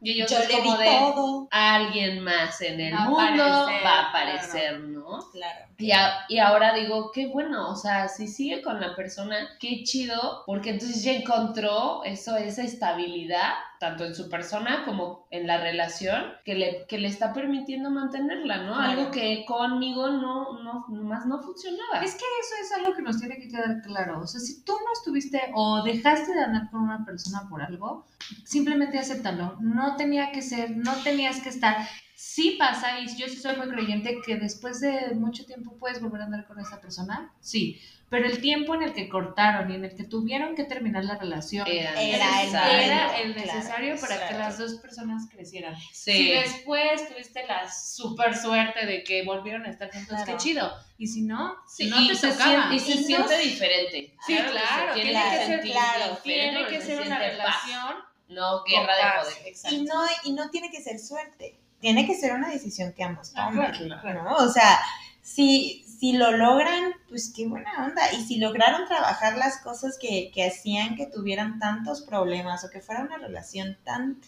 Y 0.00 0.12
ellos 0.12 0.30
Yo 0.30 0.38
es 0.38 0.48
le 0.48 0.54
como 0.58 0.78
de 0.78 0.86
todo. 0.86 1.48
alguien 1.50 2.20
más 2.20 2.60
en 2.62 2.80
el 2.80 2.94
Va 2.94 3.00
mundo 3.00 3.42
aparecer, 3.44 3.84
va 3.86 3.90
a 4.00 4.08
aparecer, 4.08 4.80
¿no? 4.80 5.18
Claro. 5.32 5.66
Y, 5.78 5.92
a- 5.92 6.24
y 6.28 6.38
ahora 6.38 6.72
digo, 6.74 7.10
qué 7.12 7.26
bueno, 7.26 7.68
o 7.70 7.76
sea, 7.76 8.08
si 8.08 8.28
sigue 8.28 8.62
con 8.62 8.80
la 8.80 8.96
persona, 8.96 9.36
qué 9.60 9.82
chido, 9.84 10.42
porque 10.46 10.70
entonces 10.70 11.02
ya 11.04 11.12
encontró 11.12 12.02
eso, 12.04 12.36
esa 12.36 12.62
estabilidad, 12.62 13.52
tanto 13.78 14.06
en 14.06 14.14
su 14.14 14.30
persona 14.30 14.84
como 14.86 15.26
en 15.30 15.46
la 15.46 15.58
relación, 15.58 16.32
que 16.46 16.54
le, 16.54 16.86
que 16.86 16.96
le 16.98 17.08
está 17.08 17.34
permitiendo 17.34 17.90
mantenerla, 17.90 18.58
¿no? 18.62 18.74
Claro. 18.74 18.90
Algo 18.90 19.10
que 19.10 19.44
conmigo 19.44 20.08
no, 20.08 20.62
no, 20.62 20.86
más 20.88 21.26
no 21.26 21.42
funcionaba. 21.42 22.02
Es 22.06 22.14
que 22.14 22.24
eso 22.40 22.54
es 22.62 22.72
algo 22.72 22.94
que 22.94 23.02
nos 23.02 23.18
tiene 23.18 23.36
que 23.36 23.48
quedar 23.48 23.82
claro. 23.82 24.20
O 24.20 24.26
sea, 24.28 24.40
si 24.40 24.62
tú 24.62 24.72
no 24.72 24.92
estuviste 24.92 25.40
o 25.54 25.82
dejaste 25.82 26.32
de 26.32 26.40
andar 26.40 26.70
con 26.70 26.82
una 26.82 27.04
persona 27.04 27.48
por 27.50 27.60
algo, 27.60 28.06
simplemente 28.44 28.96
acéptalo. 28.96 29.56
No 29.60 29.96
tenía 29.96 30.30
que 30.30 30.40
ser, 30.40 30.76
no 30.76 30.94
tenías 31.02 31.40
que 31.40 31.48
estar. 31.48 31.76
Sí 32.14 32.54
pasa, 32.60 33.00
y 33.00 33.08
yo 33.16 33.26
sí 33.26 33.36
soy 33.36 33.56
muy 33.56 33.68
creyente 33.68 34.20
que 34.24 34.36
después 34.36 34.78
de 34.80 35.16
mucho 35.16 35.44
tiempo 35.46 35.76
puedes 35.78 36.00
volver 36.00 36.20
a 36.20 36.24
andar 36.26 36.46
con 36.46 36.60
esa 36.60 36.80
persona, 36.80 37.32
sí. 37.40 37.80
Pero 38.08 38.26
el 38.26 38.40
tiempo 38.40 38.74
en 38.76 38.84
el 38.84 38.92
que 38.92 39.08
cortaron 39.08 39.68
y 39.70 39.74
en 39.74 39.84
el 39.84 39.96
que 39.96 40.04
tuvieron 40.04 40.54
que 40.54 40.62
terminar 40.62 41.04
la 41.04 41.16
relación 41.18 41.66
Era, 41.66 42.00
Era 42.00 42.00
el 42.42 42.46
necesario. 42.52 42.78
era 42.78 43.18
el 43.18 43.34
Claro, 43.34 43.54
necesario 43.58 43.94
para 44.00 44.14
que 44.16 44.22
exacto. 44.22 44.38
las 44.38 44.58
dos 44.58 44.74
personas 44.74 45.28
crecieran. 45.28 45.74
Sí. 45.92 46.12
Si 46.12 46.30
después 46.30 47.08
tuviste 47.08 47.44
la 47.48 47.68
super 47.70 48.36
suerte 48.36 48.86
de 48.86 49.02
que 49.02 49.24
volvieron 49.24 49.66
a 49.66 49.70
estar 49.70 49.90
juntos, 49.90 50.08
Claro. 50.08 50.24
qué 50.24 50.36
chido. 50.36 50.72
Y 50.98 51.08
si 51.08 51.22
no, 51.22 51.56
Sí, 51.66 51.90
no 51.90 52.00
y 52.00 52.08
te 52.08 52.14
se 52.14 52.28
tocaba. 52.30 52.68
siente, 52.70 52.74
y 52.76 52.78
se 52.80 52.92
Y 52.92 52.94
no 53.00 53.06
siente 53.06 53.36
se- 53.36 53.42
diferente. 53.42 54.14
Sí, 54.24 54.36
que 54.36 54.44
claro, 54.44 54.94
tiene 54.94 55.10
tiene 55.10 55.30
que 55.30 55.38
que 55.38 55.46
ser 55.46 55.60
claro. 55.62 56.18
Tiene 56.22 56.66
que 56.68 56.80
se 56.80 56.86
ser 56.86 57.00
una 57.00 57.18
siente 57.18 57.36
paz, 57.42 57.64
relación 57.66 57.96
no 58.28 58.62
guerra 58.64 58.94
de 58.96 59.22
poder. 59.24 59.72
Y 59.72 59.82
no, 59.82 60.02
y 60.24 60.32
no 60.32 60.50
tiene 60.50 60.70
que 60.70 60.80
ser 60.80 60.98
suerte. 61.00 61.58
Tiene 61.80 62.06
que 62.06 62.14
ser 62.14 62.32
una 62.32 62.48
decisión 62.50 62.92
que 62.92 63.02
ambos 63.04 63.32
Ah, 63.36 63.48
toman. 63.50 63.72
claro, 63.72 64.22
¿no? 64.22 64.36
O 64.36 64.48
sea, 64.48 64.78
si, 65.26 65.84
si 65.98 66.12
lo 66.12 66.30
logran, 66.30 66.92
pues 67.08 67.32
qué 67.34 67.48
buena 67.48 67.84
onda. 67.84 68.12
Y 68.12 68.22
si 68.22 68.36
lograron 68.36 68.86
trabajar 68.86 69.36
las 69.36 69.58
cosas 69.58 69.98
que, 70.00 70.30
que 70.32 70.44
hacían 70.44 70.94
que 70.94 71.06
tuvieran 71.06 71.58
tantos 71.58 72.02
problemas 72.02 72.64
o 72.64 72.70
que 72.70 72.80
fuera 72.80 73.02
una 73.02 73.18
relación 73.18 73.76
tan, 73.82 74.20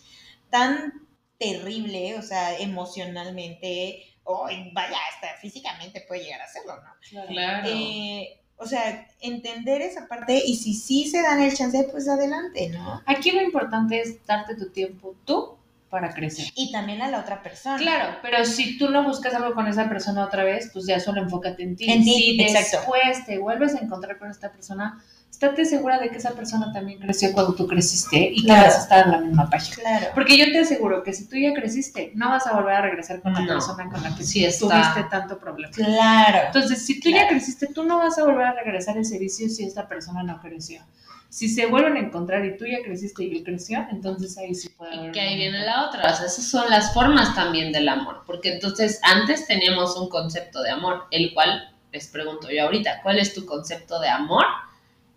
tan 0.50 1.06
terrible, 1.38 2.18
o 2.18 2.22
sea, 2.22 2.58
emocionalmente, 2.58 4.02
o 4.24 4.48
vaya, 4.72 4.98
hasta 5.14 5.36
físicamente 5.40 6.04
puede 6.08 6.24
llegar 6.24 6.40
a 6.40 6.46
hacerlo, 6.46 6.74
¿no? 6.82 7.26
Claro. 7.28 7.68
Eh, 7.68 8.40
o 8.56 8.66
sea, 8.66 9.06
entender 9.20 9.82
esa 9.82 10.08
parte 10.08 10.42
y 10.44 10.56
si 10.56 10.74
sí 10.74 11.08
se 11.08 11.22
dan 11.22 11.40
el 11.40 11.54
chance, 11.54 11.88
pues 11.92 12.08
adelante, 12.08 12.70
¿no? 12.70 13.02
Aquí 13.06 13.30
lo 13.30 13.40
importante 13.40 14.00
es 14.00 14.26
darte 14.26 14.56
tu 14.56 14.72
tiempo 14.72 15.14
tú 15.24 15.57
para 15.90 16.12
crecer. 16.12 16.46
Y 16.54 16.70
también 16.72 17.00
a 17.02 17.08
la 17.08 17.20
otra 17.20 17.42
persona. 17.42 17.76
Claro, 17.78 18.16
pero 18.22 18.44
si 18.44 18.76
tú 18.78 18.90
no 18.90 19.02
buscas 19.04 19.34
algo 19.34 19.54
con 19.54 19.66
esa 19.68 19.88
persona 19.88 20.24
otra 20.24 20.44
vez, 20.44 20.70
pues 20.72 20.86
ya 20.86 21.00
solo 21.00 21.22
enfócate 21.22 21.62
en 21.62 21.76
ti. 21.76 21.90
En 21.90 22.02
ti, 22.04 22.36
si 22.38 22.42
exacto. 22.42 22.76
después 22.78 23.24
te 23.26 23.38
vuelves 23.38 23.74
a 23.74 23.78
encontrar 23.78 24.18
con 24.18 24.30
esta 24.30 24.52
persona, 24.52 25.02
estate 25.30 25.64
segura 25.64 25.98
de 25.98 26.10
que 26.10 26.18
esa 26.18 26.32
persona 26.32 26.72
también 26.72 26.98
creció 26.98 27.32
cuando 27.32 27.54
tú 27.54 27.66
creciste 27.66 28.32
y 28.34 28.42
Claro. 28.44 28.62
que 28.62 28.66
vas 28.68 28.76
a 28.78 28.82
estar 28.82 29.04
en 29.06 29.12
la 29.12 29.18
misma 29.20 29.48
página. 29.48 29.76
Claro. 29.76 30.06
Porque 30.14 30.36
yo 30.36 30.44
te 30.46 30.58
aseguro 30.58 31.02
que 31.02 31.12
si 31.14 31.26
tú 31.28 31.36
ya 31.36 31.54
creciste, 31.54 32.12
no 32.14 32.28
vas 32.30 32.46
a 32.46 32.52
volver 32.54 32.74
a 32.74 32.82
regresar 32.82 33.20
con 33.22 33.32
la 33.32 33.40
No. 33.40 33.46
persona 33.46 33.88
con 33.90 34.02
la 34.02 34.14
que 34.16 34.24
Sí 34.24 34.44
está. 34.44 34.68
tuviste 34.68 35.04
tanto 35.10 35.38
problema. 35.38 35.72
Claro. 35.72 36.38
Entonces, 36.48 36.84
si 36.84 36.98
tú 37.00 37.08
ya 37.10 37.16
Claro. 37.18 37.28
creciste, 37.30 37.66
tú 37.68 37.84
no 37.84 37.98
vas 37.98 38.18
a 38.18 38.24
volver 38.24 38.46
a 38.46 38.52
regresar 38.52 38.98
ese 38.98 39.18
vicio 39.18 39.48
si 39.48 39.64
esta 39.64 39.86
persona 39.88 40.22
no 40.22 40.40
creció. 40.40 40.80
Si 41.38 41.48
se 41.48 41.66
vuelven 41.66 41.94
a 41.94 42.00
encontrar 42.00 42.44
y 42.44 42.56
tú 42.56 42.66
ya 42.66 42.82
creciste 42.82 43.22
y 43.22 43.30
él 43.30 43.44
creció, 43.44 43.86
entonces 43.92 44.36
ahí 44.38 44.56
sí 44.56 44.70
puede 44.70 44.92
haber. 44.92 45.10
Y 45.10 45.12
que 45.12 45.20
ahí 45.20 45.36
viene 45.36 45.64
la 45.64 45.86
otra. 45.86 46.10
O 46.10 46.16
sea, 46.16 46.26
esas 46.26 46.44
son 46.44 46.68
las 46.68 46.92
formas 46.92 47.32
también 47.36 47.70
del 47.70 47.88
amor. 47.88 48.24
Porque 48.26 48.54
entonces 48.54 48.98
antes 49.04 49.46
teníamos 49.46 49.96
un 49.96 50.08
concepto 50.08 50.60
de 50.64 50.70
amor, 50.70 51.04
el 51.12 51.32
cual 51.32 51.72
les 51.92 52.08
pregunto 52.08 52.50
yo 52.50 52.64
ahorita, 52.64 53.02
¿cuál 53.04 53.20
es 53.20 53.34
tu 53.34 53.46
concepto 53.46 54.00
de 54.00 54.08
amor 54.08 54.46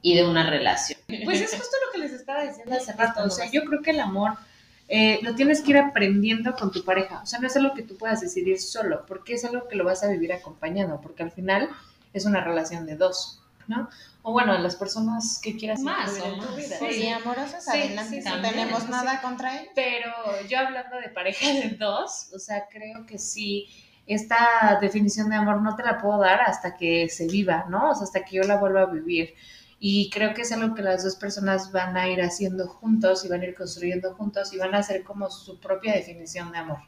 y 0.03 0.13
de 0.13 0.23
una 0.23 0.47
relación? 0.47 0.99
Pues 1.23 1.41
es 1.41 1.55
justo 1.55 1.75
lo 1.87 1.91
que 1.91 1.97
les 1.97 2.11
estaba 2.11 2.43
diciendo 2.43 2.75
hace 2.75 2.93
rato. 2.93 3.23
O 3.23 3.29
sea, 3.31 3.49
yo 3.49 3.65
creo 3.65 3.81
que 3.81 3.89
el 3.89 3.99
amor 3.99 4.33
eh, 4.89 5.21
lo 5.23 5.33
tienes 5.33 5.61
que 5.61 5.71
ir 5.71 5.79
aprendiendo 5.79 6.53
con 6.53 6.71
tu 6.71 6.83
pareja. 6.83 7.21
O 7.23 7.25
sea, 7.25 7.39
no 7.39 7.47
es 7.47 7.57
algo 7.57 7.73
que 7.73 7.81
tú 7.81 7.97
puedas 7.97 8.21
decidir 8.21 8.61
solo, 8.61 9.07
porque 9.07 9.33
es 9.33 9.43
algo 9.43 9.67
que 9.67 9.75
lo 9.75 9.85
vas 9.85 10.03
a 10.03 10.07
vivir 10.07 10.33
acompañado, 10.33 11.01
porque 11.01 11.23
al 11.23 11.31
final 11.31 11.67
es 12.13 12.25
una 12.25 12.43
relación 12.43 12.85
de 12.85 12.95
dos, 12.95 13.41
¿no? 13.67 13.89
O 14.23 14.31
bueno, 14.33 14.57
las 14.59 14.75
personas 14.75 15.39
que 15.41 15.57
quieras 15.57 15.79
Más 15.81 16.19
o 16.19 16.25
en 16.25 16.39
tu 16.39 16.45
más. 16.45 16.55
vida. 16.55 16.77
Sí. 16.79 16.93
sí, 16.93 17.09
amorosos, 17.09 17.63
Sí, 17.63 17.71
adelante. 17.71 18.21
sí, 18.21 18.29
no 18.29 18.41
tenemos 18.41 18.83
sí. 18.83 18.89
nada 18.91 19.21
contra 19.21 19.59
él. 19.59 19.69
Pero 19.75 20.11
yo 20.47 20.59
hablando 20.59 20.97
de 20.97 21.09
pareja 21.09 21.47
de 21.53 21.69
dos, 21.79 22.29
o 22.33 22.39
sea, 22.39 22.67
creo 22.69 23.05
que 23.07 23.17
sí, 23.17 23.67
esta 24.05 24.77
definición 24.81 25.29
de 25.29 25.37
amor 25.37 25.61
no 25.61 25.75
te 25.75 25.83
la 25.83 25.97
puedo 25.97 26.19
dar 26.19 26.41
hasta 26.41 26.75
que 26.75 27.09
se 27.09 27.27
viva, 27.27 27.65
¿no? 27.69 27.91
O 27.91 27.95
sea, 27.95 28.03
hasta 28.03 28.23
que 28.23 28.35
yo 28.37 28.43
la 28.43 28.57
vuelva 28.57 28.81
a 28.81 28.85
vivir. 28.87 29.33
Y 29.79 30.09
creo 30.11 30.33
que 30.35 30.43
es 30.43 30.51
algo 30.51 30.75
que 30.75 30.83
las 30.83 31.03
dos 31.03 31.15
personas 31.15 31.71
van 31.71 31.97
a 31.97 32.07
ir 32.07 32.21
haciendo 32.21 32.67
juntos 32.67 33.25
y 33.25 33.29
van 33.29 33.41
a 33.41 33.45
ir 33.45 33.55
construyendo 33.55 34.13
juntos 34.13 34.53
y 34.53 34.57
van 34.57 34.75
a 34.75 34.79
hacer 34.79 35.03
como 35.03 35.29
su 35.31 35.59
propia 35.59 35.93
definición 35.93 36.51
de 36.51 36.59
amor, 36.59 36.79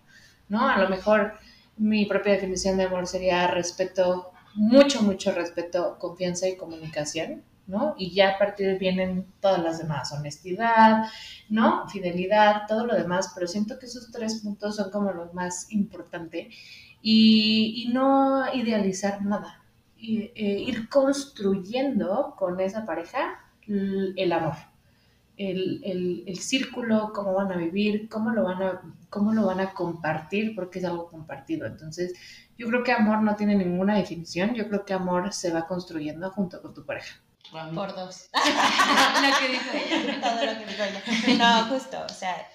¿no? 0.50 0.68
A 0.70 0.78
lo 0.78 0.90
mejor 0.90 1.34
mi 1.78 2.06
propia 2.06 2.34
definición 2.34 2.78
de 2.78 2.84
amor 2.84 3.08
sería 3.08 3.48
respeto, 3.48 4.33
mucho, 4.56 5.02
mucho 5.02 5.32
respeto, 5.32 5.98
confianza 6.00 6.48
y 6.48 6.58
comunicación, 6.58 7.44
¿no? 7.68 7.96
Y 7.98 8.14
ya 8.14 8.32
a 8.32 8.38
partir 8.38 8.78
vienen 8.78 9.26
todas 9.40 9.62
las 9.64 9.80
demás, 9.80 10.12
honestidad, 10.12 11.06
¿no? 11.50 11.88
Fidelidad, 11.88 12.64
todo 12.68 12.86
lo 12.86 12.96
demás, 12.96 13.32
pero 13.34 13.48
siento 13.48 13.80
que 13.80 13.86
esos 13.86 14.12
tres 14.12 14.42
puntos 14.42 14.76
son 14.76 14.92
como 14.92 15.12
los 15.12 15.34
más 15.34 15.72
importantes 15.72 16.54
y, 17.02 17.86
y 17.86 17.94
no 17.94 18.54
idealizar 18.54 19.24
nada, 19.24 19.64
y, 19.98 20.32
eh, 20.36 20.64
ir 20.68 20.90
construyendo 20.90 22.36
con 22.38 22.60
esa 22.60 22.86
pareja 22.86 23.40
el 23.68 24.32
amor. 24.32 24.56
El, 25.36 25.82
el, 25.84 26.24
el, 26.28 26.38
círculo, 26.38 27.12
cómo 27.14 27.34
van 27.34 27.52
a 27.52 27.58
vivir, 27.58 28.08
cómo 28.08 28.30
lo 28.32 28.44
van 28.44 28.62
a, 28.62 28.82
cómo 29.10 29.34
lo 29.34 29.48
van 29.48 29.62
a 29.62 29.74
compartir, 29.74 30.54
porque 30.54 30.78
es 30.78 30.86
algo 30.86 31.08
compartido. 31.08 31.66
Entonces, 31.66 32.14
yo 32.58 32.68
creo 32.68 32.84
que 32.84 32.92
amor 32.92 33.22
no 33.22 33.36
tiene 33.36 33.56
ninguna 33.56 33.98
definición, 33.98 34.54
yo 34.54 34.68
creo 34.68 34.86
que 34.86 34.94
amor 34.94 35.34
se 35.34 35.52
va 35.52 35.68
construyendo 35.68 36.32
junto 36.32 36.62
con 36.62 36.74
tu 36.74 36.86
pareja. 36.86 37.22
Por 37.52 37.96
dos. 37.96 38.30
lo 38.34 39.40
que 39.40 39.48
dijo 39.48 39.70
ella. 39.74 40.22
Todo 40.22 40.46
lo 40.46 40.60
que 40.60 40.66
dijo 40.66 40.84
ella. 40.84 41.38
No, 41.38 41.70
justo, 41.70 42.04
o 42.04 42.10
sea, 42.14 42.48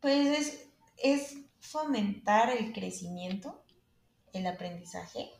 pues 0.00 0.38
es, 0.38 0.68
es 0.96 1.36
fomentar 1.60 2.50
el 2.50 2.72
crecimiento, 2.72 3.62
el 4.32 4.46
aprendizaje. 4.46 5.30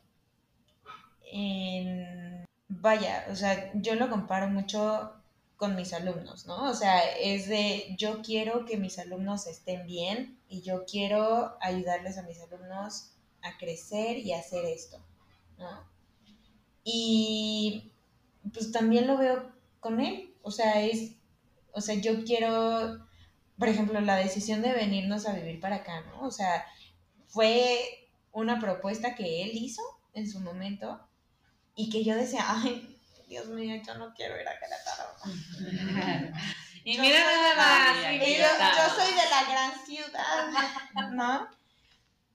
En, 1.33 2.45
vaya, 2.69 3.27
o 3.31 3.37
sea, 3.37 3.71
yo 3.75 3.95
lo 3.95 4.11
comparo 4.11 4.49
mucho 4.49 5.15
con 5.57 5.77
mis 5.77 5.93
alumnos, 5.93 6.47
¿no? 6.47 6.71
O 6.71 6.75
sea, 6.75 7.01
es 7.19 7.49
de 7.49 7.95
yo 7.99 8.23
quiero 8.23 8.65
que 8.65 8.77
mis 8.77 8.99
alumnos 8.99 9.47
estén 9.47 9.87
bien 9.87 10.39
y 10.49 10.63
yo 10.63 10.85
quiero 10.85 11.57
ayudarles 11.61 12.19
a 12.19 12.23
mis 12.23 12.41
alumnos 12.41 13.13
a 13.43 13.57
crecer 13.59 14.19
y 14.19 14.33
a 14.33 14.39
hacer 14.39 14.65
esto, 14.65 15.05
¿no? 15.59 15.89
Y 16.85 17.93
pues 18.53 18.73
también 18.73 19.07
lo 19.07 19.17
veo 19.17 19.53
con 19.81 20.01
él, 20.01 20.35
o 20.43 20.51
sea, 20.51 20.83
es, 20.83 21.13
o 21.73 21.81
sea, 21.81 21.95
yo 21.95 22.25
quiero, 22.25 23.07
por 23.59 23.69
ejemplo, 23.69 24.01
la 24.01 24.17
decisión 24.17 24.63
de 24.63 24.73
venirnos 24.73 25.27
a 25.27 25.35
vivir 25.35 25.61
para 25.61 25.77
acá, 25.77 26.01
¿no? 26.03 26.23
O 26.23 26.31
sea, 26.31 26.65
fue 27.29 28.09
una 28.33 28.59
propuesta 28.59 29.15
que 29.15 29.43
él 29.43 29.51
hizo 29.55 29.83
en 30.15 30.31
su 30.31 30.41
momento 30.41 31.07
y 31.75 31.91
que 31.91 32.05
yo 32.05 32.15
decía, 32.15 32.45
ay, 32.47 32.97
Dios 33.29 33.47
mío, 33.47 33.81
yo 33.87 33.95
no 33.95 34.13
quiero 34.15 34.41
ir 34.41 34.49
a 34.49 34.59
Querétaro. 34.59 35.11
y 36.85 36.99
mira 36.99 37.21
nada 37.21 37.55
más. 37.55 37.97
yo, 38.03 38.19
yo 38.19 38.95
soy 38.97 39.15
de 39.15 39.31
la 39.31 39.45
gran 39.51 39.87
ciudad, 39.87 41.11
¿no? 41.13 41.60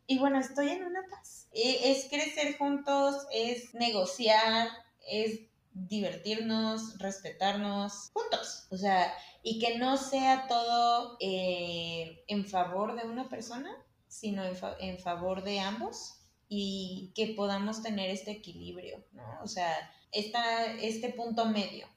Y 0.08 0.20
bueno, 0.20 0.40
estoy 0.40 0.70
en 0.70 0.84
una 0.84 1.02
paz. 1.10 1.48
E, 1.52 1.92
es 1.92 2.08
crecer 2.10 2.58
juntos, 2.58 3.26
es 3.32 3.74
negociar, 3.74 4.70
es 5.08 5.42
divertirnos, 5.74 6.98
respetarnos 7.00 8.12
juntos. 8.14 8.68
O 8.70 8.78
sea, 8.78 9.14
y 9.44 9.60
que 9.60 9.78
no 9.78 9.98
sea 9.98 10.48
todo 10.48 11.18
eh, 11.20 12.24
en 12.28 12.46
favor 12.46 13.00
de 13.00 13.08
una 13.08 13.30
persona, 13.30 13.72
sino 14.08 14.44
en, 14.44 14.56
fa 14.56 14.76
en, 14.80 15.00
favor 15.00 15.44
de 15.44 15.60
ambos 15.60 16.22
y 16.48 17.12
que 17.16 17.34
podamos 17.36 17.82
tener 17.82 18.10
este 18.10 18.32
equilibrio, 18.32 19.04
¿no? 19.12 19.40
O 19.44 19.48
sea, 19.48 19.74
esta, 20.12 20.66
este 20.74 21.10
punto 21.10 21.46
medio 21.46 21.88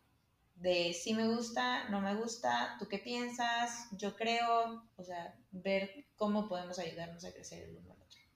de 0.56 0.92
si 0.92 1.14
me 1.14 1.28
gusta, 1.28 1.88
no 1.88 2.00
me 2.00 2.16
gusta, 2.16 2.76
tú 2.78 2.88
qué 2.88 2.98
piensas, 2.98 3.88
yo 3.92 4.16
creo, 4.16 4.82
o 4.96 5.04
sea, 5.04 5.36
ver 5.52 6.06
cómo 6.16 6.48
podemos 6.48 6.78
ayudarnos 6.78 7.24
a 7.24 7.32
crecer 7.32 7.62
el. 7.62 7.87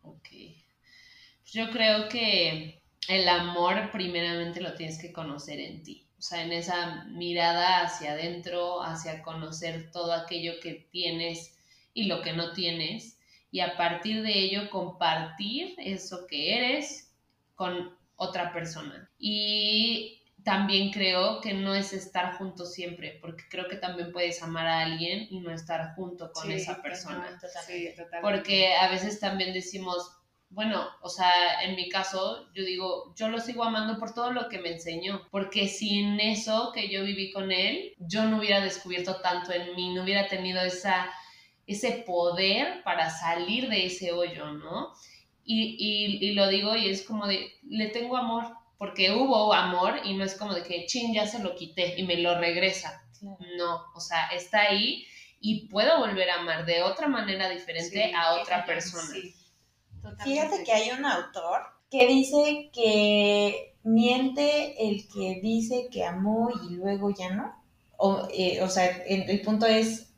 Ok. 0.03 0.29
Pues 1.43 1.53
yo 1.53 1.71
creo 1.71 2.09
que 2.09 2.83
el 3.09 3.29
amor 3.29 3.91
primeramente 3.91 4.61
lo 4.61 4.75
tienes 4.75 5.01
que 5.01 5.13
conocer 5.13 5.61
en 5.61 5.83
ti. 5.83 6.07
O 6.19 6.23
sea, 6.23 6.45
en 6.45 6.53
esa 6.53 7.05
mirada 7.07 7.83
hacia 7.83 8.13
adentro, 8.13 8.83
hacia 8.83 9.23
conocer 9.23 9.91
todo 9.91 10.13
aquello 10.13 10.53
que 10.63 10.87
tienes 10.93 11.59
y 11.95 12.05
lo 12.05 12.23
que 12.23 12.33
no 12.33 12.53
tienes. 12.53 13.19
Y 13.51 13.61
a 13.61 13.77
partir 13.77 14.23
de 14.23 14.33
ello 14.39 14.71
compartir 14.71 15.75
eso 15.79 16.27
que 16.29 16.57
eres 16.57 17.13
con 17.57 17.97
otra 18.17 18.53
persona. 18.53 19.11
Y 19.19 20.22
también 20.45 20.91
creo 20.91 21.41
que 21.41 21.55
no 21.55 21.75
es 21.75 21.93
estar 21.93 22.37
juntos 22.37 22.73
siempre, 22.73 23.19
porque 23.21 23.45
creo 23.49 23.69
que 23.69 23.77
también 23.77 24.13
puedes 24.13 24.43
amar 24.43 24.67
a 24.67 24.81
alguien 24.81 25.27
y 25.31 25.41
no 25.41 25.53
estar 25.53 25.95
junto 25.95 26.33
con 26.33 26.47
Sí, 26.47 26.53
esa 26.53 26.83
persona. 26.83 27.39
Sí, 27.67 27.95
totalmente. 27.97 28.21
Porque 28.21 28.75
a 28.75 28.89
veces 28.89 29.21
también 29.21 29.53
decimos, 29.53 30.11
bueno, 30.51 30.87
o 31.01 31.09
sea, 31.09 31.63
en 31.63 31.77
mi 31.77 31.89
caso, 31.89 32.53
yo 32.55 32.65
digo, 32.65 33.15
yo 33.17 33.29
lo 33.29 33.39
sigo 33.41 33.65
amando 33.65 33.99
por 33.99 34.13
todo 34.15 34.33
lo 34.33 34.49
que 34.49 34.59
me 34.59 34.73
enseñó, 34.73 35.27
porque 35.31 35.69
sin 35.69 36.21
eso 36.21 36.73
que 36.75 36.89
yo 36.91 37.03
viví 37.05 37.33
con 37.33 37.51
él, 37.53 37.95
yo 37.99 38.25
no 38.25 38.39
hubiera 38.39 38.61
descubierto 38.61 39.21
tanto 39.23 39.53
en 39.53 39.75
mí, 39.75 39.95
no 39.95 40.03
hubiera 40.03 40.29
tenido 40.29 40.61
esa, 40.63 41.11
ese 41.67 42.03
poder 42.07 42.83
para 42.85 43.11
salir 43.11 43.69
de 43.69 43.87
ese 43.87 44.13
hoyo, 44.13 44.53
¿no? 44.53 44.93
Y, 45.45 45.77
y, 45.79 46.29
y 46.29 46.35
lo 46.35 46.49
digo 46.49 46.77
y 46.77 46.89
es 46.89 47.03
como 47.03 47.27
de, 47.27 47.53
le 47.63 47.89
tengo 47.89 48.17
amor, 48.17 48.45
porque 48.83 49.13
hubo 49.13 49.55
amor 49.55 50.01
y 50.03 50.17
no 50.17 50.25
es 50.25 50.35
como 50.35 50.55
de 50.55 50.65
que, 50.65 50.87
chin, 50.87 51.15
ya 51.15 51.25
se 51.25 51.39
lo 51.39 51.55
quité 51.55 51.95
y 52.01 52.03
me 52.03 52.17
lo 52.17 52.37
regresa. 52.37 53.07
Claro. 53.17 53.39
No, 53.57 53.81
o 53.95 54.01
sea, 54.01 54.27
está 54.35 54.63
ahí 54.63 55.07
y 55.39 55.69
puedo 55.69 56.01
volver 56.01 56.29
a 56.29 56.41
amar 56.41 56.67
de 56.67 56.83
otra 56.83 57.07
manera 57.07 57.49
diferente 57.49 58.07
Sí, 58.09 58.13
a 58.13 58.41
otra 58.41 58.67
persona. 58.67 59.05
sí. 59.05 59.37
Fíjate 60.25 60.65
que 60.65 60.73
hay 60.73 60.91
un 60.91 61.05
autor 61.05 61.63
que 61.93 62.09
dice 62.09 62.71
que 62.75 63.77
miente 63.85 64.89
el 64.89 65.07
que 65.07 65.39
dice 65.41 65.87
que 65.89 66.05
amó 66.05 66.51
y 66.69 66.75
luego 66.75 67.15
ya 67.17 67.31
no. 67.31 67.55
O, 67.99 68.27
eh, 68.35 68.63
o 68.63 68.69
sea, 68.69 68.87
el, 69.07 69.31
el 69.31 69.43
punto 69.43 69.65
es 69.65 70.13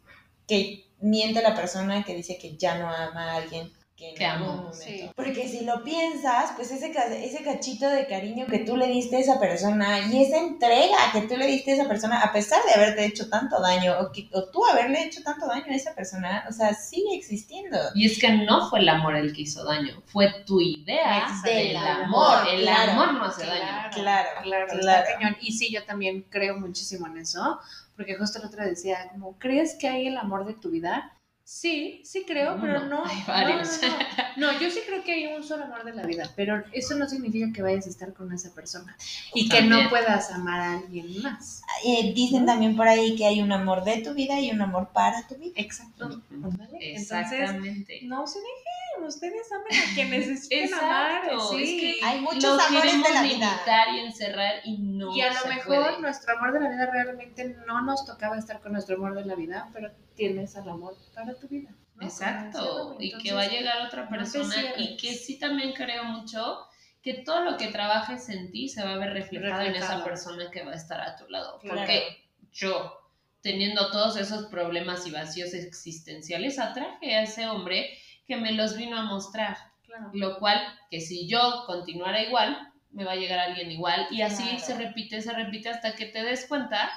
que 0.48 0.86
miente 1.00 1.42
la 1.42 1.54
persona 1.54 2.02
que 2.02 2.14
dice 2.14 2.38
que 2.38 2.56
ya 2.56 2.78
no 2.78 2.88
ama 2.88 3.32
a 3.32 3.36
alguien 3.36 3.70
que 4.14 4.24
en 4.24 4.24
Que 4.24 4.24
algún 4.26 4.56
momento. 4.56 4.72
sí. 4.72 5.10
Porque 5.16 5.48
si 5.48 5.64
lo 5.64 5.82
piensas, 5.84 6.52
pues 6.56 6.70
ese, 6.70 6.92
ese 7.24 7.42
cachito 7.44 7.88
de 7.88 8.06
cariño 8.06 8.46
que 8.46 8.60
tú 8.60 8.76
le 8.76 8.86
diste 8.86 9.16
a 9.16 9.20
esa 9.20 9.38
persona 9.40 10.00
y 10.12 10.22
esa 10.22 10.38
entrega 10.38 10.96
que 11.12 11.22
tú 11.22 11.36
le 11.36 11.46
diste 11.46 11.72
a 11.72 11.74
esa 11.74 11.88
persona, 11.88 12.20
a 12.20 12.32
pesar 12.32 12.60
de 12.64 12.74
haberte 12.74 13.04
hecho 13.04 13.28
tanto 13.28 13.60
daño 13.60 13.94
o, 14.00 14.12
que, 14.12 14.28
o 14.32 14.44
tú 14.50 14.64
haberle 14.66 15.04
hecho 15.04 15.22
tanto 15.22 15.46
daño 15.46 15.66
a 15.68 15.74
esa 15.74 15.94
persona, 15.94 16.44
o 16.48 16.52
sea, 16.52 16.74
sigue 16.74 17.14
existiendo. 17.16 17.78
Y 17.94 18.06
es 18.06 18.18
que 18.18 18.30
no 18.32 18.68
fue 18.68 18.80
el 18.80 18.88
amor 18.88 19.16
el 19.16 19.32
que 19.32 19.42
hizo 19.42 19.64
daño, 19.64 20.02
fue 20.06 20.32
tu 20.46 20.60
idea 20.60 21.26
Del 21.44 21.68
del 21.68 21.76
amor, 21.76 22.36
amor. 22.38 22.48
El 22.54 22.62
claro. 22.62 22.92
amor 22.92 23.14
no 23.14 23.24
hace 23.24 23.46
daño. 23.46 23.90
Claro, 23.92 24.28
claro, 24.42 24.66
claro. 24.80 25.06
cañón. 25.14 25.36
Y 25.40 25.52
sí, 25.52 25.72
yo 25.72 25.84
también 25.84 26.22
creo 26.30 26.58
muchísimo 26.58 27.06
en 27.06 27.18
eso, 27.18 27.58
porque 27.96 28.16
justo 28.16 28.38
el 28.38 28.46
otro 28.46 28.64
decía, 28.64 29.08
como, 29.10 29.38
¿crees 29.38 29.74
que 29.76 29.88
hay 29.88 30.06
el 30.08 30.16
amor 30.16 30.46
de 30.46 30.54
tu 30.54 30.70
vida? 30.70 31.12
Sí, 31.46 32.00
sí 32.04 32.24
creo, 32.26 32.56
pero 32.58 32.80
Uno, 32.80 32.88
no. 32.88 33.04
hay 33.04 33.18
no, 33.18 33.26
varios. 33.26 33.80
No, 33.82 33.88
no, 33.88 33.94
No, 34.54 34.60
yo 34.60 34.70
sí 34.70 34.80
creo 34.86 35.04
que 35.04 35.12
hay 35.12 35.26
un 35.26 35.44
solo 35.44 35.64
amor 35.64 35.84
de 35.84 35.92
la 35.92 36.02
vida, 36.04 36.30
pero 36.34 36.64
eso 36.72 36.94
no 36.94 37.06
significa 37.06 37.52
que 37.52 37.60
vayas 37.60 37.86
a 37.86 37.90
estar 37.90 38.14
con 38.14 38.32
esa 38.32 38.52
persona 38.54 38.96
y 39.34 39.48
que 39.50 39.60
no 39.62 39.90
puedas 39.90 40.30
amar 40.32 40.60
a 40.60 40.72
alguien 40.78 41.22
más. 41.22 41.60
Eh, 41.84 42.12
dicen 42.14 42.46
también 42.46 42.74
por 42.76 42.88
ahí 42.88 43.14
que 43.14 43.26
hay 43.26 43.42
un 43.42 43.52
amor 43.52 43.84
de 43.84 43.98
tu 43.98 44.14
vida 44.14 44.40
y 44.40 44.50
un 44.50 44.62
amor 44.62 44.88
para 44.94 45.26
tu 45.28 45.34
vida. 45.36 45.52
Exacto. 45.56 46.06
Ujú. 46.06 46.22
Ándale. 46.46 46.78
Entonces, 46.80 47.32
Exactamente. 47.32 48.00
no 48.04 48.26
se 48.26 48.38
dejen, 48.38 49.06
ustedes 49.06 49.46
amen 49.52 49.66
a 49.90 49.94
quienes 49.94 50.26
necesiten 50.28 50.72
amar. 50.74 51.22
Sí. 51.50 51.62
es 51.62 51.80
que 52.00 52.06
Hay 52.06 52.20
muchos 52.22 52.58
amores 52.68 53.02
de 53.02 53.12
la 53.12 53.22
vida. 53.22 53.50
limitar 53.52 53.94
y 53.94 53.98
encerrar 54.00 54.54
y 54.64 54.78
no 54.78 55.14
y 55.14 55.20
a 55.20 55.32
lo 55.34 55.46
mejor 55.46 55.66
puede. 55.66 56.00
nuestro 56.00 56.38
amor 56.38 56.54
de 56.54 56.60
la 56.60 56.70
vida 56.70 56.90
realmente 56.90 57.54
no 57.66 57.82
nos 57.82 58.06
tocaba 58.06 58.38
estar 58.38 58.60
con 58.62 58.72
nuestro 58.72 58.96
amor 58.96 59.14
de 59.14 59.26
la 59.26 59.34
vida, 59.34 59.68
pero 59.74 59.90
tienes 60.14 60.56
al 60.56 60.68
amor 60.68 60.96
para 61.14 61.34
tu 61.38 61.48
vida. 61.48 61.70
Exacto, 62.00 62.96
y 62.98 63.16
que 63.18 63.32
va 63.32 63.42
a 63.42 63.48
llegar 63.48 63.86
otra 63.86 64.04
no 64.04 64.10
persona 64.10 64.54
y 64.76 64.96
que 64.96 65.14
sí 65.14 65.38
también 65.38 65.72
creo 65.72 66.04
mucho 66.04 66.66
que 67.02 67.14
todo 67.14 67.40
lo 67.44 67.56
que 67.56 67.68
trabajes 67.68 68.28
en 68.30 68.50
ti 68.50 68.68
se 68.68 68.82
va 68.82 68.94
a 68.94 68.98
ver 68.98 69.12
reflejado, 69.12 69.60
en 69.62 69.68
Reflejado. 69.68 69.94
esa 69.98 70.04
persona 70.04 70.50
que 70.50 70.64
va 70.64 70.72
a 70.72 70.76
estar 70.76 71.00
a 71.00 71.16
tu 71.16 71.28
lado. 71.28 71.58
Claro. 71.60 71.78
Porque 71.78 72.24
yo, 72.52 72.98
teniendo 73.42 73.90
todos 73.90 74.16
esos 74.16 74.46
problemas 74.46 75.06
y 75.06 75.10
vacíos 75.10 75.52
existenciales, 75.54 76.58
atraje 76.58 77.14
a 77.14 77.22
ese 77.22 77.46
hombre 77.46 77.90
que 78.26 78.36
me 78.36 78.52
los 78.52 78.76
vino 78.76 78.96
a 78.98 79.02
mostrar. 79.02 79.56
Claro. 79.84 80.10
Lo 80.14 80.38
cual, 80.38 80.60
que 80.90 81.00
si 81.00 81.28
yo 81.28 81.64
continuara 81.66 82.22
igual, 82.22 82.72
me 82.90 83.04
va 83.04 83.12
a 83.12 83.16
llegar 83.16 83.38
alguien 83.38 83.70
igual. 83.70 84.06
Y 84.10 84.22
así 84.22 84.42
Claro. 84.42 84.58
se 84.64 84.74
repite, 84.78 85.20
se 85.20 85.32
repite 85.32 85.68
hasta 85.68 85.94
que 85.94 86.06
te 86.06 86.22
des 86.22 86.46
cuenta 86.46 86.90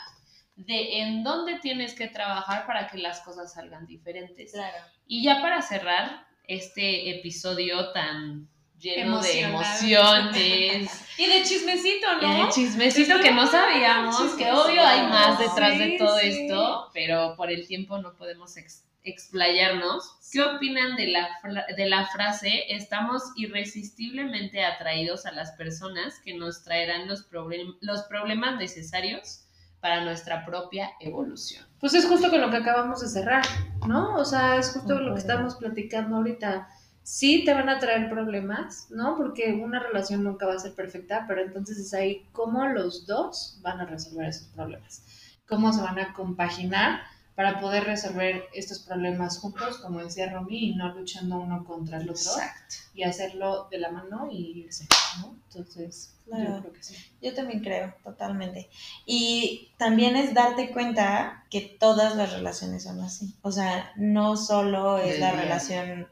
de 0.58 1.00
en 1.02 1.24
dónde 1.24 1.60
tienes 1.60 1.94
que 1.94 2.08
trabajar 2.08 2.66
para 2.68 2.88
que 2.88 2.98
las 2.98 3.22
cosas 3.22 3.54
salgan 3.54 3.86
diferentes. 3.88 4.52
Claro. 4.52 4.78
Y 5.08 5.24
ya 5.24 5.42
para 5.42 5.62
cerrar 5.62 6.28
este 6.46 7.10
episodio 7.18 7.92
tan 7.94 8.48
lleno 8.80 9.22
de 9.22 9.42
emociones. 9.42 11.04
Y 11.18 11.26
de 11.26 11.42
chismecito, 11.44 12.06
Y 12.22 12.26
¿no? 12.28 12.46
de 12.46 12.52
chismecito 12.52 13.20
que 13.20 13.32
no 13.32 13.48
sabíamos, 13.48 14.34
que 14.36 14.52
obvio 14.52 14.86
hay 14.86 15.02
más 15.08 15.40
detrás 15.40 15.80
de 15.80 15.86
Sí, 15.92 15.98
todo 15.98 16.20
sí. 16.20 16.28
esto, 16.28 16.92
pero 16.94 17.34
por 17.36 17.50
el 17.52 17.66
tiempo 17.68 17.98
no 17.98 18.16
podemos 18.16 18.56
ex- 18.56 18.86
explayarnos. 19.04 20.12
¿Qué 20.32 20.42
opinan 20.44 20.96
de 20.96 21.08
la, 21.08 21.28
de 21.76 21.90
la 21.90 22.06
frase 22.06 22.66
estamos 22.70 23.24
irresistiblemente 23.36 24.64
atraídos 24.64 25.26
a 25.26 25.32
las 25.32 25.52
personas 25.54 26.20
que 26.24 26.36
nos 26.36 26.64
traerán 26.64 27.08
los, 27.08 27.28
problem- 27.30 27.78
los 27.82 28.04
problemas 28.04 28.58
necesarios 28.58 29.47
para 29.82 30.04
nuestra 30.04 30.45
propia 30.45 30.91
evolución? 30.99 31.66
Pues 31.80 31.94
es 31.94 32.06
justo 32.08 32.30
con 32.30 32.41
lo 32.41 32.49
que 32.49 32.58
acabamos 32.58 33.02
de 33.02 33.08
cerrar, 33.08 33.44
¿no? 33.88 34.16
O 34.16 34.26
sea, 34.26 34.56
es 34.58 34.72
justo 34.72 34.90
lo 34.90 34.95
Concuerdo. 34.95 35.14
que 35.16 35.20
estamos 35.20 35.56
platicando 35.56 36.18
ahorita. 36.18 36.68
Sí 37.04 37.45
te 37.45 37.54
van 37.54 37.70
a 37.70 37.80
traer 37.80 38.10
problemas, 38.10 38.88
¿no? 38.90 39.16
Porque 39.16 39.54
una 39.54 39.80
relación 39.80 40.24
nunca 40.24 40.45
va 40.45 40.56
a 40.56 40.60
ser 40.60 40.74
perfecta, 40.74 41.24
pero 41.28 41.41
entonces 41.41 41.78
es 41.78 41.94
ahí 41.94 42.28
cómo 42.34 42.66
los 42.68 43.06
dos 43.06 43.60
van 43.62 43.80
a 43.80 43.86
resolver 43.86 44.28
esos 44.28 44.48
problemas. 44.49 45.04
Cómo 45.48 45.72
se 45.72 45.82
van 45.82 45.99
a 45.99 46.12
compaginar 46.14 46.99
para 47.38 47.60
poder 47.60 47.84
resolver 47.84 48.46
estos 48.52 48.80
problemas 48.80 49.38
juntos, 49.38 49.78
como 49.78 50.00
decía 50.04 50.28
Romy, 50.34 50.72
y 50.72 50.76
no 50.76 50.92
luchando 50.96 51.38
uno 51.40 51.64
contra 51.66 52.00
el 52.00 52.10
otro, 52.10 52.32
y 52.96 53.04
hacerlo 53.04 53.68
de 53.70 53.78
la 53.78 53.92
mano 53.92 54.28
y 54.32 54.64
irse, 54.66 54.88
¿no? 55.20 55.36
Entonces, 55.48 56.16
Claro. 56.26 56.56
yo 56.56 56.62
creo 56.62 56.74
que 56.74 56.84
sí. 56.84 56.96
Yo 57.22 57.36
también 57.36 57.60
creo, 57.60 57.94
totalmente. 58.04 58.70
Y 59.06 59.70
también 59.78 60.16
es 60.16 60.34
darte 60.34 60.72
cuenta 60.72 61.46
que 61.52 61.62
todas 61.62 62.16
las 62.16 62.34
relaciones 62.34 62.82
son 62.84 63.02
así. 63.02 63.36
O 63.44 63.52
sea, 63.52 63.92
no 63.98 64.36
solo 64.36 64.98
es 64.98 65.20
la 65.20 65.32
relación 65.32 66.08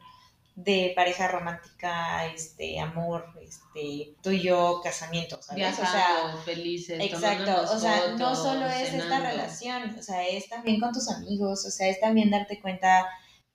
de 0.56 0.94
pareja 0.96 1.28
romántica, 1.28 2.26
este, 2.28 2.80
amor, 2.80 3.26
este, 3.42 4.16
tú 4.24 4.32
y 4.32 4.42
yo, 4.42 4.80
casamiento, 4.82 5.42
¿sabes? 5.42 5.74
O 5.74 5.86
sea, 5.86 6.38
felices, 6.46 6.98
Exacto, 7.02 7.74
o 7.74 7.78
sea, 7.78 8.16
no 8.18 8.34
solo 8.36 8.66
es 8.66 8.94
esta 8.94 9.20
relación, 9.20 9.96
o 10.00 10.02
sea, 10.02 10.26
es 10.26 10.48
también 10.48 10.80
con 10.80 10.94
tus 10.94 11.10
amigos, 11.10 11.66
o 11.66 11.72
sea, 11.72 11.90
es 11.90 12.00
también 12.00 12.32
darte 12.32 12.62
cuenta. 12.62 13.06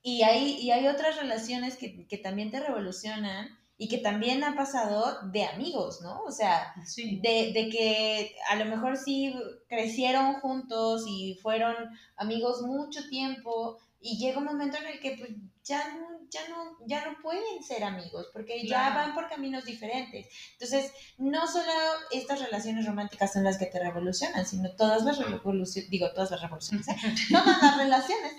Y 0.03 0.21
hay, 0.23 0.57
y 0.59 0.71
hay 0.71 0.87
otras 0.87 1.15
relaciones 1.17 1.75
que, 1.75 2.07
que 2.07 2.17
también 2.17 2.51
te 2.51 2.59
revolucionan 2.59 3.49
y 3.77 3.87
que 3.87 3.97
también 3.97 4.43
ha 4.43 4.55
pasado 4.55 5.27
de 5.31 5.43
amigos, 5.45 6.01
¿no? 6.03 6.21
O 6.21 6.31
sea, 6.31 6.71
Sí. 6.85 7.19
de, 7.23 7.51
de 7.51 7.67
que 7.69 8.35
a 8.49 8.55
lo 8.55 8.65
mejor 8.65 8.95
sí 8.95 9.33
crecieron 9.67 10.35
juntos 10.35 11.03
y 11.07 11.39
fueron 11.41 11.75
amigos 12.15 12.61
mucho 12.61 13.07
tiempo 13.09 13.79
y 13.99 14.19
llega 14.19 14.37
un 14.37 14.45
momento 14.45 14.77
en 14.77 14.85
el 14.85 14.99
que 14.99 15.15
pues, 15.17 15.31
ya, 15.63 15.87
no, 15.89 16.27
ya, 16.29 16.47
no, 16.49 16.77
ya 16.87 17.05
no 17.05 17.21
pueden 17.21 17.63
ser 17.63 17.83
amigos 17.83 18.29
porque 18.33 18.67
ya 18.67 18.89
van 18.89 19.13
por 19.13 19.29
caminos 19.29 19.65
diferentes. 19.65 20.27
Entonces, 20.53 20.91
no 21.17 21.47
solo 21.47 21.71
estas 22.11 22.41
relaciones 22.41 22.85
románticas 22.85 23.33
son 23.33 23.43
las 23.43 23.57
que 23.57 23.67
te 23.67 23.79
revolucionan, 23.79 24.45
sino 24.45 24.71
todas 24.75 25.03
las 25.03 25.19
revoluciones, 25.19 25.89
digo, 25.89 26.11
todas 26.11 26.31
las 26.31 26.41
revoluciones, 26.41 26.87
¿eh? 26.87 26.95
todas 27.31 27.61
las 27.61 27.77
relaciones, 27.77 28.33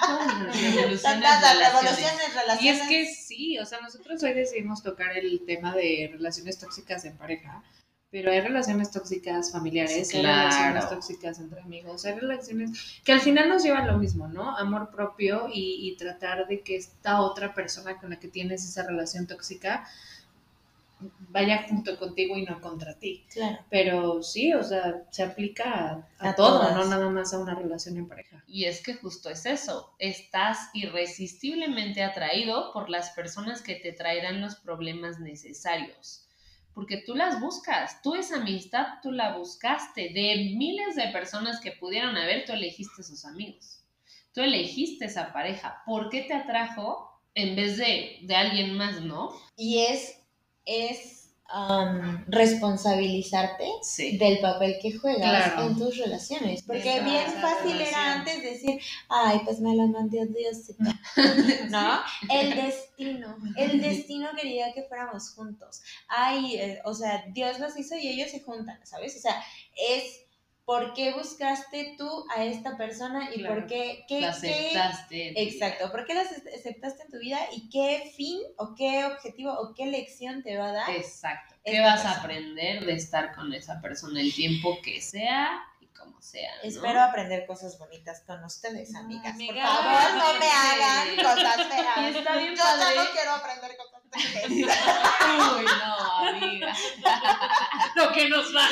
todas 0.00 0.26
las 0.26 0.36
relaciones. 2.34 2.62
Y 2.62 2.68
es 2.68 2.88
que 2.88 3.06
sí, 3.06 3.58
o 3.58 3.64
sea, 3.64 3.80
nosotros 3.80 4.22
hoy 4.22 4.32
decidimos 4.32 4.82
tocar 4.82 5.16
el 5.16 5.44
tema 5.44 5.74
de 5.74 6.10
relaciones 6.12 6.58
tóxicas 6.58 7.04
en 7.04 7.16
pareja, 7.16 7.64
pero 8.10 8.30
hay 8.30 8.40
relaciones 8.40 8.90
tóxicas 8.90 9.52
familiares, 9.52 10.14
hay 10.14 10.22
relaciones 10.22 10.88
tóxicas 10.88 11.38
entre 11.38 11.60
amigos, 11.60 12.04
hay 12.04 12.14
relaciones 12.14 13.00
que 13.04 13.12
al 13.12 13.20
final 13.20 13.48
nos 13.48 13.62
llevan 13.62 13.86
lo 13.86 13.98
mismo, 13.98 14.28
¿no? 14.28 14.56
Amor 14.56 14.90
propio 14.90 15.48
y, 15.52 15.88
y 15.88 15.96
tratar 15.96 16.46
de 16.46 16.62
que 16.62 16.76
esta 16.76 17.20
otra 17.20 17.52
persona 17.54 17.98
con 17.98 18.10
la 18.10 18.18
que 18.18 18.28
tienes 18.28 18.64
esa 18.64 18.86
relación 18.86 19.26
tóxica 19.26 19.84
vaya 21.28 21.64
junto 21.68 21.98
contigo 21.98 22.36
y 22.36 22.44
no 22.44 22.60
contra 22.60 22.98
ti. 22.98 23.26
Claro. 23.32 23.58
Pero 23.68 24.22
sí, 24.22 24.54
o 24.54 24.62
sea, 24.62 25.04
se 25.10 25.22
aplica 25.22 25.64
a, 25.90 26.08
a 26.18 26.28
A 26.30 26.34
todo, 26.34 26.60
todas. 26.60 26.74
no 26.74 26.84
nada 26.86 27.10
más 27.10 27.34
a 27.34 27.38
una 27.38 27.54
relación 27.54 27.96
en 27.98 28.08
pareja. 28.08 28.42
Y 28.46 28.64
es 28.64 28.82
que 28.82 28.94
justo 28.94 29.28
es 29.28 29.44
eso, 29.46 29.94
estás 29.98 30.70
irresistiblemente 30.72 32.02
atraído 32.02 32.72
por 32.72 32.88
las 32.88 33.10
personas 33.10 33.60
que 33.62 33.74
te 33.76 33.92
traerán 33.92 34.40
los 34.40 34.56
problemas 34.56 35.18
necesarios, 35.20 36.25
porque 36.76 36.98
tú 36.98 37.14
las 37.14 37.40
buscas, 37.40 38.02
tú 38.02 38.16
esa 38.16 38.36
amistad, 38.36 38.98
tú 39.02 39.10
la 39.10 39.38
buscaste, 39.38 40.10
de 40.10 40.52
miles 40.58 40.94
de 40.94 41.08
personas 41.08 41.58
que 41.58 41.72
pudieron 41.72 42.18
haber, 42.18 42.44
tú 42.44 42.52
elegiste 42.52 43.00
esos 43.00 43.24
amigos, 43.24 43.82
tú 44.34 44.42
elegiste 44.42 45.06
esa 45.06 45.32
pareja, 45.32 45.82
¿por 45.86 46.10
qué 46.10 46.24
te 46.24 46.34
atrajo 46.34 47.10
en 47.34 47.56
vez 47.56 47.78
de, 47.78 48.18
de 48.24 48.36
alguien 48.36 48.76
más, 48.76 49.00
no? 49.00 49.30
Y 49.56 49.86
es, 49.86 50.22
es 50.66 51.25
um, 51.54 52.24
responsabilizarte 52.28 53.64
Sí. 53.82 54.16
del 54.18 54.40
papel 54.40 54.76
que 54.80 54.92
juegas 54.96 55.52
Claro. 55.52 55.66
en 55.68 55.78
tus 55.78 55.96
relaciones. 55.98 56.62
Porque 56.62 56.96
Esa- 56.96 57.04
bien 57.04 57.26
fácil 57.40 57.80
era 57.80 58.12
antes 58.14 58.42
decir, 58.42 58.80
ay, 59.08 59.40
pues 59.44 59.60
me 59.60 59.74
la 59.74 59.86
mandé 59.86 60.20
a 60.22 60.26
Diosito. 60.26 60.82
¿No? 61.70 62.00
El 62.30 62.54
destino. 62.56 63.36
El 63.56 63.80
destino 63.80 64.28
quería 64.40 64.72
que 64.72 64.82
fuéramos 64.84 65.30
juntos. 65.34 65.82
Ay, 66.08 66.56
eh, 66.56 66.80
o 66.84 66.94
sea, 66.94 67.24
Dios 67.32 67.58
los 67.60 67.76
hizo 67.78 67.96
y 67.96 68.08
ellos 68.08 68.30
se 68.30 68.40
juntan, 68.40 68.78
¿sabes? 68.84 69.16
O 69.16 69.20
sea, 69.20 69.42
es 69.76 70.25
por 70.66 70.92
qué 70.94 71.12
buscaste 71.14 71.94
tú 71.96 72.26
a 72.36 72.44
esta 72.44 72.76
persona 72.76 73.30
y 73.32 73.38
Claro. 73.38 73.54
por 73.54 73.66
qué, 73.68 74.04
qué, 74.08 74.20
La 74.20 74.38
qué- 74.38 74.48
aceptaste. 74.50 75.42
Exacto, 75.42 75.90
¿por 75.92 76.04
qué 76.04 76.14
las 76.14 76.26
aceptaste 76.32 77.04
en 77.04 77.10
tu 77.12 77.18
vida 77.18 77.38
y 77.52 77.70
qué 77.70 78.12
fin 78.16 78.40
o 78.58 78.74
qué 78.74 79.04
objetivo 79.04 79.52
o 79.52 79.74
qué 79.74 79.86
lección 79.86 80.42
te 80.42 80.58
va 80.58 80.70
a 80.70 80.72
dar? 80.72 80.90
Exacto. 80.90 81.54
¿Qué 81.64 81.80
vas 81.80 82.04
a 82.04 82.20
aprender 82.20 82.84
de 82.84 82.92
estar 82.94 83.34
con 83.34 83.52
esa 83.54 83.80
persona 83.80 84.20
el 84.20 84.34
tiempo 84.34 84.78
que 84.82 85.00
sea 85.00 85.62
como 86.06 86.22
sea? 86.22 86.50
¿no? 86.56 86.68
Espero 86.68 87.02
aprender 87.02 87.46
cosas 87.46 87.78
bonitas 87.78 88.22
con 88.26 88.42
ustedes, 88.44 88.94
amigas. 88.94 89.34
Amiga, 89.34 89.62
Por 89.66 89.84
favor, 89.84 90.14
no 90.14 90.38
me 90.38 90.46
hagan 90.46 91.16
cosas 91.16 91.56
feas. 91.68 92.14
Yo 92.14 92.20
ya 92.20 92.64
padre. 92.64 92.96
no 92.96 93.04
quiero 93.12 93.30
aprender 93.32 93.76
cosas 93.76 94.02
feas. 94.10 94.50
Uy, 95.58 95.64
no, 95.64 96.28
amiga. 96.28 96.72
Lo 97.96 98.12
que 98.12 98.28
nos 98.28 98.54
va. 98.54 98.68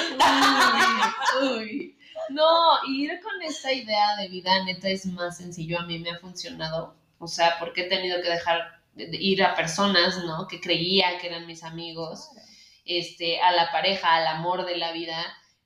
Uy, 1.42 1.58
uy. 1.58 1.98
No, 2.30 2.84
ir 2.88 3.20
con 3.20 3.42
esta 3.42 3.72
idea 3.72 4.16
de 4.16 4.28
vida 4.28 4.64
neta 4.64 4.88
es 4.88 5.04
más 5.06 5.36
sencillo. 5.36 5.78
A 5.78 5.82
mí 5.86 5.98
me 5.98 6.10
ha 6.10 6.18
funcionado. 6.18 6.94
O 7.18 7.26
sea, 7.28 7.58
porque 7.58 7.82
he 7.82 7.88
tenido 7.88 8.20
que 8.22 8.30
dejar 8.30 8.80
de 8.94 9.06
de 9.08 9.16
ir 9.18 9.42
a 9.42 9.54
personas, 9.54 10.22
¿no? 10.24 10.46
Que 10.48 10.60
creía 10.60 11.18
que 11.18 11.26
eran 11.28 11.46
mis 11.46 11.64
amigos. 11.64 12.30
este, 12.86 13.40
a 13.40 13.50
la 13.52 13.72
pareja, 13.72 14.14
al 14.14 14.26
amor 14.26 14.66
de 14.66 14.76
la 14.76 14.92
vida, 14.92 15.16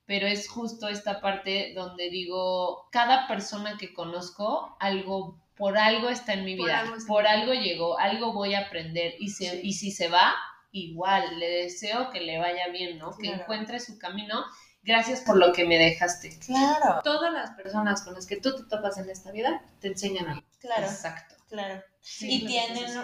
pero 0.09 0.25
es 0.25 0.49
justo 0.49 0.87
esta 0.87 1.21
parte 1.21 1.71
donde 1.75 2.09
digo, 2.09 2.87
cada 2.91 3.27
persona 3.27 3.77
que 3.77 3.93
conozco, 3.93 4.75
algo, 4.79 5.39
por 5.55 5.77
algo 5.77 6.09
está 6.09 6.33
en 6.33 6.45
mi 6.45 6.55
Por 6.57 6.65
vida, 6.65 6.79
algo 6.79 6.95
por 7.07 7.27
algo 7.27 7.53
llegó, 7.53 7.99
algo 7.99 8.33
voy 8.33 8.55
a 8.55 8.61
aprender, 8.61 9.13
y, 9.19 9.29
se- 9.29 9.51
Sí. 9.51 9.59
y 9.63 9.73
si 9.73 9.91
se 9.91 10.07
va, 10.07 10.33
igual, 10.71 11.39
le 11.39 11.47
deseo 11.63 12.09
que 12.09 12.21
le 12.21 12.39
vaya 12.39 12.69
bien, 12.69 12.97
¿no? 12.97 13.15
Que 13.17 13.27
encuentre 13.27 13.79
su 13.79 13.99
camino. 13.99 14.43
Gracias 14.81 15.21
por 15.21 15.37
lo 15.37 15.53
que 15.53 15.65
me 15.65 15.77
dejaste. 15.77 16.39
Claro, 16.39 17.01
Todas 17.03 17.31
las 17.31 17.51
personas 17.51 18.01
con 18.01 18.15
las 18.15 18.25
que 18.25 18.37
tú 18.37 18.55
te 18.55 18.63
topas 18.63 18.97
en 18.97 19.11
esta 19.11 19.31
vida 19.31 19.61
te 19.79 19.89
enseñan 19.89 20.27
algo. 20.27 20.47
claro, 20.59 20.87
Exacto. 20.87 21.35
claro. 21.49 21.83
Sí, 22.01 22.31
y 22.43 22.45
tienen, 22.47 22.97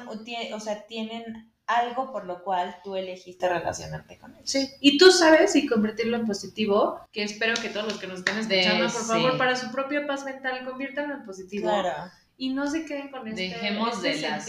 o 0.52 0.60
sea, 0.60 0.88
tienen 0.88 1.54
algo 1.68 2.12
por 2.12 2.26
lo 2.26 2.44
cual 2.44 2.76
tú 2.84 2.96
elegiste 2.96 3.48
relacionarte 3.50 4.18
con 4.20 4.36
ellos. 4.36 4.50
Sí, 4.50 4.70
y 4.82 4.98
tú 4.98 5.12
sabes 5.12 5.56
y 5.56 5.66
convertirlo 5.66 6.16
en 6.18 6.26
positivo, 6.28 7.02
que 7.12 7.24
espero 7.24 7.56
que 7.60 7.70
todos 7.70 7.88
los 7.88 7.98
que 8.00 8.08
nos 8.08 8.20
estén 8.20 8.48
De- 8.48 8.60
escuchando, 8.62 8.92
por 8.94 9.04
favor, 9.06 9.32
sí. 9.32 9.38
para 9.38 9.56
su 9.56 9.72
propia 9.72 10.06
paz 10.06 10.24
mental, 10.26 10.64
conviértanlo 10.66 11.16
en 11.16 11.26
positivo. 11.26 11.64
Claro. 11.70 12.12
Y 12.38 12.50
no 12.50 12.68
se 12.70 12.84
queden 12.86 13.10
con 13.12 13.26
este, 13.30 13.44
Dejemos 13.44 13.96
este 14.04 14.10
de 14.10 14.22
las 14.30 14.46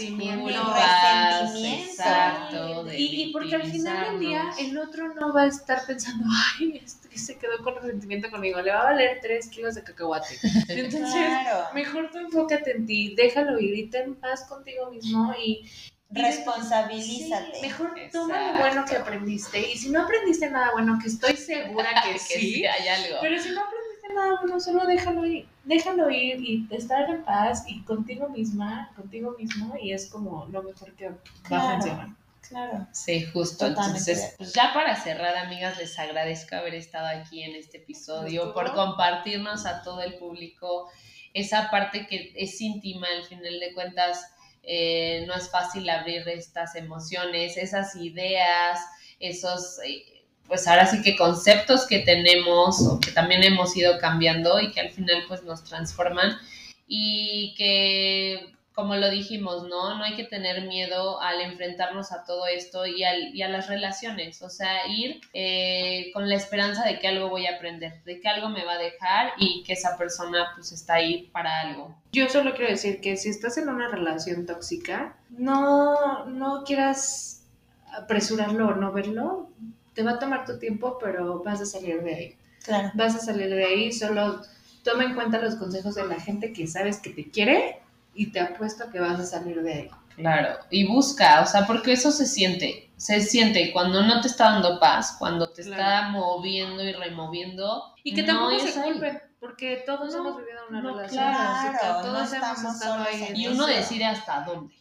exacto, 1.55 2.83
de 2.83 2.99
Y, 2.99 3.23
y 3.23 3.31
porque 3.31 3.55
al 3.55 3.63
final 3.63 4.11
del 4.11 4.19
día 4.19 4.43
el 4.59 4.77
otro 4.77 5.13
no 5.13 5.33
va 5.33 5.43
a 5.43 5.47
estar 5.47 5.85
pensando, 5.85 6.25
ay, 6.59 6.81
este 6.83 7.17
se 7.17 7.37
quedó 7.39 7.63
con 7.63 7.75
resentimiento 7.75 8.29
conmigo, 8.29 8.61
le 8.61 8.71
va 8.71 8.81
a 8.81 8.83
valer 8.85 9.19
tres 9.21 9.47
kilos 9.49 9.73
de 9.75 9.83
cacahuate. 9.83 10.37
Entonces, 10.67 11.01
Claro. 11.13 11.73
mejor 11.73 12.11
tú 12.11 12.19
enfócate 12.19 12.71
en 12.75 12.85
ti, 12.85 13.15
déjalo 13.15 13.59
ir 13.59 13.73
y 13.75 13.89
ten 13.89 14.15
paz 14.15 14.43
contigo 14.47 14.91
mismo 14.91 15.33
y 15.43 15.67
Responsabilízate. 16.09 17.55
Sí, 17.55 17.61
mejor 17.61 17.97
Exacto. 17.97 18.19
toma 18.27 18.51
lo 18.53 18.59
bueno 18.59 18.85
que 18.85 18.95
aprendiste. 18.95 19.71
Y 19.71 19.77
si 19.77 19.89
no 19.89 20.03
aprendiste 20.03 20.49
nada 20.49 20.71
bueno, 20.73 20.97
que 21.01 21.07
estoy 21.09 21.35
segura 21.35 21.89
que, 22.03 22.13
que 22.13 22.19
sí, 22.19 22.39
sí 22.55 22.65
hay 22.65 22.87
algo. 22.87 23.17
pero 23.21 23.41
si 23.41 23.49
no 23.49 23.61
aprendiste 23.61 24.13
nada 24.13 24.39
bueno, 24.41 24.59
solo 24.59 24.85
déjalo 24.85 25.25
ir. 25.25 25.47
Déjalo 25.65 26.09
ir 26.09 26.39
y 26.41 26.67
estar 26.71 27.09
en 27.09 27.23
paz 27.23 27.63
y 27.67 27.81
contigo 27.83 28.29
misma, 28.29 28.91
contigo 28.95 29.35
mismo, 29.37 29.75
y 29.81 29.91
es 29.91 30.05
como 30.09 30.47
lo 30.49 30.63
mejor 30.63 30.93
que 30.93 31.09
va 31.09 31.15
a 31.15 31.47
Claro. 31.47 31.71
funcionar. 31.73 32.07
Claro. 32.47 32.87
Sí, 32.93 33.25
justo. 33.25 33.67
Totalmente 33.67 33.99
Entonces, 33.99 34.35
pues 34.37 34.53
ya 34.53 34.71
para 34.73 34.95
cerrar, 34.95 35.35
amigas, 35.35 35.77
les 35.77 35.99
agradezco 35.99 36.55
haber 36.55 36.75
estado 36.75 37.07
aquí 37.07 37.43
en 37.43 37.55
este 37.57 37.77
episodio, 37.79 38.53
por 38.53 38.73
compartirnos 38.73 39.65
a 39.65 39.81
todo 39.81 40.01
el 40.01 40.13
público 40.15 40.89
esa 41.33 41.69
parte 41.69 42.07
que 42.07 42.31
es 42.37 42.61
íntima, 42.61 43.07
al 43.17 43.25
final 43.25 43.59
de 43.59 43.73
cuentas. 43.73 44.31
Eh, 44.69 45.23
no 45.25 45.33
es 45.33 45.49
fácil 45.49 45.89
abrir 45.89 46.27
estas 46.27 46.75
emociones, 46.75 47.55
esas 47.55 47.95
ideas, 47.95 48.81
esos, 49.17 49.79
eh, 49.85 50.03
pues 50.45 50.67
ahora 50.67 50.85
sí 50.85 51.01
que 51.01 51.15
conceptos 51.15 51.87
que 51.87 51.99
tenemos 51.99 52.81
o 52.85 52.99
que 52.99 53.11
también 53.11 53.43
hemos 53.43 53.75
ido 53.77 53.97
cambiando 53.97 54.59
y 54.59 54.71
que 54.71 54.81
al 54.81 54.89
final 54.89 55.23
pues 55.29 55.41
nos 55.43 55.63
transforman 55.63 56.37
y 56.85 57.55
que 57.57 58.56
como 58.77 58.95
lo 58.95 59.09
dijimos, 59.09 59.63
¿no? 59.67 59.97
No 59.97 60.03
hay 60.03 60.13
que 60.13 60.23
tener 60.23 60.67
miedo 60.67 61.19
al 61.19 61.41
enfrentarnos 61.41 62.11
a 62.11 62.23
todo 62.25 62.45
esto 62.45 62.85
y, 62.85 63.01
a 63.03 63.49
las 63.49 63.67
relaciones, 63.67 64.43
o 64.43 64.51
sea, 64.51 64.85
ir 64.87 65.19
eh, 65.33 66.11
con 66.13 66.29
la 66.29 66.35
esperanza 66.35 66.85
de 66.85 66.99
que 66.99 67.07
algo 67.07 67.27
voy 67.29 67.47
a 67.47 67.55
aprender, 67.55 68.03
de 68.03 68.19
que 68.19 68.27
algo 68.27 68.49
me 68.49 68.63
va 68.63 68.73
a 68.73 68.77
dejar 68.77 69.31
y 69.39 69.63
que 69.63 69.73
esa 69.73 69.97
persona 69.97 70.51
pues 70.53 70.71
está 70.73 70.93
ahí 70.93 71.27
para 71.33 71.61
algo. 71.61 71.95
Yo 72.11 72.29
solo 72.29 72.53
quiero 72.53 72.69
decir 72.69 73.01
que 73.01 73.17
si 73.17 73.29
estás 73.29 73.57
en 73.57 73.67
una 73.69 73.87
relación 73.87 74.45
tóxica, 74.45 75.15
no, 75.31 76.25
no 76.25 76.63
quieras 76.63 77.47
apresurarlo 77.91 78.67
o 78.67 78.75
no 78.75 78.91
verlo, 78.91 79.49
te 79.95 80.03
va 80.03 80.11
a 80.11 80.19
tomar 80.19 80.45
tu 80.45 80.59
tiempo, 80.59 80.99
pero 81.01 81.41
vas 81.41 81.61
a 81.61 81.65
salir 81.65 82.03
de 82.03 82.13
ahí. 82.13 82.35
Claro. 82.63 82.91
Vas 82.93 83.15
a 83.15 83.19
salir 83.21 83.49
de 83.49 83.65
ahí, 83.65 83.91
solo 83.91 84.39
toma 84.83 85.03
en 85.03 85.15
cuenta 85.15 85.39
los 85.39 85.55
consejos 85.55 85.95
de 85.95 86.05
la 86.05 86.19
gente 86.19 86.53
que 86.53 86.67
sabes 86.67 86.99
que 86.99 87.09
te 87.09 87.31
quiere 87.31 87.81
y 88.17 88.31
te 88.31 88.39
apuesto 88.39 88.89
que 88.91 88.99
vas 88.99 89.19
a 89.19 89.25
salir 89.25 89.61
de 89.61 89.73
ahí. 89.73 89.89
Claro, 90.15 90.57
y 90.71 90.87
busca, 90.87 91.41
o 91.41 91.45
sea, 91.45 91.67
porque 91.67 91.93
eso 91.93 92.11
se 92.11 92.25
siente, 92.25 92.91
se 92.97 93.21
siente 93.21 93.71
cuando 93.71 94.01
no 94.01 94.19
te 94.19 94.27
está 94.27 94.45
dando 94.45 94.79
paz, 94.79 95.15
cuando 95.19 95.47
te 95.47 95.61
está 95.61 96.09
moviendo 96.09 96.83
y 96.83 96.91
removiendo. 96.91 97.93
Y 98.03 98.15
que 98.15 98.23
tampoco 98.23 98.57
se 98.57 98.81
culpen, 98.81 99.21
porque 99.39 99.83
todos 99.85 100.15
hemos 100.15 100.37
vivido 100.37 100.61
una 100.69 100.81
relación 100.81 101.23
claro, 101.23 102.01
todos 102.01 102.33
hemos 102.33 102.63
estado 102.63 103.03
ahí. 103.03 103.33
Y 103.35 103.47
uno 103.47 103.67
decide 103.67 104.05
hasta 104.05 104.41
dónde. 104.41 104.73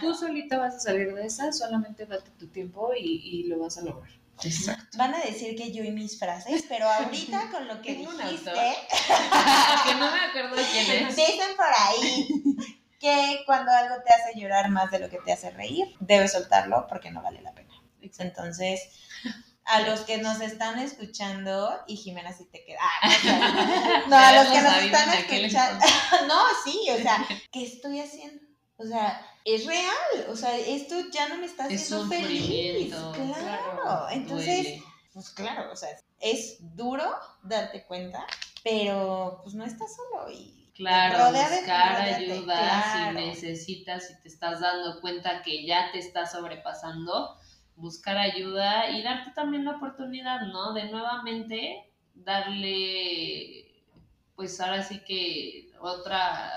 Tú 0.00 0.14
solita 0.14 0.58
vas 0.58 0.74
a 0.74 0.80
salir 0.80 1.14
de 1.14 1.24
esa, 1.24 1.50
solamente 1.50 2.04
date 2.04 2.30
tu 2.38 2.48
tiempo 2.48 2.90
y, 2.94 3.22
y 3.24 3.44
lo 3.44 3.60
vas 3.60 3.78
a 3.78 3.82
lograr. 3.82 4.10
Exacto. 4.44 4.98
Van 4.98 5.14
a 5.14 5.20
decir 5.20 5.56
que 5.56 5.72
yo 5.72 5.82
y 5.84 5.90
mis 5.90 6.18
frases, 6.18 6.64
pero 6.68 6.88
ahorita 6.88 7.50
con 7.50 7.66
lo 7.66 7.80
que 7.82 7.94
dijiste, 7.96 8.52
que 9.84 9.94
no 9.94 10.10
me 10.10 10.20
acuerdo 10.20 10.56
quién 10.72 11.06
es. 11.06 11.16
Dicen 11.16 11.56
por 11.56 11.66
ahí 11.66 12.28
que 12.98 13.42
cuando 13.46 13.72
algo 13.72 13.96
te 14.04 14.12
hace 14.12 14.38
llorar 14.38 14.70
más 14.70 14.90
de 14.90 14.98
lo 14.98 15.08
que 15.08 15.18
te 15.18 15.32
hace 15.32 15.50
reír, 15.50 15.86
debes 16.00 16.32
soltarlo 16.32 16.86
porque 16.88 17.10
no 17.10 17.22
vale 17.22 17.40
la 17.42 17.52
pena. 17.52 17.74
Entonces, 18.00 18.80
a 19.64 19.80
los 19.82 20.00
que 20.00 20.18
nos 20.18 20.40
están 20.40 20.78
escuchando, 20.78 21.78
y 21.86 21.96
Jimena 21.96 22.32
si 22.32 22.46
te 22.46 22.64
queda. 22.64 22.80
Ah, 22.82 24.04
no, 24.08 24.16
a 24.16 24.32
los 24.32 24.46
que 24.52 24.62
nos 24.62 24.76
están 24.78 25.10
escuchando. 25.10 25.84
no, 26.26 26.42
sí, 26.64 26.80
o 26.90 26.96
sea, 26.96 27.26
¿qué 27.52 27.64
estoy 27.64 28.00
haciendo? 28.00 28.47
O 28.78 28.84
sea, 28.84 29.20
es 29.44 29.66
real, 29.66 30.30
o 30.30 30.36
sea, 30.36 30.56
esto 30.56 30.94
ya 31.12 31.28
no 31.28 31.38
me 31.38 31.46
está 31.46 31.64
haciendo 31.64 32.08
feliz. 32.08 32.94
Claro, 33.14 34.08
entonces, 34.10 34.80
pues 35.12 35.30
claro, 35.30 35.70
o 35.70 35.76
sea, 35.76 35.90
es 36.20 36.58
duro 36.60 37.04
darte 37.42 37.84
cuenta, 37.84 38.26
pero 38.64 39.40
pues 39.42 39.54
no 39.54 39.64
estás 39.64 39.94
solo 39.94 40.30
y 40.30 40.58
Claro, 40.78 41.32
buscar 41.32 42.02
ayuda 42.02 43.10
si 43.10 43.14
necesitas, 43.16 44.06
si 44.06 44.20
te 44.20 44.28
estás 44.28 44.60
dando 44.60 45.00
cuenta 45.00 45.42
que 45.42 45.66
ya 45.66 45.90
te 45.90 45.98
está 45.98 46.24
sobrepasando, 46.24 47.36
buscar 47.74 48.16
ayuda 48.16 48.88
y 48.90 49.02
darte 49.02 49.32
también 49.32 49.64
la 49.64 49.72
oportunidad, 49.72 50.42
¿no? 50.42 50.74
De 50.74 50.84
nuevamente 50.84 51.90
darle, 52.14 53.82
pues 54.36 54.60
ahora 54.60 54.84
sí 54.84 55.00
que 55.00 55.72
otra, 55.80 56.48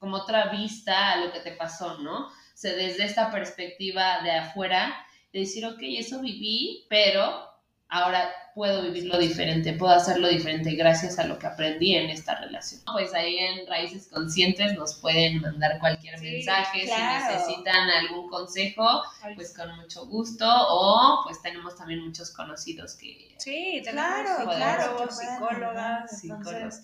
como 0.00 0.16
otra 0.16 0.46
vista 0.48 1.12
a 1.12 1.16
lo 1.18 1.32
que 1.32 1.40
te 1.40 1.52
pasó, 1.52 1.98
¿no? 1.98 2.26
O 2.26 2.32
sea, 2.54 2.72
desde 2.72 3.04
esta 3.04 3.30
perspectiva 3.30 4.22
de 4.22 4.32
afuera, 4.32 5.06
de 5.32 5.40
decir, 5.40 5.64
ok, 5.64 5.78
eso 5.80 6.20
viví, 6.20 6.86
pero 6.88 7.48
ahora 7.88 8.30
puedo 8.54 8.82
vivirlo 8.82 9.18
diferente, 9.18 9.74
puedo 9.74 9.92
hacerlo 9.92 10.28
diferente 10.28 10.72
gracias 10.72 11.18
a 11.18 11.24
lo 11.24 11.38
que 11.38 11.46
aprendí 11.46 11.94
en 11.94 12.08
esta 12.08 12.34
relación. 12.36 12.80
Pues 12.92 13.12
ahí 13.14 13.36
en 13.38 13.66
Raíces 13.66 14.08
Conscientes 14.08 14.74
nos 14.74 14.94
pueden 14.94 15.40
mandar 15.40 15.78
cualquier 15.78 16.18
mensaje, 16.20 16.86
si 16.86 16.90
necesitan 16.90 17.90
algún 17.90 18.28
consejo, 18.28 19.02
pues 19.34 19.54
con 19.56 19.76
mucho 19.76 20.06
gusto, 20.06 20.46
o 20.48 21.22
pues 21.24 21.42
tenemos 21.42 21.76
también 21.76 22.04
muchos 22.04 22.30
conocidos 22.30 22.96
que... 22.96 23.34
Sí, 23.38 23.82
claro, 23.88 24.48
claro, 24.50 25.08
psicólogas, 25.10 26.20
psicólogos. 26.20 26.74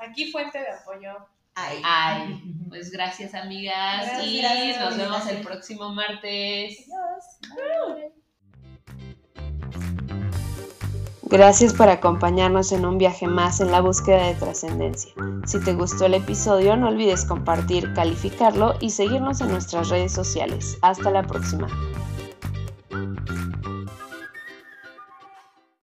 Aquí 0.00 0.30
fuente 0.30 0.58
de 0.58 0.70
apoyo. 0.70 1.26
Ay. 1.54 1.82
Ay. 1.84 2.42
pues 2.68 2.90
gracias 2.90 3.34
amigas 3.34 4.24
y 4.24 4.42
nos 4.78 4.96
vemos 4.96 5.26
el 5.26 5.42
próximo 5.42 5.92
martes. 5.94 6.86
Adiós. 7.52 8.12
Gracias 11.30 11.72
por 11.72 11.88
acompañarnos 11.88 12.72
en 12.72 12.84
un 12.84 12.98
viaje 12.98 13.28
más 13.28 13.60
en 13.60 13.70
la 13.70 13.80
búsqueda 13.80 14.26
de 14.26 14.34
trascendencia. 14.34 15.12
Si 15.46 15.60
te 15.60 15.74
gustó 15.74 16.06
el 16.06 16.14
episodio, 16.14 16.76
no 16.76 16.88
olvides 16.88 17.24
compartir, 17.24 17.94
calificarlo 17.94 18.74
y 18.80 18.90
seguirnos 18.90 19.40
en 19.40 19.52
nuestras 19.52 19.90
redes 19.90 20.12
sociales. 20.12 20.76
Hasta 20.82 21.08
la 21.08 21.22
próxima. 21.22 21.68